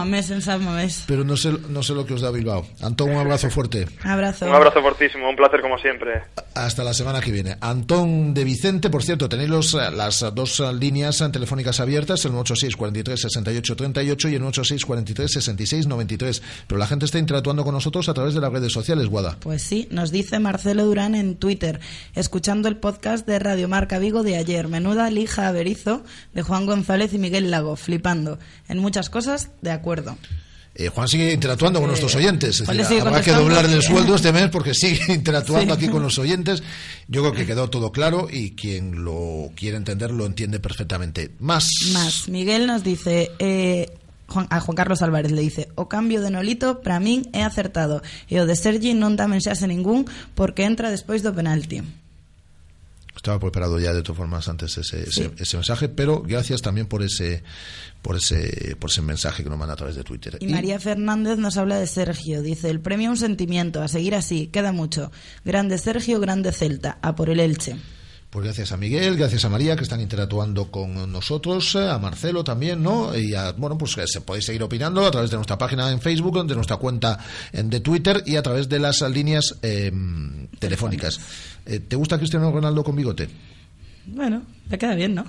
Pero 1.07 1.24
no 1.24 1.36
sé, 1.36 1.53
no 1.68 1.82
sé 1.82 1.95
lo 1.95 2.07
que 2.07 2.14
os 2.14 2.20
da 2.20 2.30
Bilbao. 2.30 2.66
Antón, 2.80 3.11
un 3.11 3.18
abrazo 3.18 3.51
fuerte. 3.51 3.86
Abrazo. 4.03 4.47
Un 4.47 4.55
abrazo 4.55 4.80
fortísimo, 4.82 5.28
un 5.28 5.36
placer 5.36 5.61
como 5.61 5.78
siempre. 5.78 6.22
Hasta 6.55 6.84
la 6.84 6.95
semana 6.95 7.20
que 7.20 7.32
viene. 7.32 7.57
Antón 7.61 8.34
de 8.34 8.45
Vicente, 8.45 8.90
por 8.90 9.03
cierto, 9.03 9.28
tenéis 9.28 9.51
los, 9.51 9.74
las 9.74 10.24
dos 10.34 10.62
líneas 10.78 11.22
telefónicas 11.32 11.80
abiertas, 11.80 12.24
el 12.24 12.32
986 12.32 12.76
43 12.76 13.20
68 13.20 13.76
38 13.76 14.28
y 14.28 14.34
el 14.34 14.40
986 14.40 14.84
43 14.84 15.32
66 15.32 15.86
93. 15.86 16.42
Pero 16.66 16.78
la 16.78 16.86
gente 16.86 17.05
está 17.05 17.18
interactuando 17.18 17.64
con 17.64 17.74
nosotros 17.74 18.09
a 18.09 18.14
través 18.14 18.34
de 18.34 18.40
las 18.40 18.53
redes 18.53 18.72
sociales, 18.72 19.09
Guada. 19.09 19.36
Pues 19.40 19.62
sí, 19.62 19.88
nos 19.90 20.11
dice 20.11 20.38
Marcelo 20.38 20.84
Durán 20.84 21.14
en 21.14 21.36
Twitter, 21.36 21.80
escuchando 22.14 22.68
el 22.68 22.76
podcast 22.76 23.26
de 23.26 23.38
Radio 23.38 23.68
Marca 23.68 23.99
Vigo 23.99 24.22
de 24.22 24.36
ayer. 24.36 24.68
Menuda 24.68 25.11
lija 25.11 25.49
averizo 25.49 26.05
de 26.32 26.42
Juan 26.42 26.66
González 26.66 27.12
y 27.12 27.18
Miguel 27.18 27.51
Lago, 27.51 27.76
flipando. 27.76 28.38
En 28.68 28.78
muchas 28.85 29.09
cosas, 29.09 29.51
de 29.62 29.72
acuerdo. 29.72 30.16
Eh, 30.76 30.89
Juan 30.89 31.07
sigue 31.07 31.32
interactuando 31.32 31.78
con 31.78 31.89
nuestros 31.89 32.14
oyentes. 32.16 32.61
Es 32.61 32.66
decir, 32.66 33.01
habrá 33.01 33.20
que 33.22 33.32
doblarle 33.32 33.76
el 33.76 33.82
sueldo 33.91 34.16
este 34.16 34.32
mes 34.32 34.51
porque 34.51 34.74
sigue 34.74 35.12
interactuando 35.14 35.72
aquí 35.72 35.89
con 35.89 36.03
los 36.03 36.18
oyentes. 36.18 36.62
Yo 37.07 37.22
creo 37.22 37.32
que 37.32 37.47
quedó 37.47 37.70
todo 37.70 37.93
claro 37.93 38.28
y 38.30 38.53
quien 38.53 39.05
lo 39.05 39.51
quiere 39.55 39.76
entender 39.76 40.11
lo 40.11 40.26
entiende 40.26 40.59
perfectamente. 40.59 41.30
Más. 41.39 41.68
Más. 41.93 42.28
Miguel 42.28 42.66
nos 42.66 42.82
dice. 42.82 43.30
Eh, 43.39 43.87
a 44.26 44.59
Juan 44.59 44.74
Carlos 44.74 45.03
Álvarez 45.03 45.30
le 45.32 45.43
dice 45.43 45.68
o 45.76 45.87
cambio 45.87 46.20
de 46.22 46.30
Nolito, 46.30 46.80
para 46.80 46.99
mí 46.99 47.22
he 47.32 47.43
acertado 47.43 48.03
y 48.26 48.39
o 48.39 48.47
de 48.47 48.57
Sergi 48.57 48.97
non 48.97 49.20
tamén 49.20 49.45
se 49.45 49.53
hace 49.53 49.68
ningún 49.68 50.09
porque 50.32 50.64
entra 50.64 50.89
después 50.91 51.20
do 51.20 51.30
penalti 51.37 51.85
estaba 53.25 53.41
preparado 53.41 53.81
ya 53.81 53.95
de 53.95 54.03
todas 54.03 54.18
formas 54.18 54.47
antes 54.49 54.77
ese, 54.77 55.03
ese, 55.03 55.57
mensaje, 55.57 55.89
pero 55.89 56.20
gracias 56.20 56.61
también 56.61 56.87
por 56.87 57.03
ese, 57.03 57.43
por 58.03 58.16
ese, 58.16 58.77
por 58.79 58.91
ese 58.91 59.01
mensaje 59.01 59.43
que 59.43 59.49
nos 59.49 59.59
manda 59.59 59.72
a 59.72 59.77
través 59.77 59.97
de 59.97 60.05
Twitter. 60.05 60.37
Y, 60.41 60.49
María 60.49 60.79
Fernández 60.79 61.39
nos 61.39 61.57
habla 61.57 61.79
de 61.79 61.87
Sergio. 61.87 62.43
Dice, 62.43 62.68
el 62.68 62.81
premio 62.81 63.11
un 63.11 63.16
sentimiento, 63.16 63.81
a 63.81 63.89
seguir 63.89 64.14
así, 64.14 64.49
queda 64.49 64.72
mucho. 64.72 65.11
Grande 65.43 65.79
Sergio, 65.79 66.20
grande 66.20 66.53
Celta, 66.53 66.99
a 67.01 67.16
por 67.16 67.31
el 67.31 67.41
Elche. 67.41 67.77
Pues 68.35 68.47
gracias 68.47 68.72
a 68.72 68.76
Miguel, 68.76 69.16
gracias 69.16 69.45
a 69.45 69.49
María 69.49 69.76
que 69.76 69.85
están 69.85 70.01
interactuando 70.01 70.68
con 70.68 71.12
nosotros, 71.12 71.76
a 71.76 71.97
Marcelo 72.01 72.43
también, 72.43 72.82
¿no? 72.82 73.16
Y 73.16 73.32
a, 73.32 73.53
bueno, 73.53 73.78
pues 73.78 73.93
se 74.07 74.20
podéis 74.22 74.47
seguir 74.47 74.61
opinando 74.64 75.07
a 75.07 75.11
través 75.12 75.30
de 75.30 75.37
nuestra 75.37 75.57
página 75.57 75.89
en 75.93 76.01
Facebook, 76.01 76.45
de 76.45 76.57
nuestra 76.57 76.76
cuenta 76.78 77.16
de 77.53 77.78
Twitter 77.78 78.24
y 78.26 78.35
a 78.35 78.43
través 78.43 78.68
de 78.68 78.80
las 78.80 79.03
líneas 79.03 79.55
telefónicas. 80.59 81.20
Eh, 81.64 81.78
¿Te 81.78 81.95
gusta 81.95 82.18
Cristiano 82.18 82.51
Ronaldo 82.51 82.82
con 82.82 82.97
bigote? 82.97 83.28
Bueno, 84.07 84.43
le 84.68 84.78
queda 84.78 84.97
bien, 84.97 85.14
¿no? 85.14 85.24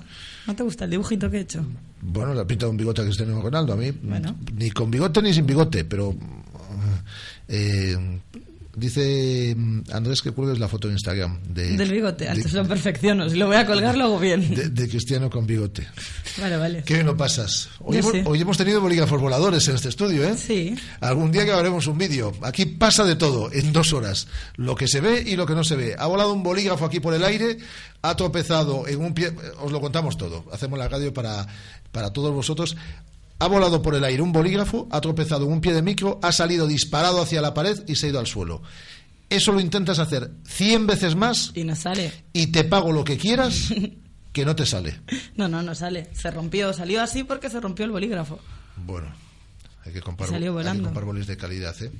¿No 0.48 0.56
te 0.56 0.64
gusta 0.64 0.86
el 0.86 0.90
dibujito 0.90 1.30
que 1.30 1.36
he 1.36 1.40
hecho? 1.42 1.64
Bueno, 2.00 2.34
le 2.34 2.44
pinta 2.44 2.66
un 2.66 2.76
bigote 2.76 3.02
a 3.02 3.04
Cristiano 3.04 3.40
Ronaldo. 3.40 3.72
A 3.72 3.76
mí, 3.76 3.92
ni 4.52 4.70
con 4.72 4.90
bigote 4.90 5.22
ni 5.22 5.32
sin 5.32 5.46
bigote, 5.46 5.84
pero 5.84 6.12
eh, 7.46 8.18
Dice 8.76 9.54
mm, 9.56 9.84
Andrés 9.90 10.20
que 10.20 10.32
cuelgues 10.32 10.58
la 10.58 10.68
foto 10.68 10.88
en 10.88 10.94
Instagram. 10.94 11.40
De, 11.48 11.78
Del 11.78 11.90
bigote, 11.90 12.28
antes 12.28 12.52
lo 12.52 12.68
perfecciono. 12.68 13.26
Si 13.30 13.36
lo 13.36 13.46
voy 13.46 13.56
a 13.56 13.64
colgar, 13.64 13.96
lo 13.96 14.04
hago 14.04 14.18
bien. 14.18 14.54
De, 14.74 14.88
Cristiano 14.88 15.30
con 15.30 15.46
bigote. 15.46 15.88
Vale, 16.38 16.58
vale. 16.58 16.82
¿Qué 16.84 16.92
bien 16.92 17.06
lo 17.06 17.16
pasas? 17.16 17.70
Hoy, 17.80 17.96
hemos, 17.96 18.58
tenido 18.58 18.82
bolígrafos 18.82 19.18
voladores 19.18 19.66
en 19.68 19.76
este 19.76 19.88
estudio, 19.88 20.24
¿eh? 20.24 20.36
Sí. 20.36 20.76
Algún 21.00 21.32
día 21.32 21.46
que 21.46 21.52
haremos 21.52 21.86
un 21.86 21.96
vídeo. 21.96 22.34
Aquí 22.42 22.66
pasa 22.66 23.04
de 23.04 23.16
todo 23.16 23.50
en 23.50 23.72
dos 23.72 23.94
horas. 23.94 24.28
Lo 24.56 24.74
que 24.74 24.88
se 24.88 25.00
ve 25.00 25.24
y 25.26 25.36
lo 25.36 25.46
que 25.46 25.54
no 25.54 25.64
se 25.64 25.74
ve. 25.74 25.96
Ha 25.98 26.06
volado 26.06 26.34
un 26.34 26.42
bolígrafo 26.42 26.84
aquí 26.84 27.00
por 27.00 27.14
el 27.14 27.24
aire, 27.24 27.56
ha 28.02 28.14
tropezado 28.14 28.86
en 28.86 29.00
un 29.00 29.14
pie. 29.14 29.32
Os 29.58 29.72
lo 29.72 29.80
contamos 29.80 30.18
todo. 30.18 30.44
Hacemos 30.52 30.78
la 30.78 30.88
radio 30.88 31.14
para, 31.14 31.46
para 31.92 32.12
todos 32.12 32.34
vosotros 32.34 32.76
ha 33.38 33.46
volado 33.46 33.82
por 33.82 33.94
el 33.94 34.04
aire 34.04 34.22
un 34.22 34.32
bolígrafo, 34.32 34.88
ha 34.90 35.00
tropezado 35.00 35.46
en 35.46 35.52
un 35.52 35.60
pie 35.60 35.74
de 35.74 35.82
micro, 35.82 36.18
ha 36.22 36.32
salido 36.32 36.66
disparado 36.66 37.20
hacia 37.20 37.42
la 37.42 37.54
pared 37.54 37.82
y 37.86 37.96
se 37.96 38.06
ha 38.06 38.10
ido 38.10 38.18
al 38.18 38.26
suelo. 38.26 38.62
Eso 39.28 39.52
lo 39.52 39.60
intentas 39.60 39.98
hacer 39.98 40.30
100 40.44 40.86
veces 40.86 41.16
más. 41.16 41.50
Y 41.54 41.64
no 41.64 41.74
sale. 41.74 42.12
Y 42.32 42.48
te 42.48 42.64
pago 42.64 42.92
lo 42.92 43.04
que 43.04 43.18
quieras, 43.18 43.72
que 44.32 44.44
no 44.44 44.54
te 44.54 44.64
sale. 44.64 45.00
No, 45.36 45.48
no, 45.48 45.62
no 45.62 45.74
sale. 45.74 46.08
Se 46.12 46.30
rompió. 46.30 46.72
Salió 46.72 47.02
así 47.02 47.24
porque 47.24 47.50
se 47.50 47.60
rompió 47.60 47.84
el 47.84 47.90
bolígrafo. 47.90 48.38
Bueno, 48.76 49.08
hay 49.84 49.92
que 49.92 50.00
comprar, 50.00 50.32
hay 50.32 50.40
que 50.40 50.82
comprar 50.82 51.04
bolígrafos 51.04 51.26
de 51.28 51.36
calidad, 51.36 51.82
¿eh? 51.82 51.90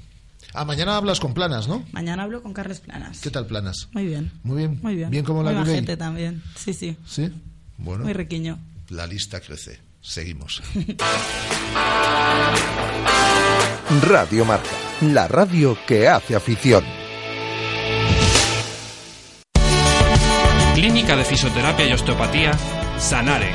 Ah, 0.52 0.64
mañana 0.64 0.96
hablas 0.96 1.18
con 1.20 1.34
Planas, 1.34 1.68
¿no? 1.68 1.84
Mañana 1.92 2.22
hablo 2.22 2.42
con 2.42 2.52
Carles 2.52 2.80
Planas. 2.80 3.20
¿Qué 3.20 3.30
tal 3.30 3.46
Planas? 3.46 3.88
Muy 3.92 4.06
bien. 4.06 4.30
Muy 4.42 4.58
bien. 4.58 4.78
Muy 4.82 4.94
bien. 4.94 5.10
Bien 5.10 5.24
como 5.24 5.42
la 5.42 5.52
Muy 5.52 5.66
gente 5.66 5.96
también. 5.96 6.42
Sí, 6.54 6.72
sí. 6.72 6.96
Sí. 7.06 7.30
Bueno. 7.76 8.04
Muy 8.04 8.12
riquiño. 8.12 8.58
La 8.88 9.06
lista 9.06 9.40
crece. 9.40 9.85
Seguimos. 10.06 10.62
Radio 14.02 14.44
Marca, 14.44 14.70
la 15.00 15.26
radio 15.26 15.76
que 15.86 16.06
hace 16.06 16.36
afición. 16.36 16.84
Clínica 20.74 21.16
de 21.16 21.24
Fisioterapia 21.24 21.86
y 21.88 21.92
Osteopatía, 21.92 22.52
Sanare. 22.98 23.50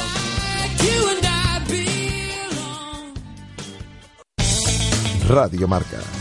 Radio 5.27 5.67
Marca. 5.67 6.18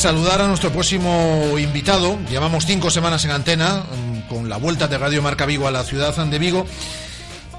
Saludar 0.00 0.40
a 0.40 0.48
nuestro 0.48 0.72
próximo 0.72 1.58
invitado. 1.58 2.18
Llevamos 2.30 2.64
cinco 2.64 2.90
semanas 2.90 3.22
en 3.26 3.32
antena 3.32 3.84
mm, 3.84 4.28
con 4.30 4.48
la 4.48 4.56
vuelta 4.56 4.88
de 4.88 4.96
Radio 4.96 5.20
Marca 5.20 5.44
Vigo 5.44 5.68
a 5.68 5.70
la 5.70 5.84
ciudad 5.84 6.16
de 6.16 6.38
Vigo. 6.38 6.66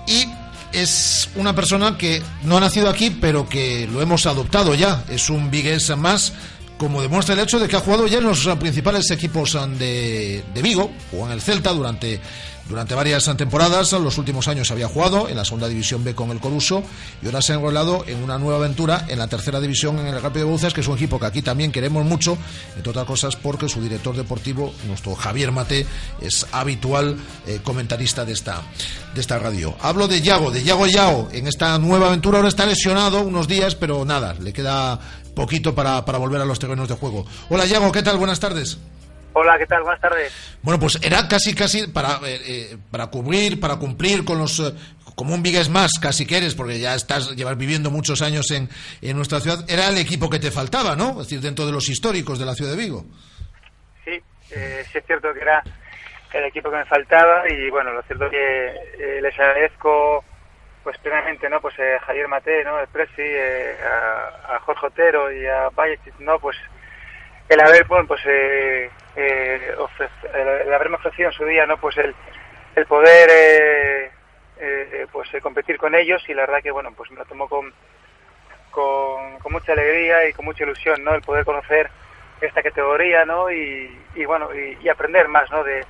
Y 0.07 0.26
es 0.73 1.30
una 1.35 1.53
persona 1.53 1.99
que 1.99 2.23
no 2.41 2.57
ha 2.57 2.59
nacido 2.59 2.89
aquí, 2.89 3.11
pero 3.11 3.47
que 3.47 3.88
lo 3.93 4.01
hemos 4.01 4.26
adoptado 4.26 4.73
ya. 4.73 5.03
Es 5.07 5.30
un 5.30 5.51
vigués 5.51 5.95
más, 5.95 6.34
como 6.80 7.03
demuestra 7.03 7.35
el 7.35 7.41
hecho 7.41 7.59
de 7.59 7.68
que 7.68 7.76
ha 7.76 7.80
jugado 7.80 8.07
ya 8.07 8.18
en 8.18 8.23
los 8.23 8.47
principales 8.59 9.11
equipos 9.11 9.55
de, 9.77 10.43
de 10.51 10.61
Vigo, 10.63 10.89
jugó 11.11 11.27
en 11.27 11.34
el 11.34 11.41
Celta 11.41 11.72
durante 11.72 12.19
durante 12.68 12.96
varias 12.96 13.30
temporadas, 13.38 13.94
en 13.94 14.04
los 14.04 14.18
últimos 14.18 14.48
años 14.48 14.72
había 14.72 14.88
jugado 14.88 15.28
en 15.28 15.36
la 15.36 15.46
segunda 15.46 15.68
división 15.68 16.04
B 16.04 16.16
con 16.16 16.32
el 16.32 16.40
Coruso 16.40 16.84
y 17.22 17.26
ahora 17.26 17.42
se 17.42 17.54
ha 17.54 17.56
enrolado 17.56 18.06
en 18.08 18.24
una 18.24 18.38
nueva 18.38 18.60
aventura 18.60 19.06
en 19.10 19.20
la 19.20 19.28
tercera 19.28 19.60
división 19.60 20.00
en 20.00 20.08
el 20.08 20.22
Rápido 20.22 20.56
de 20.56 20.72
que 20.72 20.82
es 20.82 20.88
un 20.88 20.96
equipo 20.96 21.20
que 21.20 21.26
aquí 21.26 21.42
también 21.42 21.72
queremos 21.72 22.06
mucho, 22.06 22.38
entre 22.76 22.92
otras 22.92 23.06
cosas 23.06 23.36
porque 23.36 23.68
su 23.68 23.82
director 23.82 24.16
deportivo, 24.16 24.74
nuestro 24.88 25.16
Javier 25.16 25.52
Mate, 25.52 25.86
es 26.22 26.46
habitual 26.52 27.18
eh, 27.48 27.60
comentarista 27.64 28.26
de 28.26 28.34
esta, 28.34 28.62
de 29.14 29.22
esta 29.22 29.40
radio. 29.40 29.76
Hablo 29.82 30.08
de 30.08 30.22
Yago, 30.22 30.52
de 30.52 30.64
Yago 30.64 30.88
Yao, 30.88 31.30
en 31.32 31.48
esta 31.48 31.78
nueva 31.80 32.08
aventura. 32.08 32.38
Ahora 32.38 32.50
está 32.50 32.66
lesionado 32.66 33.22
unos 33.22 33.48
días, 33.48 33.76
pero 33.76 34.06
nada, 34.06 34.36
le 34.40 34.54
queda 34.54 35.00
poquito 35.36 35.74
para, 35.74 36.06
para 36.06 36.18
volver 36.18 36.42
a 36.42 36.46
los 36.46 36.60
terrenos 36.60 36.88
de 36.88 36.96
juego. 36.96 37.26
Hola 37.50 37.66
Yago, 37.66 37.92
¿qué 37.92 38.04
tal? 38.04 38.18
Buenas 38.18 38.40
tardes. 38.40 38.78
Hola, 39.34 39.58
¿qué 39.58 39.66
tal? 39.66 39.84
Buenas 39.84 40.02
tardes. 40.02 40.60
Bueno, 40.62 40.80
pues 40.80 40.99
era 41.02 41.28
casi, 41.28 41.56
casi 41.56 41.88
para, 41.88 42.20
eh, 42.28 42.40
eh, 42.45 42.78
para 42.91 43.08
cubrir, 43.08 43.60
para 43.60 43.78
cumplir 43.78 44.26
con 44.26 44.38
los... 44.38 44.60
Eh, 44.60 44.74
como 45.16 45.36
un 45.36 45.44
Vigues 45.44 45.70
más, 45.70 45.91
casi 46.02 46.26
que 46.26 46.38
eres, 46.38 46.56
porque 46.56 46.80
ya 46.80 46.95
estás, 46.95 47.36
llevas 47.36 47.58
viviendo 47.58 47.91
muchos 47.91 48.22
años 48.22 48.49
en, 48.52 48.70
en 49.02 49.16
nuestra 49.16 49.40
ciudad, 49.40 49.70
era 49.70 49.90
el 49.90 49.98
equipo 49.98 50.30
que 50.30 50.40
te 50.40 50.52
faltaba, 50.52 50.95
¿no? 50.95 51.12
Es 51.12 51.28
decir, 51.28 51.41
dentro 51.41 51.66
de 51.66 51.72
los 51.72 51.90
históricos 51.90 52.40
de 52.40 52.45
la 52.45 52.56
ciudad 52.56 52.72
de 52.72 52.78
Vigo. 52.78 53.06
Sí, 54.03 54.20
sí 54.48 54.56
es 54.56 55.06
cierto 55.06 55.34
que 55.34 55.41
era 55.41 55.62
el 56.34 56.45
equipo 56.45 56.72
que 56.72 56.78
me 56.78 56.86
faltaba 56.86 57.44
y 57.49 57.70
bueno, 57.70 57.91
lo 57.91 58.02
cierto 58.03 58.30
que 58.30 59.20
les 59.22 59.40
agradezco 59.40 60.24
pues 60.84 60.98
plenamente, 60.99 61.49
¿no? 61.49 61.62
Pues 61.62 61.76
a 61.80 62.03
Javier 62.06 62.28
Mate, 62.28 62.64
¿no? 62.64 62.80
El 62.80 62.88
Presi, 62.88 63.22
a, 63.22 64.56
a, 64.56 64.60
Jorge 64.62 64.88
Otero 64.88 65.32
y 65.32 65.45
a 65.45 65.70
Valle, 65.70 65.99
¿no? 66.20 66.40
Pues 66.40 66.58
el 67.49 67.60
haber, 67.60 67.86
bueno, 67.86 68.08
pues 68.08 68.22
eh, 68.26 68.90
eh, 69.16 69.76
el, 70.34 70.74
haberme 70.74 70.96
ofrecido 70.96 71.30
en 71.30 71.36
su 71.36 71.46
día, 71.46 71.66
¿no? 71.66 71.78
Pues 71.78 71.98
el, 71.98 72.16
el 72.76 72.86
poder 72.86 73.30
eh, 73.32 74.12
eh, 74.58 75.08
pues 75.12 75.30
competir 75.42 75.78
con 75.78 75.96
ellos 75.96 76.24
y 76.28 76.34
la 76.34 76.42
verdad 76.42 76.62
que 76.62 76.72
bueno, 76.72 76.92
pues 76.96 77.12
me 77.12 77.18
lo 77.18 77.26
tomo 77.26 77.50
con, 77.50 77.74
con, 78.72 79.52
mucha 79.52 79.74
alegría 79.74 80.28
y 80.28 80.34
con 80.34 80.46
mucha 80.46 80.64
ilusión, 80.64 81.04
¿no? 81.04 81.14
El 81.14 81.22
poder 81.22 81.46
conocer 81.46 81.90
esta 82.40 82.64
categoría, 82.64 83.26
¿no? 83.26 83.52
Y, 83.52 84.00
y 84.16 84.26
bueno, 84.26 84.50
y, 84.54 84.88
aprender 84.88 85.28
más, 85.28 85.50
¿no? 85.52 85.64
De, 85.64 85.86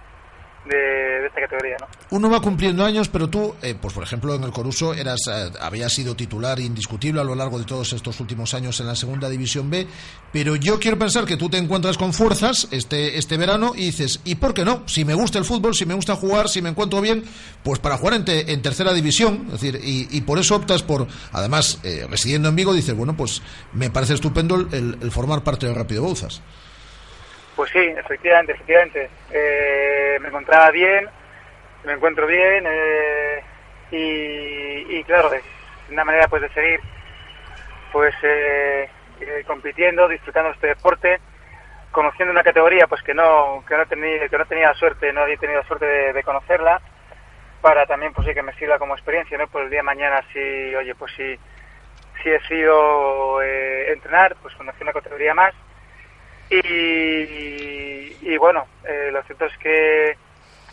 de, 0.65 1.25
esta 1.25 1.41
categoría. 1.41 1.77
¿no? 1.79 1.87
Uno 2.11 2.29
va 2.29 2.41
cumpliendo 2.41 2.85
años, 2.85 3.09
pero 3.09 3.29
tú, 3.29 3.55
eh, 3.61 3.75
pues 3.79 3.93
por 3.93 4.03
ejemplo, 4.03 4.35
en 4.35 4.43
el 4.43 4.51
Coruso 4.51 4.93
eras, 4.93 5.19
eh, 5.31 5.51
habías 5.59 5.93
sido 5.93 6.15
titular 6.15 6.59
indiscutible 6.59 7.21
a 7.21 7.23
lo 7.23 7.35
largo 7.35 7.59
de 7.59 7.65
todos 7.65 7.93
estos 7.93 8.19
últimos 8.19 8.53
años 8.53 8.79
en 8.79 8.87
la 8.87 8.95
segunda 8.95 9.29
división 9.29 9.69
B, 9.69 9.87
pero 10.31 10.55
yo 10.55 10.79
quiero 10.79 10.97
pensar 10.97 11.25
que 11.25 11.37
tú 11.37 11.49
te 11.49 11.57
encuentras 11.57 11.97
con 11.97 12.13
fuerzas 12.13 12.67
este, 12.71 13.17
este 13.17 13.37
verano 13.37 13.73
y 13.75 13.85
dices, 13.85 14.19
¿y 14.23 14.35
por 14.35 14.53
qué 14.53 14.65
no? 14.65 14.83
Si 14.87 15.05
me 15.05 15.13
gusta 15.13 15.39
el 15.39 15.45
fútbol, 15.45 15.75
si 15.75 15.85
me 15.85 15.93
gusta 15.93 16.15
jugar, 16.15 16.49
si 16.49 16.61
me 16.61 16.69
encuentro 16.69 17.01
bien, 17.01 17.23
pues 17.63 17.79
para 17.79 17.97
jugar 17.97 18.15
en, 18.15 18.25
en 18.27 18.61
tercera 18.61 18.93
división, 18.93 19.45
es 19.47 19.61
decir, 19.61 19.79
y, 19.83 20.21
por 20.21 20.37
eso 20.39 20.55
optas 20.55 20.83
por, 20.83 21.07
además, 21.31 21.79
eh, 21.83 22.05
residiendo 22.09 22.49
en 22.49 22.55
Vigo, 22.55 22.73
dices, 22.73 22.95
bueno, 22.95 23.17
pues 23.17 23.41
me 23.73 23.89
parece 23.89 24.13
estupendo 24.13 24.55
el, 24.55 24.97
el 25.01 25.11
formar 25.11 25.43
parte 25.43 25.65
de 25.65 25.73
Rápido 25.73 26.03
Bouzas. 26.03 26.41
Pues 27.55 27.69
sí, 27.71 27.79
efectivamente, 27.79 28.53
efectivamente. 28.53 29.09
Eh, 29.31 30.17
me 30.21 30.29
encontraba 30.29 30.71
bien, 30.71 31.09
me 31.83 31.93
encuentro 31.93 32.25
bien 32.27 32.65
eh, 32.67 33.43
y, 33.91 35.03
claro, 35.03 35.33
es 35.33 35.43
una 35.89 36.05
manera 36.05 36.27
pues 36.27 36.43
de 36.43 36.49
seguir 36.49 36.79
pues 37.91 38.15
eh, 38.23 38.89
compitiendo, 39.45 40.07
disfrutando 40.07 40.51
este 40.51 40.67
deporte, 40.67 41.19
conociendo 41.91 42.31
una 42.31 42.43
categoría 42.43 42.87
pues 42.87 43.01
que 43.03 43.13
no 43.13 43.65
que 43.67 43.75
no 43.75 43.85
tenía 43.85 44.29
que 44.29 44.37
no 44.37 44.45
tenía 44.45 44.73
suerte, 44.75 45.11
no 45.11 45.21
había 45.21 45.35
tenido 45.35 45.61
suerte 45.63 46.13
de, 46.13 46.23
conocerla 46.23 46.79
para 47.61 47.85
también 47.85 48.13
pues 48.13 48.25
sí 48.27 48.33
que 48.33 48.41
me 48.41 48.53
sirva 48.53 48.79
como 48.79 48.93
experiencia, 48.93 49.37
¿no? 49.37 49.47
Por 49.47 49.63
el 49.63 49.69
día 49.69 49.79
de 49.79 49.83
mañana 49.83 50.23
si 50.31 50.39
oye 50.73 50.95
pues 50.95 51.11
si 51.17 51.37
si 52.23 52.29
he 52.29 52.39
sido 52.47 53.41
entrenar, 53.41 54.37
pues 54.41 54.55
conocer 54.55 54.83
una 54.83 54.93
categoría 54.93 55.33
más 55.33 55.53
y, 56.51 58.37
bueno, 58.37 58.65
eh, 58.83 59.09
lo 59.11 59.23
cierto 59.23 59.45
es 59.45 59.57
que 59.57 60.17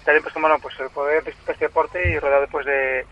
también 0.05 0.23
pues 0.23 0.35
bueno, 0.35 0.59
pues 0.61 0.75
el 0.81 0.91
poder 0.91 1.23
disfrutar 1.25 1.55
este 1.55 1.67
deporte 1.67 2.11
y 2.11 2.19
rodeado 2.19 2.43
después 2.43 2.67
de, 2.67 3.07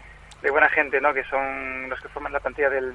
buena 0.50 0.68
gente, 0.68 1.00
¿no? 1.00 1.12
Que 1.12 1.24
son 1.24 1.88
los 1.88 2.00
que 2.00 2.08
forman 2.08 2.32
la 2.32 2.40
plantilla 2.40 2.70
del, 2.70 2.94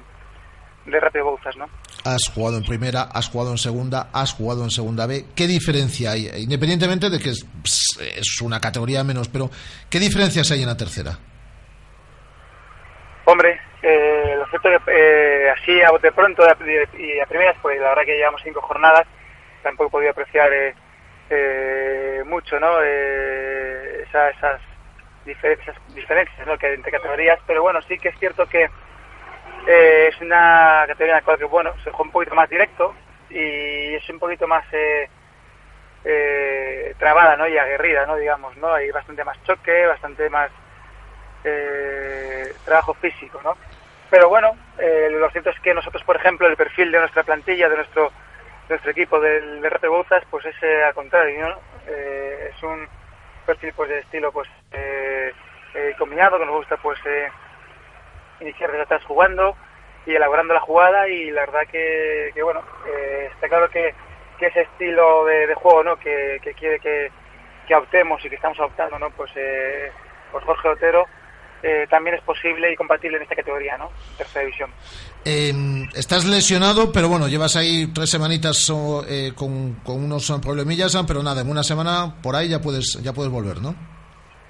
de 0.86 1.00
Rápido 1.00 1.26
Bouzas, 1.26 1.54
¿no? 1.56 1.68
Has 2.04 2.30
jugado 2.34 2.56
en 2.56 2.64
primera, 2.64 3.02
has 3.02 3.28
jugado 3.28 3.50
en 3.52 3.58
segunda, 3.58 4.08
has 4.12 4.32
jugado 4.32 4.64
en 4.64 4.70
segunda 4.70 5.06
B. 5.06 5.26
¿Qué 5.36 5.46
diferencia 5.46 6.12
hay? 6.12 6.30
Independientemente 6.36 7.10
de 7.10 7.18
que 7.18 7.30
es, 7.30 8.40
una 8.42 8.58
categoría 8.58 9.04
menos, 9.04 9.28
pero 9.28 9.50
¿qué 9.88 9.98
diferencias 9.98 10.50
hay 10.50 10.62
en 10.62 10.68
la 10.68 10.76
tercera? 10.76 11.12
Hombre, 13.26 13.60
eh, 13.82 14.34
lo 14.36 14.46
cierto 14.48 14.68
es 14.70 14.82
que 14.82 14.92
eh, 14.92 15.50
así 15.50 15.80
a 15.82 15.90
bote 15.90 16.10
pronto 16.10 16.42
y 16.42 17.20
a 17.20 17.26
primeras, 17.26 17.56
pues 17.62 17.78
la 17.80 17.90
verdad 17.90 18.04
que 18.04 18.16
llevamos 18.16 18.40
cinco 18.42 18.60
jornadas 18.62 19.06
tampoco 19.62 19.88
he 19.88 19.90
podido 19.90 20.10
apreciar 20.10 20.52
eh, 20.52 20.74
eh, 21.30 22.22
mucho 22.26 22.58
¿no? 22.60 22.78
Eh, 22.82 24.04
esas 24.04 24.60
diferencias, 25.24 25.76
diferencias 25.94 26.46
¿no? 26.46 26.58
que 26.58 26.66
hay 26.66 26.74
entre 26.74 26.92
categorías, 26.92 27.38
pero 27.46 27.62
bueno, 27.62 27.80
sí 27.82 27.98
que 27.98 28.08
es 28.08 28.18
cierto 28.18 28.46
que 28.46 28.68
es 29.66 30.20
una 30.20 30.84
categoría 30.88 31.14
en 31.14 31.20
la 31.20 31.24
cual 31.24 31.38
bueno, 31.46 31.72
se 31.84 31.90
juega 31.90 32.02
un 32.02 32.10
poquito 32.10 32.34
más 32.34 32.50
directo 32.50 32.94
y 33.30 33.94
es 33.94 34.08
un 34.10 34.18
poquito 34.18 34.46
más 34.48 34.64
trabada 36.98 37.36
¿no? 37.36 37.46
y 37.46 37.56
aguerrida, 37.56 38.04
¿no? 38.06 38.16
digamos, 38.16 38.56
¿no? 38.56 38.74
hay 38.74 38.90
bastante 38.90 39.24
más 39.24 39.40
choque, 39.44 39.86
bastante 39.86 40.28
más 40.28 40.50
trabajo 42.64 42.94
físico, 42.94 43.40
¿no? 43.42 43.56
Pero 44.10 44.28
bueno, 44.28 44.56
lo 44.78 45.30
cierto 45.30 45.50
es 45.50 45.60
que 45.60 45.72
nosotros, 45.72 46.02
por 46.04 46.16
ejemplo, 46.16 46.46
el 46.46 46.56
perfil 46.56 46.90
de 46.92 46.98
nuestra 46.98 47.22
plantilla, 47.22 47.68
de 47.68 47.76
nuestro 47.76 48.12
nuestro 48.72 48.90
equipo 48.90 49.20
del 49.20 49.60
de 49.60 49.88
Bouzas 49.88 50.24
pues 50.30 50.46
es 50.46 50.54
eh, 50.62 50.84
al 50.84 50.94
contrario. 50.94 51.58
Eh, 51.86 52.50
es 52.54 52.62
un 52.62 52.88
perfil 53.44 53.72
pues 53.76 53.90
de 53.90 53.98
estilo 53.98 54.32
pues 54.32 54.48
eh, 54.72 55.32
combinado 55.98 56.38
que 56.38 56.46
nos 56.46 56.56
gusta 56.56 56.76
pues 56.78 56.98
iniciar 58.40 58.70
desde 58.70 58.84
atrás 58.84 59.04
jugando 59.04 59.56
y 60.06 60.14
elaborando 60.14 60.54
la 60.54 60.60
jugada 60.60 61.06
y 61.08 61.30
la 61.30 61.46
verdad 61.46 61.66
que, 61.70 62.32
bueno 62.42 62.62
está 63.32 63.48
claro 63.48 63.68
que, 63.68 63.94
que, 64.38 64.46
ese 64.46 64.62
estilo 64.62 65.24
de, 65.26 65.54
juego 65.54 65.84
no 65.84 65.96
que, 65.96 66.40
que 66.42 66.54
quiere 66.54 66.78
que, 66.80 67.10
que 67.66 67.74
optemos 67.74 68.24
y 68.24 68.28
que 68.28 68.36
estamos 68.36 68.58
adoptando 68.58 68.98
no 68.98 69.10
pues 69.10 69.32
pues 70.30 70.44
Jorge 70.44 70.68
Otero 70.68 71.06
eh, 71.62 71.86
también 71.88 72.16
es 72.16 72.22
posible 72.22 72.72
y 72.72 72.76
compatible 72.76 73.18
en 73.18 73.22
esta 73.22 73.36
categoría, 73.36 73.78
¿no? 73.78 73.90
Tercera 74.18 74.44
división. 74.44 74.70
Em, 75.24 75.88
estás 75.94 76.24
lesionado, 76.24 76.90
pero 76.92 77.08
bueno, 77.08 77.28
llevas 77.28 77.54
ahí 77.54 77.86
tres 77.94 78.10
semanitas 78.10 78.72
eh, 79.08 79.32
con, 79.36 79.76
unos 79.86 80.32
problemillas, 80.42 80.96
pero 81.06 81.22
nada, 81.22 81.42
en 81.42 81.50
una 81.50 81.62
semana 81.62 82.16
por 82.22 82.34
ahí 82.34 82.48
ya 82.48 82.60
puedes 82.60 83.00
ya 83.02 83.12
puedes 83.12 83.30
volver, 83.30 83.60
¿no? 83.62 83.74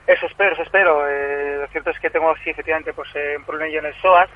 Eso 0.06 0.26
espero, 0.26 0.52
eso 0.52 0.62
espero. 0.62 1.06
Eh, 1.08 1.58
lo 1.60 1.68
cierto 1.68 1.90
es 1.90 1.98
que 2.00 2.10
tengo, 2.10 2.34
sí, 2.42 2.50
efectivamente, 2.50 2.92
pues 2.94 3.08
un 3.36 3.44
problemilla 3.44 3.80
en 3.80 3.86
el 3.86 3.94
psoas 4.00 4.30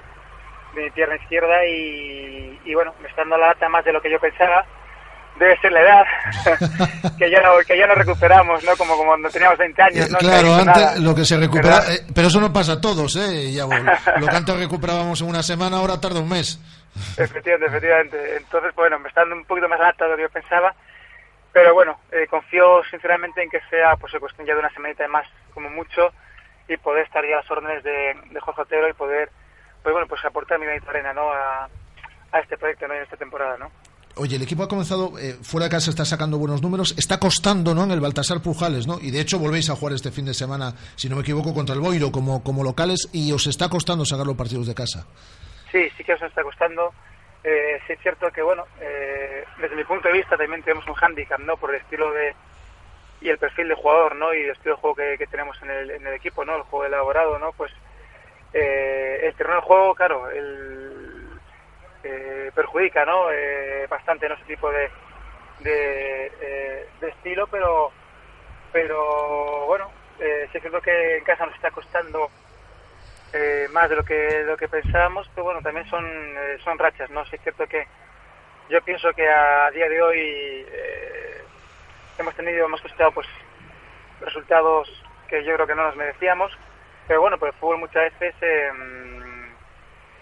de 0.75 0.85
mi 0.85 0.91
pierna 0.91 1.17
izquierda 1.17 1.65
y, 1.67 2.61
y 2.67 2.75
bueno, 2.75 2.95
me 3.01 3.09
está 3.09 3.23
dando 3.23 3.39
la 3.39 3.47
data 3.49 3.69
más 3.69 3.85
de 3.85 3.93
lo 3.93 4.03
que 4.03 4.11
yo 4.11 4.21
pensaba 4.21 4.65
debe 5.39 5.59
ser 5.61 5.73
la 5.73 5.81
edad 5.81 6.05
que 7.19 7.31
ya 7.31 7.41
no 7.43 7.59
que 7.67 7.77
ya 7.79 7.87
no 7.87 7.95
recuperamos 7.95 8.65
no 8.65 8.77
como 8.77 8.97
cuando 8.97 9.29
teníamos 9.31 9.59
20 9.59 9.83
años 9.83 10.11
¿no? 10.11 10.19
claro 10.19 10.55
antes 10.55 11.01
lo 11.01 11.15
que 11.15 11.25
se 11.25 11.37
recupera 11.37 11.79
eh, 11.91 12.01
pero 12.15 12.29
eso 12.29 12.41
no 12.41 12.53
pasa 12.53 12.73
a 12.73 12.81
todos 12.81 13.17
eh 13.17 13.53
ya, 13.53 13.67
lo 14.21 14.27
que 14.27 14.37
antes 14.37 14.59
recuperábamos 14.59 15.21
en 15.21 15.29
una 15.29 15.43
semana 15.43 15.77
ahora 15.79 16.01
tarda 16.01 16.21
un 16.21 16.29
mes. 16.29 16.59
Efectivamente 17.17 17.67
efectivamente. 17.67 18.37
Entonces 18.37 18.75
bueno 18.75 18.99
me 18.99 19.09
está 19.09 19.21
dando 19.21 19.37
un 19.37 19.45
poquito 19.45 19.69
más 19.69 19.81
alta 19.81 20.05
de 20.05 20.11
lo 20.11 20.17
que 20.17 20.23
yo 20.23 20.31
pensaba 20.31 20.75
pero 21.53 21.75
bueno 21.75 22.01
eh, 22.13 22.27
confío 22.29 22.83
sinceramente 22.91 23.43
en 23.43 23.51
que 23.51 23.61
sea 23.71 23.97
pues 23.97 24.13
cuestión 24.19 24.47
ya 24.47 24.55
de 24.55 24.61
una 24.61 24.71
semanita 24.71 25.07
más 25.09 25.27
como 25.55 25.71
mucho 25.71 26.13
y 26.69 26.77
poder 26.77 27.05
estar 27.05 27.25
ya 27.25 27.35
a 27.35 27.41
las 27.41 27.51
órdenes 27.51 27.83
de, 27.85 28.15
de 28.31 28.41
Jorge 28.41 28.63
Otero 28.63 28.89
y 28.89 28.93
poder 28.93 29.31
pues 29.83 29.93
bueno 29.93 30.07
pues 30.09 30.25
aportar 30.25 30.59
mi 30.59 30.67
granito 30.67 30.91
arena 30.91 31.13
no 31.13 31.31
a, 31.33 31.69
a 32.33 32.39
este 32.41 32.57
proyecto 32.57 32.89
no 32.89 32.95
en 32.95 33.03
esta 33.03 33.17
temporada 33.17 33.57
no 33.57 33.71
Oye, 34.19 34.37
el 34.37 34.43
equipo 34.43 34.63
ha 34.63 34.69
comenzado, 34.69 35.19
eh, 35.19 35.37
fuera 35.43 35.67
de 35.67 35.71
casa 35.71 35.91
está 35.91 36.07
sacando 36.07 36.39
buenos 36.39 36.63
números, 36.63 36.95
está 36.97 37.21
costando, 37.21 37.75
¿no? 37.75 37.85
En 37.85 37.91
el 37.91 38.01
Baltasar 38.01 38.41
Pujales, 38.41 38.87
¿no? 38.87 38.99
Y 38.99 39.11
de 39.11 39.21
hecho 39.21 39.39
volvéis 39.39 39.69
a 39.69 39.77
jugar 39.77 39.95
este 39.95 40.11
fin 40.11 40.25
de 40.25 40.33
semana, 40.33 40.73
si 40.97 41.11
no 41.11 41.17
me 41.17 41.23
equivoco, 41.23 41.53
contra 41.53 41.75
el 41.75 41.83
Boiro 41.83 42.11
como, 42.11 42.43
como 42.43 42.65
locales 42.65 43.11
y 43.13 43.31
os 43.33 43.47
está 43.47 43.69
costando 43.69 44.07
sacar 44.07 44.27
los 44.27 44.35
partidos 44.35 44.67
de 44.67 44.75
casa. 44.75 45.07
Sí, 45.71 45.91
sí 45.99 46.03
que 46.03 46.15
os 46.15 46.23
está 46.23 46.43
costando. 46.43 46.95
eh, 47.45 47.79
sí 47.87 47.93
es 47.93 48.01
cierto 48.01 48.31
que, 48.33 48.41
bueno, 48.41 48.65
eh, 48.81 49.45
desde 49.61 49.77
mi 49.77 49.85
punto 49.85 50.09
de 50.09 50.15
vista 50.15 50.35
también 50.39 50.63
tenemos 50.63 50.87
un 50.87 50.95
hándicap, 50.95 51.41
¿no? 51.41 51.59
Por 51.59 51.75
el 51.75 51.83
estilo 51.83 52.11
de 52.13 52.35
y 53.21 53.29
el 53.29 53.37
perfil 53.37 53.69
de 53.69 53.75
jugador, 53.75 54.17
¿no? 54.17 54.33
Y 54.33 54.41
el 54.41 54.51
estilo 54.51 54.77
de 54.77 54.81
juego 54.81 54.97
que, 54.97 55.27
tenemos 55.27 55.61
en 55.63 55.71
el, 55.71 55.91
en 55.91 56.07
el 56.07 56.15
equipo, 56.15 56.43
¿no? 56.43 56.57
El 56.57 56.63
juego 56.63 56.87
elaborado, 56.87 57.39
¿no? 57.39 57.53
Pues 57.53 57.73
eh, 58.55 59.21
el 59.25 59.35
terreno 59.35 59.57
de 59.57 59.67
juego, 59.67 59.95
claro, 59.95 60.31
el, 60.31 60.86
eh, 62.07 62.51
perjudica, 62.55 63.05
¿no? 63.05 63.31
Eh, 63.33 63.87
bastante, 63.89 64.29
¿no? 64.29 64.35
Ese 64.35 64.45
tipo 64.45 64.71
de, 64.71 64.91
de, 65.61 66.87
de 67.01 67.09
estilo, 67.09 67.47
pero, 67.49 67.91
pero 68.73 69.67
bueno, 69.67 69.91
eh, 70.19 70.49
sí 70.53 70.61
cierto 70.61 70.81
que 70.81 71.19
en 71.19 71.25
casa 71.25 71.47
nos 71.47 71.55
está 71.55 71.71
costando 71.71 72.31
eh, 73.33 73.69
más 73.73 73.91
de 73.91 73.97
lo 73.97 74.05
que 74.05 74.45
lo 74.45 74.57
que 74.57 74.69
pensábamos, 74.69 75.29
pero 75.35 75.45
bueno, 75.45 75.61
también 75.61 75.89
son 75.89 76.05
eh, 76.07 76.59
son 76.65 76.79
rachas, 76.79 77.11
¿no? 77.11 77.25
Sí 77.27 77.37
es 77.37 77.43
cierto 77.43 77.67
que 77.67 77.87
yo 78.71 78.81
pienso 78.83 79.13
que 79.13 79.29
a 79.29 79.71
día 79.73 79.89
de 79.89 80.03
hoy 80.03 80.19
eh, 80.21 81.43
hemos 82.19 82.35
tenido, 82.35 82.65
hemos 82.65 82.81
costado 82.81 83.13
pues 83.13 83.27
resultados 84.21 84.89
que 85.29 85.45
yo 85.45 85.55
creo 85.55 85.67
que 85.67 85.75
no 85.75 85.85
nos 85.85 85.97
merecíamos, 85.97 86.57
pero 87.07 87.21
bueno, 87.21 87.39
pues 87.39 87.53
el 87.53 87.59
fútbol 87.59 87.79
muchas 87.79 88.19
veces 88.19 88.35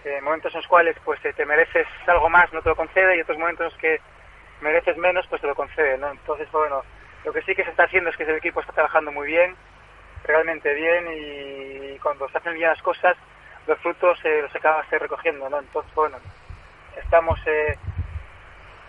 en 0.05 0.23
momentos 0.23 0.53
en 0.53 0.59
los 0.59 0.67
cuales 0.67 0.95
pues 1.03 1.19
te 1.21 1.45
mereces 1.45 1.87
algo 2.05 2.29
más 2.29 2.51
no 2.53 2.61
te 2.61 2.69
lo 2.69 2.75
concede 2.75 3.17
y 3.17 3.21
otros 3.21 3.37
momentos 3.37 3.65
en 3.65 3.71
los 3.71 3.81
que 3.81 4.01
mereces 4.61 4.97
menos 4.97 5.25
pues 5.27 5.41
te 5.41 5.47
lo 5.47 5.55
concede, 5.55 5.97
¿no? 5.97 6.11
Entonces, 6.11 6.49
bueno, 6.51 6.83
lo 7.23 7.33
que 7.33 7.41
sí 7.41 7.55
que 7.55 7.63
se 7.63 7.71
está 7.71 7.83
haciendo 7.83 8.09
es 8.09 8.17
que 8.17 8.23
el 8.23 8.35
equipo 8.35 8.61
está 8.61 8.73
trabajando 8.73 9.11
muy 9.11 9.27
bien, 9.27 9.55
realmente 10.23 10.73
bien 10.73 11.07
y 11.11 11.99
cuando 11.99 12.29
se 12.29 12.37
hacen 12.37 12.53
bien 12.53 12.69
las 12.69 12.81
cosas, 12.81 13.17
los 13.67 13.79
frutos 13.79 14.19
eh, 14.23 14.41
los 14.43 14.55
acabas 14.55 14.89
recogiendo, 14.89 15.49
¿no? 15.49 15.59
Entonces, 15.59 15.93
bueno, 15.95 16.17
estamos 16.97 17.39
eh, 17.47 17.77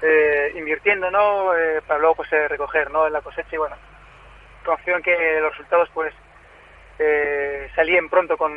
eh, 0.03 0.53
invirtiendo, 0.55 1.11
¿no? 1.11 1.57
Eh, 1.57 1.81
para 1.87 1.99
luego 1.99 2.17
pues 2.17 2.33
eh, 2.33 2.49
recoger, 2.49 2.91
¿no? 2.91 3.07
En 3.07 3.13
la 3.13 3.23
cosecha 3.23 3.55
y 3.55 3.59
bueno, 3.59 3.77
confío 4.65 4.97
en 4.97 5.03
que 5.03 5.41
los 5.41 5.53
resultados 5.53 5.91
pues 5.95 6.15
eh, 6.99 7.71
salían 7.75 8.09
pronto 8.09 8.37
con 8.37 8.55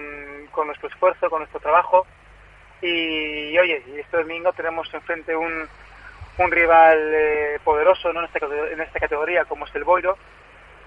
nuestro 0.68 0.90
esfuerzo, 0.90 1.30
con 1.30 1.40
nuestro 1.40 1.62
trabajo 1.62 2.06
y, 2.82 3.58
oye, 3.58 3.84
y 3.88 4.00
este 4.00 4.18
domingo 4.18 4.54
tenemos 4.54 4.92
enfrente 4.94 5.36
un, 5.36 5.68
un 6.38 6.52
rival 6.52 6.98
eh, 7.14 7.60
poderoso 7.64 8.14
¿no? 8.14 8.22
en, 8.22 8.82
esta, 8.82 9.00
categoría 9.00 9.46
como 9.46 9.66
es 9.66 9.76
el 9.76 9.84
Boiro 9.84 10.18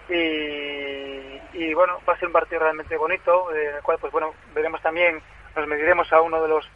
y, 0.09 1.41
y 1.53 1.75
bueno, 1.75 2.01
va 2.09 2.15
a 2.15 2.19
ser 2.19 2.29
un 2.29 2.33
partido 2.33 2.61
realmente 2.61 2.97
bonito, 2.97 3.55
eh, 3.55 3.71
en 3.71 3.77
el 3.77 3.83
cual 3.83 3.99
pues 4.01 4.13
bueno, 4.13 4.35
veremos 4.55 4.81
también, 4.83 5.21
nos 5.55 5.67
mediremos 5.67 6.13
a 6.13 6.21
uno 6.21 6.43
de 6.43 6.49
los 6.49 6.69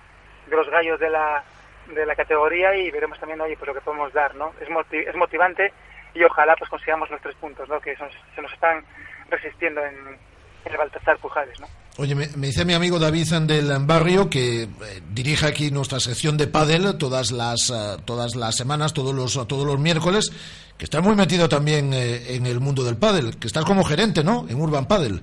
de 0.47 0.56
los 0.56 0.68
gallos 0.70 1.01
de 1.01 1.10
la, 1.10 1.43
de 1.88 2.06
la 2.06 2.14
categoría 2.14 2.74
y 2.74 2.90
veremos 2.90 3.18
también 3.18 3.40
oye, 3.40 3.56
pues 3.56 3.66
lo 3.66 3.74
que 3.74 3.80
podemos 3.80 4.12
dar, 4.12 4.34
¿no? 4.34 4.52
Es, 4.60 4.68
es 4.93 5.16
motivante 5.16 5.72
y 6.14 6.22
ojalá 6.22 6.55
pues 6.56 6.70
consigamos 6.70 7.10
los 7.10 7.20
tres 7.20 7.34
puntos, 7.36 7.68
¿no? 7.68 7.80
Que 7.80 7.97
se 7.97 8.43
nos 8.43 8.52
están 8.52 8.84
resistiendo 9.28 9.84
en, 9.84 9.97
en 9.97 10.18
el 10.66 10.76
Baltasar 10.76 11.18
Pujares, 11.18 11.59
¿no? 11.60 11.66
Oye, 11.98 12.14
me, 12.14 12.28
me, 12.36 12.48
dice 12.48 12.64
mi 12.64 12.74
amigo 12.74 12.98
David 12.98 13.26
del 13.47 13.72
barrio 13.86 14.28
que 14.28 14.64
eh, 14.64 14.68
dirige 15.10 15.47
aquí 15.47 15.70
nuestra 15.70 15.98
sección 15.98 16.36
de 16.36 16.47
pádel 16.47 16.98
todas 16.98 17.30
las 17.30 17.70
uh, 17.70 17.98
todas 18.05 18.36
las 18.36 18.55
semanas, 18.55 18.93
todos 18.93 19.14
los 19.14 19.32
todos 19.48 19.66
los 19.66 19.78
miércoles, 19.78 20.30
que 20.76 20.84
está 20.84 21.01
muy 21.01 21.16
metido 21.16 21.48
también 21.48 21.94
eh, 21.94 22.34
en 22.34 22.47
el 22.47 22.60
mundo 22.60 22.84
del 22.84 22.98
pádel, 22.98 23.38
que 23.38 23.47
estás 23.47 23.64
como 23.64 23.82
gerente, 23.82 24.22
¿no? 24.22 24.47
En 24.48 24.60
Urban 24.60 24.86
Padel. 24.86 25.22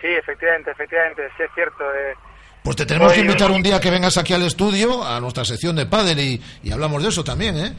Sí, 0.00 0.06
efectivamente, 0.06 0.70
efectivamente, 0.70 1.22
sí 1.36 1.42
es 1.42 1.50
cierto. 1.54 1.84
Eh, 1.94 2.14
pues 2.62 2.76
te 2.76 2.86
tenemos 2.86 3.12
que 3.12 3.20
invitar 3.20 3.50
un 3.50 3.62
día 3.62 3.80
que 3.80 3.90
vengas 3.90 4.16
aquí 4.16 4.32
al 4.32 4.42
estudio 4.42 5.04
a 5.04 5.20
nuestra 5.20 5.44
sección 5.44 5.76
de 5.76 5.86
pádel 5.86 6.18
y, 6.18 6.42
y 6.62 6.72
hablamos 6.72 7.02
de 7.02 7.08
eso 7.10 7.22
también, 7.24 7.58
¿eh? 7.58 7.74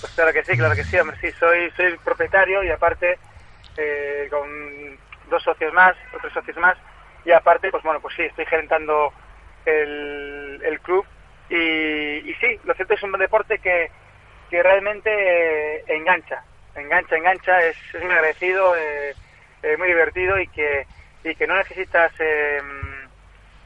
Pues 0.00 0.12
claro 0.12 0.32
que 0.32 0.44
sí, 0.44 0.56
claro 0.56 0.74
que 0.76 0.84
sí, 0.84 0.96
hombre, 0.96 1.16
sí, 1.20 1.28
soy 1.40 1.70
soy 1.76 1.96
propietario 2.04 2.62
y 2.62 2.70
aparte 2.70 3.18
eh, 3.76 4.28
con 4.30 4.48
dos 5.34 5.42
socios 5.42 5.72
más, 5.72 5.94
otros 6.14 6.32
socios 6.32 6.56
más 6.56 6.76
y 7.24 7.32
aparte, 7.32 7.70
pues 7.70 7.82
bueno, 7.82 8.00
pues 8.00 8.14
sí, 8.16 8.22
estoy 8.22 8.46
gerentando 8.46 9.12
el, 9.66 10.60
el 10.64 10.80
club 10.80 11.04
y, 11.50 11.56
y, 12.30 12.34
sí, 12.40 12.58
lo 12.64 12.74
cierto 12.74 12.94
es 12.94 13.02
un 13.02 13.12
deporte 13.12 13.58
que, 13.58 13.90
que 14.50 14.62
realmente 14.62 15.10
eh, 15.10 15.84
engancha, 15.88 16.42
engancha, 16.74 17.16
engancha, 17.16 17.58
es, 17.60 17.76
es 17.92 18.02
muy 18.02 18.12
agradecido, 18.12 18.76
eh, 18.76 19.14
eh, 19.62 19.76
muy 19.76 19.88
divertido 19.88 20.38
y 20.38 20.46
que, 20.48 20.86
y 21.24 21.34
que 21.34 21.46
no 21.46 21.56
necesitas 21.56 22.12
eh, 22.18 22.60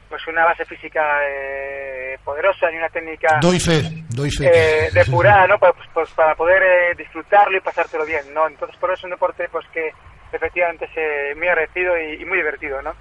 pues 0.09 0.25
una 0.27 0.43
base 0.43 0.65
física 0.65 1.19
eh, 1.23 2.17
poderosa 2.23 2.69
ni 2.71 2.77
una 2.77 2.89
técnica 2.89 3.39
doy 3.41 3.59
fe, 3.59 3.83
doy 4.09 4.31
fe. 4.31 4.49
Eh, 4.51 4.89
depurada, 4.91 5.45
¿no? 5.47 5.59
Pues, 5.59 5.73
pues 5.93 6.09
para 6.11 6.35
poder 6.35 6.63
eh, 6.63 6.95
disfrutarlo 6.97 7.55
y 7.57 7.61
pasártelo 7.61 8.05
bien, 8.05 8.33
¿no? 8.33 8.47
Entonces 8.47 8.75
por 8.77 8.89
eso 8.89 8.99
es 8.99 9.03
un 9.05 9.09
deporte 9.11 9.47
pues 9.49 9.65
que 9.67 9.91
efectivamente 10.31 10.89
es 10.95 11.37
muy 11.37 11.47
agradecido 11.47 11.97
y, 11.99 12.21
y 12.21 12.25
muy 12.25 12.37
divertido, 12.37 12.81
¿no? 12.81 12.93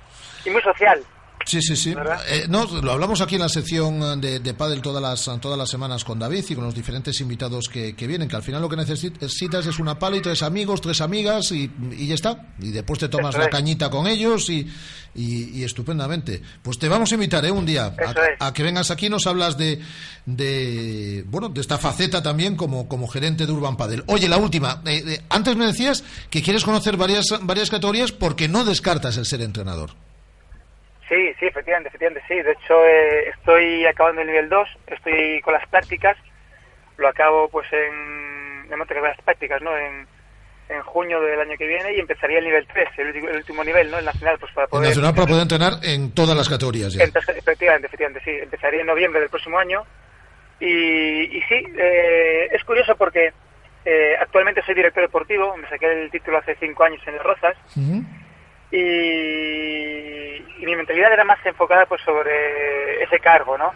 y 0.45 0.51
muy 0.51 0.63
social. 0.63 1.05
Sí, 1.49 1.63
sí, 1.63 1.77
sí. 1.77 1.95
Eh, 2.29 2.45
no, 2.51 2.67
lo 2.67 2.93
hablamos 2.93 3.23
aquí 3.23 3.37
en 3.37 3.41
la 3.41 3.49
sección 3.49 4.21
de, 4.21 4.39
de 4.41 4.53
Padel 4.53 4.83
todas 4.83 5.01
las, 5.03 5.41
todas 5.41 5.57
las 5.57 5.71
semanas 5.71 6.05
con 6.05 6.19
David 6.19 6.45
y 6.47 6.55
con 6.55 6.63
los 6.65 6.75
diferentes 6.75 7.19
invitados 7.23 7.71
que, 7.71 7.97
que 7.97 8.07
vienen, 8.07 8.29
que 8.29 8.37
al 8.37 8.43
final 8.43 8.61
lo 8.61 8.69
que 8.69 8.77
necesitas 8.77 9.65
es 9.67 9.79
una 9.79 9.99
pala 9.99 10.19
y 10.19 10.21
tres 10.21 10.43
amigos, 10.43 10.83
tres 10.83 11.01
amigas 11.01 11.51
y, 11.53 11.71
y 11.97 12.07
ya 12.07 12.17
está. 12.17 12.53
Y 12.61 12.71
después 12.71 12.99
te 12.99 13.09
tomas 13.09 13.31
Eso 13.31 13.39
la 13.39 13.45
es. 13.47 13.51
cañita 13.51 13.89
con 13.89 14.07
ellos 14.07 14.51
y, 14.51 14.69
y, 15.15 15.59
y 15.59 15.65
estupendamente. 15.65 16.43
Pues 16.61 16.79
te 16.79 16.87
vamos 16.87 17.11
a 17.13 17.15
invitar 17.15 17.43
¿eh? 17.47 17.51
un 17.51 17.65
día 17.65 17.95
a 18.41 18.53
que 18.53 18.63
vengas 18.63 18.91
aquí 18.91 19.07
y 19.07 19.09
nos 19.09 19.27
hablas 19.27 19.57
de, 19.57 19.81
de, 20.27 21.25
bueno, 21.29 21.49
de 21.49 21.63
esta 21.63 21.79
faceta 21.79 22.23
también 22.23 22.57
como, 22.57 22.87
como 22.89 23.09
gerente 23.09 23.47
de 23.47 23.53
Urban 23.53 23.79
Padel. 23.79 24.05
Oye, 24.09 24.29
la 24.29 24.37
última. 24.37 24.83
Eh, 24.85 25.03
eh, 25.07 25.23
antes 25.31 25.57
me 25.57 25.65
decías 25.65 26.05
que 26.29 26.43
quieres 26.43 26.63
conocer 26.63 26.99
varias, 26.99 27.25
varias 27.41 27.71
categorías 27.71 28.13
porque 28.13 28.49
no 28.49 28.67
descartas 28.67 29.17
el 29.17 29.25
ser 29.25 29.41
entrenador. 29.41 29.93
Sí, 31.09 31.35
sí, 31.41 31.47
efectivamente, 31.47 31.89
efectivamente, 31.89 32.23
sí. 32.29 32.43
De 32.43 32.53
hecho, 32.53 32.87
eh, 32.87 33.29
estoy 33.31 33.87
acabando 33.87 34.21
el 34.21 34.27
nivel 34.27 34.49
2, 34.49 34.69
estoy 34.89 35.41
con 35.41 35.55
las 35.55 35.67
prácticas, 35.69 36.17
lo 36.99 37.09
acabo 37.09 37.49
pues 37.49 37.67
en, 37.73 38.71
en 38.71 38.79
monte 38.79 38.95
las 39.01 39.17
prácticas, 39.23 39.63
¿no? 39.63 39.77
En, 39.77 40.07
en 40.69 40.83
junio 40.83 41.19
del 41.23 41.41
año 41.41 41.57
que 41.57 41.67
viene 41.67 41.95
y 41.95 42.01
empezaría 42.01 42.39
el 42.41 42.45
nivel 42.45 42.67
3, 42.67 42.89
el, 42.99 43.07
último- 43.07 43.29
el 43.31 43.37
último 43.37 43.65
nivel, 43.65 43.91
¿no? 43.91 43.99
El 43.99 44.05
nacional, 44.05 44.37
pues 44.39 44.53
para 44.53 44.65
El 44.67 44.71
poder... 44.71 44.89
nacional 44.89 45.15
para 45.15 45.27
poder 45.27 45.43
entrenar 45.43 45.73
en 45.83 46.13
todas 46.15 46.37
las 46.37 46.49
categorías 46.49 46.93
ya. 46.93 47.05
Entonces, 47.05 47.37
efectivamente, 47.39 47.87
efectivamente, 47.87 48.21
sí. 48.25 48.31
Empezaría 48.43 48.81
en 48.83 48.87
noviembre 48.87 49.21
del 49.21 49.31
próximo 49.31 49.59
año. 49.59 49.85
Y, 50.61 51.39
y 51.39 51.43
sí, 51.49 51.65
eh, 51.79 52.49
es 52.51 52.63
curioso 52.65 52.97
porque 52.97 53.33
eh, 53.85 54.17
actualmente 54.21 54.61
soy 54.63 54.75
director 54.75 55.03
deportivo, 55.05 55.57
me 55.57 55.69
saqué 55.69 55.87
el 55.87 56.11
título 56.11 56.37
hace 56.39 56.57
cinco 56.61 56.85
años 56.85 57.01
en 57.07 57.15
el 57.15 57.21
Rozas 57.21 57.57
y, 58.71 60.37
y 60.59 60.67
mi 60.67 60.77
mentalidad 60.77 61.13
era 61.13 61.25
más 61.25 61.45
enfocada 61.45 61.87
pues 61.87 62.03
sobre 62.03 63.03
ese 63.03 63.19
cargo, 63.21 63.57
¿no? 63.57 63.73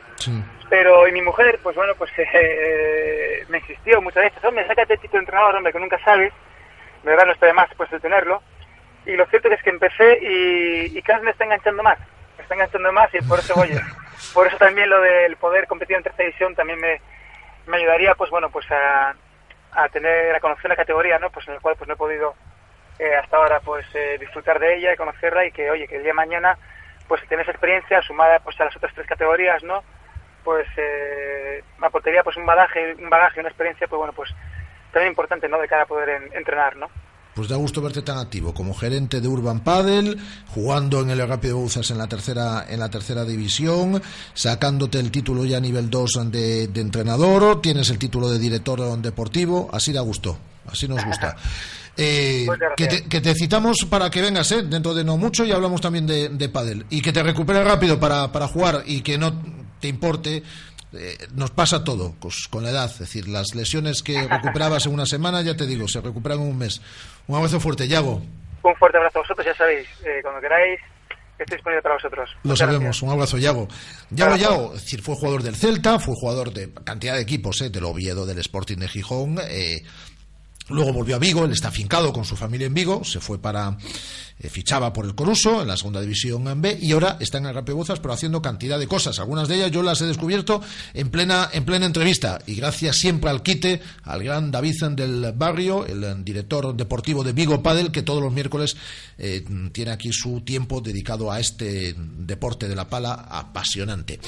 Pero 0.69 1.07
y 1.07 1.13
mi 1.13 1.23
mujer, 1.23 1.59
pues 1.63 1.77
bueno, 1.77 1.95
pues 1.97 2.11
eh, 2.19 3.45
me 3.49 3.59
insistió 3.59 4.01
muchas 4.01 4.25
veces, 4.25 4.45
hombre, 4.45 4.67
sácate 4.67 4.95
el 4.95 5.01
título 5.01 5.19
de 5.19 5.25
entrenador, 5.25 5.57
hombre, 5.57 5.73
que 5.73 5.81
nunca 5.81 5.99
sabes, 6.05 6.33
de 7.03 7.11
verdad 7.11 7.27
no 7.27 7.33
está 7.33 7.47
de 7.47 7.53
más 7.53 7.69
pues 7.77 7.91
de 7.91 8.01
tenerlo. 8.01 8.43
Y 9.05 9.17
lo 9.17 9.27
cierto 9.27 9.49
es 9.49 9.63
que 9.63 9.71
empecé 9.71 10.19
y, 10.23 10.97
y 10.97 11.03
cada 11.03 11.19
vez 11.19 11.25
me 11.25 11.31
está 11.33 11.45
enganchando 11.45 11.83
más, 11.83 11.99
me 12.37 12.43
está 12.43 12.55
enganchando 12.55 12.93
más 12.93 13.13
y 13.15 13.19
por 13.23 13.39
eso, 13.39 13.55
oye, 13.59 13.81
por 14.35 14.47
eso 14.47 14.57
también 14.57 14.89
lo 14.89 15.01
del 15.01 15.37
poder 15.37 15.67
competir 15.67 15.97
en 15.97 16.05
tercera 16.05 16.25
división 16.25 16.55
también 16.55 16.81
me, 16.81 17.01
me 17.67 17.79
ayudaría, 17.79 18.15
pues 18.15 18.31
bueno, 18.31 18.51
pues 18.51 18.71
a, 18.71 19.15
a 19.73 19.89
tener, 19.89 20.35
a 20.35 20.41
conocer 20.41 20.69
la 20.69 20.77
categoría, 20.77 21.19
¿no? 21.19 21.31
Pues 21.31 21.49
en 21.49 21.55
el 21.55 21.61
cual 21.61 21.75
pues 21.77 21.89
no 21.89 21.95
he 21.95 21.97
podido 21.99 22.35
eh, 22.99 23.15
hasta 23.23 23.37
ahora 23.37 23.61
pues 23.61 23.85
eh, 23.95 24.17
disfrutar 24.21 24.59
de 24.59 24.77
ella 24.77 24.93
y 24.93 24.97
conocerla 24.97 25.45
y 25.47 25.53
que, 25.53 25.71
oye, 25.71 25.87
que 25.89 25.97
el 25.97 26.03
día 26.03 26.11
de 26.11 26.15
mañana 26.17 26.57
pues 27.09 27.21
si 27.21 27.27
tienes 27.29 27.49
experiencia 27.49 28.01
sumada 28.03 28.39
pues 28.41 28.59
a 28.61 28.65
las 28.65 28.77
otras 28.77 28.93
tres 28.95 29.07
categorías, 29.07 29.63
¿no? 29.63 29.83
Pues 30.45 30.67
eh, 30.77 31.63
me 31.79 31.87
aportaría 31.87 32.23
pues 32.23 32.37
un 32.37 32.47
bagaje, 32.47 32.95
un 32.95 33.11
bagaje, 33.11 33.41
una 33.41 33.49
experiencia, 33.49 33.87
pues 33.87 33.99
bueno, 33.99 34.13
pues 34.13 34.31
también 34.93 35.11
importante, 35.13 35.49
¿no? 35.49 35.59
De 35.61 35.69
cara 35.69 35.83
a 35.83 35.87
poder 35.87 36.09
en- 36.09 36.33
entrenar, 36.37 36.77
¿no? 36.77 36.89
Pues 37.35 37.49
da 37.49 37.57
gusto 37.57 37.81
verte 37.81 38.03
tan 38.03 38.19
activo 38.19 38.53
como 38.53 38.75
gerente 38.75 39.21
de 39.23 39.27
Urban 39.29 39.61
Padel, 39.61 40.19
jugando 40.49 41.01
en 41.01 41.09
el 41.11 41.27
Rápido 41.27 41.57
Bouzas 41.57 41.91
en 41.91 41.97
la 41.97 42.07
tercera 42.07 42.67
en 42.69 42.79
la 42.79 42.91
tercera 42.91 43.25
división, 43.25 44.03
sacándote 44.35 44.99
el 44.99 45.11
título 45.11 45.45
ya 45.47 45.57
a 45.57 45.61
nivel 45.61 45.89
2 45.89 46.31
de, 46.31 46.69
de 46.69 46.81
entrenador, 46.83 47.63
tienes 47.63 47.89
el 47.89 47.99
título 47.99 48.29
de 48.29 48.39
director 48.39 48.79
deportivo, 48.99 49.71
así 49.73 49.95
da 49.95 50.03
gusto, 50.03 50.37
así 50.71 50.87
nos 50.89 51.03
gusta. 51.05 51.37
Eh, 51.97 52.47
que, 52.49 52.57
gracias. 52.87 53.03
te, 53.03 53.09
que 53.09 53.21
te 53.21 53.35
citamos 53.35 53.87
para 53.91 54.09
que 54.09 54.23
vengas 54.23 54.51
eh, 54.53 54.63
dentro 54.63 54.95
de 54.95 55.05
no 55.05 55.19
mucho 55.19 55.45
y 55.45 55.53
hablamos 55.53 55.81
también 55.81 56.07
de, 56.07 56.31
de 56.31 56.49
pádel 56.49 56.87
y 56.89 57.03
que 57.03 57.13
te 57.13 57.23
recuperes 57.23 57.67
rápido 57.67 58.01
para, 58.01 58.33
para 58.33 58.49
jugar 58.49 58.83
y 58.87 59.03
que 59.03 59.19
no 59.19 59.43
te 59.79 59.89
importe 59.89 60.43
eh, 60.95 61.19
nos 61.35 61.51
pasa 61.51 61.85
todo 61.85 62.15
pues, 62.19 62.49
con 62.49 62.63
la 62.63 62.71
edad 62.71 62.87
es 62.87 62.99
decir 62.99 63.29
las 63.29 63.55
lesiones 63.55 64.03
que 64.03 64.27
recuperabas 64.31 64.87
en 64.87 64.95
una 64.95 65.05
semana 65.05 65.43
ya 65.43 65.55
te 65.55 65.67
digo 65.67 65.87
se 65.87 66.01
recuperan 66.01 66.41
en 66.41 66.49
un 66.49 66.59
mes 66.59 66.81
un 67.27 67.37
abrazo 67.37 67.61
fuerte 67.61 67.87
Yago 67.87 68.23
Un 68.63 68.75
fuerte 68.77 68.97
abrazo 68.97 69.19
a 69.19 69.23
vosotros, 69.23 69.47
ya 69.47 69.55
sabéis, 69.55 69.87
eh, 70.07 70.21
cuando 70.23 70.41
queráis, 70.41 70.81
estoy 71.43 71.57
disponible 71.57 71.83
para 71.83 71.97
vosotros. 71.97 72.31
Lo 72.45 72.57
sabemos. 72.57 73.03
Un 73.03 73.11
abrazo, 73.11 73.39
Yago. 73.39 73.69
Yago, 74.11 74.37
Yago, 74.37 74.75
es 74.75 74.83
decir, 74.83 75.03
fue 75.03 75.15
jugador 75.17 75.43
del 75.43 75.57
Celta, 75.57 75.99
fue 75.99 76.15
jugador 76.15 76.53
de 76.53 76.73
cantidad 76.73 77.15
de 77.15 77.23
equipos, 77.23 77.61
¿eh? 77.63 77.71
del 77.71 77.85
Oviedo, 77.85 78.27
del 78.27 78.39
Sporting 78.39 78.77
de 78.79 78.89
Gijón. 78.89 79.39
Eh, 79.49 79.83
Luego 80.69 80.93
volvió 80.93 81.17
a 81.17 81.19
Vigo, 81.19 81.45
él 81.45 81.53
está 81.53 81.69
afincado 81.69 82.13
con 82.13 82.25
su 82.25 82.37
familia 82.37 82.67
en 82.67 82.75
Vigo, 82.75 83.05
se 83.05 83.21
fue 83.21 83.39
para 83.39 83.77
eh, 84.43 84.49
fichaba 84.49 84.93
por 84.93 85.07
el 85.07 85.15
Coruso 85.15 85.63
en 85.63 85.69
la 85.69 85.77
segunda 85.77 86.01
división 86.01 86.61
B 86.61 86.79
y 86.81 86.93
ahora 86.93 87.17
está 87.21 87.39
en 87.39 87.47
el 87.47 87.63
pero 87.65 88.13
haciendo 88.13 88.43
cantidad 88.43 88.79
de 88.79 88.87
cosas. 88.87 89.19
Algunas 89.19 89.49
de 89.49 89.57
ellas 89.57 89.71
yo 89.71 89.83
las 89.83 90.01
he 90.01 90.07
descubierto 90.07 90.61
en 90.95 91.11
plena, 91.11 91.49
en 91.53 91.65
plena 91.65 91.87
entrevista 91.87 92.41
y 92.47 92.57
gracias 92.57 92.97
siempre 92.97 93.31
al 93.31 93.43
quite, 93.43 93.81
al 94.03 94.23
gran 94.23 94.51
David 94.51 94.73
del 94.97 95.33
barrio, 95.37 95.87
el 95.87 96.25
director 96.25 96.75
deportivo 96.75 97.23
de 97.23 97.33
Vigo 97.33 97.63
Padel, 97.63 97.93
que 97.93 98.03
todos 98.03 98.23
los 98.23 98.33
miércoles 98.33 98.77
eh, 99.19 99.45
tiene 99.71 99.91
aquí 99.91 100.13
su 100.13 100.41
tiempo 100.41 100.81
dedicado 100.81 101.31
a 101.31 101.39
este 101.39 101.95
deporte 101.97 102.69
de 102.69 102.75
la 102.75 102.89
pala 102.89 103.13
apasionante. 103.31 104.19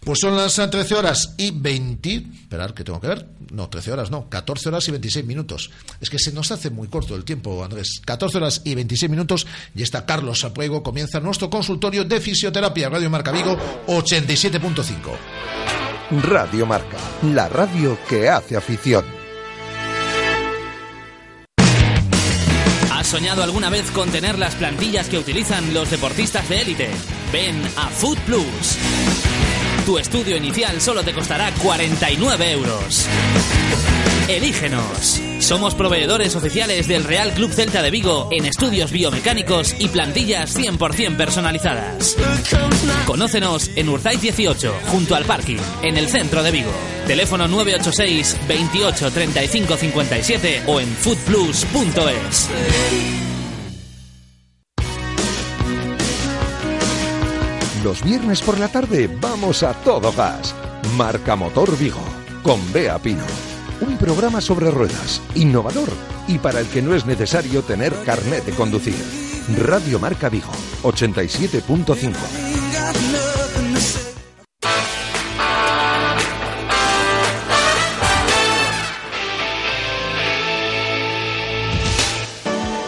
Pues 0.00 0.18
son 0.18 0.36
las 0.36 0.54
13 0.54 0.94
horas 0.94 1.34
y 1.36 1.52
20, 1.52 2.26
esperar 2.42 2.74
que 2.74 2.82
tengo 2.82 3.00
que 3.00 3.06
ver, 3.06 3.28
no, 3.52 3.68
13 3.68 3.92
horas 3.92 4.10
no, 4.10 4.28
14 4.28 4.68
horas 4.70 4.88
y 4.88 4.90
26 4.90 5.24
minutos. 5.26 5.70
Es 6.00 6.10
que 6.10 6.18
se 6.18 6.32
nos 6.32 6.50
hace 6.50 6.70
muy 6.70 6.88
corto 6.88 7.14
el 7.14 7.24
tiempo, 7.24 7.62
Andrés. 7.62 8.00
14 8.04 8.38
horas 8.38 8.62
y 8.64 8.74
26 8.74 9.10
minutos 9.10 9.46
y 9.74 9.82
está 9.82 10.06
Carlos 10.06 10.44
Apuego. 10.44 10.82
Comienza 10.82 11.20
nuestro 11.20 11.50
consultorio 11.50 12.04
de 12.04 12.20
fisioterapia. 12.20 12.88
Radio 12.88 13.10
Marca 13.10 13.32
Vigo 13.32 13.56
87.5. 13.86 14.96
Radio 16.22 16.66
Marca, 16.66 16.98
la 17.22 17.48
radio 17.48 17.98
que 18.08 18.28
hace 18.28 18.56
afición. 18.56 19.04
¿Has 22.90 23.06
soñado 23.06 23.42
alguna 23.42 23.70
vez 23.70 23.90
con 23.90 24.10
tener 24.10 24.38
las 24.38 24.54
plantillas 24.54 25.08
que 25.08 25.18
utilizan 25.18 25.72
los 25.72 25.90
deportistas 25.90 26.48
de 26.48 26.60
élite? 26.60 26.90
Ven 27.32 27.60
a 27.76 27.88
Food 27.88 28.18
Plus. 28.26 28.78
Tu 29.86 29.98
estudio 29.98 30.36
inicial 30.36 30.80
solo 30.80 31.02
te 31.02 31.12
costará 31.12 31.50
49 31.60 32.52
euros. 32.52 33.08
Elígenos. 34.28 35.20
Somos 35.40 35.74
proveedores 35.74 36.36
oficiales 36.36 36.86
del 36.86 37.04
Real 37.04 37.32
Club 37.32 37.52
Celta 37.52 37.82
de 37.82 37.90
Vigo 37.90 38.28
en 38.30 38.46
estudios 38.46 38.92
biomecánicos 38.92 39.74
y 39.78 39.88
plantillas 39.88 40.56
100% 40.56 41.16
personalizadas. 41.16 42.16
Conócenos 43.06 43.70
en 43.76 43.88
Urzaiz 43.88 44.20
18, 44.20 44.74
junto 44.86 45.16
al 45.16 45.24
parking, 45.24 45.58
en 45.82 45.96
el 45.96 46.08
centro 46.08 46.42
de 46.42 46.50
Vigo. 46.50 46.70
Teléfono 47.06 47.48
986 47.48 48.36
28 48.46 49.10
35 49.10 49.76
57 49.76 50.62
o 50.66 50.80
en 50.80 50.88
foodplus.es. 50.88 52.48
Los 57.82 58.04
viernes 58.04 58.40
por 58.42 58.60
la 58.60 58.68
tarde 58.68 59.10
vamos 59.20 59.64
a 59.64 59.74
todo 59.74 60.12
gas. 60.12 60.54
Marca 60.96 61.34
Motor 61.34 61.76
Vigo, 61.76 62.04
con 62.44 62.72
Bea 62.72 62.98
Pino. 62.98 63.51
Un 63.82 63.98
programa 63.98 64.40
sobre 64.40 64.70
ruedas, 64.70 65.20
innovador 65.34 65.88
y 66.28 66.38
para 66.38 66.60
el 66.60 66.68
que 66.68 66.80
no 66.80 66.94
es 66.94 67.04
necesario 67.04 67.62
tener 67.62 67.92
carnet 68.04 68.44
de 68.44 68.52
conducir. 68.52 68.94
Radio 69.58 69.98
Marca 69.98 70.28
Vigo, 70.28 70.52
87.5. 70.84 72.12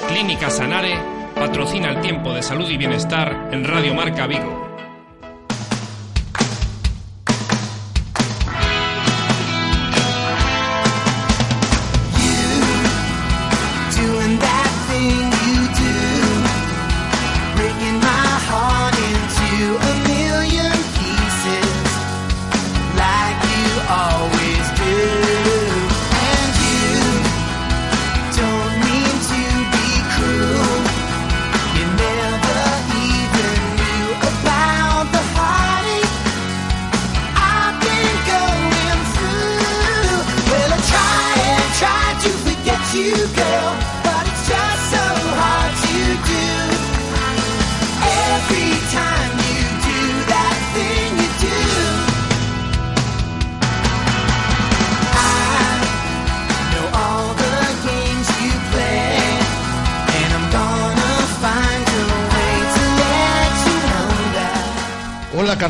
Clínica 0.09 0.49
Sanare 0.49 0.95
patrocina 1.35 1.91
el 1.91 2.01
tiempo 2.03 2.33
de 2.33 2.45
salud 2.45 2.71
y 2.71 2.77
bienestar 2.77 3.49
en 3.51 3.65
Radio 3.65 3.95
Marca 3.95 4.29
Vigo. 4.29 4.64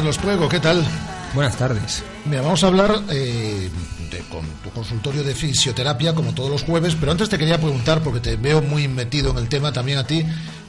Carlos 0.04 0.18
Puego, 0.18 0.50
¿qué 0.50 0.60
tal? 0.60 0.84
Buenas 1.32 1.56
tardes. 1.56 2.04
Mira, 2.26 2.42
vamos 2.42 2.62
a 2.62 2.66
hablar 2.66 2.94
eh, 3.08 3.70
de, 4.10 4.18
con 4.28 4.44
tu 4.62 4.68
consultorio 4.68 5.24
de 5.24 5.34
fisioterapia 5.34 6.14
como 6.14 6.34
todos 6.34 6.50
los 6.50 6.62
jueves, 6.62 6.94
pero 6.94 7.12
antes 7.12 7.30
te 7.30 7.38
quería 7.38 7.56
preguntar, 7.56 8.02
porque 8.02 8.20
te 8.20 8.36
veo 8.36 8.60
muy 8.60 8.86
metido 8.86 9.30
en 9.30 9.38
el 9.38 9.48
tema 9.48 9.72
también 9.72 9.96
a 9.96 10.06
ti, 10.06 10.22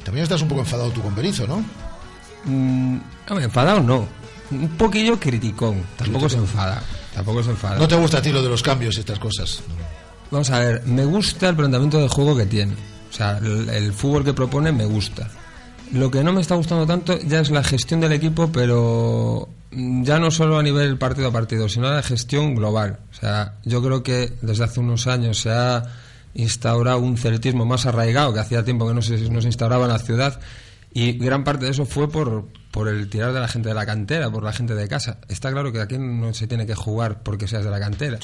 también 0.06 0.24
estás 0.24 0.42
un 0.42 0.48
poco 0.48 0.62
enfadado 0.62 0.90
tú 0.92 1.02
con 1.02 1.14
Berizo, 1.14 1.46
¿no? 1.48 1.66
Mm, 2.46 3.00
enfadado 3.28 3.82
no. 3.82 4.08
Un 4.52 4.70
poquillo 4.78 5.20
criticón. 5.20 5.84
Tampoco 5.98 6.30
se 6.30 6.38
enfada. 6.38 6.82
Tampoco 7.14 7.44
se 7.44 7.50
enfada. 7.50 7.78
No 7.78 7.90
te 7.90 7.96
gusta 7.96 8.20
a 8.20 8.22
ti 8.22 8.32
lo 8.32 8.42
de 8.42 8.48
los 8.48 8.64
cambios 8.64 8.96
y 8.96 9.02
estas 9.02 9.20
cosas. 9.20 9.64
Vamos 10.32 10.50
a 10.50 10.60
ver, 10.60 10.86
me 10.86 11.04
gusta 11.04 11.50
el 11.50 11.58
planteamiento 11.58 12.00
de 12.00 12.08
juego 12.08 12.38
que 12.38 12.46
tiene. 12.46 12.72
O 13.12 13.14
sea, 13.14 13.38
el, 13.40 13.68
el 13.68 13.92
fútbol 13.92 14.24
que 14.24 14.34
propone 14.34 14.72
me 14.72 14.86
gusta. 14.86 15.30
Lo 15.94 16.12
que 16.12 16.24
no 16.24 16.34
me 16.34 16.42
está 16.42 16.56
gustando 16.56 16.86
tanto 16.86 17.20
ya 17.20 17.40
es 17.40 17.52
la 17.52 17.64
gestión 17.64 18.02
del 18.02 18.12
equipo, 18.12 18.52
pero 18.52 19.48
ya 19.72 20.20
no 20.20 20.32
solo 20.32 20.58
a 20.58 20.64
nivel 20.64 20.98
partido 20.98 21.28
a 21.28 21.32
partido, 21.32 21.70
sino 21.70 21.90
la 21.90 22.02
gestión 22.02 22.56
global. 22.56 23.00
O 23.12 23.14
sea, 23.14 23.56
yo 23.64 23.82
creo 23.82 24.04
que 24.04 24.34
desde 24.42 24.64
hace 24.64 24.80
unos 24.80 25.08
años 25.08 25.40
se 25.40 25.52
ha 25.52 25.84
instaurado 26.34 27.00
un 27.00 27.18
celtismo 27.18 27.66
más 27.66 27.86
arraigado, 27.86 28.34
que 28.34 28.40
hacía 28.40 28.64
tiempo 28.64 28.88
que 28.88 28.94
no 28.94 29.02
se, 29.02 29.30
no 29.30 29.42
se 29.42 29.48
instauraba 29.48 29.86
en 29.86 29.92
la 29.92 30.00
ciudad, 30.00 30.40
y 30.94 31.14
gran 31.14 31.44
parte 31.44 31.66
de 31.66 31.72
eso 31.72 31.86
fue 31.86 32.10
por, 32.10 32.48
por 32.72 32.88
el 32.88 33.10
tirar 33.10 33.34
de 33.34 33.40
la 33.40 33.48
gente 33.48 33.70
de 33.70 33.76
la 33.76 33.86
cantera, 33.86 34.30
por 34.32 34.44
la 34.44 34.54
gente 34.54 34.76
de 34.76 34.88
casa. 34.88 35.20
Está 35.28 35.52
claro 35.52 35.72
que 35.72 35.82
aquí 35.82 35.98
no 35.98 36.34
se 36.34 36.48
tiene 36.48 36.66
que 36.66 36.76
jugar 36.76 37.22
porque 37.22 37.48
seas 37.48 37.66
de 37.66 37.70
la 37.70 37.80
cantera. 37.80 38.18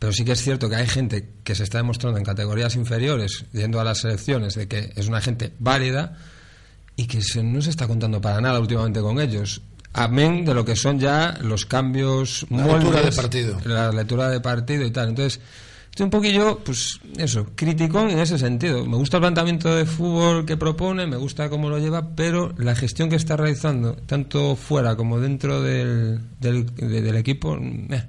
Pero 0.00 0.12
sí 0.12 0.24
que 0.24 0.32
es 0.32 0.42
cierto 0.42 0.68
que 0.68 0.74
hay 0.74 0.88
gente 0.88 1.30
que 1.44 1.54
se 1.54 1.62
está 1.62 1.78
demostrando 1.78 2.18
en 2.18 2.24
categorías 2.24 2.74
inferiores, 2.74 3.44
yendo 3.52 3.80
a 3.80 3.84
las 3.84 3.98
selecciones, 3.98 4.56
de 4.56 4.66
que 4.66 4.92
es 4.96 5.06
una 5.06 5.20
gente 5.20 5.52
válida 5.60 6.16
y 6.96 7.06
que 7.06 7.22
se- 7.22 7.42
no 7.42 7.60
se 7.62 7.70
está 7.70 7.86
contando 7.86 8.20
para 8.20 8.40
nada 8.40 8.60
últimamente 8.60 9.00
con 9.00 9.20
ellos. 9.20 9.62
Amén 9.94 10.44
de 10.44 10.54
lo 10.54 10.64
que 10.64 10.74
son 10.76 10.98
ya 10.98 11.38
los 11.42 11.66
cambios 11.66 12.46
La 12.50 12.66
lectura 12.66 13.02
de 13.02 13.12
partido. 13.12 13.60
La 13.64 13.92
lectura 13.92 14.28
de 14.30 14.40
partido 14.40 14.84
y 14.86 14.90
tal. 14.90 15.10
Entonces, 15.10 15.38
estoy 15.90 16.04
un 16.04 16.10
poquillo, 16.10 16.60
pues 16.64 16.98
eso, 17.18 17.48
criticón 17.54 18.08
en 18.08 18.18
ese 18.18 18.38
sentido. 18.38 18.86
Me 18.86 18.96
gusta 18.96 19.18
el 19.18 19.20
planteamiento 19.22 19.74
de 19.74 19.84
fútbol 19.84 20.46
que 20.46 20.56
propone, 20.56 21.06
me 21.06 21.16
gusta 21.18 21.50
cómo 21.50 21.68
lo 21.68 21.78
lleva, 21.78 22.14
pero 22.16 22.54
la 22.56 22.74
gestión 22.74 23.10
que 23.10 23.16
está 23.16 23.36
realizando, 23.36 23.94
tanto 24.06 24.56
fuera 24.56 24.96
como 24.96 25.20
dentro 25.20 25.60
del, 25.60 26.20
del, 26.40 26.74
de- 26.74 27.02
del 27.02 27.16
equipo, 27.16 27.58
eh, 27.58 28.04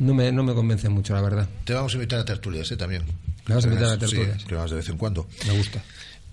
no, 0.00 0.14
me, 0.14 0.32
no 0.32 0.42
me 0.42 0.52
convence 0.54 0.88
mucho, 0.88 1.14
la 1.14 1.20
verdad. 1.22 1.48
Te 1.64 1.74
vamos 1.74 1.92
a 1.92 1.96
invitar 1.96 2.18
a 2.18 2.24
tertulias, 2.24 2.68
¿eh? 2.72 2.76
También. 2.76 3.04
¿Me 3.46 3.54
vas 3.54 3.64
a 3.64 3.68
invitar 3.68 3.90
a 3.90 3.92
Sí, 3.94 3.98
tertulias? 4.00 4.44
que 4.44 4.54
vas 4.56 4.70
de 4.70 4.76
vez 4.78 4.88
en 4.88 4.98
cuando. 4.98 5.28
Me 5.46 5.56
gusta. 5.56 5.80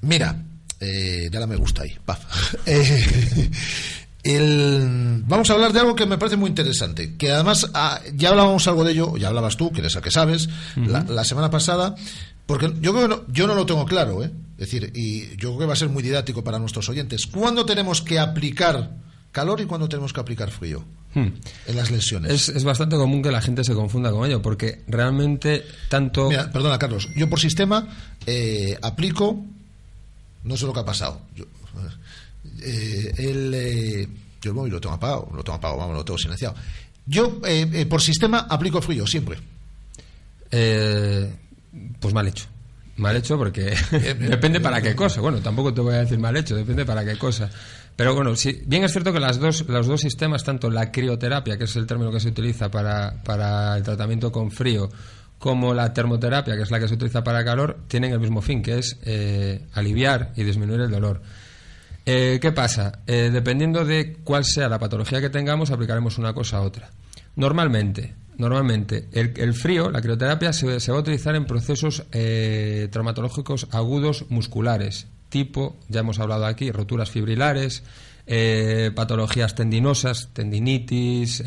Mira, 0.02 0.36
eh, 0.80 1.30
ya 1.32 1.40
la 1.40 1.48
me 1.48 1.56
gusta 1.56 1.84
ahí. 1.84 1.96
paf. 2.06 2.20
Eh, 2.66 3.50
el- 4.24 5.22
vamos 5.28 5.50
a 5.50 5.54
hablar 5.54 5.72
de 5.72 5.80
algo 5.80 5.96
que 5.96 6.06
me 6.08 6.18
parece 6.18 6.36
muy 6.38 6.50
interesante, 6.50 7.16
que 7.16 7.30
además 7.32 7.70
ah, 7.76 8.00
ya 8.16 8.30
hablábamos 8.30 8.68
algo 8.68 8.84
de 8.84 8.94
ello, 8.94 9.18
ya 9.18 9.28
hablabas 9.28 9.56
tú, 9.56 9.72
que 9.72 9.82
eres 9.82 9.96
el 9.96 10.02
que 10.02 10.10
sabes, 10.12 10.50
la, 10.76 11.04
la 11.04 11.24
semana 11.24 11.52
pasada, 11.52 11.96
porque 12.48 12.74
yo 12.82 12.92
creo 12.94 13.04
que 13.08 13.16
no, 13.16 13.22
yo 13.28 13.46
no 13.48 13.54
lo 13.54 13.66
tengo 13.68 13.86
claro, 13.86 14.24
¿eh? 14.24 14.32
es 14.54 14.58
decir, 14.58 14.92
y 14.96 15.30
yo 15.38 15.50
creo 15.50 15.60
que 15.60 15.66
va 15.68 15.74
a 15.74 15.78
ser 15.78 15.90
muy 15.90 16.02
didáctico 16.02 16.44
para 16.44 16.58
nuestros 16.60 16.88
oyentes. 16.90 17.28
¿Cuándo 17.28 17.66
tenemos 17.66 18.02
que 18.02 18.18
aplicar 18.18 18.92
calor 19.32 19.62
y 19.62 19.66
cuándo 19.66 19.88
tenemos 19.90 20.12
que 20.14 20.20
aplicar 20.22 20.50
frío 20.50 20.84
Hmm. 21.14 21.30
en 21.68 21.76
las 21.78 21.92
lesiones? 21.92 22.32
Es, 22.32 22.50
es 22.50 22.64
bastante 22.66 22.96
común 22.98 23.22
que 23.22 23.32
la 23.32 23.42
gente 23.42 23.64
se 23.64 23.74
confunda 23.74 24.12
con 24.12 24.26
ello, 24.28 24.42
porque 24.42 24.84
realmente 24.88 25.64
tanto... 25.88 26.30
Mira, 26.30 26.52
perdona, 26.52 26.78
Carlos. 26.80 27.08
Yo 27.16 27.30
por 27.30 27.40
sistema 27.40 27.88
eh, 28.26 28.78
aplico, 28.82 29.46
no 30.46 30.56
sé 30.56 30.66
lo 30.66 30.74
que 30.74 30.80
ha 30.80 30.86
pasado. 30.86 31.22
Yo, 31.36 31.46
Eh, 32.62 33.12
él, 33.18 33.54
eh, 33.54 34.08
yo 34.42 34.52
el 34.52 34.56
móvil 34.56 34.74
lo 34.74 34.80
tengo 34.80 34.96
apagado, 34.96 35.28
lo 35.34 35.44
tengo 35.44 35.58
apagado, 35.58 35.80
vamos, 35.80 35.98
lo 35.98 36.06
tengo 36.06 36.18
silenciado. 36.18 36.56
Yo, 37.06 37.40
eh, 37.46 37.86
por 37.88 38.02
sistema, 38.02 38.48
aplico 38.50 38.82
frío 38.82 39.06
siempre. 39.06 39.38
Pues 40.50 42.14
mal 42.14 42.28
hecho. 42.28 42.46
Mal 42.98 43.16
hecho 43.18 43.38
porque 43.38 43.76
depende 44.20 44.62
para 44.62 44.82
qué 44.82 44.96
cosa. 44.96 45.20
Bueno, 45.20 45.40
tampoco 45.40 45.74
te 45.74 45.82
voy 45.82 45.96
a 45.96 46.00
decir 46.00 46.18
mal 46.18 46.38
hecho, 46.38 46.56
depende 46.56 46.86
para 46.86 47.04
qué 47.04 47.18
cosa. 47.18 47.50
Pero 47.96 48.14
bueno, 48.14 48.36
sí, 48.36 48.62
bien 48.66 48.84
es 48.84 48.92
cierto 48.92 49.12
que 49.14 49.20
las 49.20 49.40
dos, 49.40 49.66
los 49.68 49.88
dos 49.88 50.02
sistemas, 50.02 50.44
tanto 50.44 50.70
la 50.70 50.92
crioterapia, 50.92 51.58
que 51.58 51.64
es 51.64 51.76
el 51.76 51.86
término 51.86 52.12
que 52.12 52.20
se 52.20 52.30
utiliza 52.30 52.70
para, 52.70 53.22
para 53.24 53.76
el 53.78 53.84
tratamiento 53.84 54.32
con 54.32 54.52
frío, 54.52 54.90
como 55.46 55.76
la 55.76 55.94
termoterapia, 55.94 56.56
que 56.56 56.64
es 56.64 56.72
la 56.72 56.80
que 56.80 56.88
se 56.88 56.96
utiliza 56.96 57.24
para 57.24 57.46
calor, 57.46 57.78
tienen 57.88 58.12
el 58.12 58.20
mismo 58.20 58.42
fin, 58.42 58.64
que 58.64 58.80
es 58.80 58.98
eh, 59.04 59.68
aliviar 59.74 60.34
y 60.36 60.44
disminuir 60.44 60.82
el 60.82 60.90
dolor. 60.90 61.22
Eh, 62.04 62.40
¿Qué 62.42 62.52
pasa? 62.52 63.04
Eh, 63.06 63.30
dependiendo 63.32 63.86
de 63.86 64.18
cuál 64.24 64.44
sea 64.44 64.68
la 64.70 64.80
patología 64.80 65.22
que 65.22 65.30
tengamos, 65.30 65.70
aplicaremos 65.70 66.18
una 66.18 66.34
cosa 66.34 66.58
a 66.58 66.62
otra. 66.62 66.90
Normalmente, 67.36 68.16
normalmente 68.40 69.08
el, 69.12 69.34
el 69.38 69.54
frío, 69.54 69.92
la 69.92 70.02
crioterapia, 70.02 70.52
se, 70.52 70.66
va 70.66 70.98
a 70.98 71.02
utilizar 71.02 71.36
en 71.36 71.46
procesos 71.46 72.04
traumatológicos 72.90 73.68
agudos 73.70 74.26
musculares, 74.30 75.06
tipo, 75.30 75.78
ya 75.90 76.00
hemos 76.00 76.18
hablado 76.18 76.48
aquí, 76.48 76.72
roturas 76.72 77.12
fibrilares, 77.12 77.84
patologías 78.96 79.54
tendinosas, 79.54 80.30
tendinitis, 80.34 81.44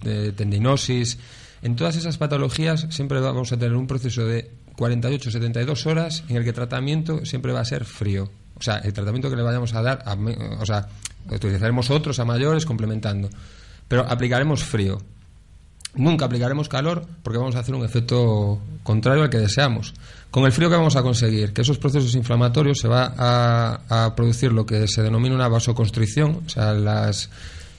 tendinosis. 0.00 1.18
En 1.62 1.76
todas 1.76 1.96
esas 1.96 2.18
patologías 2.18 2.86
siempre 2.90 3.20
vamos 3.20 3.52
a 3.52 3.56
tener 3.56 3.76
un 3.76 3.86
proceso 3.86 4.26
de 4.26 4.50
48-72 4.76 5.86
horas 5.86 6.24
en 6.28 6.36
el 6.36 6.42
que 6.42 6.48
el 6.48 6.54
tratamiento 6.54 7.24
siempre 7.24 7.52
va 7.52 7.60
a 7.60 7.64
ser 7.64 7.84
frío. 7.84 8.30
O 8.56 8.62
sea, 8.62 8.78
el 8.78 8.92
tratamiento 8.92 9.30
que 9.30 9.36
le 9.36 9.42
vayamos 9.42 9.72
a 9.74 9.82
dar, 9.82 10.02
a 10.04 10.14
o 10.60 10.66
sea, 10.66 10.88
utilizaremos 11.30 11.90
otros 11.90 12.18
a 12.18 12.24
mayores 12.24 12.66
complementando, 12.66 13.30
pero 13.86 14.02
aplicaremos 14.08 14.64
frío. 14.64 14.98
Nunca 15.94 16.24
aplicaremos 16.24 16.68
calor 16.68 17.06
porque 17.22 17.38
vamos 17.38 17.54
a 17.54 17.60
hacer 17.60 17.74
un 17.74 17.84
efecto 17.84 18.60
contrario 18.82 19.22
al 19.22 19.30
que 19.30 19.38
deseamos. 19.38 19.94
Con 20.30 20.44
el 20.44 20.52
frío 20.52 20.70
que 20.70 20.76
vamos 20.76 20.96
a 20.96 21.02
conseguir, 21.02 21.52
que 21.52 21.62
esos 21.62 21.78
procesos 21.78 22.14
inflamatorios 22.14 22.78
se 22.78 22.88
va 22.88 23.12
a 23.18 24.14
producir 24.16 24.52
lo 24.52 24.64
que 24.64 24.88
se 24.88 25.02
denomina 25.02 25.34
una 25.34 25.48
vasoconstricción, 25.48 26.42
o 26.46 26.48
sea, 26.48 26.72
las, 26.72 27.28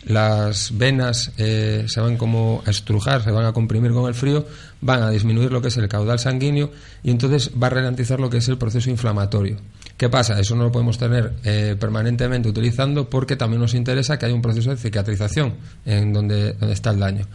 las 0.06 0.78
venas 0.78 1.32
eh, 1.38 1.86
se 1.88 2.02
van 2.02 2.18
como 2.18 2.62
a 2.66 2.70
estrujar, 2.70 3.24
se 3.24 3.32
van 3.32 3.46
a 3.46 3.54
comprimir 3.54 3.92
con 3.92 4.08
el 4.08 4.14
frío, 4.14 4.46
van 4.82 5.04
a 5.04 5.10
disminuir 5.10 5.52
lo 5.52 5.62
que 5.62 5.70
es 5.70 5.78
el 5.78 5.88
caudal 5.88 6.20
sanguíneo 6.20 6.72
y 7.04 7.12
entonces 7.12 7.52
va 7.62 7.68
a 7.68 7.72
ralentizar 7.72 8.20
lo 8.20 8.30
que 8.30 8.38
es 8.38 8.48
el 8.50 8.58
proceso 8.58 8.90
inflamatorio. 8.90 9.58
¿Qué 9.98 10.10
pasa? 10.10 10.40
Eso 10.40 10.56
no 10.56 10.64
lo 10.64 10.72
podemos 10.72 10.98
tener 10.98 11.34
eh, 11.44 11.76
permanentemente 11.80 12.50
utilizando 12.50 13.10
porque 13.10 13.36
también 13.36 13.62
nos 13.62 13.74
interesa 13.74 14.18
que 14.18 14.26
haya 14.26 14.36
un 14.36 14.42
proceso 14.42 14.72
de 14.72 14.78
cicatrización 14.78 15.54
en 15.86 16.12
donde, 16.12 16.54
donde 16.54 16.74
está 16.74 16.92
el 16.92 17.00
daño. 17.00 17.26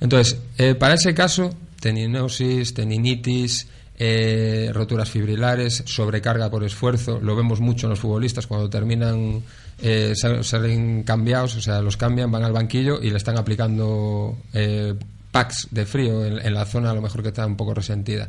Entonces, 0.00 0.38
eh, 0.58 0.74
para 0.74 0.94
ese 0.94 1.14
caso, 1.14 1.54
teninosis, 1.80 2.74
teninitis, 2.74 3.66
eh, 3.98 4.70
roturas 4.74 5.08
fibrilares, 5.10 5.82
sobrecarga 5.86 6.50
por 6.50 6.64
esfuerzo, 6.64 7.18
lo 7.20 7.34
vemos 7.34 7.60
mucho 7.60 7.86
en 7.86 7.90
los 7.90 8.00
futbolistas 8.00 8.46
cuando 8.46 8.68
terminan, 8.68 9.42
eh, 9.80 10.12
sal- 10.14 10.44
salen 10.44 11.02
cambiados, 11.02 11.56
o 11.56 11.60
sea, 11.62 11.80
los 11.80 11.96
cambian, 11.96 12.30
van 12.30 12.44
al 12.44 12.52
banquillo 12.52 13.00
y 13.02 13.10
le 13.10 13.16
están 13.16 13.38
aplicando 13.38 14.36
eh, 14.52 14.94
packs 15.30 15.68
de 15.70 15.86
frío 15.86 16.24
en, 16.26 16.54
la 16.54 16.64
zona 16.66 16.90
a 16.90 16.94
lo 16.94 17.00
mejor 17.02 17.22
que 17.22 17.28
está 17.28 17.46
un 17.46 17.56
poco 17.56 17.72
resentida. 17.74 18.28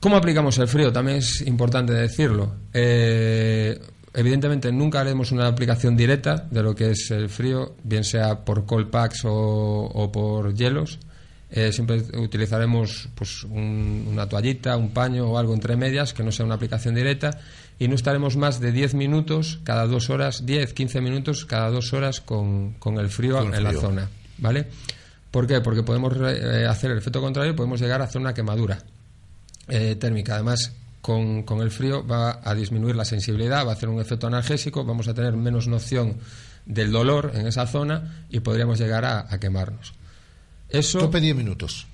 ¿Cómo 0.00 0.16
aplicamos 0.16 0.58
el 0.58 0.68
frío? 0.68 0.92
También 0.92 1.18
es 1.18 1.40
importante 1.40 1.92
decirlo. 1.92 2.52
Eh, 2.72 3.80
evidentemente 4.12 4.70
nunca 4.70 5.00
haremos 5.00 5.32
una 5.32 5.46
aplicación 5.46 5.96
directa 5.96 6.46
de 6.50 6.62
lo 6.62 6.74
que 6.74 6.90
es 6.90 7.10
el 7.10 7.28
frío, 7.28 7.74
bien 7.82 8.04
sea 8.04 8.44
por 8.44 8.66
cold 8.66 8.90
packs 8.90 9.22
o 9.24 10.10
por 10.12 10.54
hielos. 10.54 10.98
Eh, 11.56 11.70
siempre 11.72 12.02
utilizaremos 12.18 13.08
pues, 13.14 13.44
un- 13.44 14.08
una 14.10 14.28
toallita, 14.28 14.76
un 14.76 14.90
paño 14.90 15.26
o 15.30 15.38
algo 15.38 15.54
entre 15.54 15.76
medias 15.76 16.12
que 16.12 16.24
no 16.24 16.32
sea 16.32 16.44
una 16.44 16.56
aplicación 16.56 16.96
directa 16.96 17.38
y 17.78 17.86
no 17.86 17.94
estaremos 17.94 18.36
más 18.36 18.58
de 18.58 18.72
10 18.72 18.94
minutos 18.94 19.60
cada 19.62 19.86
dos 19.86 20.10
horas, 20.10 20.44
10, 20.44 20.72
15 20.72 21.00
minutos 21.00 21.44
cada 21.44 21.70
dos 21.70 21.92
horas 21.92 22.20
con, 22.20 22.72
con 22.80 22.98
el 22.98 23.08
frío 23.08 23.38
Con 23.38 23.54
en 23.54 23.62
la 23.62 23.70
zona. 23.80 24.08
¿Vale? 24.38 24.66
¿Por 25.30 25.46
qué? 25.46 25.60
Porque 25.60 25.84
podemos 25.84 26.12
eh, 26.16 26.66
hacer 26.68 26.90
el 26.90 26.98
efecto 26.98 27.20
contrario 27.20 27.52
y 27.52 27.56
podemos 27.56 27.80
llegar 27.80 28.00
a 28.00 28.04
hacer 28.06 28.20
una 28.20 28.34
quemadura 28.34 28.78
eh, 29.68 29.94
térmica. 29.94 30.34
Además, 30.34 30.72
con, 31.00 31.44
con 31.44 31.60
el 31.60 31.70
frío 31.70 32.04
va 32.04 32.40
a 32.42 32.52
disminuir 32.54 32.96
la 32.96 33.04
sensibilidad, 33.04 33.64
va 33.64 33.70
a 33.70 33.74
hacer 33.74 33.88
un 33.88 34.00
efecto 34.00 34.26
analgésico, 34.26 34.84
vamos 34.84 35.06
a 35.06 35.14
tener 35.14 35.34
menos 35.36 35.68
noción 35.68 36.16
del 36.66 36.90
dolor 36.90 37.30
en 37.34 37.46
esa 37.46 37.66
zona 37.66 38.24
y 38.30 38.40
podríamos 38.40 38.78
llegar 38.80 39.04
a, 39.04 39.26
a 39.32 39.38
quemarnos. 39.38 39.94
Eso, 40.68 40.98
Tope 40.98 41.20
10 41.20 41.36
minutos. 41.36 41.86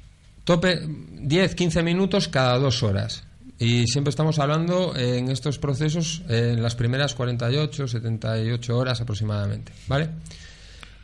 tope 0.45 0.81
10, 1.21 1.55
15 1.55 1.83
minutos 1.83 2.29
cada 2.29 2.59
dos 2.59 2.83
horas. 2.83 3.25
Y 3.59 3.87
siempre 3.89 4.09
estamos 4.11 4.39
hablando 4.39 4.97
en 4.97 5.31
estos 5.31 5.59
procesos 5.59 6.23
en 6.29 6.63
las 6.63 6.75
primeras 6.75 7.15
48, 7.15 7.89
78 7.89 8.77
horas 8.79 9.01
aproximadamente. 9.03 9.73
¿Vale? 9.87 10.09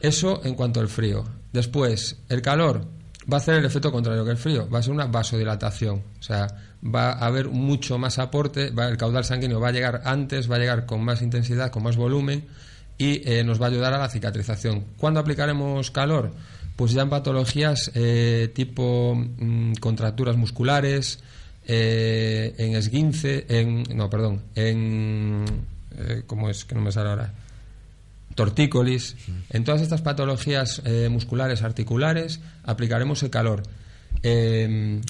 Eso 0.01 0.40
en 0.44 0.55
cuanto 0.55 0.80
al 0.80 0.88
frío. 0.88 1.24
Después, 1.52 2.16
el 2.28 2.40
calor 2.43 2.86
va 3.30 3.36
a 3.36 3.40
hacer 3.40 3.56
el 3.56 3.64
efecto 3.64 3.90
contrario 3.93 4.24
que 4.24 4.30
el 4.30 4.36
frío, 4.36 4.68
va 4.70 4.78
a 4.78 4.82
ser 4.82 4.93
una 4.93 5.06
vasodilatación. 5.06 6.02
O 6.18 6.22
sea, 6.22 6.47
va 6.82 7.12
a 7.12 7.26
haber 7.26 7.48
mucho 7.48 7.98
más 7.98 8.18
aporte, 8.18 8.70
va- 8.70 8.88
el 8.88 8.97
caudal 8.97 9.24
sanguíneo 9.24 9.60
va 9.60 9.68
a 9.68 9.72
llegar 9.72 10.02
antes, 10.05 10.51
va 10.51 10.56
a 10.56 10.59
llegar 10.59 10.86
con 10.86 11.05
más 11.05 11.22
intensidad, 11.22 11.70
con 11.70 11.82
más 11.82 11.97
volumen 11.97 12.47
y 12.98 13.20
eh, 13.30 13.43
nos 13.44 13.60
va 13.60 13.66
a 13.66 13.68
ayudar 13.68 13.93
a 13.94 13.98
la 13.98 14.09
cicatrización. 14.09 14.84
¿Cuándo 14.97 15.20
aplicaremos 15.20 15.90
calor? 15.90 16.32
Pues 16.77 16.93
ya 16.93 17.03
en 17.03 17.09
patologías 17.09 17.90
eh, 17.94 18.51
tipo 18.55 19.15
mm, 19.16 19.74
contracturas 19.81 20.36
musculares, 20.36 21.19
eh, 21.66 22.55
en 22.59 22.77
esguince, 22.77 23.47
en. 23.48 23.82
No, 23.94 24.09
perdón, 24.11 24.43
en. 24.55 25.44
eh, 25.97 26.23
¿Cómo 26.27 26.51
es? 26.51 26.65
Que 26.65 26.74
no 26.74 26.82
me 26.82 26.93
sale 26.93 27.09
ahora 27.11 27.32
tortícolis. 28.35 29.16
En 29.51 29.65
todas 29.65 29.81
estas 29.81 30.03
patologías 30.03 30.82
musculares 31.11 31.62
articulares 31.62 32.40
aplicaremos 32.65 33.23
el 33.23 33.31
calor. 33.31 33.62
Eh, 34.23 35.01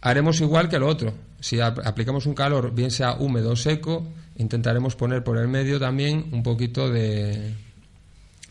haremos 0.00 0.40
igual 0.40 0.68
que 0.68 0.78
lo 0.78 0.86
otro. 0.88 1.12
Si 1.40 1.60
ap- 1.60 1.80
aplicamos 1.84 2.24
un 2.26 2.34
calor, 2.34 2.74
bien 2.74 2.90
sea 2.90 3.14
húmedo 3.14 3.50
o 3.52 3.56
seco, 3.56 4.06
intentaremos 4.38 4.96
poner 4.96 5.22
por 5.22 5.36
el 5.38 5.48
medio 5.48 5.78
también 5.78 6.24
un 6.32 6.42
poquito 6.42 6.88
de, 6.90 7.54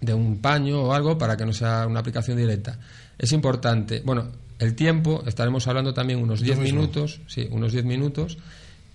de 0.05 0.13
un 0.13 0.37
paño 0.37 0.81
o 0.83 0.93
algo 0.93 1.17
para 1.17 1.35
que 1.35 1.45
no 1.45 1.53
sea 1.53 1.85
una 1.87 1.99
aplicación 1.99 2.37
directa. 2.37 2.79
Es 3.17 3.31
importante, 3.31 4.01
bueno, 4.05 4.27
el 4.59 4.75
tiempo, 4.75 5.23
estaremos 5.25 5.67
hablando 5.67 5.93
también 5.93 6.19
unos 6.19 6.39
Lo 6.39 6.45
10 6.45 6.59
mismo. 6.59 6.79
minutos, 6.81 7.21
sí, 7.27 7.47
unos 7.51 7.71
10 7.73 7.85
minutos, 7.85 8.37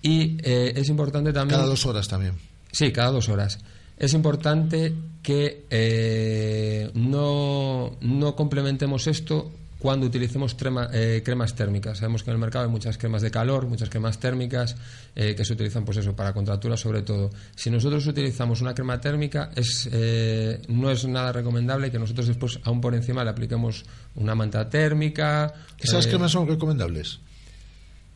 y 0.02 0.38
eh, 0.42 0.72
es 0.76 0.88
importante 0.88 1.32
también... 1.32 1.58
Cada 1.58 1.68
dos 1.68 1.84
horas 1.86 2.08
también. 2.08 2.34
Sí, 2.72 2.92
cada 2.92 3.10
dos 3.10 3.28
horas. 3.28 3.58
Es 3.98 4.14
importante 4.14 4.94
que 5.22 5.66
eh, 5.68 6.90
no, 6.94 7.98
no 8.00 8.36
complementemos 8.36 9.06
esto 9.06 9.52
cuando 9.80 10.06
utilicemos 10.06 10.56
trema- 10.56 10.88
eh, 10.92 11.22
cremas 11.24 11.54
térmicas. 11.54 11.98
Sabemos 11.98 12.22
que 12.22 12.30
en 12.30 12.34
el 12.34 12.40
mercado 12.40 12.66
hay 12.66 12.70
muchas 12.70 12.96
cremas 12.98 13.22
de 13.22 13.30
calor, 13.32 13.66
muchas 13.66 13.88
cremas 13.90 14.18
térmicas 14.20 14.76
eh, 15.16 15.34
que 15.34 15.44
se 15.44 15.54
utilizan 15.54 15.84
pues 15.84 15.96
eso 15.96 16.14
para 16.14 16.32
contracturas 16.32 16.78
sobre 16.78 17.02
todo. 17.02 17.30
Si 17.56 17.70
nosotros 17.70 18.06
utilizamos 18.06 18.60
una 18.60 18.74
crema 18.74 19.00
térmica 19.00 19.50
es, 19.56 19.88
eh, 19.90 20.60
no 20.68 20.90
es 20.90 21.04
nada 21.06 21.32
recomendable 21.32 21.90
que 21.90 21.98
nosotros 21.98 22.28
después 22.28 22.60
aún 22.64 22.80
por 22.80 22.94
encima 22.94 23.24
le 23.24 23.30
apliquemos 23.30 23.84
una 24.14 24.34
manta 24.36 24.68
térmica. 24.68 25.52
¿Esas 25.78 26.06
eh, 26.06 26.10
cremas 26.10 26.30
son 26.30 26.46
recomendables? 26.46 27.18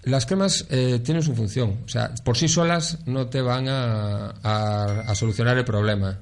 las 0.05 0.27
cremas 0.27 0.67
eh, 0.69 1.01
tienen 1.03 1.23
su 1.23 1.35
función. 1.35 1.79
O 1.87 1.89
sea, 1.89 2.13
por 2.25 2.37
sí 2.37 2.47
solas 2.47 2.99
no 3.07 3.29
te 3.29 3.41
van 3.41 3.69
a, 3.69 4.35
a- 4.43 5.01
a 5.07 5.15
solucionar 5.15 5.57
el 5.57 5.65
problema. 5.65 6.19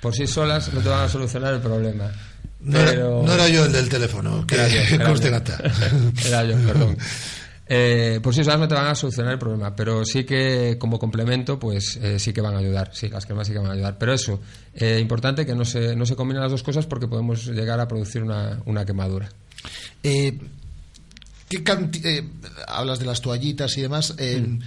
Por 0.00 0.14
sí 0.16 0.26
solas 0.26 0.72
no 0.74 0.80
te 0.80 0.88
van 0.88 1.02
a 1.04 1.08
solucionar 1.08 1.54
el 1.54 1.60
problema. 1.60 2.10
No, 2.62 2.78
era- 2.78 2.90
Pero- 2.90 3.22
no 3.24 3.32
era 3.34 3.48
yo 3.48 3.64
el 3.64 3.72
del 3.72 3.88
teléfono, 3.88 4.46
que 4.46 4.56
yo. 4.56 4.98
gata. 5.30 5.58
Era 6.26 6.44
yo, 6.44 6.56
perdón. 6.58 6.96
Eh, 7.72 8.18
por 8.20 8.34
sí 8.34 8.42
solas 8.42 8.58
no 8.58 8.66
te 8.66 8.74
van 8.74 8.88
a 8.88 8.96
solucionar 8.96 9.32
el 9.34 9.38
problema, 9.38 9.76
pero 9.76 10.04
sí 10.04 10.24
que 10.24 10.76
como 10.76 10.98
complemento, 10.98 11.56
pues 11.60 12.00
eh, 12.02 12.18
sí 12.18 12.32
que 12.32 12.40
van 12.40 12.56
a 12.56 12.58
ayudar. 12.58 12.90
Sí, 12.92 13.08
las 13.08 13.26
cremas 13.26 13.46
sí 13.46 13.52
que 13.52 13.60
van 13.60 13.70
a 13.70 13.74
ayudar. 13.74 13.96
Pero 13.96 14.12
eso, 14.12 14.40
eh, 14.74 14.98
importante 15.00 15.46
que 15.46 15.54
no 15.54 15.64
se, 15.64 15.94
no 15.94 16.04
se 16.04 16.16
combinen 16.16 16.42
las 16.42 16.50
dos 16.50 16.64
cosas 16.64 16.86
porque 16.86 17.06
podemos 17.06 17.46
llegar 17.46 17.78
a 17.78 17.86
producir 17.86 18.24
una, 18.24 18.60
una 18.66 18.84
quemadura. 18.84 19.28
Eh, 20.02 20.36
¿qué 21.48 21.62
eh, 22.02 22.28
hablas 22.66 22.98
de 22.98 23.06
las 23.06 23.20
toallitas 23.20 23.78
y 23.78 23.82
demás. 23.82 24.14
eh, 24.18 24.58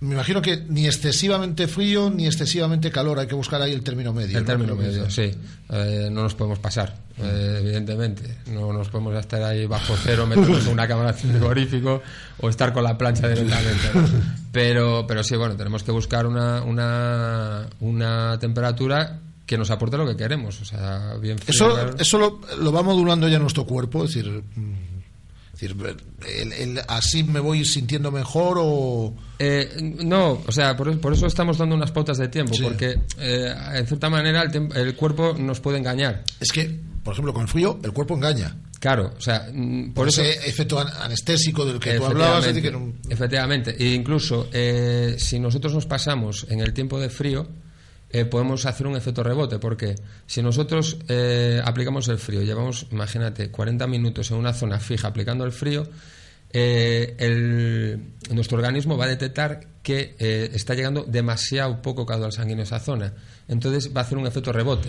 me 0.00 0.14
imagino 0.14 0.42
que 0.42 0.64
ni 0.68 0.86
excesivamente 0.86 1.66
frío 1.68 2.10
ni 2.10 2.26
excesivamente 2.26 2.90
calor, 2.90 3.18
hay 3.18 3.26
que 3.26 3.34
buscar 3.34 3.62
ahí 3.62 3.72
el 3.72 3.82
término 3.82 4.12
medio. 4.12 4.36
El 4.38 4.44
¿no? 4.44 4.46
término 4.46 4.76
medio, 4.76 5.04
es- 5.06 5.14
sí. 5.14 5.30
Eh, 5.70 6.08
no 6.12 6.22
nos 6.22 6.34
podemos 6.34 6.58
pasar, 6.58 6.94
eh, 7.18 7.58
evidentemente. 7.62 8.36
No 8.52 8.72
nos 8.72 8.88
podemos 8.90 9.14
estar 9.16 9.42
ahí 9.42 9.66
bajo 9.66 9.94
cero, 10.02 10.26
meternos 10.28 10.66
en 10.66 10.72
una 10.72 10.86
cámara 10.86 11.12
frigorífico 11.14 12.02
o 12.40 12.48
estar 12.50 12.72
con 12.72 12.84
la 12.84 12.96
plancha 12.98 13.26
directamente. 13.28 13.90
¿no? 13.94 14.04
Pero, 14.52 15.06
pero 15.06 15.24
sí, 15.24 15.34
bueno, 15.36 15.56
tenemos 15.56 15.82
que 15.82 15.92
buscar 15.92 16.26
una, 16.26 16.62
una, 16.62 17.66
una 17.80 18.38
temperatura 18.38 19.20
que 19.46 19.56
nos 19.56 19.70
aporte 19.70 19.96
lo 19.96 20.06
que 20.06 20.16
queremos. 20.16 20.60
O 20.60 20.64
sea, 20.64 21.14
bien 21.20 21.38
frío, 21.38 21.54
Eso, 21.54 21.72
claro. 21.74 21.94
eso 21.98 22.18
lo, 22.18 22.40
lo 22.60 22.72
va 22.72 22.82
modulando 22.82 23.28
ya 23.28 23.38
nuestro 23.38 23.64
cuerpo, 23.64 24.04
es 24.04 24.12
decir, 24.14 24.42
es 25.56 25.60
decir, 25.60 25.96
el- 26.28 26.52
el- 26.52 26.80
así 26.88 27.24
me 27.24 27.40
voy 27.40 27.64
sintiendo 27.64 28.10
mejor 28.10 28.58
o... 28.60 29.14
Eh, 29.38 29.68
no, 30.04 30.42
o 30.46 30.52
sea, 30.52 30.76
por, 30.76 30.98
por 31.00 31.12
eso 31.14 31.26
estamos 31.26 31.56
dando 31.58 31.74
unas 31.74 31.90
pautas 31.92 32.18
de 32.18 32.28
tiempo, 32.28 32.54
Sí. 32.54 32.62
porque 32.62 33.00
eh, 33.18 33.54
en 33.74 33.86
cierta 33.86 34.08
manera 34.10 34.42
el, 34.42 34.68
el 34.76 34.94
cuerpo 34.96 35.34
nos 35.38 35.60
puede 35.60 35.78
engañar. 35.78 36.24
Es 36.40 36.52
que, 36.52 36.78
por 37.02 37.12
ejemplo, 37.14 37.32
con 37.32 37.42
el 37.42 37.48
frío 37.48 37.78
el 37.82 37.92
cuerpo 37.92 38.14
engaña. 38.14 38.54
Claro, 38.78 39.14
o 39.16 39.20
sea, 39.20 39.48
mm, 39.52 39.86
por 39.88 39.94
Por 39.94 40.08
eso... 40.08 40.22
ese 40.22 40.48
efecto 40.48 40.78
an- 40.78 40.88
anestésico 41.00 41.64
del 41.64 41.80
que 41.80 41.94
tú 41.94 42.04
hablabas, 42.04 42.46
que 42.46 42.70
no- 42.70 42.92
Efectivamente, 43.08 43.74
e 43.78 43.94
incluso 43.94 44.48
eh, 44.52 45.16
si 45.18 45.38
nosotros 45.40 45.72
nos 45.72 45.86
pasamos 45.86 46.46
en 46.50 46.60
el 46.60 46.72
tiempo 46.74 47.00
de 47.00 47.08
frío, 47.08 47.48
eh, 48.10 48.24
podemos 48.24 48.66
hacer 48.66 48.86
un 48.86 48.96
efecto 48.96 49.22
rebote, 49.22 49.58
porque 49.58 49.94
si 50.26 50.42
nosotros 50.42 50.96
eh, 51.08 51.60
aplicamos 51.64 52.08
el 52.08 52.18
frío, 52.18 52.42
llevamos, 52.42 52.86
imagínate, 52.92 53.50
40 53.50 53.86
minutos 53.86 54.30
en 54.30 54.36
una 54.38 54.52
zona 54.52 54.78
fija 54.78 55.08
aplicando 55.08 55.44
el 55.44 55.52
frío, 55.52 55.86
eh, 56.52 57.14
el- 57.18 58.00
nuestro 58.34 58.56
organismo 58.56 58.96
va 58.96 59.04
a 59.04 59.08
detectar 59.08 59.60
que 59.82 60.14
eh, 60.18 60.50
está 60.54 60.74
llegando 60.74 61.04
demasiado 61.04 61.82
poco 61.82 62.06
caudal 62.06 62.32
sanguíneo 62.32 62.62
a 62.62 62.64
esa 62.64 62.78
zona. 62.80 63.12
Entonces 63.48 63.94
va 63.94 64.00
a 64.00 64.04
hacer 64.04 64.16
un 64.18 64.26
efecto 64.26 64.52
rebote. 64.52 64.88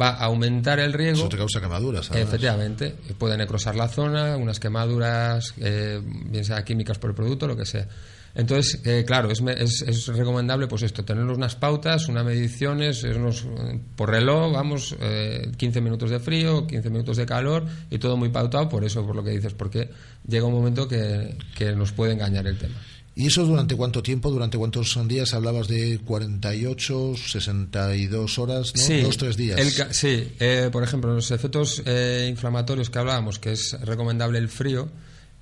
Va 0.00 0.08
a 0.10 0.24
aumentar 0.24 0.80
el 0.80 0.92
riego. 0.92 1.18
eso 1.18 1.28
te 1.28 1.36
causa 1.36 1.60
quemaduras. 1.60 2.10
Efectivamente, 2.22 2.96
puede 3.18 3.36
necrosar 3.36 3.76
la 3.76 3.86
zona, 3.88 4.36
unas 4.36 4.58
quemaduras, 4.58 5.54
eh, 5.58 6.00
bien 6.02 6.44
sea 6.44 6.64
químicas 6.64 6.98
por 6.98 7.10
el 7.10 7.14
producto, 7.16 7.46
lo 7.46 7.56
que 7.56 7.66
sea. 7.66 7.86
Entonces, 8.34 8.80
eh, 8.84 9.04
claro, 9.06 9.30
es, 9.30 9.40
es, 9.40 9.82
es 9.82 10.06
recomendable 10.08 10.66
pues 10.66 10.82
esto, 10.82 11.04
tener 11.04 11.24
unas 11.24 11.54
pautas, 11.54 12.08
unas 12.08 12.24
mediciones, 12.24 13.04
es 13.04 13.16
unos, 13.16 13.46
por 13.94 14.10
reloj, 14.10 14.52
vamos, 14.52 14.96
eh, 15.00 15.52
15 15.56 15.80
minutos 15.80 16.10
de 16.10 16.18
frío, 16.18 16.66
15 16.66 16.90
minutos 16.90 17.16
de 17.16 17.26
calor 17.26 17.64
y 17.90 17.98
todo 17.98 18.16
muy 18.16 18.30
pautado, 18.30 18.68
por 18.68 18.84
eso, 18.84 19.06
por 19.06 19.14
lo 19.14 19.22
que 19.22 19.30
dices, 19.30 19.54
porque 19.54 19.90
llega 20.26 20.46
un 20.46 20.54
momento 20.54 20.88
que, 20.88 21.36
que 21.56 21.76
nos 21.76 21.92
puede 21.92 22.12
engañar 22.14 22.46
el 22.46 22.58
tema. 22.58 22.74
¿Y 23.16 23.28
eso 23.28 23.44
durante 23.44 23.76
cuánto 23.76 24.02
tiempo? 24.02 24.30
¿Durante 24.30 24.58
cuántos 24.58 24.98
días? 25.06 25.34
Hablabas 25.34 25.68
de 25.68 26.00
48, 26.04 27.12
62 27.16 28.38
horas, 28.40 28.72
¿no? 28.74 28.82
Sí, 28.82 29.02
Dos, 29.02 29.16
tres 29.16 29.36
días. 29.36 29.60
el 29.60 29.94
sí, 29.94 30.32
eh, 30.40 30.68
por 30.72 30.82
ejemplo, 30.82 31.14
los 31.14 31.30
efectos 31.30 31.80
eh, 31.86 32.26
inflamatorios 32.28 32.90
que 32.90 32.98
hablábamos, 32.98 33.38
que 33.38 33.52
es 33.52 33.78
recomendable 33.82 34.38
el 34.38 34.48
frío, 34.48 34.88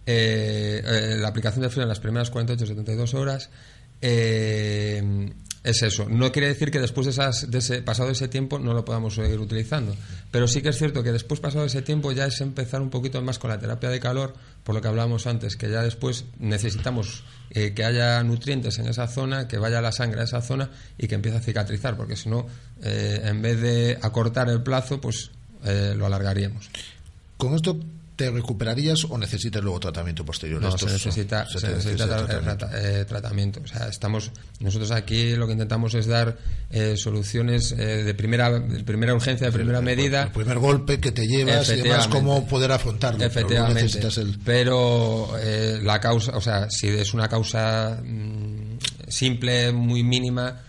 eh, 0.05 0.83
eh, 0.85 1.17
la 1.19 1.29
aplicación 1.29 1.63
de 1.63 1.71
frío 1.71 1.83
en 1.83 1.89
las 1.89 2.01
primeras 2.01 2.31
48 2.31 2.67
72 2.67 3.15
horas, 3.15 3.51
eh, 4.01 5.31
es 5.63 5.83
eso. 5.83 6.09
No 6.09 6.33
quiere 6.33 6.49
decir 6.49 6.73
que 6.73 6.81
después 6.81 7.07
de, 7.07 7.13
esas, 7.13 7.49
de 7.49 7.59
ese, 7.59 7.83
pasado 7.83 8.11
ese 8.11 8.27
tiempo 8.27 8.59
no 8.59 8.75
lo 8.75 8.85
podamos 8.85 9.15
seguir 9.15 9.39
utilizando. 9.39 9.95
Pero 10.33 10.49
sí 10.49 10.61
que 10.61 10.71
es 10.71 10.79
cierto 10.79 11.05
que 11.05 11.13
después 11.13 11.39
pasado 11.39 11.65
ese 11.65 11.83
tiempo 11.83 12.11
ya 12.11 12.27
es 12.27 12.41
empezar 12.41 12.83
un 12.83 12.91
poquito 12.91 13.23
más 13.23 13.39
con 13.39 13.51
la 13.51 13.61
terapia 13.61 13.91
de 13.91 14.01
calor, 14.01 14.35
por 14.65 14.75
lo 14.75 14.81
que 14.81 14.89
hablábamos 14.89 15.29
antes, 15.29 15.57
que 15.57 15.71
ya 15.71 15.83
después 15.83 16.25
necesitamos 16.41 17.23
que 17.53 17.85
haya 17.85 18.23
nutrientes 18.25 18.79
en 18.79 18.87
esa 18.89 19.07
zona, 19.07 19.47
que 19.47 19.59
vaya 19.59 19.81
la 19.81 19.93
sangre 19.93 20.23
a 20.23 20.25
esa 20.25 20.41
zona 20.41 20.71
y 20.99 21.07
que 21.07 21.15
empiece 21.15 21.37
a 21.37 21.41
cicatrizar, 21.41 21.97
porque 21.97 22.17
si 22.17 22.31
no, 22.31 22.47
en 22.83 23.43
vez 23.43 23.61
de 23.61 23.99
acortar 24.01 24.49
el 24.49 24.63
plazo, 24.63 25.01
pues 25.01 25.31
lo 25.63 26.07
alargaríamos. 26.07 26.71
¿Con 27.37 27.55
esto 27.55 27.79
te 28.25 28.31
recuperarías 28.31 29.05
o 29.09 29.19
necesitas 29.19 29.63
luego 29.63 29.81
tratamiento 29.81 30.25
posterior? 30.25 30.61
No, 30.61 30.69
Estos 30.69 30.91
se 30.93 30.99
son- 30.99 31.09
necesita, 31.11 31.47
se 31.47 31.59
se 31.59 31.67
te 31.67 31.73
necesita 31.75 32.07
necesita 32.07 32.07
tra- 32.07 32.27
tratamiento. 32.27 32.67
trata- 32.67 32.81
eh, 33.01 33.05
tratamiento. 33.05 33.61
O 33.65 33.67
sea, 33.67 33.89
estamos, 33.89 34.31
nosotros 34.61 34.91
aquí 34.93 35.35
lo 35.37 35.47
que 35.47 35.53
intentamos 35.55 35.95
es 35.95 36.07
dar 36.07 36.37
eh, 36.71 36.97
soluciones 36.97 37.73
eh, 37.73 38.03
de 38.05 38.15
primera 38.15 38.51
de 38.59 38.85
primera 38.85 39.15
urgencia, 39.15 39.47
de 39.49 39.53
primera 39.53 39.81
medida. 39.81 40.23
El 40.25 40.31
primer 40.33 40.59
golpe 40.59 41.01
que 41.01 41.13
te 41.13 41.27
llevas 41.27 41.69
y 41.69 41.73
Efectivamente. 41.73 42.09
cómo 42.11 42.47
poder 42.47 42.73
afrontarlo. 42.73 43.19
pero 43.19 43.31
Efectivamente. 43.31 44.21
el... 44.21 44.39
Pero 44.45 45.33
eh, 45.41 45.81
la 45.83 46.01
causa, 46.01 46.37
o 46.37 46.41
sea, 46.41 46.69
si 46.71 46.89
es 46.89 47.13
una 47.15 47.29
causa 47.29 48.01
mm, 48.03 48.79
simple, 49.09 49.73
muy 49.73 50.03
mínima, 50.03 50.61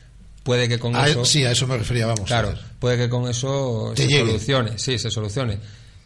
puede 0.44 0.68
que 0.68 0.80
con 0.80 0.96
A- 0.96 1.08
eso. 1.08 1.24
sí, 1.26 1.46
a 1.46 1.52
eso 1.52 1.68
me 1.68 1.78
refería, 1.78 2.06
vamos. 2.06 2.26
Claro, 2.28 2.54
puede 2.80 2.98
que 2.98 3.10
con 3.10 3.30
eso 3.30 3.94
Te 3.96 4.04
se 4.04 4.08
llegue. 4.10 4.26
solucione. 4.28 4.78
Sí, 4.78 4.98
se 5.00 5.10
solucione. 5.10 5.60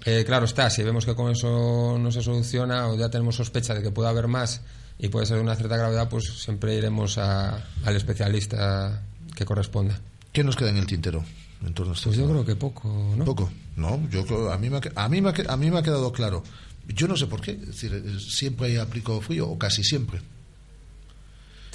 Eh, 0.09 0.23
claro 0.25 0.45
está, 0.45 0.69
si 0.69 0.83
vemos 0.83 1.05
que 1.05 1.15
con 1.15 1.29
eso 1.31 1.97
no 1.99 2.11
se 2.13 2.21
soluciona 2.23 2.87
o 2.87 2.97
ya 2.97 3.09
tenemos 3.09 3.35
sospecha 3.35 3.73
de 3.73 3.81
que 3.83 3.91
puede 3.91 4.07
haber 4.09 4.27
más 4.29 4.61
y 4.97 5.09
puede 5.09 5.25
ser 5.25 5.35
de 5.35 5.43
una 5.43 5.55
cierta 5.57 5.75
gravedad, 5.75 6.07
pues 6.07 6.23
siempre 6.41 6.75
iremos 6.75 7.17
a- 7.17 7.61
al 7.83 7.95
especialista 7.95 9.03
que 9.35 9.43
corresponda. 9.45 9.99
¿Qué 10.31 10.43
nos 10.45 10.55
queda 10.55 10.69
en 10.69 10.77
el 10.77 10.85
tintero? 10.87 11.25
En 11.65 11.73
torno 11.73 11.91
a 11.91 11.95
este 11.95 12.05
Pues 12.07 12.17
yo 12.17 12.25
creo 12.29 12.45
que 12.45 12.55
poco, 12.55 13.13
¿no? 13.17 13.25
Poco. 13.25 13.49
No, 13.75 13.99
yo 14.09 14.25
creo- 14.25 14.51
a 14.51 14.57
mí, 14.57 14.69
me 14.69 14.77
ha, 14.77 14.81
a, 14.95 15.09
mí 15.09 15.19
me 15.21 15.29
ha, 15.29 15.33
a 15.49 15.57
mí 15.57 15.69
me 15.71 15.79
ha 15.79 15.83
quedado 15.83 16.11
claro. 16.13 16.41
Yo 16.87 17.07
no 17.09 17.17
sé 17.17 17.27
por 17.27 17.41
qué. 17.41 17.51
Es 17.51 17.67
decir, 17.67 17.93
eh, 17.93 18.17
siempre 18.19 18.79
aplico 18.79 19.19
frío, 19.19 19.49
o 19.49 19.57
casi 19.57 19.83
siempre. 19.83 20.21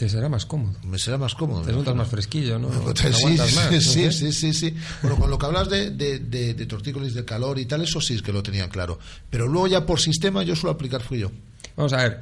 Te 0.02 0.08
será 0.08 0.28
más 0.28 0.46
cómodo. 0.46 0.74
Me 0.82 0.98
será 0.98 1.16
más 1.16 1.32
cómodo. 1.36 1.62
Te 1.62 1.70
notas 1.72 1.94
más 1.94 2.08
fresquillo, 2.08 2.58
¿no? 2.58 2.72
Sí, 2.72 2.92
Te 3.02 3.12
sí, 3.12 3.24
más, 3.36 3.54
¿no? 3.54 3.80
sí, 3.80 4.10
sí, 4.10 4.32
sí, 4.32 4.52
sí. 4.52 4.74
Bueno, 5.00 5.16
con 5.16 5.30
lo 5.30 5.38
que 5.38 5.46
hablas 5.46 5.68
de, 5.68 5.90
de, 5.92 6.18
de, 6.18 6.54
de 6.54 6.66
tortícolis, 6.66 7.14
de 7.14 7.24
calor 7.24 7.56
y 7.60 7.66
tal, 7.66 7.82
eso 7.82 8.00
sí 8.00 8.14
es 8.14 8.22
que 8.22 8.32
lo 8.32 8.42
tenía 8.42 8.68
claro. 8.68 8.98
Pero 9.30 9.46
luego 9.46 9.68
ya 9.68 9.86
por 9.86 10.00
sistema 10.00 10.42
yo 10.42 10.56
suelo 10.56 10.72
aplicar 10.74 11.02
frío. 11.02 11.30
Vamos 11.76 11.92
a 11.92 11.98
ver. 11.98 12.20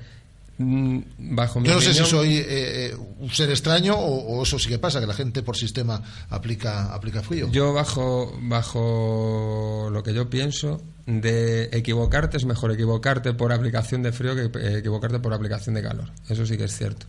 mm, 0.58 0.98
Bajo 1.34 1.58
mi 1.60 1.68
Yo 1.68 1.74
no 1.76 1.80
sé 1.80 1.94
si 1.94 2.04
soy 2.04 2.36
eh, 2.36 2.44
eh, 2.48 2.96
un 3.18 3.30
ser 3.30 3.48
extraño 3.48 3.94
o, 3.94 4.36
o 4.40 4.42
eso 4.42 4.58
sí 4.58 4.68
que 4.68 4.78
pasa, 4.78 5.00
que 5.00 5.06
la 5.06 5.14
gente 5.14 5.42
por 5.42 5.56
sistema 5.56 6.02
aplica, 6.28 6.92
aplica 6.92 7.22
frío. 7.22 7.48
Yo 7.50 7.72
bajo, 7.72 8.38
bajo 8.42 9.88
lo 9.90 10.02
que 10.02 10.12
yo 10.12 10.28
pienso, 10.28 10.82
de 11.06 11.70
equivocarte 11.72 12.36
es 12.36 12.44
mejor 12.44 12.72
equivocarte 12.72 13.32
por 13.32 13.52
aplicación 13.54 14.02
de 14.02 14.12
frío 14.12 14.34
que 14.34 14.58
eh, 14.58 14.78
equivocarte 14.80 15.18
por 15.18 15.32
aplicación 15.32 15.74
de 15.74 15.82
calor. 15.82 16.10
Eso 16.28 16.44
sí 16.44 16.58
que 16.58 16.64
es 16.64 16.76
cierto. 16.76 17.06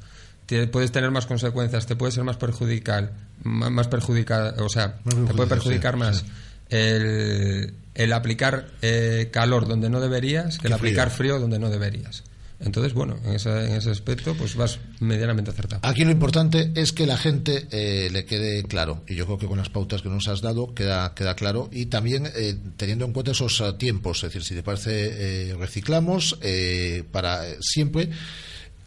Tie- 0.52 0.68
Puedes 0.70 0.92
tener 0.92 1.12
más 1.12 1.26
consecuencias, 1.26 1.86
te 1.86 1.96
puede 1.96 2.12
ser 2.12 2.24
más 2.26 2.36
perjudicial, 2.38 3.12
más 3.44 3.88
perjudicada, 3.88 4.56
o 4.64 4.70
sea, 4.70 4.98
te 5.28 5.34
puede 5.34 5.48
perjudicar 5.50 5.96
más 5.96 6.18
sí. 6.18 6.26
el, 6.70 7.74
el 7.96 8.14
aplicar 8.14 8.68
eh, 8.82 9.30
calor 9.32 9.68
donde 9.68 9.90
no 9.90 10.02
deberías 10.02 10.58
que 10.60 10.68
el 10.68 10.74
frío. 10.74 10.76
aplicar 10.76 11.10
frío 11.10 11.40
donde 11.40 11.58
no 11.60 11.70
deberías. 11.70 12.24
Entonces, 12.64 12.94
bueno, 12.94 13.18
en 13.26 13.34
ese, 13.34 13.50
en 13.50 13.72
ese 13.74 13.90
aspecto, 13.90 14.36
pues 14.36 14.56
vas 14.56 14.78
medianamente 15.00 15.50
acertado. 15.50 15.82
Aquí 15.84 16.04
lo 16.06 16.12
importante 16.12 16.72
es 16.76 16.94
que 16.94 17.08
la 17.08 17.18
gente 17.18 17.66
eh, 17.72 18.10
le 18.12 18.26
quede 18.26 18.62
claro, 18.66 19.02
y 19.08 19.16
yo 19.16 19.26
creo 19.26 19.40
que 19.40 19.48
con 19.48 19.58
las 19.58 19.70
pautas 19.70 20.04
que 20.04 20.10
nos 20.10 20.28
has 20.28 20.42
dado 20.42 20.76
queda, 20.76 21.16
queda 21.16 21.34
claro, 21.36 21.70
y 21.72 21.88
también 21.88 22.28
eh, 22.36 22.56
teniendo 22.78 23.06
en 23.06 23.14
cuenta 23.14 23.32
esos 23.32 23.64
tiempos, 23.80 24.18
es 24.18 24.24
decir, 24.26 24.44
si 24.44 24.54
te 24.54 24.62
parece, 24.62 25.50
eh, 25.50 25.56
reciclamos 25.58 26.38
para 27.12 27.42
siempre, 27.62 28.12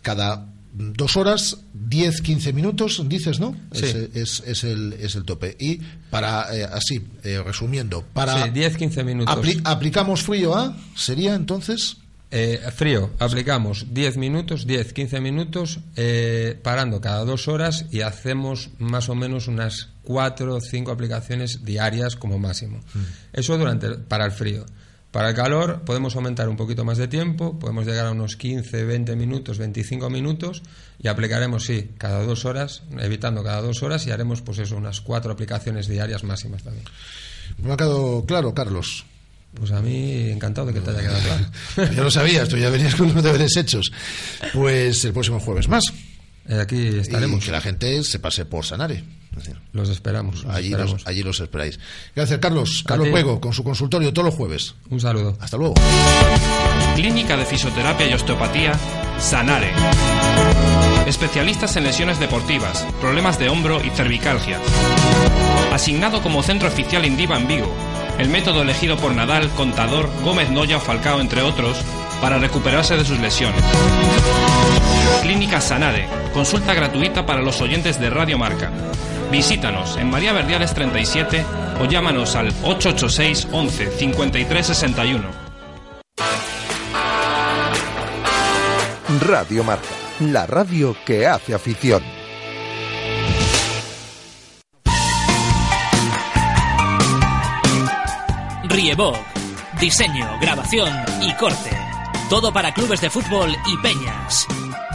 cada 0.03 0.47
dos 0.75 1.17
horas, 1.17 1.59
10, 1.73 2.21
15 2.21 2.53
minutos, 2.53 3.01
dices, 3.09 3.39
¿no? 3.41 3.57
Sí. 3.73 3.85
Es, 3.87 3.95
es, 4.15 4.43
es 4.47 4.65
el, 4.65 4.93
es 4.95 5.15
el 5.15 5.25
tope. 5.25 5.57
Y 5.59 5.81
para, 6.11 6.55
eh, 6.55 6.65
así, 6.65 7.01
eh, 7.23 7.41
resumiendo, 7.45 8.03
para... 8.13 8.45
Sí, 8.45 8.51
10-15 8.51 9.05
minutos. 9.05 9.37
apli- 9.37 9.61
aplicamos 9.65 10.23
frío 10.23 10.55
a, 10.57 10.77
sería 10.97 11.35
entonces... 11.35 11.99
Eh, 12.37 12.59
frío, 12.75 13.11
aplicamos 13.21 13.87
10 13.95 14.17
minutos, 14.17 14.67
10-15 14.67 15.21
minutos, 15.21 15.79
eh, 15.95 16.59
parando 16.65 17.01
cada 17.01 17.25
dos 17.25 17.47
horas 17.47 17.85
y 17.93 18.01
hacemos 18.01 18.71
más 18.81 19.09
o 19.09 19.15
menos 19.15 19.47
unas 19.47 19.91
4 20.03 20.57
o 20.57 20.61
5 20.61 20.91
aplicaciones 20.91 21.65
diarias 21.65 22.17
como 22.17 22.41
máximo. 22.41 22.81
Eso 23.33 23.57
durante 23.57 23.91
para 23.91 24.25
el 24.25 24.33
frío. 24.33 24.67
Para 25.15 25.29
el 25.29 25.37
calor 25.37 25.83
podemos 25.85 26.17
aumentar 26.17 26.49
un 26.49 26.57
poquito 26.57 26.85
más 26.85 26.99
de 26.99 27.07
tiempo, 27.07 27.57
podemos 27.57 27.87
llegar 27.87 28.07
a 28.07 28.11
unos 28.11 28.35
15, 28.35 28.85
20 28.85 29.15
minutos, 29.15 29.59
25 29.59 30.11
minutos 30.11 30.61
y 31.01 31.07
aplicaremos, 31.07 31.67
sí, 31.67 31.91
cada 31.99 32.25
dos 32.25 32.45
horas, 32.45 32.83
evitando 32.99 33.45
cada 33.45 33.63
dos 33.63 33.85
horas 33.85 34.05
y 34.09 34.11
haremos 34.11 34.43
pues 34.43 34.59
eso, 34.59 34.77
unas 34.77 35.01
cuatro 35.01 35.31
aplicaciones 35.31 35.87
diarias 35.87 36.25
máximas 36.25 36.65
también. 36.65 36.85
Me 37.59 37.73
ha 37.73 37.77
quedado 37.77 38.25
claro, 38.27 38.53
Carlos. 38.55 39.07
Pues 39.55 39.71
a 39.71 39.81
mí 39.81 40.31
encantado 40.31 40.67
de 40.67 40.75
que 40.75 40.81
te 40.81 40.91
haya 40.91 41.03
quedado 41.03 41.21
claro. 41.21 41.93
ya 41.95 42.03
lo 42.03 42.11
sabías, 42.11 42.49
tú 42.49 42.57
ya 42.57 42.71
venías 42.71 42.97
con 42.97 43.15
los 43.15 43.23
deberes 43.23 43.57
hechos. 43.57 43.93
Pues 44.53 45.05
el 45.05 45.13
próximo 45.13 45.39
jueves 45.39 45.69
más. 45.69 45.85
Eh, 46.49 46.59
aquí 46.59 46.89
estaremos. 46.89 47.41
Y 47.41 47.47
que 47.47 47.53
la 47.53 47.61
gente 47.61 48.03
se 48.03 48.19
pase 48.19 48.47
por 48.47 48.65
Sanare. 48.65 49.05
Los 49.73 49.89
esperamos. 49.89 50.45
los 50.45 50.55
Allí 50.55 50.69
esperamos. 50.69 50.93
los, 50.93 51.07
allí 51.07 51.23
los 51.23 51.41
esperáis. 51.41 51.79
Gracias, 52.15 52.39
Carlos. 52.39 52.85
Carlos. 52.87 53.09
Juego, 53.11 53.41
con 53.41 53.53
su 53.53 53.65
consultorio 53.65 54.13
todos 54.13 54.27
los 54.27 54.35
jueves. 54.35 54.75
Un 54.91 55.01
saludo. 55.01 55.37
Hasta 55.41 55.57
luego. 55.57 55.75
Clínica 56.95 57.37
de 57.37 57.45
Fisioterapia 57.45 58.09
y 58.09 58.15
Osteopatía, 58.15 58.73
Sanare. 59.19 59.73
Especialistas 61.07 61.77
en 61.77 61.85
lesiones 61.85 62.19
deportivas, 62.19 62.87
problemas 63.01 63.39
de 63.39 63.49
hombro 63.49 63.85
y 63.85 63.91
cervicalgia. 63.91 64.59
Asignado 65.73 66.23
como 66.23 66.43
centro 66.43 66.69
oficial 66.69 67.05
Indiva 67.05 67.37
en 67.37 67.49
Vigo. 67.49 67.75
El 68.19 68.29
método 68.29 68.63
elegido 68.63 68.97
por 68.97 69.13
Nadal, 69.13 69.51
Contador, 69.51 70.09
Gómez 70.23 70.49
Noya 70.51 70.77
o 70.77 70.81
Falcao, 70.81 71.21
entre 71.21 71.43
otros, 71.43 71.77
para 72.21 72.39
recuperarse 72.39 72.97
de 72.97 73.05
sus 73.05 73.19
lesiones. 73.19 73.63
Clínica 75.23 75.61
Sanade. 75.61 76.07
Consulta 76.33 76.75
gratuita 76.75 77.27
para 77.27 77.43
los 77.43 77.61
oyentes 77.61 78.01
de 78.01 78.11
Radio 78.11 78.39
Marca. 78.39 78.71
Visítanos 79.35 79.97
en 79.97 80.11
María 80.11 80.33
Verdiales 80.33 80.73
37 80.75 81.45
o 81.81 81.87
llámanos 81.87 82.37
al 82.37 82.55
886 82.63 83.49
11 83.51 83.91
53 83.91 84.65
61. 84.65 85.29
Radio 89.27 89.65
Marca, 89.65 89.89
la 90.21 90.47
radio 90.47 90.97
que 91.05 91.27
hace 91.27 91.53
afición. 91.53 92.01
Riebog. 98.69 99.17
Diseño, 99.81 100.39
grabación 100.41 100.93
y 101.21 101.35
corte. 101.35 101.84
Todo 102.29 102.53
para 102.53 102.73
clubes 102.73 103.01
de 103.01 103.11
fútbol 103.11 103.57
y 103.67 103.77
peñas. 103.79 104.47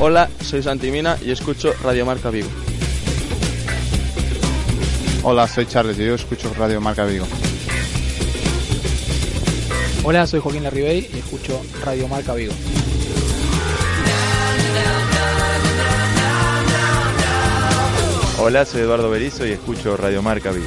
Hola, 0.00 0.30
soy 0.42 0.62
Santimina 0.62 1.18
y 1.24 1.32
escucho 1.32 1.74
Radio 1.82 2.06
Marca. 2.06 2.30
Hola, 5.22 5.46
soy 5.48 5.66
Charles 5.66 5.98
y 5.98 6.06
yo 6.06 6.14
escucho 6.14 6.52
Radio 6.56 6.80
Marca 6.80 7.04
Vigo. 7.04 7.26
Hola, 10.04 10.26
soy 10.26 10.40
Joaquín 10.40 10.62
Larribey 10.62 11.10
y 11.12 11.18
escucho 11.18 11.60
Radio 11.84 12.08
Marca 12.08 12.34
Vigo. 12.34 12.52
Hola, 18.40 18.64
soy 18.64 18.82
Eduardo 18.82 19.10
Berizo 19.10 19.44
y 19.44 19.50
escucho 19.50 19.96
Radio 19.96 20.22
Marca 20.22 20.52
Vigo. 20.52 20.66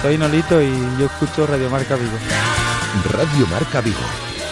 Soy 0.00 0.16
Nolito 0.16 0.62
y 0.62 0.70
yo 0.98 1.06
escucho 1.06 1.46
Radio 1.46 1.68
Marca 1.68 1.96
Vigo. 1.96 2.16
Radio 3.10 3.46
Marca 3.48 3.80
Vigo, 3.80 3.98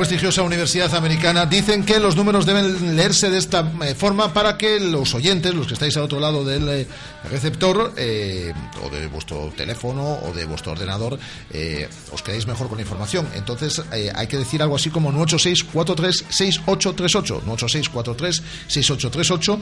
Prestigiosa 0.00 0.42
universidad 0.42 0.94
americana 0.94 1.44
dicen 1.44 1.84
que 1.84 2.00
los 2.00 2.16
números 2.16 2.46
deben 2.46 2.96
leerse 2.96 3.28
de 3.28 3.36
esta 3.36 3.70
eh, 3.82 3.94
forma 3.94 4.32
para 4.32 4.56
que 4.56 4.80
los 4.80 5.14
oyentes, 5.14 5.54
los 5.54 5.66
que 5.66 5.74
estáis 5.74 5.94
al 5.98 6.04
otro 6.04 6.18
lado 6.18 6.42
del 6.42 6.66
eh, 6.70 6.86
receptor, 7.30 7.92
eh, 7.98 8.54
o 8.82 8.88
de 8.88 9.08
vuestro 9.08 9.52
teléfono 9.54 10.18
o 10.22 10.32
de 10.32 10.46
vuestro 10.46 10.72
ordenador, 10.72 11.18
os 12.12 12.22
quedéis 12.22 12.46
mejor 12.46 12.68
con 12.68 12.78
la 12.78 12.82
información. 12.82 13.28
Entonces 13.34 13.82
hay 13.90 14.26
que 14.26 14.38
decir 14.38 14.62
algo 14.62 14.76
así 14.76 14.88
como 14.88 15.12
986-436838, 15.12 17.42
986-436838, 17.44 19.58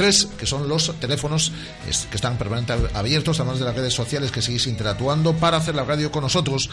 986-436693, 0.00 0.28
que 0.36 0.46
son 0.46 0.68
los 0.68 0.94
teléfonos 0.98 1.52
que 1.84 2.16
están 2.16 2.38
permanentemente 2.38 2.96
abiertos, 2.96 3.38
además 3.40 3.58
de 3.58 3.64
las 3.64 3.74
redes 3.74 3.94
sociales 3.94 4.30
que 4.30 4.42
seguís 4.42 4.66
interactuando 4.66 5.34
para 5.34 5.58
hacer 5.58 5.74
la 5.74 5.84
radio 5.84 6.10
con 6.10 6.22
nosotros 6.22 6.70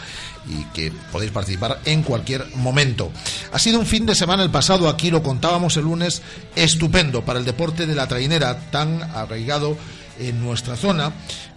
y 0.48 0.64
que 0.72 0.92
podéis 1.12 1.32
participar 1.32 1.80
en 1.84 2.02
cualquier 2.02 2.46
momento. 2.56 3.10
Ha 3.52 3.58
sido 3.58 3.78
un 3.78 3.86
fin 3.86 4.06
de 4.06 4.14
semana 4.14 4.42
el 4.42 4.50
pasado, 4.50 4.88
aquí 4.88 5.10
lo 5.10 5.22
contábamos 5.22 5.76
el 5.76 5.84
lunes, 5.84 6.22
estupendo 6.56 7.24
para 7.24 7.38
el 7.38 7.44
deporte 7.44 7.86
de 7.86 7.94
la 7.94 8.08
trainera 8.08 8.70
tan 8.70 9.02
arraigado 9.02 9.76
en 10.18 10.42
nuestra 10.42 10.76
zona 10.76 11.12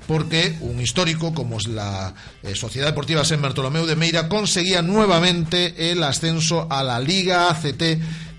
porque 0.07 0.57
un 0.61 0.81
histórico 0.81 1.34
como 1.34 1.57
es 1.57 1.68
la 1.68 2.14
eh, 2.43 2.56
Sociedad 2.56 2.88
Deportiva 2.88 3.23
San 3.23 3.41
Bartolomeu 3.41 3.85
de 3.85 3.95
Meira 3.95 4.27
conseguía 4.27 4.81
nuevamente 4.81 5.91
el 5.91 6.03
ascenso 6.03 6.68
a 6.69 6.84
la 6.84 6.99
Liga 6.99 7.49
ACT 7.49 7.81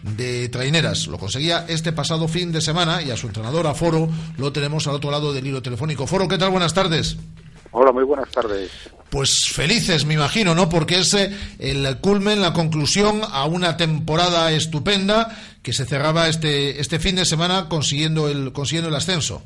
de 0.03 0.49
traineras. 0.49 1.07
Lo 1.07 1.19
conseguía 1.19 1.65
este 1.69 1.93
pasado 1.93 2.29
fin 2.29 2.53
de 2.53 2.61
semana 2.61 3.03
y 3.03 3.11
a 3.11 3.17
su 3.17 3.27
entrenador, 3.27 3.67
a 3.67 3.75
Foro, 3.75 4.09
lo 4.39 4.53
tenemos 4.53 4.87
al 4.87 4.95
otro 4.95 5.11
lado 5.11 5.33
del 5.33 5.47
hilo 5.47 5.63
telefónico. 5.63 6.07
Foro, 6.07 6.29
¿qué 6.29 6.39
tal? 6.39 6.51
Buenas 6.51 6.75
tardes. 6.75 7.17
Hola, 7.75 7.91
muy 7.91 8.05
buenas 8.05 8.31
tardes. 8.31 8.71
Pues 9.09 9.51
felices, 9.55 10.05
me 10.05 10.15
imagino, 10.15 10.55
¿no? 10.55 10.69
Porque 10.69 10.99
es 10.99 11.15
eh, 11.15 11.31
el 11.59 12.01
culmen, 12.01 12.43
la 12.43 12.53
conclusión 12.53 13.23
a 13.31 13.47
una 13.47 13.79
temporada 13.79 14.53
estupenda 14.53 15.29
que 15.63 15.73
se 15.73 15.87
cerraba 15.87 16.29
este, 16.29 16.81
este 16.81 16.99
fin 16.99 17.17
de 17.17 17.25
semana 17.25 17.69
consiguiendo 17.71 18.29
el, 18.29 18.53
consiguiendo 18.53 18.91
el 18.91 18.95
ascenso. 18.95 19.43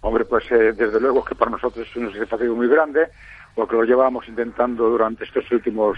Hombre, 0.00 0.24
pues 0.24 0.44
eh, 0.50 0.72
desde 0.76 1.00
luego 1.00 1.24
que 1.24 1.34
para 1.34 1.52
nosotros 1.52 1.86
es 1.88 1.96
una 1.96 2.12
satisfacción 2.12 2.56
muy 2.56 2.68
grande, 2.68 3.06
porque 3.54 3.76
lo 3.76 3.84
llevábamos 3.84 4.28
intentando 4.28 4.88
durante 4.90 5.24
estos 5.24 5.50
últimos 5.52 5.96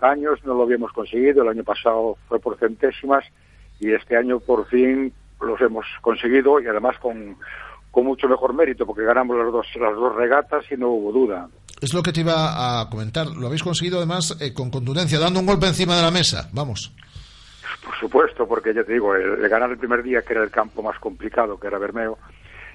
años, 0.00 0.40
no 0.44 0.54
lo 0.54 0.62
habíamos 0.62 0.92
conseguido, 0.92 1.42
el 1.42 1.48
año 1.48 1.64
pasado 1.64 2.16
fue 2.28 2.38
por 2.38 2.58
centésimas 2.58 3.24
y 3.80 3.92
este 3.92 4.16
año 4.16 4.40
por 4.40 4.66
fin 4.68 5.12
los 5.40 5.60
hemos 5.60 5.86
conseguido 6.00 6.60
y 6.60 6.66
además 6.66 6.98
con, 6.98 7.36
con 7.90 8.04
mucho 8.04 8.28
mejor 8.28 8.54
mérito, 8.54 8.86
porque 8.86 9.04
ganamos 9.04 9.36
las 9.36 9.52
dos, 9.52 9.66
las 9.80 9.94
dos 9.94 10.14
regatas 10.14 10.64
y 10.70 10.76
no 10.76 10.90
hubo 10.90 11.12
duda. 11.12 11.48
Es 11.80 11.92
lo 11.92 12.02
que 12.02 12.12
te 12.12 12.20
iba 12.20 12.80
a 12.80 12.88
comentar. 12.88 13.26
Lo 13.26 13.46
habéis 13.46 13.62
conseguido 13.62 13.98
además 13.98 14.36
eh, 14.40 14.54
con 14.54 14.70
contundencia, 14.70 15.18
dando 15.18 15.40
un 15.40 15.46
golpe 15.46 15.66
encima 15.66 15.96
de 15.96 16.02
la 16.02 16.10
mesa. 16.10 16.48
Vamos. 16.52 16.92
Por 17.84 17.94
supuesto, 17.98 18.46
porque 18.46 18.72
ya 18.72 18.84
te 18.84 18.94
digo, 18.94 19.14
el, 19.14 19.42
el 19.44 19.48
ganar 19.48 19.70
el 19.70 19.78
primer 19.78 20.02
día, 20.02 20.22
que 20.22 20.32
era 20.32 20.42
el 20.42 20.50
campo 20.50 20.82
más 20.82 20.98
complicado, 20.98 21.58
que 21.58 21.66
era 21.66 21.78
Bermeo, 21.78 22.18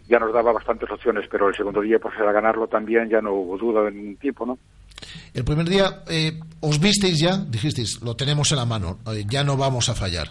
ya 0.08 0.20
nos 0.20 0.34
daba 0.34 0.52
bastantes 0.52 0.90
opciones, 0.90 1.28
pero 1.30 1.50
el 1.50 1.56
segundo 1.56 1.82
día, 1.82 2.00
pues 2.00 2.16
era 2.18 2.32
ganarlo 2.32 2.68
también, 2.68 3.10
ya 3.10 3.22
no 3.22 3.34
hubo 3.34 3.58
duda 3.58 3.84
de 3.84 3.92
ningún 3.92 4.18
tipo, 4.18 4.46
¿no? 4.46 4.58
El 5.34 5.44
primer 5.44 5.68
día 5.68 6.04
eh, 6.08 6.40
os 6.62 6.80
visteis 6.80 7.20
ya, 7.20 7.38
dijisteis, 7.38 8.02
lo 8.02 8.16
tenemos 8.16 8.52
en 8.52 8.58
la 8.58 8.66
mano, 8.66 9.00
eh, 9.14 9.26
ya 9.28 9.44
no 9.44 9.58
vamos 9.58 9.90
a 9.90 9.96
fallar. 9.96 10.30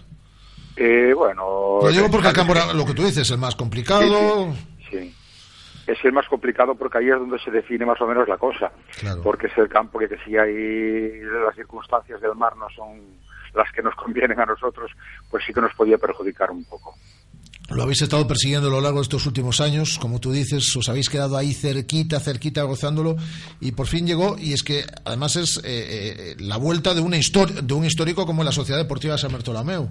Eh, 0.76 1.12
bueno... 1.14 1.80
Lo 1.82 1.88
digo 1.90 2.10
porque 2.10 2.28
el 2.28 2.34
campo, 2.34 2.52
era 2.52 2.72
lo 2.72 2.84
que 2.84 2.94
tú 2.94 3.02
dices, 3.02 3.18
es 3.18 3.30
el 3.30 3.38
más 3.38 3.56
complicado. 3.56 4.54
Sí. 4.90 5.14
Es 5.86 6.04
el 6.04 6.12
más 6.12 6.28
complicado 6.28 6.74
porque 6.74 6.98
ahí 6.98 7.08
es 7.08 7.18
donde 7.18 7.38
se 7.38 7.50
define 7.50 7.86
más 7.86 8.00
o 8.00 8.06
menos 8.06 8.28
la 8.28 8.36
cosa. 8.36 8.70
Porque 9.22 9.46
es 9.46 9.56
el 9.56 9.68
campo 9.68 9.98
que, 9.98 10.08
que 10.08 10.18
si 10.18 10.36
hay 10.36 11.20
las 11.22 11.54
circunstancias 11.54 12.20
del 12.20 12.34
mar 12.34 12.54
no 12.56 12.66
son 12.76 13.00
las 13.54 13.72
que 13.72 13.82
nos 13.82 13.94
convienen 13.94 14.38
a 14.38 14.46
nosotros, 14.46 14.90
pues 15.30 15.44
sí 15.46 15.52
que 15.52 15.60
nos 15.60 15.74
podía 15.74 15.98
perjudicar 15.98 16.50
un 16.50 16.64
poco. 16.64 16.94
Lo 17.70 17.82
habéis 17.82 18.00
estado 18.00 18.26
persiguiendo 18.26 18.68
a 18.68 18.70
lo 18.70 18.80
largo 18.80 18.98
de 18.98 19.02
estos 19.02 19.26
últimos 19.26 19.60
años, 19.60 19.98
como 19.98 20.20
tú 20.20 20.32
dices, 20.32 20.74
os 20.74 20.88
habéis 20.88 21.10
quedado 21.10 21.36
ahí 21.36 21.52
cerquita, 21.52 22.18
cerquita, 22.18 22.62
gozándolo, 22.62 23.16
y 23.60 23.72
por 23.72 23.86
fin 23.86 24.06
llegó, 24.06 24.36
y 24.38 24.54
es 24.54 24.62
que 24.62 24.84
además 25.04 25.36
es 25.36 25.58
eh, 25.58 25.62
eh, 25.64 26.36
la 26.38 26.56
vuelta 26.56 26.94
de, 26.94 27.02
una 27.02 27.18
de 27.18 27.74
un 27.74 27.84
histórico 27.84 28.24
como 28.24 28.42
la 28.42 28.52
Sociedad 28.52 28.78
Deportiva 28.80 29.18
San 29.18 29.32
Bartolomeu. 29.32 29.86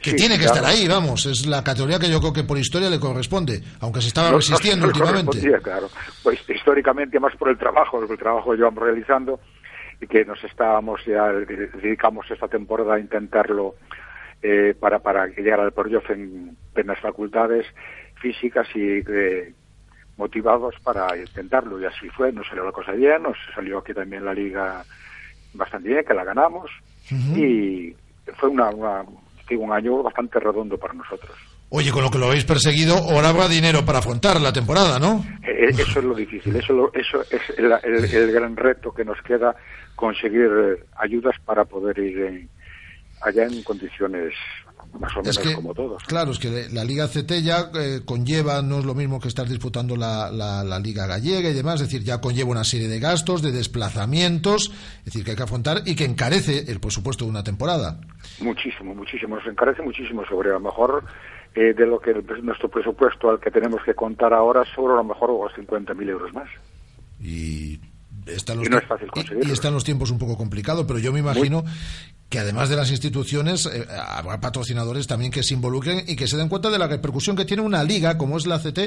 Que 0.00 0.10
Sí, 0.10 0.16
tiene 0.16 0.36
que 0.38 0.44
claro. 0.44 0.54
estar 0.58 0.70
ahí, 0.70 0.86
vamos, 0.86 1.26
es 1.26 1.46
la 1.46 1.64
categoría 1.64 1.98
que 1.98 2.08
yo 2.08 2.20
creo 2.20 2.32
que 2.32 2.44
por 2.44 2.56
historia 2.56 2.88
le 2.88 3.00
corresponde, 3.00 3.60
aunque 3.80 4.00
se 4.00 4.06
estaba 4.08 4.28
No- 4.28 4.34
no- 4.34 4.38
resistiendo 4.38 4.86
no 4.86 4.92
últimamente. 4.92 5.60
claro. 5.60 5.90
Pues 6.22 6.38
históricamente, 6.48 7.18
más 7.18 7.34
por 7.34 7.48
el 7.48 7.58
trabajo, 7.58 8.00
el 8.00 8.16
trabajo 8.16 8.52
que 8.52 8.56
llevamos 8.58 8.84
realizando 8.84 9.40
y 10.00 10.06
que 10.06 10.24
nos 10.24 10.42
estábamos 10.44 11.00
ya, 11.04 11.24
dedicamos 11.32 12.24
esta 12.30 12.46
temporada 12.46 12.94
a 12.94 13.00
intentarlo 13.00 13.74
eh, 14.42 14.74
para, 14.78 14.98
para 15.00 15.30
que 15.30 15.42
llegara 15.42 15.64
al 15.64 15.72
playoff 15.72 16.08
en 16.10 16.56
plenas 16.72 17.00
facultades 17.00 17.66
físicas 18.20 18.68
y 18.74 19.02
eh, 19.08 19.54
motivados 20.16 20.74
para 20.82 21.16
intentarlo. 21.16 21.80
Y 21.80 21.84
así 21.86 22.08
fue, 22.10 22.32
nos 22.32 22.46
salió 22.48 22.64
la 22.64 22.72
cosa 22.72 22.92
bien, 22.92 23.22
nos 23.22 23.36
salió 23.54 23.78
aquí 23.78 23.94
también 23.94 24.24
la 24.24 24.34
liga 24.34 24.84
bastante 25.52 25.88
bien, 25.88 26.04
que 26.04 26.14
la 26.14 26.24
ganamos 26.24 26.70
y 27.36 27.96
fue 28.36 28.48
una, 28.50 28.70
un 28.70 29.72
año 29.72 30.02
bastante 30.02 30.38
redondo 30.38 30.76
para 30.78 30.92
nosotros. 30.94 31.38
Oye, 31.70 31.90
con 31.90 32.02
lo 32.02 32.10
que 32.10 32.18
lo 32.18 32.26
habéis 32.26 32.44
perseguido, 32.44 32.94
ahora 32.96 33.28
habrá 33.30 33.48
dinero 33.48 33.84
para 33.84 33.98
afrontar 34.00 34.40
la 34.40 34.52
temporada, 34.52 34.98
¿no? 34.98 35.24
Eh, 35.46 35.68
Eso 35.78 35.98
es 36.00 36.04
lo 36.04 36.14
difícil, 36.14 36.54
eso, 36.56 36.72
lo- 36.72 36.92
eso 36.94 37.24
es 37.30 37.40
el, 37.56 37.72
el- 37.82 38.04
el 38.14 38.32
gran 38.32 38.56
reto 38.56 38.92
que 38.92 39.04
nos 39.04 39.20
queda, 39.22 39.54
conseguir 39.94 40.48
eh, 40.50 40.84
ayudas 40.96 41.34
para 41.44 41.64
poder 41.64 41.98
ir 41.98 42.18
en- 42.20 42.50
allá 43.20 43.44
en 43.44 43.62
condiciones 43.62 44.32
más 44.98 45.12
o 45.16 45.20
menos 45.20 45.36
Es 45.36 45.38
que, 45.38 45.54
como 45.54 45.74
todos. 45.74 46.02
claro, 46.04 46.30
es 46.32 46.38
que 46.38 46.68
la 46.72 46.84
Liga 46.84 47.08
CT 47.08 47.42
ya 47.42 47.70
eh, 47.74 48.00
conlleva, 48.04 48.62
no 48.62 48.78
es 48.78 48.84
lo 48.84 48.94
mismo 48.94 49.20
que 49.20 49.28
estar 49.28 49.46
disputando 49.46 49.96
la, 49.96 50.30
la- 50.30 50.64
la 50.64 50.78
Liga 50.78 51.06
Gallega 51.06 51.50
y 51.50 51.52
demás, 51.54 51.80
es 51.80 51.88
decir, 51.88 52.02
ya 52.04 52.20
conlleva 52.20 52.50
una 52.50 52.64
serie 52.64 52.88
de 52.88 52.98
gastos, 52.98 53.42
de 53.42 53.52
desplazamientos, 53.52 54.72
es 55.00 55.04
decir, 55.06 55.24
que 55.24 55.32
hay 55.32 55.36
que 55.36 55.42
afrontar 55.42 55.82
y 55.84 55.94
que 55.94 56.04
encarece 56.04 56.70
el 56.70 56.80
presupuesto 56.80 57.24
de 57.24 57.30
una 57.30 57.42
temporada. 57.44 58.00
Muchísimo, 58.40 58.94
muchísimo, 58.94 59.36
nos 59.36 59.46
encarece 59.46 59.82
muchísimo 59.82 60.24
sobre 60.26 60.50
a 60.50 60.54
lo 60.54 60.60
mejor 60.60 61.04
eh, 61.54 61.74
de 61.74 61.86
lo 61.86 62.00
que 62.00 62.10
el- 62.12 62.24
nuestro 62.44 62.70
presupuesto 62.70 63.30
al 63.30 63.40
que 63.40 63.50
tenemos 63.50 63.82
que 63.84 63.94
contar 63.94 64.32
ahora 64.32 64.64
sobre 64.74 64.94
a 64.94 64.96
lo 64.96 65.04
mejor 65.04 65.30
unos 65.30 65.52
50.000 65.54 66.08
euros 66.08 66.32
más. 66.32 66.48
Y 67.20 67.80
están 68.26 68.58
los, 68.58 68.66
Y 68.66 68.70
no 68.70 68.78
es 68.78 68.84
fácil 68.86 69.08
y- 69.14 69.48
y 69.48 69.50
están 69.50 69.72
los 69.74 69.84
tiempos 69.84 70.10
un 70.10 70.18
poco 70.18 70.36
complicados, 70.36 70.84
pero 70.86 70.98
yo 70.98 71.12
me 71.12 71.18
imagino 71.20 71.64
que 72.28 72.38
además 72.38 72.68
de 72.68 72.76
las 72.76 72.90
instituciones 72.90 73.66
eh, 73.66 73.86
habrá 74.08 74.40
patrocinadores 74.40 75.06
también 75.06 75.30
que 75.32 75.42
se 75.42 75.54
involucren 75.54 76.04
y 76.06 76.14
que 76.16 76.26
se 76.28 76.36
den 76.36 76.48
cuenta 76.48 76.70
de 76.70 76.78
la 76.78 76.86
repercusión 76.86 77.36
que 77.36 77.44
tiene 77.44 77.62
una 77.62 77.82
liga 77.84 78.18
como 78.18 78.36
es 78.36 78.46
la 78.46 78.58
CT 78.60 78.78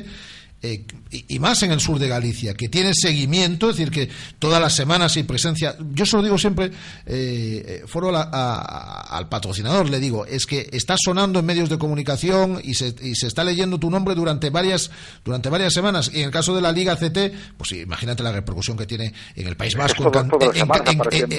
eh, 0.64 0.86
y, 1.10 1.26
y 1.28 1.40
más 1.40 1.64
en 1.64 1.72
el 1.72 1.80
sur 1.80 1.98
de 1.98 2.08
Galicia, 2.08 2.54
que 2.54 2.70
tiene 2.70 2.94
seguimiento, 2.94 3.72
es 3.72 3.78
decir, 3.78 3.92
que 3.92 4.10
todas 4.38 4.62
las 4.62 4.76
semanas 4.76 5.16
hay 5.18 5.24
presencia. 5.24 5.76
Yo 5.92 6.06
se 6.06 6.16
lo 6.18 6.22
digo 6.22 6.38
siempre, 6.38 6.66
eh, 6.68 6.72
eh, 7.08 7.84
foro 7.88 8.10
a 8.10 8.12
la- 8.12 8.30
a- 8.32 8.62
a- 8.62 9.18
al 9.18 9.28
patrocinador, 9.28 9.90
le 9.90 10.00
digo, 10.00 10.24
es 10.28 10.46
que 10.46 10.70
está 10.72 10.98
sonando 11.04 11.40
en 11.40 11.48
medios 11.48 11.68
de 11.68 11.80
comunicación 11.80 12.62
y 12.64 12.76
se, 12.76 12.94
y 13.02 13.16
se 13.16 13.26
está 13.26 13.44
leyendo 13.44 13.80
tu 13.80 13.90
nombre 13.90 14.14
durante 14.14 14.52
varias, 14.52 14.92
durante 15.26 15.50
varias 15.50 15.74
semanas. 15.74 16.12
Y 16.14 16.20
en 16.20 16.26
el 16.26 16.32
caso 16.32 16.54
de 16.56 16.62
la 16.62 16.72
Liga 16.72 16.96
CT, 16.96 17.34
pues 17.58 17.72
imagínate 17.72 18.22
la 18.22 18.32
repercusión 18.32 18.78
que 18.78 18.86
tiene 18.86 19.12
en 19.36 19.48
el 19.48 19.58
País 19.58 19.74
Vasco, 19.76 20.04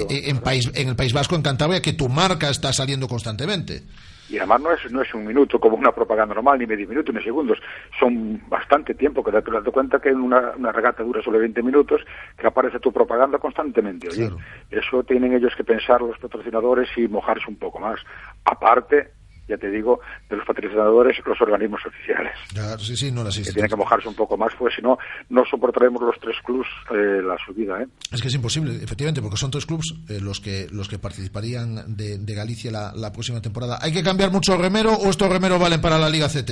en- 0.09 0.29
en 0.29 0.39
país, 0.39 0.69
en 0.73 0.89
el 0.89 0.95
País 0.97 1.13
Vasco, 1.13 1.35
en 1.37 1.41
Cantabria, 1.43 1.81
que 1.81 1.92
tu 1.93 2.09
marca 2.09 2.49
está 2.49 2.73
saliendo 2.73 3.07
constantemente. 3.07 3.83
Y 4.29 4.37
además 4.37 4.61
no 4.61 4.71
es, 4.71 4.91
no 4.91 5.01
es 5.01 5.13
un 5.13 5.25
minuto 5.25 5.59
como 5.59 5.75
una 5.75 5.91
propaganda 5.91 6.33
normal, 6.33 6.57
ni 6.57 6.65
medio 6.65 6.87
minuto, 6.87 7.11
ni 7.11 7.21
segundos. 7.21 7.59
Son 7.99 8.41
bastante 8.47 8.95
tiempo, 8.95 9.23
que 9.23 9.31
date, 9.31 9.51
date 9.51 9.69
cuenta 9.71 9.99
que 9.99 10.09
en 10.09 10.21
una, 10.21 10.53
una 10.57 10.71
regata 10.71 11.03
dura 11.03 11.21
solo 11.21 11.39
20 11.39 11.61
minutos, 11.61 12.01
que 12.37 12.47
aparece 12.47 12.79
tu 12.79 12.91
propaganda 12.91 13.37
constantemente. 13.37 14.07
Oye, 14.09 14.31
Eso 14.71 15.03
tienen 15.03 15.33
ellos 15.33 15.53
que 15.55 15.63
pensar 15.63 16.01
los 16.01 16.17
patrocinadores 16.17 16.89
y 16.97 17.07
mojarse 17.07 17.45
un 17.47 17.57
poco 17.57 17.79
más. 17.79 17.99
Aparte, 18.45 19.11
ya 19.47 19.57
te 19.57 19.69
digo, 19.69 19.99
de 20.29 20.37
los 20.37 20.45
patrocinadores, 20.45 21.17
los 21.25 21.39
organismos 21.41 21.81
oficiales. 21.85 22.33
Claro, 22.53 22.79
sí, 22.79 22.95
sí, 22.95 23.11
no 23.11 23.23
las 23.23 23.37
Que 23.37 23.51
tienen 23.51 23.69
que 23.69 23.75
mojarse 23.75 24.07
un 24.07 24.15
poco 24.15 24.37
más, 24.37 24.53
pues 24.57 24.73
si 24.75 24.81
no, 24.81 24.97
no 25.29 25.43
soportaremos 25.45 26.01
los 26.01 26.17
tres 26.19 26.35
clubs 26.45 26.67
eh, 26.91 27.21
la 27.21 27.35
subida. 27.45 27.81
¿eh? 27.81 27.87
Es 28.11 28.21
que 28.21 28.29
es 28.29 28.35
imposible, 28.35 28.75
efectivamente, 28.83 29.21
porque 29.21 29.37
son 29.37 29.51
tres 29.51 29.65
clubes 29.65 29.93
eh, 30.09 30.19
los 30.21 30.39
que 30.39 30.67
los 30.71 30.87
que 30.87 30.97
participarían 30.99 31.95
de, 31.97 32.17
de 32.19 32.33
Galicia 32.35 32.71
la, 32.71 32.93
la 32.95 33.11
próxima 33.11 33.41
temporada. 33.41 33.79
¿Hay 33.81 33.91
que 33.93 34.03
cambiar 34.03 34.31
mucho 34.31 34.57
remero 34.57 34.93
o 34.93 35.09
estos 35.09 35.29
remeros 35.29 35.59
valen 35.59 35.81
para 35.81 35.97
la 35.97 36.09
Liga 36.09 36.27
CT? 36.29 36.51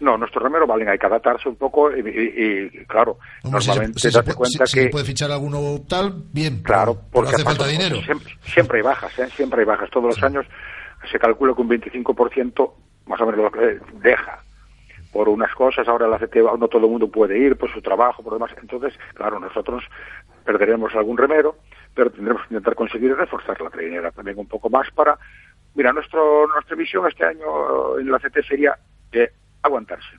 No, 0.00 0.16
nuestro 0.16 0.40
remero 0.40 0.66
valen, 0.66 0.88
hay 0.88 0.96
que 0.98 1.04
adaptarse 1.04 1.46
un 1.46 1.56
poco 1.56 1.94
y, 1.94 2.00
y- 2.00 2.70
y, 2.80 2.84
claro, 2.86 3.18
Hombre, 3.42 3.60
si 3.60 3.66
se- 3.66 3.70
normalmente 3.72 4.00
si 4.00 4.10
se, 4.10 4.22
puede- 4.22 4.34
cuenta 4.34 4.66
si- 4.66 4.72
si 4.72 4.78
que... 4.78 4.84
se 4.84 4.88
puede 4.88 5.04
fichar 5.04 5.30
alguno 5.30 5.78
tal, 5.86 6.24
bien. 6.32 6.62
Claro, 6.62 6.94
pero- 6.94 7.02
pero 7.02 7.10
porque 7.12 7.34
hace 7.34 7.44
falta 7.44 7.66
dinero. 7.66 8.00
Siempre, 8.02 8.32
siempre 8.46 8.78
hay 8.78 8.82
bajas, 8.82 9.18
¿eh? 9.18 9.28
siempre 9.36 9.60
hay 9.60 9.66
bajas. 9.66 9.90
Todos 9.90 10.06
los 10.16 10.22
años 10.22 10.46
se 11.10 11.18
calcula 11.18 11.54
que 11.54 11.62
un 11.62 11.68
25% 11.70 12.72
más 13.06 13.20
o 13.20 13.26
menos 13.26 13.40
lo 13.42 13.50
que 13.50 13.80
deja 14.02 14.42
por 15.12 15.28
unas 15.28 15.52
cosas. 15.54 15.88
Ahora 15.88 16.06
la 16.06 16.18
CT 16.18 16.36
no 16.58 16.68
todo 16.68 16.84
el 16.84 16.90
mundo 16.90 17.08
puede 17.10 17.38
ir 17.38 17.56
por 17.56 17.72
su 17.72 17.80
trabajo, 17.82 18.22
por 18.22 18.34
demás. 18.34 18.52
Entonces, 18.60 18.94
claro, 19.14 19.40
nosotros 19.40 19.82
perderemos 20.44 20.94
algún 20.94 21.16
remero, 21.18 21.56
pero 21.94 22.10
tendremos 22.10 22.42
que 22.42 22.54
intentar 22.54 22.74
conseguir 22.74 23.14
reforzar 23.16 23.60
la 23.60 23.70
trinera 23.70 24.10
también 24.12 24.38
un 24.38 24.46
poco 24.46 24.70
más 24.70 24.90
para... 24.92 25.18
Mira, 25.74 25.92
nuestro, 25.92 26.46
nuestra 26.48 26.76
visión 26.76 27.06
este 27.06 27.24
año 27.24 27.98
en 27.98 28.10
la 28.10 28.18
CT 28.18 28.42
sería 28.48 28.76
eh, 29.12 29.30
aguantarse. 29.62 30.16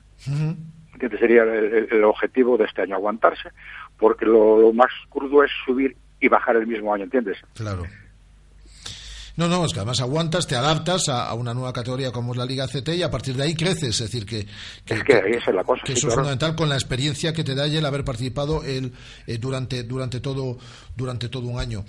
¿Entiendes? 0.94 1.20
Sería 1.20 1.42
el, 1.42 1.48
el- 1.74 1.88
el 1.90 2.04
objetivo 2.04 2.56
de 2.56 2.64
este 2.64 2.82
año, 2.82 2.94
aguantarse, 2.94 3.50
porque 3.98 4.24
lo, 4.26 4.60
lo 4.60 4.72
más 4.72 4.90
crudo 5.10 5.42
es 5.42 5.50
subir 5.64 5.96
y 6.20 6.28
bajar 6.28 6.56
el 6.56 6.66
mismo 6.66 6.92
año, 6.94 7.04
¿entiendes? 7.04 7.38
Claro. 7.54 7.82
No, 9.36 9.48
no, 9.48 9.64
es 9.64 9.72
que 9.72 9.80
además 9.80 10.00
aguantas, 10.00 10.46
te 10.46 10.56
adaptas 10.56 11.08
a, 11.08 11.28
a 11.28 11.34
una 11.34 11.54
nueva 11.54 11.72
categoría 11.72 12.12
como 12.12 12.32
es 12.32 12.38
la 12.38 12.46
Liga 12.46 12.66
CT 12.66 12.88
y 12.90 13.02
a 13.02 13.10
partir 13.10 13.36
de 13.36 13.44
ahí 13.44 13.54
creces. 13.54 14.00
Es 14.00 14.10
decir, 14.10 14.26
que, 14.26 14.46
que, 14.84 14.94
Es 14.94 15.04
que 15.04 15.14
ahí 15.14 15.32
es 15.32 15.54
la 15.54 15.64
cosa, 15.64 15.82
que 15.84 15.92
sí, 15.92 15.98
eso 15.98 16.08
es 16.08 16.14
fundamental 16.14 16.54
con 16.54 16.68
la 16.68 16.74
experiencia 16.74 17.32
que 17.32 17.44
te 17.44 17.54
da 17.54 17.66
el 17.78 17.86
haber 17.86 18.04
participado 18.04 18.62
el, 18.62 18.92
eh, 19.26 19.38
durante, 19.38 19.82
durante, 19.84 20.20
todo, 20.20 20.58
durante 20.96 21.28
todo 21.28 21.46
un 21.48 21.58
año. 21.58 21.84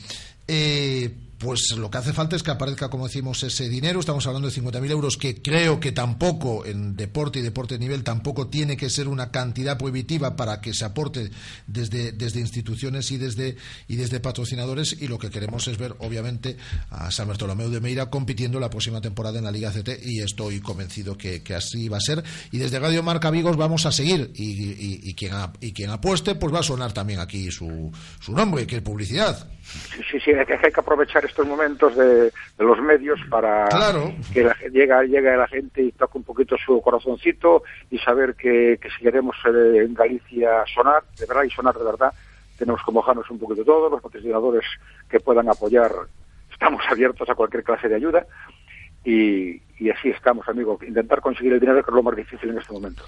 Eh, 0.48 1.14
pues 1.44 1.76
lo 1.78 1.92
que 1.92 1.98
hace 1.98 2.14
falta 2.14 2.36
es 2.36 2.44
que 2.44 2.52
aparezca, 2.52 2.90
como 2.90 3.08
decimos, 3.08 3.44
ese 3.44 3.68
dinero. 3.70 4.00
Estamos 4.00 4.26
hablando 4.26 4.50
de 4.50 4.56
50.000 4.62 4.90
euros, 4.92 5.18
que 5.18 5.42
creo 5.42 5.80
que 5.80 5.92
tampoco 5.92 6.66
en 6.66 6.96
deporte 6.96 7.40
y 7.40 7.42
deporte 7.42 7.76
de 7.76 7.80
nivel 7.80 8.04
tampoco 8.04 8.48
tiene 8.48 8.78
que 8.78 8.90
ser 8.90 9.08
una 9.08 9.32
cantidad 9.32 9.78
prohibitiva 9.78 10.36
para 10.36 10.62
que 10.62 10.74
se 10.74 10.86
aporte 10.86 11.30
desde, 11.68 12.12
desde 12.14 12.40
instituciones 12.40 13.12
y 13.12 13.18
desde, 13.18 13.58
y 13.88 13.96
desde 13.98 14.20
patrocinadores. 14.20 14.96
Y 15.02 15.08
lo 15.08 15.20
que 15.20 15.30
queremos 15.30 15.68
es 15.68 15.78
ver, 15.78 15.96
obviamente, 16.00 16.58
a 16.90 17.12
San 17.12 17.28
Bartolomeu 17.28 17.70
de 17.70 17.82
Meira 17.82 18.10
compitiendo 18.10 18.60
la 18.60 18.70
próxima 18.70 19.02
temporada 19.02 19.38
en 19.40 19.44
la 19.46 19.52
Liga 19.52 19.72
CT 19.72 19.90
y 20.06 20.22
estoy 20.22 20.62
convencido 20.62 21.18
que, 21.18 21.44
que 21.44 21.56
así 21.56 21.90
va 21.90 21.98
a 21.98 22.02
ser. 22.02 22.24
Y 22.52 22.58
desde 22.58 22.80
Radio 22.80 23.04
Marca 23.04 23.30
Vigos 23.32 23.58
vamos 23.58 23.86
a 23.86 23.92
seguir 23.92 24.32
y, 24.36 25.10
y- 25.10 25.14
quien, 25.16 25.34
y 25.60 25.74
quien 25.74 25.90
apueste, 25.90 26.36
pues 26.36 26.54
va 26.54 26.60
a 26.60 26.64
sonar 26.64 26.94
también 26.94 27.20
aquí 27.20 27.52
su, 27.52 27.92
su 28.20 28.32
nombre, 28.34 28.66
que 28.66 28.78
es 28.78 28.82
publicidad. 28.82 29.50
Sí, 29.64 30.02
sí, 30.12 30.18
sí, 30.26 30.32
hay 30.32 30.46
que 30.72 30.80
aprovechar 30.80 31.24
estos 31.34 31.48
momentos 31.48 31.96
de, 31.96 32.26
de 32.26 32.32
los 32.64 32.80
medios 32.80 33.20
para 33.30 33.68
Claro. 33.70 34.14
que 34.32 34.44
la, 34.44 34.56
llega, 34.72 35.04
llega 35.04 35.36
la 35.36 35.48
gente 35.48 35.82
y 35.82 35.92
toque 35.92 36.20
un 36.20 36.24
poquito 36.24 36.56
su 36.64 36.80
corazoncito 36.82 37.64
y 37.90 37.98
saber 37.98 38.36
que, 38.36 38.78
que 38.80 38.90
si 38.92 39.02
queremos 39.04 39.36
eh, 39.46 39.84
en 39.84 39.96
Galicia 39.96 40.64
sonar, 40.74 41.04
de 41.20 41.26
verdad, 41.26 41.44
y 41.44 41.50
sonar 41.50 41.76
de 41.76 41.84
verdad, 41.84 42.14
tenemos 42.58 42.82
que 42.86 42.92
mojarnos 42.92 43.28
un 43.32 43.40
poquito 43.40 43.66
todos, 43.66 43.92
los 43.92 44.02
patrocinadores 44.02 44.64
que 45.10 45.20
puedan 45.20 45.50
apoyar, 45.50 45.92
estamos 46.52 46.84
abiertos 46.90 47.28
a 47.28 47.34
cualquier 47.36 47.64
clase 47.64 47.90
de 47.90 47.96
ayuda 47.96 48.26
y, 49.04 49.60
y 49.80 49.90
así 49.90 50.10
estamos, 50.10 50.48
amigo, 50.48 50.78
intentar 50.88 51.20
conseguir 51.20 51.54
el 51.54 51.60
dinero 51.60 51.84
que 51.84 51.90
es 51.90 51.96
lo 51.96 52.04
más 52.04 52.16
difícil 52.16 52.52
en 52.52 52.60
este 52.60 52.72
momento. 52.72 53.04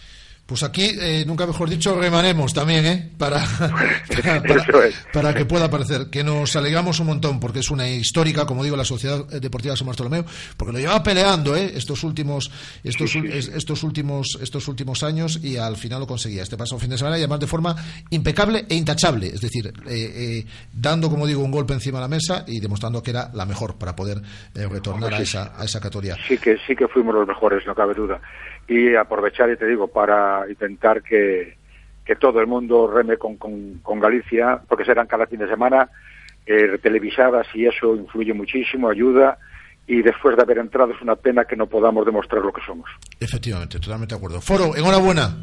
Pues 0.45 0.61
aquí, 0.61 0.91
eh, 1.01 1.23
nunca 1.26 1.47
mejor 1.47 1.67
dicho, 1.69 1.99
remanemos 1.99 2.53
también, 2.53 2.85
¿eh? 2.85 3.11
Para, 3.17 3.43
para, 4.23 4.41
para- 4.43 4.89
para 5.11 5.34
que 5.34 5.45
pueda 5.45 5.65
aparecer. 5.65 6.11
Que 6.11 6.23
nos 6.23 6.55
alegramos 6.55 6.99
un 6.99 7.07
montón, 7.07 7.39
porque 7.39 7.59
es 7.59 7.72
una 7.72 7.89
histórica, 7.89 8.45
como 8.45 8.63
digo, 8.63 8.77
la 8.77 8.85
Sociedad 8.85 9.26
Deportiva 9.27 9.76
San 9.76 9.88
Bartolomeo, 9.88 10.23
porque 10.55 10.73
lo 10.73 10.77
llevaba 10.80 11.01
peleando, 11.01 11.55
¿eh? 11.55 11.72
Estos 11.76 12.03
últimos, 12.03 12.51
estos, 12.84 13.15
estos 13.15 13.81
últimos, 13.84 14.38
estos 14.39 14.67
últimos 14.67 15.01
años 15.01 15.39
y 15.41 15.57
al 15.57 15.77
final 15.77 16.01
lo 16.01 16.07
conseguía. 16.07 16.43
Este 16.43 16.57
pasado 16.57 16.80
fin 16.80 16.91
de 16.91 16.97
semana 16.99 17.17
y 17.17 17.22
además 17.22 17.39
de 17.39 17.47
forma 17.47 17.76
impecable 18.11 18.65
e 18.69 18.76
intachable. 18.76 19.27
Es 19.27 19.41
decir, 19.41 19.73
eh, 19.88 20.13
eh, 20.15 20.45
dando, 20.72 21.09
como 21.09 21.26
digo, 21.26 21.41
un 21.43 21.49
golpe 21.51 21.73
encima 21.73 21.97
de 21.97 22.03
la 22.03 22.07
mesa 22.07 22.43
y 22.47 22.59
demostrando 22.59 23.01
que 23.01 23.09
era 23.09 23.31
la 23.34 23.45
mejor 23.47 23.77
para 23.80 23.95
poder 23.95 24.22
eh, 24.53 24.67
retornar 24.67 25.11
a 25.13 25.19
esa, 25.22 25.53
a 25.57 25.65
esa 25.65 25.80
categoría. 25.80 26.15
sí 26.27 26.38
que 26.38 26.55
sí 26.67 26.76
que 26.76 26.88
fuimos 26.88 27.15
los 27.15 27.27
mejores, 27.27 27.65
no 27.65 27.73
cabe 27.73 27.95
duda. 27.95 28.22
Y 28.67 28.95
aprovechar, 28.95 29.49
y 29.51 29.57
te 29.57 29.67
digo, 29.67 29.87
para 29.87 30.49
intentar 30.49 31.03
que, 31.03 31.55
que 32.03 32.15
todo 32.15 32.39
el 32.39 32.47
mundo 32.47 32.87
reme 32.87 33.17
con, 33.17 33.37
con, 33.37 33.79
con 33.83 33.99
Galicia, 33.99 34.59
porque 34.67 34.85
serán 34.85 35.07
cada 35.07 35.27
fin 35.27 35.39
de 35.39 35.47
semana 35.47 35.89
eh, 36.45 36.77
televisadas 36.81 37.47
y 37.53 37.65
eso 37.65 37.95
influye 37.95 38.33
muchísimo, 38.33 38.89
ayuda. 38.89 39.37
Y 39.87 40.01
después 40.01 40.35
de 40.35 40.41
haber 40.41 40.57
entrado 40.57 40.93
es 40.93 41.01
una 41.01 41.15
pena 41.15 41.45
que 41.45 41.55
no 41.55 41.67
podamos 41.67 42.05
demostrar 42.05 42.41
lo 42.41 42.51
que 42.51 42.61
somos. 42.65 42.89
Efectivamente, 43.19 43.79
totalmente 43.79 44.15
de 44.15 44.17
acuerdo. 44.17 44.41
Foro, 44.41 44.75
enhorabuena. 44.75 45.37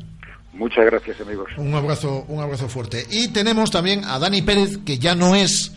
Muchas 0.53 0.85
gracias, 0.85 1.21
amigos. 1.21 1.51
Un 1.57 1.75
abrazo, 1.75 2.25
un 2.29 2.41
abrazo 2.41 2.69
fuerte. 2.69 3.05
Y 3.11 3.33
tenemos 3.33 3.71
también 3.71 4.05
a 4.05 4.19
Dani 4.19 4.43
Pérez, 4.43 4.79
que 4.85 4.99
ya 4.99 5.15
no 5.15 5.35
es 5.35 5.73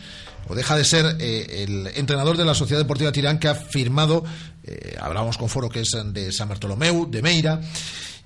o 0.48 0.54
deja 0.54 0.76
de 0.76 0.84
ser 0.84 1.04
eh, 1.18 1.64
el 1.64 1.88
entrenador 1.96 2.36
de 2.36 2.44
la 2.44 2.54
Sociedad 2.54 2.80
Deportiva 2.80 3.12
Tirán, 3.12 3.38
que 3.38 3.48
ha 3.48 3.54
firmado, 3.54 4.24
eh, 4.66 4.96
hablábamos 5.00 5.38
con 5.38 5.48
Foro, 5.48 5.68
que 5.68 5.80
es 5.80 5.90
de 6.12 6.32
San 6.32 6.48
Bartolomeu, 6.48 7.08
de 7.10 7.22
Meira, 7.22 7.60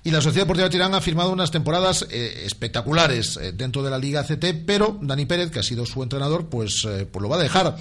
y 0.03 0.09
la 0.09 0.19
Sociedad 0.19 0.45
Deportiva 0.45 0.69
Tirán 0.69 0.95
ha 0.95 1.01
firmado 1.01 1.31
unas 1.31 1.51
temporadas 1.51 2.07
eh, 2.09 2.43
espectaculares 2.45 3.37
eh, 3.37 3.51
dentro 3.51 3.83
de 3.83 3.91
la 3.91 3.99
Liga 3.99 4.23
CT, 4.23 4.65
pero 4.65 4.97
Dani 4.99 5.27
Pérez, 5.27 5.51
que 5.51 5.59
ha 5.59 5.63
sido 5.63 5.85
su 5.85 6.01
entrenador, 6.01 6.47
pues, 6.49 6.85
eh, 6.85 7.07
pues 7.11 7.21
lo 7.21 7.29
va 7.29 7.35
a 7.35 7.39
dejar. 7.39 7.75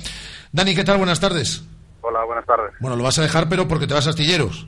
Dani, 0.53 0.74
¿qué 0.74 0.85
tal? 0.85 0.99
Buenas 0.99 1.19
tardes. 1.19 1.62
Hola, 2.03 2.24
buenas 2.24 2.45
tardes. 2.45 2.73
Bueno, 2.81 2.97
lo 2.97 3.05
vas 3.05 3.19
a 3.19 3.23
dejar, 3.23 3.49
pero 3.49 3.66
porque 3.66 3.87
te 3.87 3.95
vas 3.95 4.07
a 4.07 4.11
Astilleros. 4.11 4.66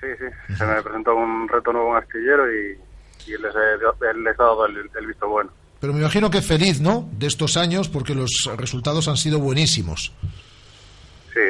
Sí, 0.00 0.06
sí, 0.18 0.54
se 0.56 0.66
me 0.66 0.82
presentó 0.82 1.14
un 1.14 1.48
reto 1.48 1.72
nuevo 1.72 1.96
en 1.96 2.02
Astillero 2.02 2.44
y, 2.52 2.78
y 3.26 3.32
les, 3.32 3.54
he, 3.54 4.14
les 4.18 4.34
he 4.34 4.36
dado 4.36 4.66
el, 4.66 4.78
el 4.78 5.06
visto 5.06 5.28
bueno. 5.28 5.50
Pero 5.78 5.92
me 5.92 6.00
imagino 6.00 6.30
que 6.30 6.42
feliz, 6.42 6.80
¿no? 6.80 7.08
De 7.12 7.26
estos 7.26 7.56
años, 7.56 7.88
porque 7.88 8.14
los 8.14 8.50
resultados 8.56 9.06
han 9.08 9.16
sido 9.16 9.38
buenísimos. 9.38 10.12
Sí, 11.32 11.40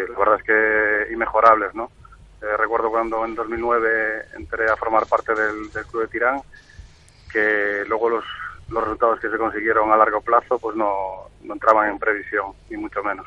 la 0.00 0.18
verdad 0.18 0.36
es 0.38 0.44
que 0.44 1.12
inmejorables, 1.12 1.74
¿no? 1.74 1.90
Eh, 2.40 2.56
recuerdo 2.58 2.90
cuando 2.90 3.24
en 3.24 3.34
2009 3.34 4.26
entré 4.36 4.70
a 4.70 4.76
formar 4.76 5.06
parte 5.06 5.32
del, 5.34 5.70
del 5.70 5.86
Club 5.86 6.02
de 6.02 6.08
Tirán, 6.08 6.40
que 7.32 7.84
luego 7.86 8.10
los, 8.10 8.24
los 8.68 8.82
resultados 8.82 9.20
que 9.20 9.30
se 9.30 9.38
consiguieron 9.38 9.92
a 9.92 9.96
largo 9.96 10.20
plazo 10.20 10.58
pues 10.58 10.76
no, 10.76 11.30
no 11.44 11.54
entraban 11.54 11.90
en 11.90 11.98
previsión, 11.98 12.52
ni 12.70 12.76
mucho 12.76 13.02
menos. 13.02 13.26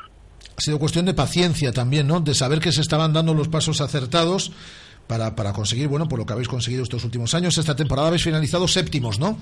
Ha 0.56 0.60
sido 0.60 0.78
cuestión 0.78 1.04
de 1.06 1.14
paciencia 1.14 1.72
también, 1.72 2.06
¿no? 2.06 2.20
De 2.20 2.34
saber 2.34 2.60
que 2.60 2.72
se 2.72 2.80
estaban 2.80 3.12
dando 3.12 3.34
los 3.34 3.48
pasos 3.48 3.80
acertados 3.80 4.52
para, 5.06 5.34
para 5.36 5.52
conseguir, 5.52 5.88
bueno, 5.88 6.08
por 6.08 6.18
lo 6.18 6.26
que 6.26 6.32
habéis 6.32 6.48
conseguido 6.48 6.82
estos 6.82 7.04
últimos 7.04 7.34
años. 7.34 7.56
Esta 7.58 7.76
temporada 7.76 8.08
habéis 8.08 8.24
finalizado 8.24 8.66
séptimos, 8.66 9.18
¿no? 9.18 9.38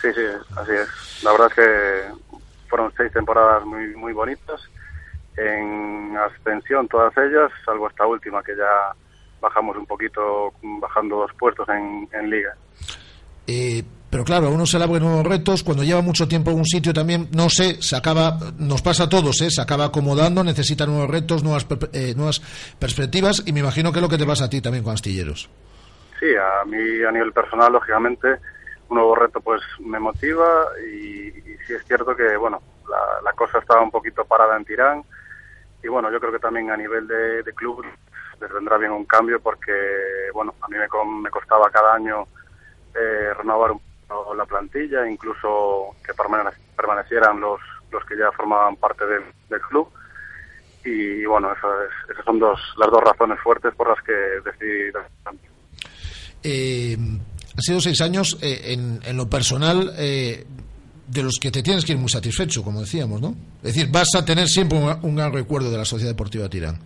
Sí, 0.00 0.08
sí, 0.14 0.22
así 0.56 0.72
es. 0.72 1.22
La 1.24 1.32
verdad 1.32 1.48
es 1.48 1.54
que 1.54 2.28
fueron 2.68 2.92
seis 2.96 3.12
temporadas 3.12 3.64
muy, 3.64 3.94
muy 3.96 4.12
bonitas, 4.12 4.60
en 5.38 6.16
ascensión 6.16 6.88
todas 6.88 7.16
ellas, 7.16 7.50
salvo 7.64 7.88
esta 7.88 8.06
última 8.06 8.42
que 8.42 8.56
ya 8.56 8.92
bajamos 9.40 9.76
un 9.76 9.86
poquito, 9.86 10.52
bajando 10.62 11.16
dos 11.16 11.30
puestos 11.38 11.68
en, 11.68 12.08
en 12.12 12.30
liga. 12.30 12.54
Eh, 13.46 13.82
pero 14.10 14.24
claro, 14.24 14.46
a 14.46 14.50
uno 14.50 14.66
se 14.66 14.78
le 14.78 14.84
abren 14.84 15.02
nuevos 15.02 15.26
retos. 15.26 15.62
Cuando 15.62 15.84
lleva 15.84 16.00
mucho 16.00 16.26
tiempo 16.26 16.50
en 16.50 16.58
un 16.58 16.64
sitio 16.64 16.92
también, 16.92 17.28
no 17.32 17.48
sé, 17.48 17.80
se 17.82 17.96
acaba, 17.96 18.38
nos 18.58 18.82
pasa 18.82 19.04
a 19.04 19.08
todos, 19.08 19.40
¿eh? 19.42 19.50
se 19.50 19.60
acaba 19.60 19.86
acomodando, 19.86 20.42
necesita 20.42 20.86
nuevos 20.86 21.10
retos, 21.10 21.44
nuevas, 21.44 21.66
eh, 21.92 22.14
nuevas 22.16 22.40
perspectivas. 22.78 23.42
Y 23.46 23.52
me 23.52 23.60
imagino 23.60 23.92
que 23.92 23.98
es 23.98 24.02
lo 24.02 24.08
que 24.08 24.18
te 24.18 24.26
pasa 24.26 24.46
a 24.46 24.50
ti 24.50 24.60
también 24.60 24.82
con 24.82 24.94
Astilleros. 24.94 25.48
Sí, 26.18 26.26
a 26.34 26.64
mí 26.64 27.04
a 27.06 27.12
nivel 27.12 27.32
personal, 27.32 27.72
lógicamente, 27.72 28.28
un 28.88 28.96
nuevo 28.96 29.14
reto 29.14 29.40
pues 29.40 29.60
me 29.80 30.00
motiva 30.00 30.48
y, 30.90 31.28
y 31.28 31.56
sí 31.66 31.74
es 31.74 31.84
cierto 31.86 32.16
que, 32.16 32.36
bueno, 32.36 32.60
la, 32.88 33.22
la 33.22 33.32
cosa 33.34 33.58
estaba 33.58 33.82
un 33.82 33.90
poquito 33.90 34.24
parada 34.24 34.56
en 34.56 34.64
Tirán 34.64 35.04
y 35.82 35.88
bueno, 35.88 36.10
yo 36.10 36.18
creo 36.20 36.32
que 36.32 36.38
también 36.38 36.70
a 36.70 36.76
nivel 36.76 37.06
de, 37.06 37.42
de 37.42 37.52
club 37.52 37.84
les 38.40 38.52
vendrá 38.52 38.76
bien 38.78 38.92
un 38.92 39.04
cambio 39.04 39.40
porque, 39.40 39.72
bueno, 40.32 40.54
a 40.60 40.68
mí 40.68 40.76
me, 40.76 40.86
me 41.22 41.30
costaba 41.30 41.70
cada 41.70 41.94
año 41.94 42.24
eh, 42.94 43.34
renovar 43.36 43.72
un 43.72 43.80
poco 44.06 44.34
la 44.34 44.46
plantilla, 44.46 45.08
incluso 45.08 45.96
que 46.04 46.12
permane- 46.14 46.52
permanecieran 46.76 47.40
los, 47.40 47.60
los 47.90 48.04
que 48.04 48.16
ya 48.16 48.30
formaban 48.32 48.76
parte 48.76 49.04
del, 49.06 49.22
club 49.68 49.88
y 50.84 51.24
bueno, 51.26 51.52
eso 51.52 51.68
es- 51.84 52.10
esas 52.10 52.24
son 52.24 52.38
dos, 52.38 52.58
las 52.78 52.90
dos 52.90 53.02
razones 53.02 53.38
fuertes 53.40 53.74
por 53.74 53.88
las 53.88 54.02
que 54.04 54.12
decidí 54.12 54.90
cambio. 55.24 55.50
Eh, 56.42 56.96
han 56.96 57.62
sido 57.62 57.80
seis 57.80 58.00
años 58.00 58.38
eh, 58.40 58.72
en, 58.72 59.00
en 59.04 59.16
lo 59.16 59.28
personal 59.28 59.92
eh, 59.98 60.44
de 61.08 61.22
los 61.22 61.38
que 61.40 61.50
te 61.50 61.62
tienes 61.62 61.84
que 61.84 61.92
ir 61.92 61.98
muy 61.98 62.08
satisfecho, 62.08 62.62
como 62.62 62.80
decíamos, 62.80 63.20
¿no? 63.20 63.34
Es 63.62 63.74
decir, 63.74 63.88
vas 63.90 64.08
a 64.16 64.24
tener 64.24 64.46
siempre 64.48 64.78
un, 64.78 64.98
un 65.02 65.16
gran 65.16 65.32
recuerdo 65.32 65.70
de 65.70 65.78
la 65.78 65.84
Sociedad 65.84 66.12
Deportiva 66.12 66.48
Tirán. 66.48 66.76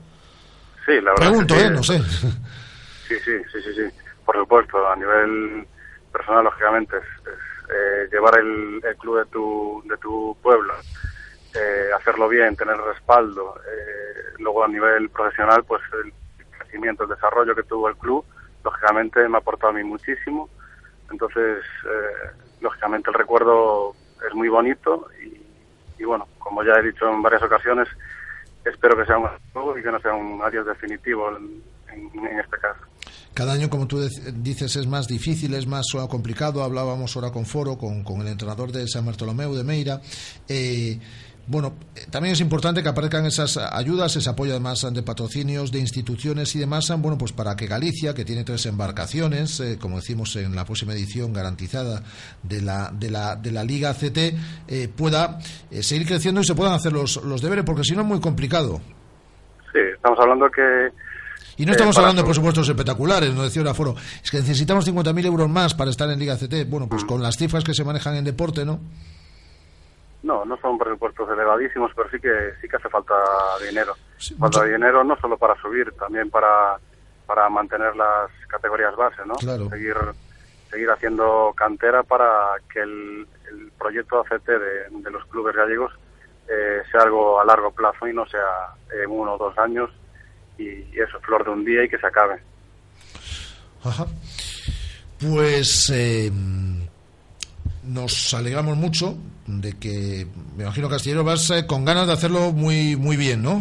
Sí, 0.86 0.92
la 1.00 1.12
verdad. 1.12 1.16
Pregunto, 1.16 1.54
que 1.54 1.60
¿eh? 1.60 1.68
sí. 1.68 1.72
No 1.74 1.82
sé. 1.82 2.00
Sí, 3.08 3.14
sí, 3.26 3.32
sí, 3.52 3.58
sí, 3.62 3.74
sí. 3.74 3.82
Por 4.24 4.36
supuesto, 4.36 4.88
a 4.88 4.96
nivel 4.96 5.66
personal, 6.10 6.44
lógicamente, 6.44 6.96
es, 6.96 7.04
es, 7.26 7.70
eh, 7.70 8.08
llevar 8.10 8.38
el, 8.38 8.80
el 8.82 8.96
club 8.96 9.18
de 9.18 9.26
tu, 9.26 9.82
de 9.86 9.96
tu 9.98 10.34
pueblo, 10.42 10.72
eh, 11.54 11.90
hacerlo 11.94 12.26
bien, 12.28 12.56
tener 12.56 12.76
respaldo. 12.78 13.54
eh, 13.66 14.32
luego, 14.38 14.64
a 14.64 14.68
nivel 14.68 15.10
profesional, 15.10 15.62
pues 15.64 15.82
el 16.02 16.10
crecimiento, 16.58 17.02
el 17.02 17.10
desarrollo 17.10 17.54
que 17.54 17.64
tuvo 17.64 17.88
el 17.88 17.96
club, 17.96 18.24
lógicamente 18.64 19.28
me 19.28 19.36
ha 19.36 19.40
aportado 19.40 19.72
a 19.72 19.76
mí 19.76 19.84
muchísimo. 19.84 20.48
Entonces, 21.10 21.58
eh, 21.84 22.30
lógicamente, 22.62 23.10
el 23.10 23.14
recuerdo 23.14 23.94
es 24.28 24.34
muy 24.34 24.48
bonito 24.48 25.08
y, 25.22 26.02
y, 26.02 26.04
bueno, 26.04 26.26
como 26.38 26.62
ya 26.62 26.72
he 26.80 26.86
dicho 26.86 27.08
en 27.08 27.22
varias 27.22 27.42
ocasiones, 27.42 27.88
espero 28.64 28.96
que 28.96 29.04
sea 29.04 29.18
un 29.18 29.28
nuevo 29.54 29.78
y 29.78 29.82
que 29.82 29.90
no 29.90 30.00
sea 30.00 30.14
un 30.14 30.40
adiós 30.42 30.66
definitivo 30.66 31.28
en, 31.36 31.62
este 32.38 32.56
caso. 32.58 32.80
Cada 33.34 33.52
año, 33.52 33.68
como 33.68 33.86
tú 33.86 34.00
dices, 34.34 34.76
es 34.76 34.86
más 34.86 35.06
difícil, 35.06 35.54
es 35.54 35.66
más 35.66 35.86
complicado. 36.08 36.62
Hablábamos 36.62 37.14
ahora 37.16 37.30
con 37.30 37.44
Foro, 37.44 37.76
con, 37.76 38.02
con 38.02 38.20
el 38.20 38.28
entrenador 38.28 38.72
de 38.72 38.86
San 38.88 39.04
Bartolomeu 39.04 39.54
de 39.54 39.64
Meira. 39.64 40.00
Eh, 40.48 40.98
bueno, 41.46 41.74
eh, 41.96 42.06
también 42.10 42.32
es 42.34 42.40
importante 42.40 42.82
que 42.82 42.88
aparezcan 42.88 43.26
esas 43.26 43.56
ayudas, 43.56 44.14
ese 44.16 44.30
apoyo 44.30 44.52
además 44.52 44.86
de 44.92 45.02
patrocinios, 45.02 45.72
de 45.72 45.80
instituciones 45.80 46.54
y 46.54 46.58
demás, 46.60 46.92
bueno, 46.98 47.18
pues 47.18 47.32
para 47.32 47.56
que 47.56 47.66
Galicia, 47.66 48.14
que 48.14 48.24
tiene 48.24 48.44
tres 48.44 48.64
embarcaciones, 48.66 49.58
eh, 49.60 49.76
como 49.80 49.96
decimos 49.96 50.36
en 50.36 50.54
la 50.54 50.64
próxima 50.64 50.92
edición 50.92 51.32
garantizada 51.32 52.02
de 52.42 52.62
la, 52.62 52.90
de 52.92 53.10
la, 53.10 53.36
de 53.36 53.50
la 53.50 53.64
Liga 53.64 53.92
CT, 53.94 54.18
eh, 54.68 54.88
pueda 54.94 55.38
eh, 55.70 55.82
seguir 55.82 56.06
creciendo 56.06 56.40
y 56.40 56.44
se 56.44 56.54
puedan 56.54 56.74
hacer 56.74 56.92
los, 56.92 57.16
los 57.24 57.42
deberes, 57.42 57.64
porque 57.64 57.84
si 57.84 57.94
no 57.94 58.02
es 58.02 58.06
muy 58.06 58.20
complicado. 58.20 58.80
Sí, 59.72 59.78
estamos 59.94 60.18
hablando 60.20 60.50
que... 60.50 60.90
Y 61.56 61.66
no 61.66 61.72
eh, 61.72 61.74
estamos 61.74 61.94
para 61.96 62.08
hablando 62.08 62.22
de 62.22 62.26
presupuestos 62.28 62.68
espectaculares, 62.68 63.34
no 63.34 63.42
decía 63.42 63.60
ahora 63.62 63.74
Foro. 63.74 63.94
Es 64.22 64.30
que 64.30 64.38
necesitamos 64.38 64.86
50.000 64.88 65.26
euros 65.26 65.50
más 65.50 65.74
para 65.74 65.90
estar 65.90 66.08
en 66.10 66.18
Liga 66.18 66.36
CT. 66.36 66.64
Bueno, 66.68 66.86
Mm. 66.86 66.88
pues 66.88 67.04
con 67.04 67.22
las 67.22 67.36
cifras 67.36 67.62
que 67.64 67.74
se 67.74 67.84
manejan 67.84 68.16
en 68.16 68.24
deporte, 68.24 68.64
¿no? 68.64 68.80
No, 70.22 70.44
no 70.44 70.56
son 70.58 70.78
presupuestos 70.78 71.28
elevadísimos, 71.30 71.90
pero 71.96 72.08
sí 72.10 72.20
que 72.20 72.52
sí 72.60 72.68
que 72.68 72.76
hace 72.76 72.88
falta 72.88 73.14
dinero. 73.66 73.94
falta 74.38 74.64
dinero 74.64 75.02
no 75.02 75.16
solo 75.20 75.36
para 75.36 75.60
subir, 75.60 75.90
también 75.92 76.30
para, 76.30 76.78
para 77.26 77.48
mantener 77.48 77.96
las 77.96 78.30
categorías 78.48 78.94
base, 78.94 79.22
¿no? 79.26 79.34
Claro. 79.34 79.68
Seguir 79.70 79.96
seguir 80.70 80.90
haciendo 80.90 81.52
cantera 81.54 82.02
para 82.02 82.54
que 82.72 82.80
el, 82.80 83.26
el 83.50 83.70
proyecto 83.78 84.20
ACT 84.20 84.46
de, 84.46 84.88
de 84.90 85.10
los 85.10 85.22
clubes 85.26 85.54
gallegos 85.54 85.92
eh, 86.48 86.82
sea 86.90 87.02
algo 87.02 87.38
a 87.40 87.44
largo 87.44 87.70
plazo 87.72 88.08
y 88.08 88.14
no 88.14 88.26
sea 88.26 88.74
en 89.02 89.10
uno 89.10 89.34
o 89.34 89.38
dos 89.38 89.58
años 89.58 89.90
y, 90.56 90.64
y 90.64 90.94
eso, 90.94 91.20
flor 91.20 91.44
de 91.44 91.50
un 91.50 91.64
día 91.64 91.84
y 91.84 91.88
que 91.88 91.98
se 91.98 92.06
acabe. 92.06 92.40
Ajá. 93.84 94.06
Pues 95.20 95.90
eh, 95.94 96.32
nos 97.82 98.34
alegramos 98.34 98.76
mucho 98.76 99.14
de 99.46 99.78
que, 99.78 100.26
me 100.56 100.64
imagino 100.64 100.88
Castillero, 100.88 101.24
vas 101.24 101.50
eh, 101.50 101.66
con 101.66 101.84
ganas 101.84 102.06
de 102.06 102.12
hacerlo 102.12 102.52
muy, 102.52 102.96
muy 102.96 103.16
bien, 103.16 103.42
¿no? 103.42 103.60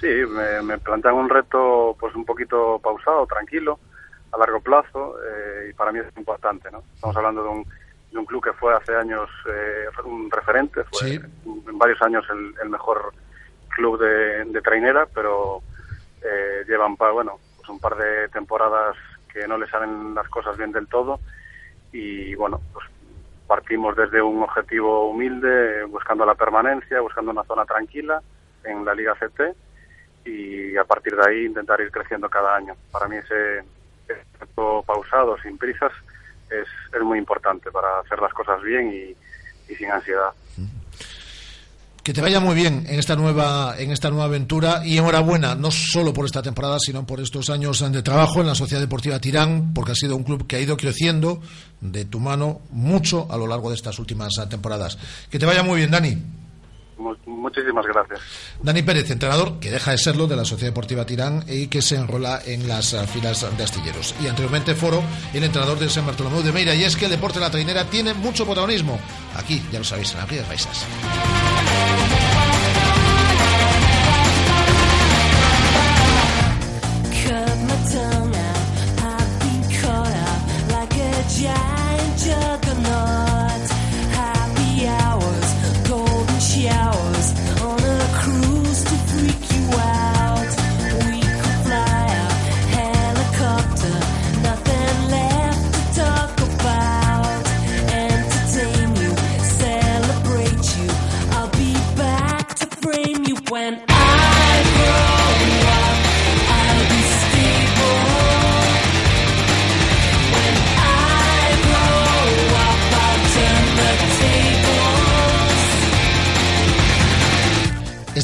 Sí, 0.00 0.06
me, 0.06 0.62
me 0.62 0.78
plantean 0.78 1.14
un 1.14 1.28
reto 1.30 1.96
pues 1.98 2.14
un 2.14 2.24
poquito 2.24 2.78
pausado, 2.82 3.26
tranquilo, 3.26 3.78
a 4.32 4.38
largo 4.38 4.60
plazo 4.60 5.16
eh, 5.26 5.68
y 5.70 5.72
para 5.72 5.92
mí 5.92 6.00
es 6.00 6.06
importante, 6.16 6.70
¿no? 6.70 6.82
Estamos 6.94 7.16
hablando 7.16 7.42
de 7.42 7.48
un, 7.48 7.66
de 8.12 8.18
un 8.18 8.26
club 8.26 8.44
que 8.44 8.52
fue 8.52 8.74
hace 8.74 8.94
años 8.94 9.28
eh, 9.48 9.86
un 10.04 10.30
referente, 10.30 10.84
fue 10.84 11.08
Sí. 11.08 11.20
en 11.44 11.78
varios 11.78 12.00
años 12.02 12.24
el, 12.30 12.54
el 12.62 12.68
mejor 12.68 13.12
club 13.70 13.98
de, 13.98 14.44
de 14.44 14.60
trainera, 14.62 15.06
pero 15.14 15.62
eh, 16.22 16.64
llevan 16.68 16.96
pa- 16.96 17.10
bueno 17.10 17.38
pues 17.56 17.68
un 17.68 17.80
par 17.80 17.96
de 17.96 18.28
temporadas 18.28 18.96
que 19.32 19.40
que 19.40 19.46
no 19.46 19.58
le 19.58 19.68
salen 19.68 20.14
las 20.14 20.26
cosas 20.30 20.56
bien 20.56 20.72
del 20.72 20.88
todo 20.88 21.20
y 21.92 22.34
bueno, 22.36 22.58
pues 22.72 22.86
partimos 23.46 23.96
desde 23.96 24.20
un 24.22 24.42
objetivo 24.42 25.08
humilde, 25.10 25.84
buscando 25.84 26.26
la 26.26 26.34
permanencia, 26.34 27.00
buscando 27.00 27.30
una 27.30 27.44
zona 27.44 27.64
tranquila 27.64 28.20
en 28.64 28.84
la 28.84 28.94
Liga 28.94 29.14
CT 29.14 29.56
y 30.24 30.76
a 30.76 30.84
partir 30.84 31.14
de 31.16 31.28
ahí 31.28 31.46
intentar 31.46 31.80
ir 31.80 31.90
creciendo 31.90 32.28
cada 32.28 32.56
año. 32.56 32.74
Para 32.90 33.08
mí 33.08 33.16
ese 33.16 33.64
tiempo 34.38 34.82
pausado, 34.82 35.36
sin 35.38 35.56
prisas, 35.56 35.92
es, 36.50 36.66
es 36.92 37.02
muy 37.02 37.18
importante 37.18 37.70
para 37.70 38.00
hacer 38.00 38.20
las 38.20 38.32
cosas 38.32 38.60
bien 38.62 38.92
y, 38.92 39.16
y 39.72 39.74
sin 39.76 39.90
ansiedad. 39.90 40.30
Que 42.06 42.12
te 42.12 42.20
vaya 42.20 42.38
muy 42.38 42.54
bien 42.54 42.86
en 42.88 43.00
esta 43.00 43.16
nueva 43.16 43.74
en 43.76 43.90
esta 43.90 44.10
nueva 44.10 44.26
aventura 44.26 44.86
y 44.86 44.96
enhorabuena 44.96 45.56
no 45.56 45.72
solo 45.72 46.12
por 46.12 46.24
esta 46.24 46.40
temporada 46.40 46.78
sino 46.78 47.04
por 47.04 47.18
estos 47.18 47.50
años 47.50 47.84
de 47.90 48.00
trabajo 48.00 48.40
en 48.40 48.46
la 48.46 48.54
Sociedad 48.54 48.80
Deportiva 48.80 49.18
Tirán 49.18 49.74
porque 49.74 49.90
ha 49.90 49.96
sido 49.96 50.14
un 50.14 50.22
club 50.22 50.46
que 50.46 50.54
ha 50.54 50.60
ido 50.60 50.76
creciendo 50.76 51.40
de 51.80 52.04
tu 52.04 52.20
mano 52.20 52.60
mucho 52.70 53.26
a 53.28 53.36
lo 53.36 53.48
largo 53.48 53.70
de 53.70 53.74
estas 53.74 53.98
últimas 53.98 54.34
temporadas. 54.48 54.98
Que 55.30 55.40
te 55.40 55.46
vaya 55.46 55.64
muy 55.64 55.78
bien, 55.78 55.90
Dani. 55.90 56.16
Mu- 56.98 57.14
muchísimas 57.26 57.84
gracias. 57.86 58.20
Dani 58.62 58.82
Pérez, 58.82 59.10
entrenador 59.10 59.58
que 59.60 59.70
deja 59.70 59.90
de 59.90 59.98
serlo 59.98 60.26
de 60.26 60.36
la 60.36 60.44
Sociedad 60.44 60.72
Deportiva 60.72 61.04
Tirán 61.04 61.44
y 61.46 61.66
que 61.68 61.82
se 61.82 61.96
enrola 61.96 62.40
en 62.44 62.66
las 62.68 62.92
eh, 62.94 63.06
filas 63.06 63.46
de 63.56 63.62
astilleros. 63.64 64.14
Y 64.22 64.26
anteriormente 64.28 64.74
Foro, 64.74 65.02
el 65.34 65.44
entrenador 65.44 65.78
del 65.78 65.90
San 65.90 66.06
Bartolomé 66.06 66.42
de 66.42 66.52
Meira. 66.52 66.74
Y 66.74 66.84
es 66.84 66.96
que 66.96 67.04
el 67.04 67.10
deporte 67.10 67.38
de 67.38 67.44
la 67.44 67.50
trainera 67.50 67.84
tiene 67.84 68.14
mucho 68.14 68.44
protagonismo. 68.44 68.98
Aquí, 69.36 69.62
ya 69.70 69.78
lo 69.78 69.84
sabéis, 69.84 70.12
en 70.12 70.18
las 70.18 70.28
Rías 70.30 70.48
Baixas. 70.48 70.86
When 103.56 103.82
I 103.88 103.95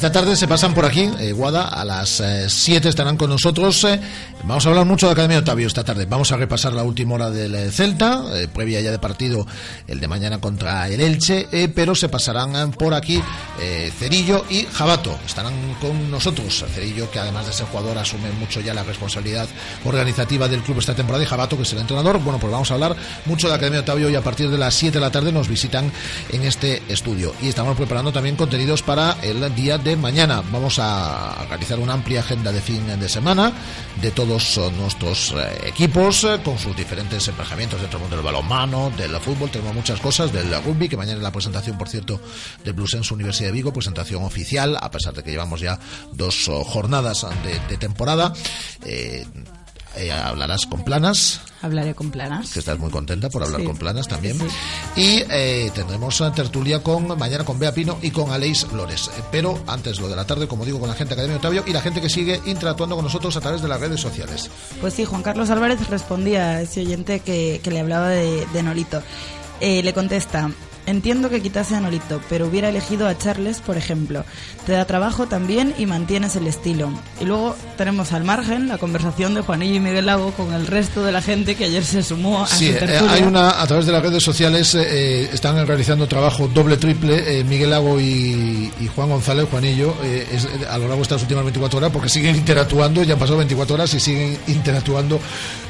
Esta 0.03 0.11
tarde 0.21 0.35
se 0.35 0.49
pasan 0.49 0.75
por 0.75 0.85
aquí, 0.85 1.09
eh, 1.21 1.31
Guada, 1.31 1.69
a 1.69 1.85
las 1.85 2.21
7 2.49 2.89
estarán 2.89 3.17
con 3.17 3.31
nosotros. 3.31 3.85
eh, 3.85 4.01
vamos 4.43 4.67
a 4.67 4.71
hablar 4.71 4.85
mucho 4.85 5.07
de 5.07 5.13
Academia 5.13 5.39
Otavio 5.39 5.69
esta 5.69 5.85
tarde. 5.85 6.07
Vamos 6.07 6.33
a 6.33 6.37
repasar 6.37 6.73
la 6.73 6.83
última 6.83 7.15
hora 7.15 7.31
del 7.31 7.55
eh, 7.55 7.71
Celta, 7.71 8.25
eh, 8.35 8.49
previa 8.53 8.81
ya 8.81 8.91
de 8.91 8.99
partido 8.99 9.47
el 9.87 10.01
de 10.01 10.09
mañana 10.09 10.41
contra 10.41 10.89
el 10.89 11.01
Elche, 11.01 11.47
eh, 11.53 11.69
pero 11.73 11.95
se 11.95 12.09
pasarán 12.09 12.57
eh, 12.57 12.75
por 12.77 12.95
aquí 12.95 13.23
eh, 13.61 13.93
Cerillo 13.97 14.45
y 14.51 14.67
Jabato. 14.73 15.17
Estarán 15.25 15.55
con 15.81 16.11
nosotros. 16.11 16.65
Cerillo, 16.75 17.09
que 17.09 17.21
además 17.21 17.47
de 17.47 17.53
ser 17.53 17.67
jugador, 17.67 17.97
asume 17.97 18.33
mucho 18.41 18.61
ya 18.61 18.75
la 18.75 18.83
responsabilidad 18.83 19.47
organizativa 19.85 20.49
del 20.49 20.63
club 20.63 20.81
esta 20.81 20.97
temporada, 20.97 21.23
y 21.23 21.29
Jabato, 21.29 21.57
que 21.57 21.63
es 21.63 21.73
el 21.75 21.79
entrenador. 21.79 22.19
Bueno, 22.19 22.41
pues 22.41 22.53
vamos 22.53 22.73
a 22.73 22.75
hablar 22.75 22.97
mucho 23.25 23.47
de 23.47 23.55
Academia 23.55 23.79
Otavio 23.83 24.11
y 24.11 24.17
a 24.17 24.21
partir 24.21 24.51
de 24.51 24.59
las 24.59 24.75
7 24.75 24.99
de 24.99 25.01
la 25.01 25.13
tarde 25.13 25.31
nos 25.31 25.47
visitan 25.47 25.93
en 26.33 26.43
este 26.43 26.83
estudio. 26.89 27.37
Y 27.41 27.47
estamos 27.47 27.77
preparando 27.77 28.13
también 28.13 28.35
contenidos 28.35 28.83
para 28.83 29.17
el 29.23 29.55
día 29.55 29.79
de 29.79 29.92
mañana. 30.01 30.43
Vamos 30.51 30.79
a 30.79 31.45
realizar 31.49 31.79
una 31.79 31.95
amplia 31.95 32.21
agenda 32.21 32.53
de 32.53 32.61
fin 32.61 32.87
de 32.99 33.09
semana 33.09 33.53
de 34.01 34.11
todos 34.11 34.59
nuestros 34.79 35.33
eh, 35.33 35.69
equipos 35.69 36.25
eh, 36.25 36.41
con 36.45 36.59
sus 36.59 36.77
diferentes 36.77 37.27
emparejamientos 37.29 37.81
dentro 37.81 37.99
del 37.99 38.09
mundo 38.09 38.17
del 38.17 38.25
balonmano, 38.25 38.91
del 38.97 39.15
fútbol. 39.21 39.51
Tenemos 39.51 39.75
muchas 39.75 40.01
cosas 40.01 40.33
del 40.33 40.51
rugby, 40.63 40.89
que 40.89 40.97
mañana 40.97 41.19
es 41.19 41.23
la 41.23 41.33
presentación, 41.33 41.77
por 41.79 41.89
cierto, 41.89 42.21
del 42.65 42.73
Bluesense 42.73 43.13
Universidad 43.15 43.49
de 43.49 43.53
Vigo, 43.53 43.73
presentación 43.73 44.25
oficial, 44.25 44.77
a 44.81 44.91
pesar 44.91 45.15
de 45.15 45.23
que 45.23 45.31
llevamos 45.31 45.61
ya 45.61 45.79
dos 46.13 46.49
oh, 46.49 46.65
jornadas 46.65 47.27
de, 47.45 47.59
de 47.69 47.77
temporada. 47.77 48.33
Eh, 48.85 49.27
eh, 49.97 50.11
hablarás 50.13 50.67
con 50.67 50.83
Planas, 50.85 51.41
Hablaré 51.63 51.95
con 51.95 52.11
planas. 52.11 52.51
que 52.53 52.59
estás 52.59 52.79
muy 52.79 52.91
contenta 52.91 53.29
por 53.31 53.43
hablar 53.45 53.61
Sí. 53.61 53.67
con 53.67 53.77
Planas 53.77 54.09
también. 54.09 54.37
Sí. 54.39 54.47
Y 55.01 55.25
eh, 55.31 55.71
tendremos 55.75 56.21
eh, 56.21 56.31
tertulia 56.35 56.83
con 56.83 57.07
mañana 57.19 57.45
con 57.45 57.59
Bea 57.59 57.73
Pino 57.73 57.99
y 58.03 58.11
con 58.11 58.31
Aleix 58.33 58.65
Flores. 58.67 59.11
Pero 59.31 59.63
antes 59.69 60.01
lo 60.01 60.09
de 60.09 60.17
la 60.17 60.27
tarde, 60.27 60.49
como 60.49 60.65
digo, 60.65 60.81
con 60.81 60.89
la 60.89 60.95
gente 60.95 61.15
de 61.15 61.21
Academia 61.21 61.39
Otavio 61.39 61.63
y 61.67 61.73
la 61.73 61.81
gente 61.81 62.01
que 62.01 62.09
sigue 62.11 62.41
interactuando 62.47 62.97
con 62.97 63.05
nosotros 63.05 63.37
a 63.37 63.41
través 63.41 63.63
de 63.63 63.69
las 63.69 63.81
redes 63.81 64.01
sociales. 64.01 64.51
Pues 64.81 64.95
sí, 64.95 65.05
Juan 65.05 65.23
Carlos 65.23 65.51
Álvarez 65.51 65.89
respondía 65.89 66.51
a 66.51 66.61
ese 66.63 66.81
oyente 66.81 67.21
que, 67.21 67.61
que 67.63 67.71
le 67.71 67.81
hablaba 67.81 68.09
de, 68.09 68.45
de 68.53 68.63
Nolito. 68.63 69.01
Eh, 69.61 69.83
le 69.85 69.93
contesta, 69.95 70.51
entiendo 70.87 71.31
que 71.31 71.41
quitase 71.41 71.77
a 71.77 71.81
Nolito, 71.81 72.21
pero 72.29 72.47
hubiera 72.47 72.69
elegido 72.69 73.07
a 73.09 73.17
Charles, 73.17 73.61
por 73.61 73.77
ejemplo. 73.77 74.25
Te 74.67 74.73
da 74.73 74.85
trabajo 74.85 75.27
también 75.27 75.75
y 75.79 75.87
mantienes 75.87 76.37
el 76.37 76.47
estilo. 76.47 76.91
Y 77.21 77.25
luego 77.25 77.57
tenemos 77.77 78.13
al 78.13 78.25
margen 78.25 78.69
la 78.69 78.79
conversación 78.79 79.35
de 79.35 79.41
Juanillo 79.43 79.75
y 79.77 79.81
Miguel 79.81 80.07
Lago 80.07 80.31
con 80.33 80.53
el 80.55 80.67
resto 80.67 81.05
de 81.05 81.13
la 81.13 81.23
gente 81.23 81.55
que 81.57 81.65
ayer 81.65 81.85
se 81.85 82.03
sumó 82.03 82.43
a 82.43 82.47
Sí, 82.47 82.67
su 82.69 82.73
eh, 82.73 82.79
tertulia. 82.79 83.13
hay 83.13 83.23
una, 83.23 83.61
a 83.63 83.67
través 83.67 83.87
de 83.87 83.93
las 83.93 84.03
redes 84.03 84.23
sociales 84.23 84.75
eh, 84.75 84.83
eh, 84.91 85.31
están 85.33 85.65
realizando 85.67 86.07
trabajo 86.07 86.49
doble, 86.49 86.77
triple, 86.77 87.41
eh, 87.41 87.45
Miguel 87.45 87.71
Lago 87.71 88.01
y, 88.01 88.73
y 88.81 88.87
Juan 88.95 89.09
González, 89.09 89.47
Juanillo, 89.51 89.95
eh, 90.03 90.27
es, 90.33 90.45
eh, 90.45 90.49
a 90.69 90.75
lo 90.79 90.83
largo 90.85 90.97
de 90.97 91.03
estas 91.03 91.23
últimas 91.23 91.45
24 91.45 91.79
horas, 91.79 91.91
porque 91.93 92.09
siguen 92.09 92.37
interactuando, 92.37 93.03
ya 93.03 93.15
han 93.15 93.19
pasado 93.19 93.39
24 93.39 93.75
horas 93.75 93.95
y 93.95 94.01
siguen 94.01 94.39
interactuando 94.49 95.21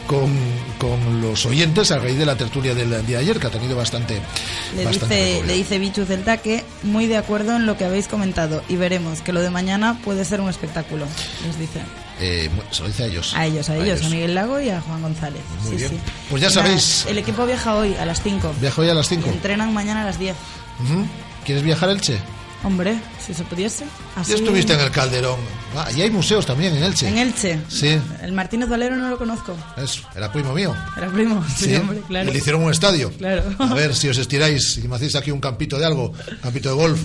con, 0.06 0.30
con 0.78 1.20
los 1.20 1.46
oyentes 1.46 1.90
a 1.90 1.98
raíz 1.98 2.18
de 2.18 2.26
la 2.26 2.36
tertulia 2.36 2.74
del 2.74 2.90
día 3.06 3.18
de 3.18 3.24
ayer, 3.24 3.38
que 3.38 3.46
ha 3.46 3.50
tenido 3.50 3.76
bastante... 3.76 4.20
Le 4.76 4.84
bastante 4.84 5.14
dice, 5.14 5.24
recorrido. 5.26 5.46
le 5.46 5.54
dice 5.54 5.78
Bichu 5.78 6.04
Celta 6.04 6.36
que 6.38 6.64
muy 6.82 7.06
de 7.06 7.16
acuerdo 7.16 7.56
en 7.56 7.66
lo 7.66 7.76
que 7.76 7.84
habéis 7.84 8.08
comentado 8.08 8.62
y 8.68 8.76
veremos 8.76 9.20
que 9.20 9.32
lo 9.32 9.40
de 9.40 9.50
mañana 9.50 9.98
puede 10.04 10.24
ser 10.24 10.40
un 10.40 10.48
espectáculo, 10.50 11.06
les 11.46 11.58
dice. 11.58 11.80
Eh, 12.20 12.50
se 12.70 12.82
lo 12.82 12.88
dice 12.88 13.02
a 13.04 13.06
ellos. 13.06 13.34
A 13.34 13.46
ellos, 13.46 13.68
a 13.68 13.76
ellos, 13.76 14.04
a 14.04 14.08
Miguel 14.08 14.34
Lago 14.34 14.60
y 14.60 14.68
a 14.70 14.80
Juan 14.80 15.02
González. 15.02 15.42
Muy 15.62 15.72
sí, 15.72 15.76
bien. 15.76 15.90
sí. 15.90 15.96
Pues 16.30 16.42
ya 16.42 16.50
sabéis. 16.50 17.06
El 17.08 17.18
equipo 17.18 17.44
viaja 17.46 17.74
hoy 17.74 17.94
a 17.94 18.04
las 18.04 18.22
5. 18.22 18.54
Viajo 18.60 18.82
hoy 18.82 18.88
a 18.90 18.94
las 18.94 19.08
5. 19.08 19.28
Entrenan 19.28 19.72
mañana 19.72 20.02
a 20.02 20.04
las 20.04 20.18
10. 20.18 20.36
Ujú. 20.84 21.06
¿Quieres 21.44 21.64
viajar 21.64 21.90
Elche? 21.90 22.18
Hombre, 22.64 22.96
si 23.26 23.34
se 23.34 23.42
pudiese. 23.44 23.84
Así- 24.14 24.30
Ya 24.30 24.36
estuviste 24.36 24.72
en 24.74 24.80
el 24.80 24.90
Calderón. 24.92 25.38
Ah, 25.76 25.88
y 25.90 26.00
hay 26.02 26.10
museos 26.10 26.46
también 26.46 26.76
en 26.76 26.84
Elche. 26.84 27.08
En 27.08 27.18
Elche. 27.18 27.58
Sí, 27.68 27.98
El 28.22 28.32
Martínez 28.32 28.68
Valero 28.68 28.94
no 28.96 29.08
lo 29.10 29.18
conozco. 29.18 29.56
eso, 29.76 30.02
era 30.14 30.30
primo 30.30 30.52
mío. 30.54 30.72
Era 30.96 31.08
primo. 31.10 31.44
Sí, 31.56 31.64
Sí, 31.66 31.76
hombre, 31.76 32.00
claro. 32.06 32.28
y 32.30 32.32
le 32.32 32.38
hicieron 32.38 32.62
un 32.62 32.70
estadio. 32.70 33.10
Claro. 33.18 33.42
A 33.58 33.74
ver 33.74 33.94
si 33.96 34.08
os 34.08 34.16
estiráis 34.18 34.78
y 34.78 34.86
me 34.86 34.94
hacéis 34.96 35.16
aquí 35.16 35.30
un 35.32 35.40
campito 35.40 35.76
de 35.78 35.86
algo, 35.86 36.12
campito 36.40 36.68
de 36.68 36.74
golf 36.76 37.00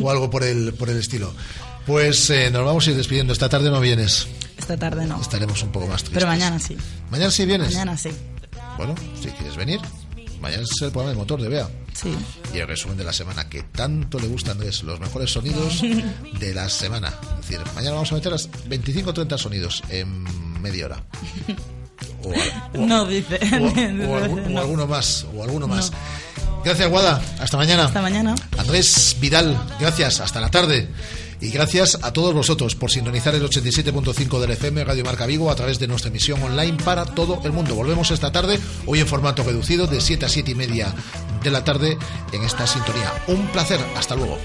o 0.00 0.10
algo 0.10 0.30
por 0.30 0.44
el, 0.44 0.74
por 0.74 0.88
el 0.90 0.98
estilo. 0.98 1.34
Pues 1.86 2.30
eh, 2.30 2.50
nos 2.52 2.64
vamos 2.64 2.86
a 2.86 2.90
ir 2.90 2.96
despidiendo. 2.96 3.32
Esta 3.32 3.48
tarde 3.48 3.68
no 3.70 3.80
vienes. 3.80 4.28
Esta 4.58 4.76
tarde 4.76 5.06
no. 5.06 5.20
Estaremos 5.20 5.60
un 5.64 5.70
poco 5.72 5.86
más 5.88 6.02
tristes. 6.02 6.14
Pero 6.14 6.26
mañana 6.28 6.58
sí. 6.60 6.76
¿Mañana 7.10 7.30
sí 7.32 7.44
vienes? 7.46 7.72
Mañana 7.72 7.96
sí. 7.96 8.10
Bueno, 8.76 8.94
si 9.20 9.28
quieres 9.30 9.56
venir. 9.56 9.80
Mañana 10.40 10.62
es 10.62 10.70
el 10.82 10.88
programa 10.90 11.10
del 11.10 11.18
motor 11.18 11.40
de 11.42 11.48
Bea. 11.48 11.68
Sí. 11.92 12.16
Y 12.54 12.58
el 12.58 12.66
resumen 12.66 12.96
de 12.96 13.04
la 13.04 13.12
semana 13.12 13.48
que 13.48 13.62
tanto 13.64 14.18
le 14.18 14.26
gustan 14.28 14.62
es 14.62 14.82
los 14.82 14.98
mejores 15.00 15.30
sonidos 15.30 15.82
de 16.40 16.54
la 16.54 16.68
semana. 16.68 17.12
Es 17.40 17.48
decir, 17.48 17.60
mañana 17.74 17.94
vamos 17.96 18.10
a 18.12 18.14
meter 18.14 18.32
las 18.32 18.48
25 18.66 19.10
o 19.10 19.14
30 19.14 19.38
sonidos 19.38 19.82
en 19.90 20.24
media 20.62 20.86
hora. 20.86 21.04
O, 22.24 22.32
a- 22.32 22.70
o- 22.78 22.86
No, 22.86 23.06
dice. 23.06 23.34
o- 23.36 23.38
algu- 23.40 24.46
o 24.46 24.48
No. 24.50 24.60
alguno 24.60 24.86
más, 24.86 25.26
o 25.34 25.42
alguno 25.44 25.66
más. 25.68 25.92
Gracias, 26.64 26.88
Guada. 26.90 27.22
Hasta 27.38 27.56
mañana. 27.56 27.84
Hasta 27.86 28.02
mañana. 28.02 28.34
Andrés 28.58 29.16
Vidal, 29.20 29.58
gracias. 29.78 30.20
Hasta 30.20 30.40
la 30.40 30.50
tarde. 30.50 30.88
Y 31.40 31.50
gracias 31.50 31.98
a 32.02 32.12
todos 32.12 32.34
vosotros 32.34 32.74
por 32.74 32.90
sintonizar 32.90 33.34
el 33.34 33.42
87.5 33.42 34.40
del 34.40 34.50
FM 34.50 34.84
Radio 34.84 35.04
Marca 35.04 35.26
Vigo 35.26 35.50
a 35.50 35.56
través 35.56 35.78
de 35.78 35.88
nuestra 35.88 36.10
emisión 36.10 36.42
online 36.42 36.76
para 36.84 37.06
todo 37.06 37.40
el 37.44 37.52
mundo. 37.52 37.74
Volvemos 37.74 38.10
esta 38.10 38.30
tarde, 38.30 38.58
hoy 38.86 39.00
en 39.00 39.06
formato 39.06 39.42
reducido, 39.42 39.86
de 39.86 40.00
7 40.00 40.26
a 40.26 40.28
7 40.28 40.50
y 40.50 40.54
media 40.54 40.94
de 41.42 41.50
la 41.50 41.64
tarde 41.64 41.96
en 42.32 42.42
esta 42.42 42.66
sintonía. 42.66 43.10
Un 43.26 43.46
placer. 43.48 43.80
Hasta 43.96 44.16
luego. 44.16 44.38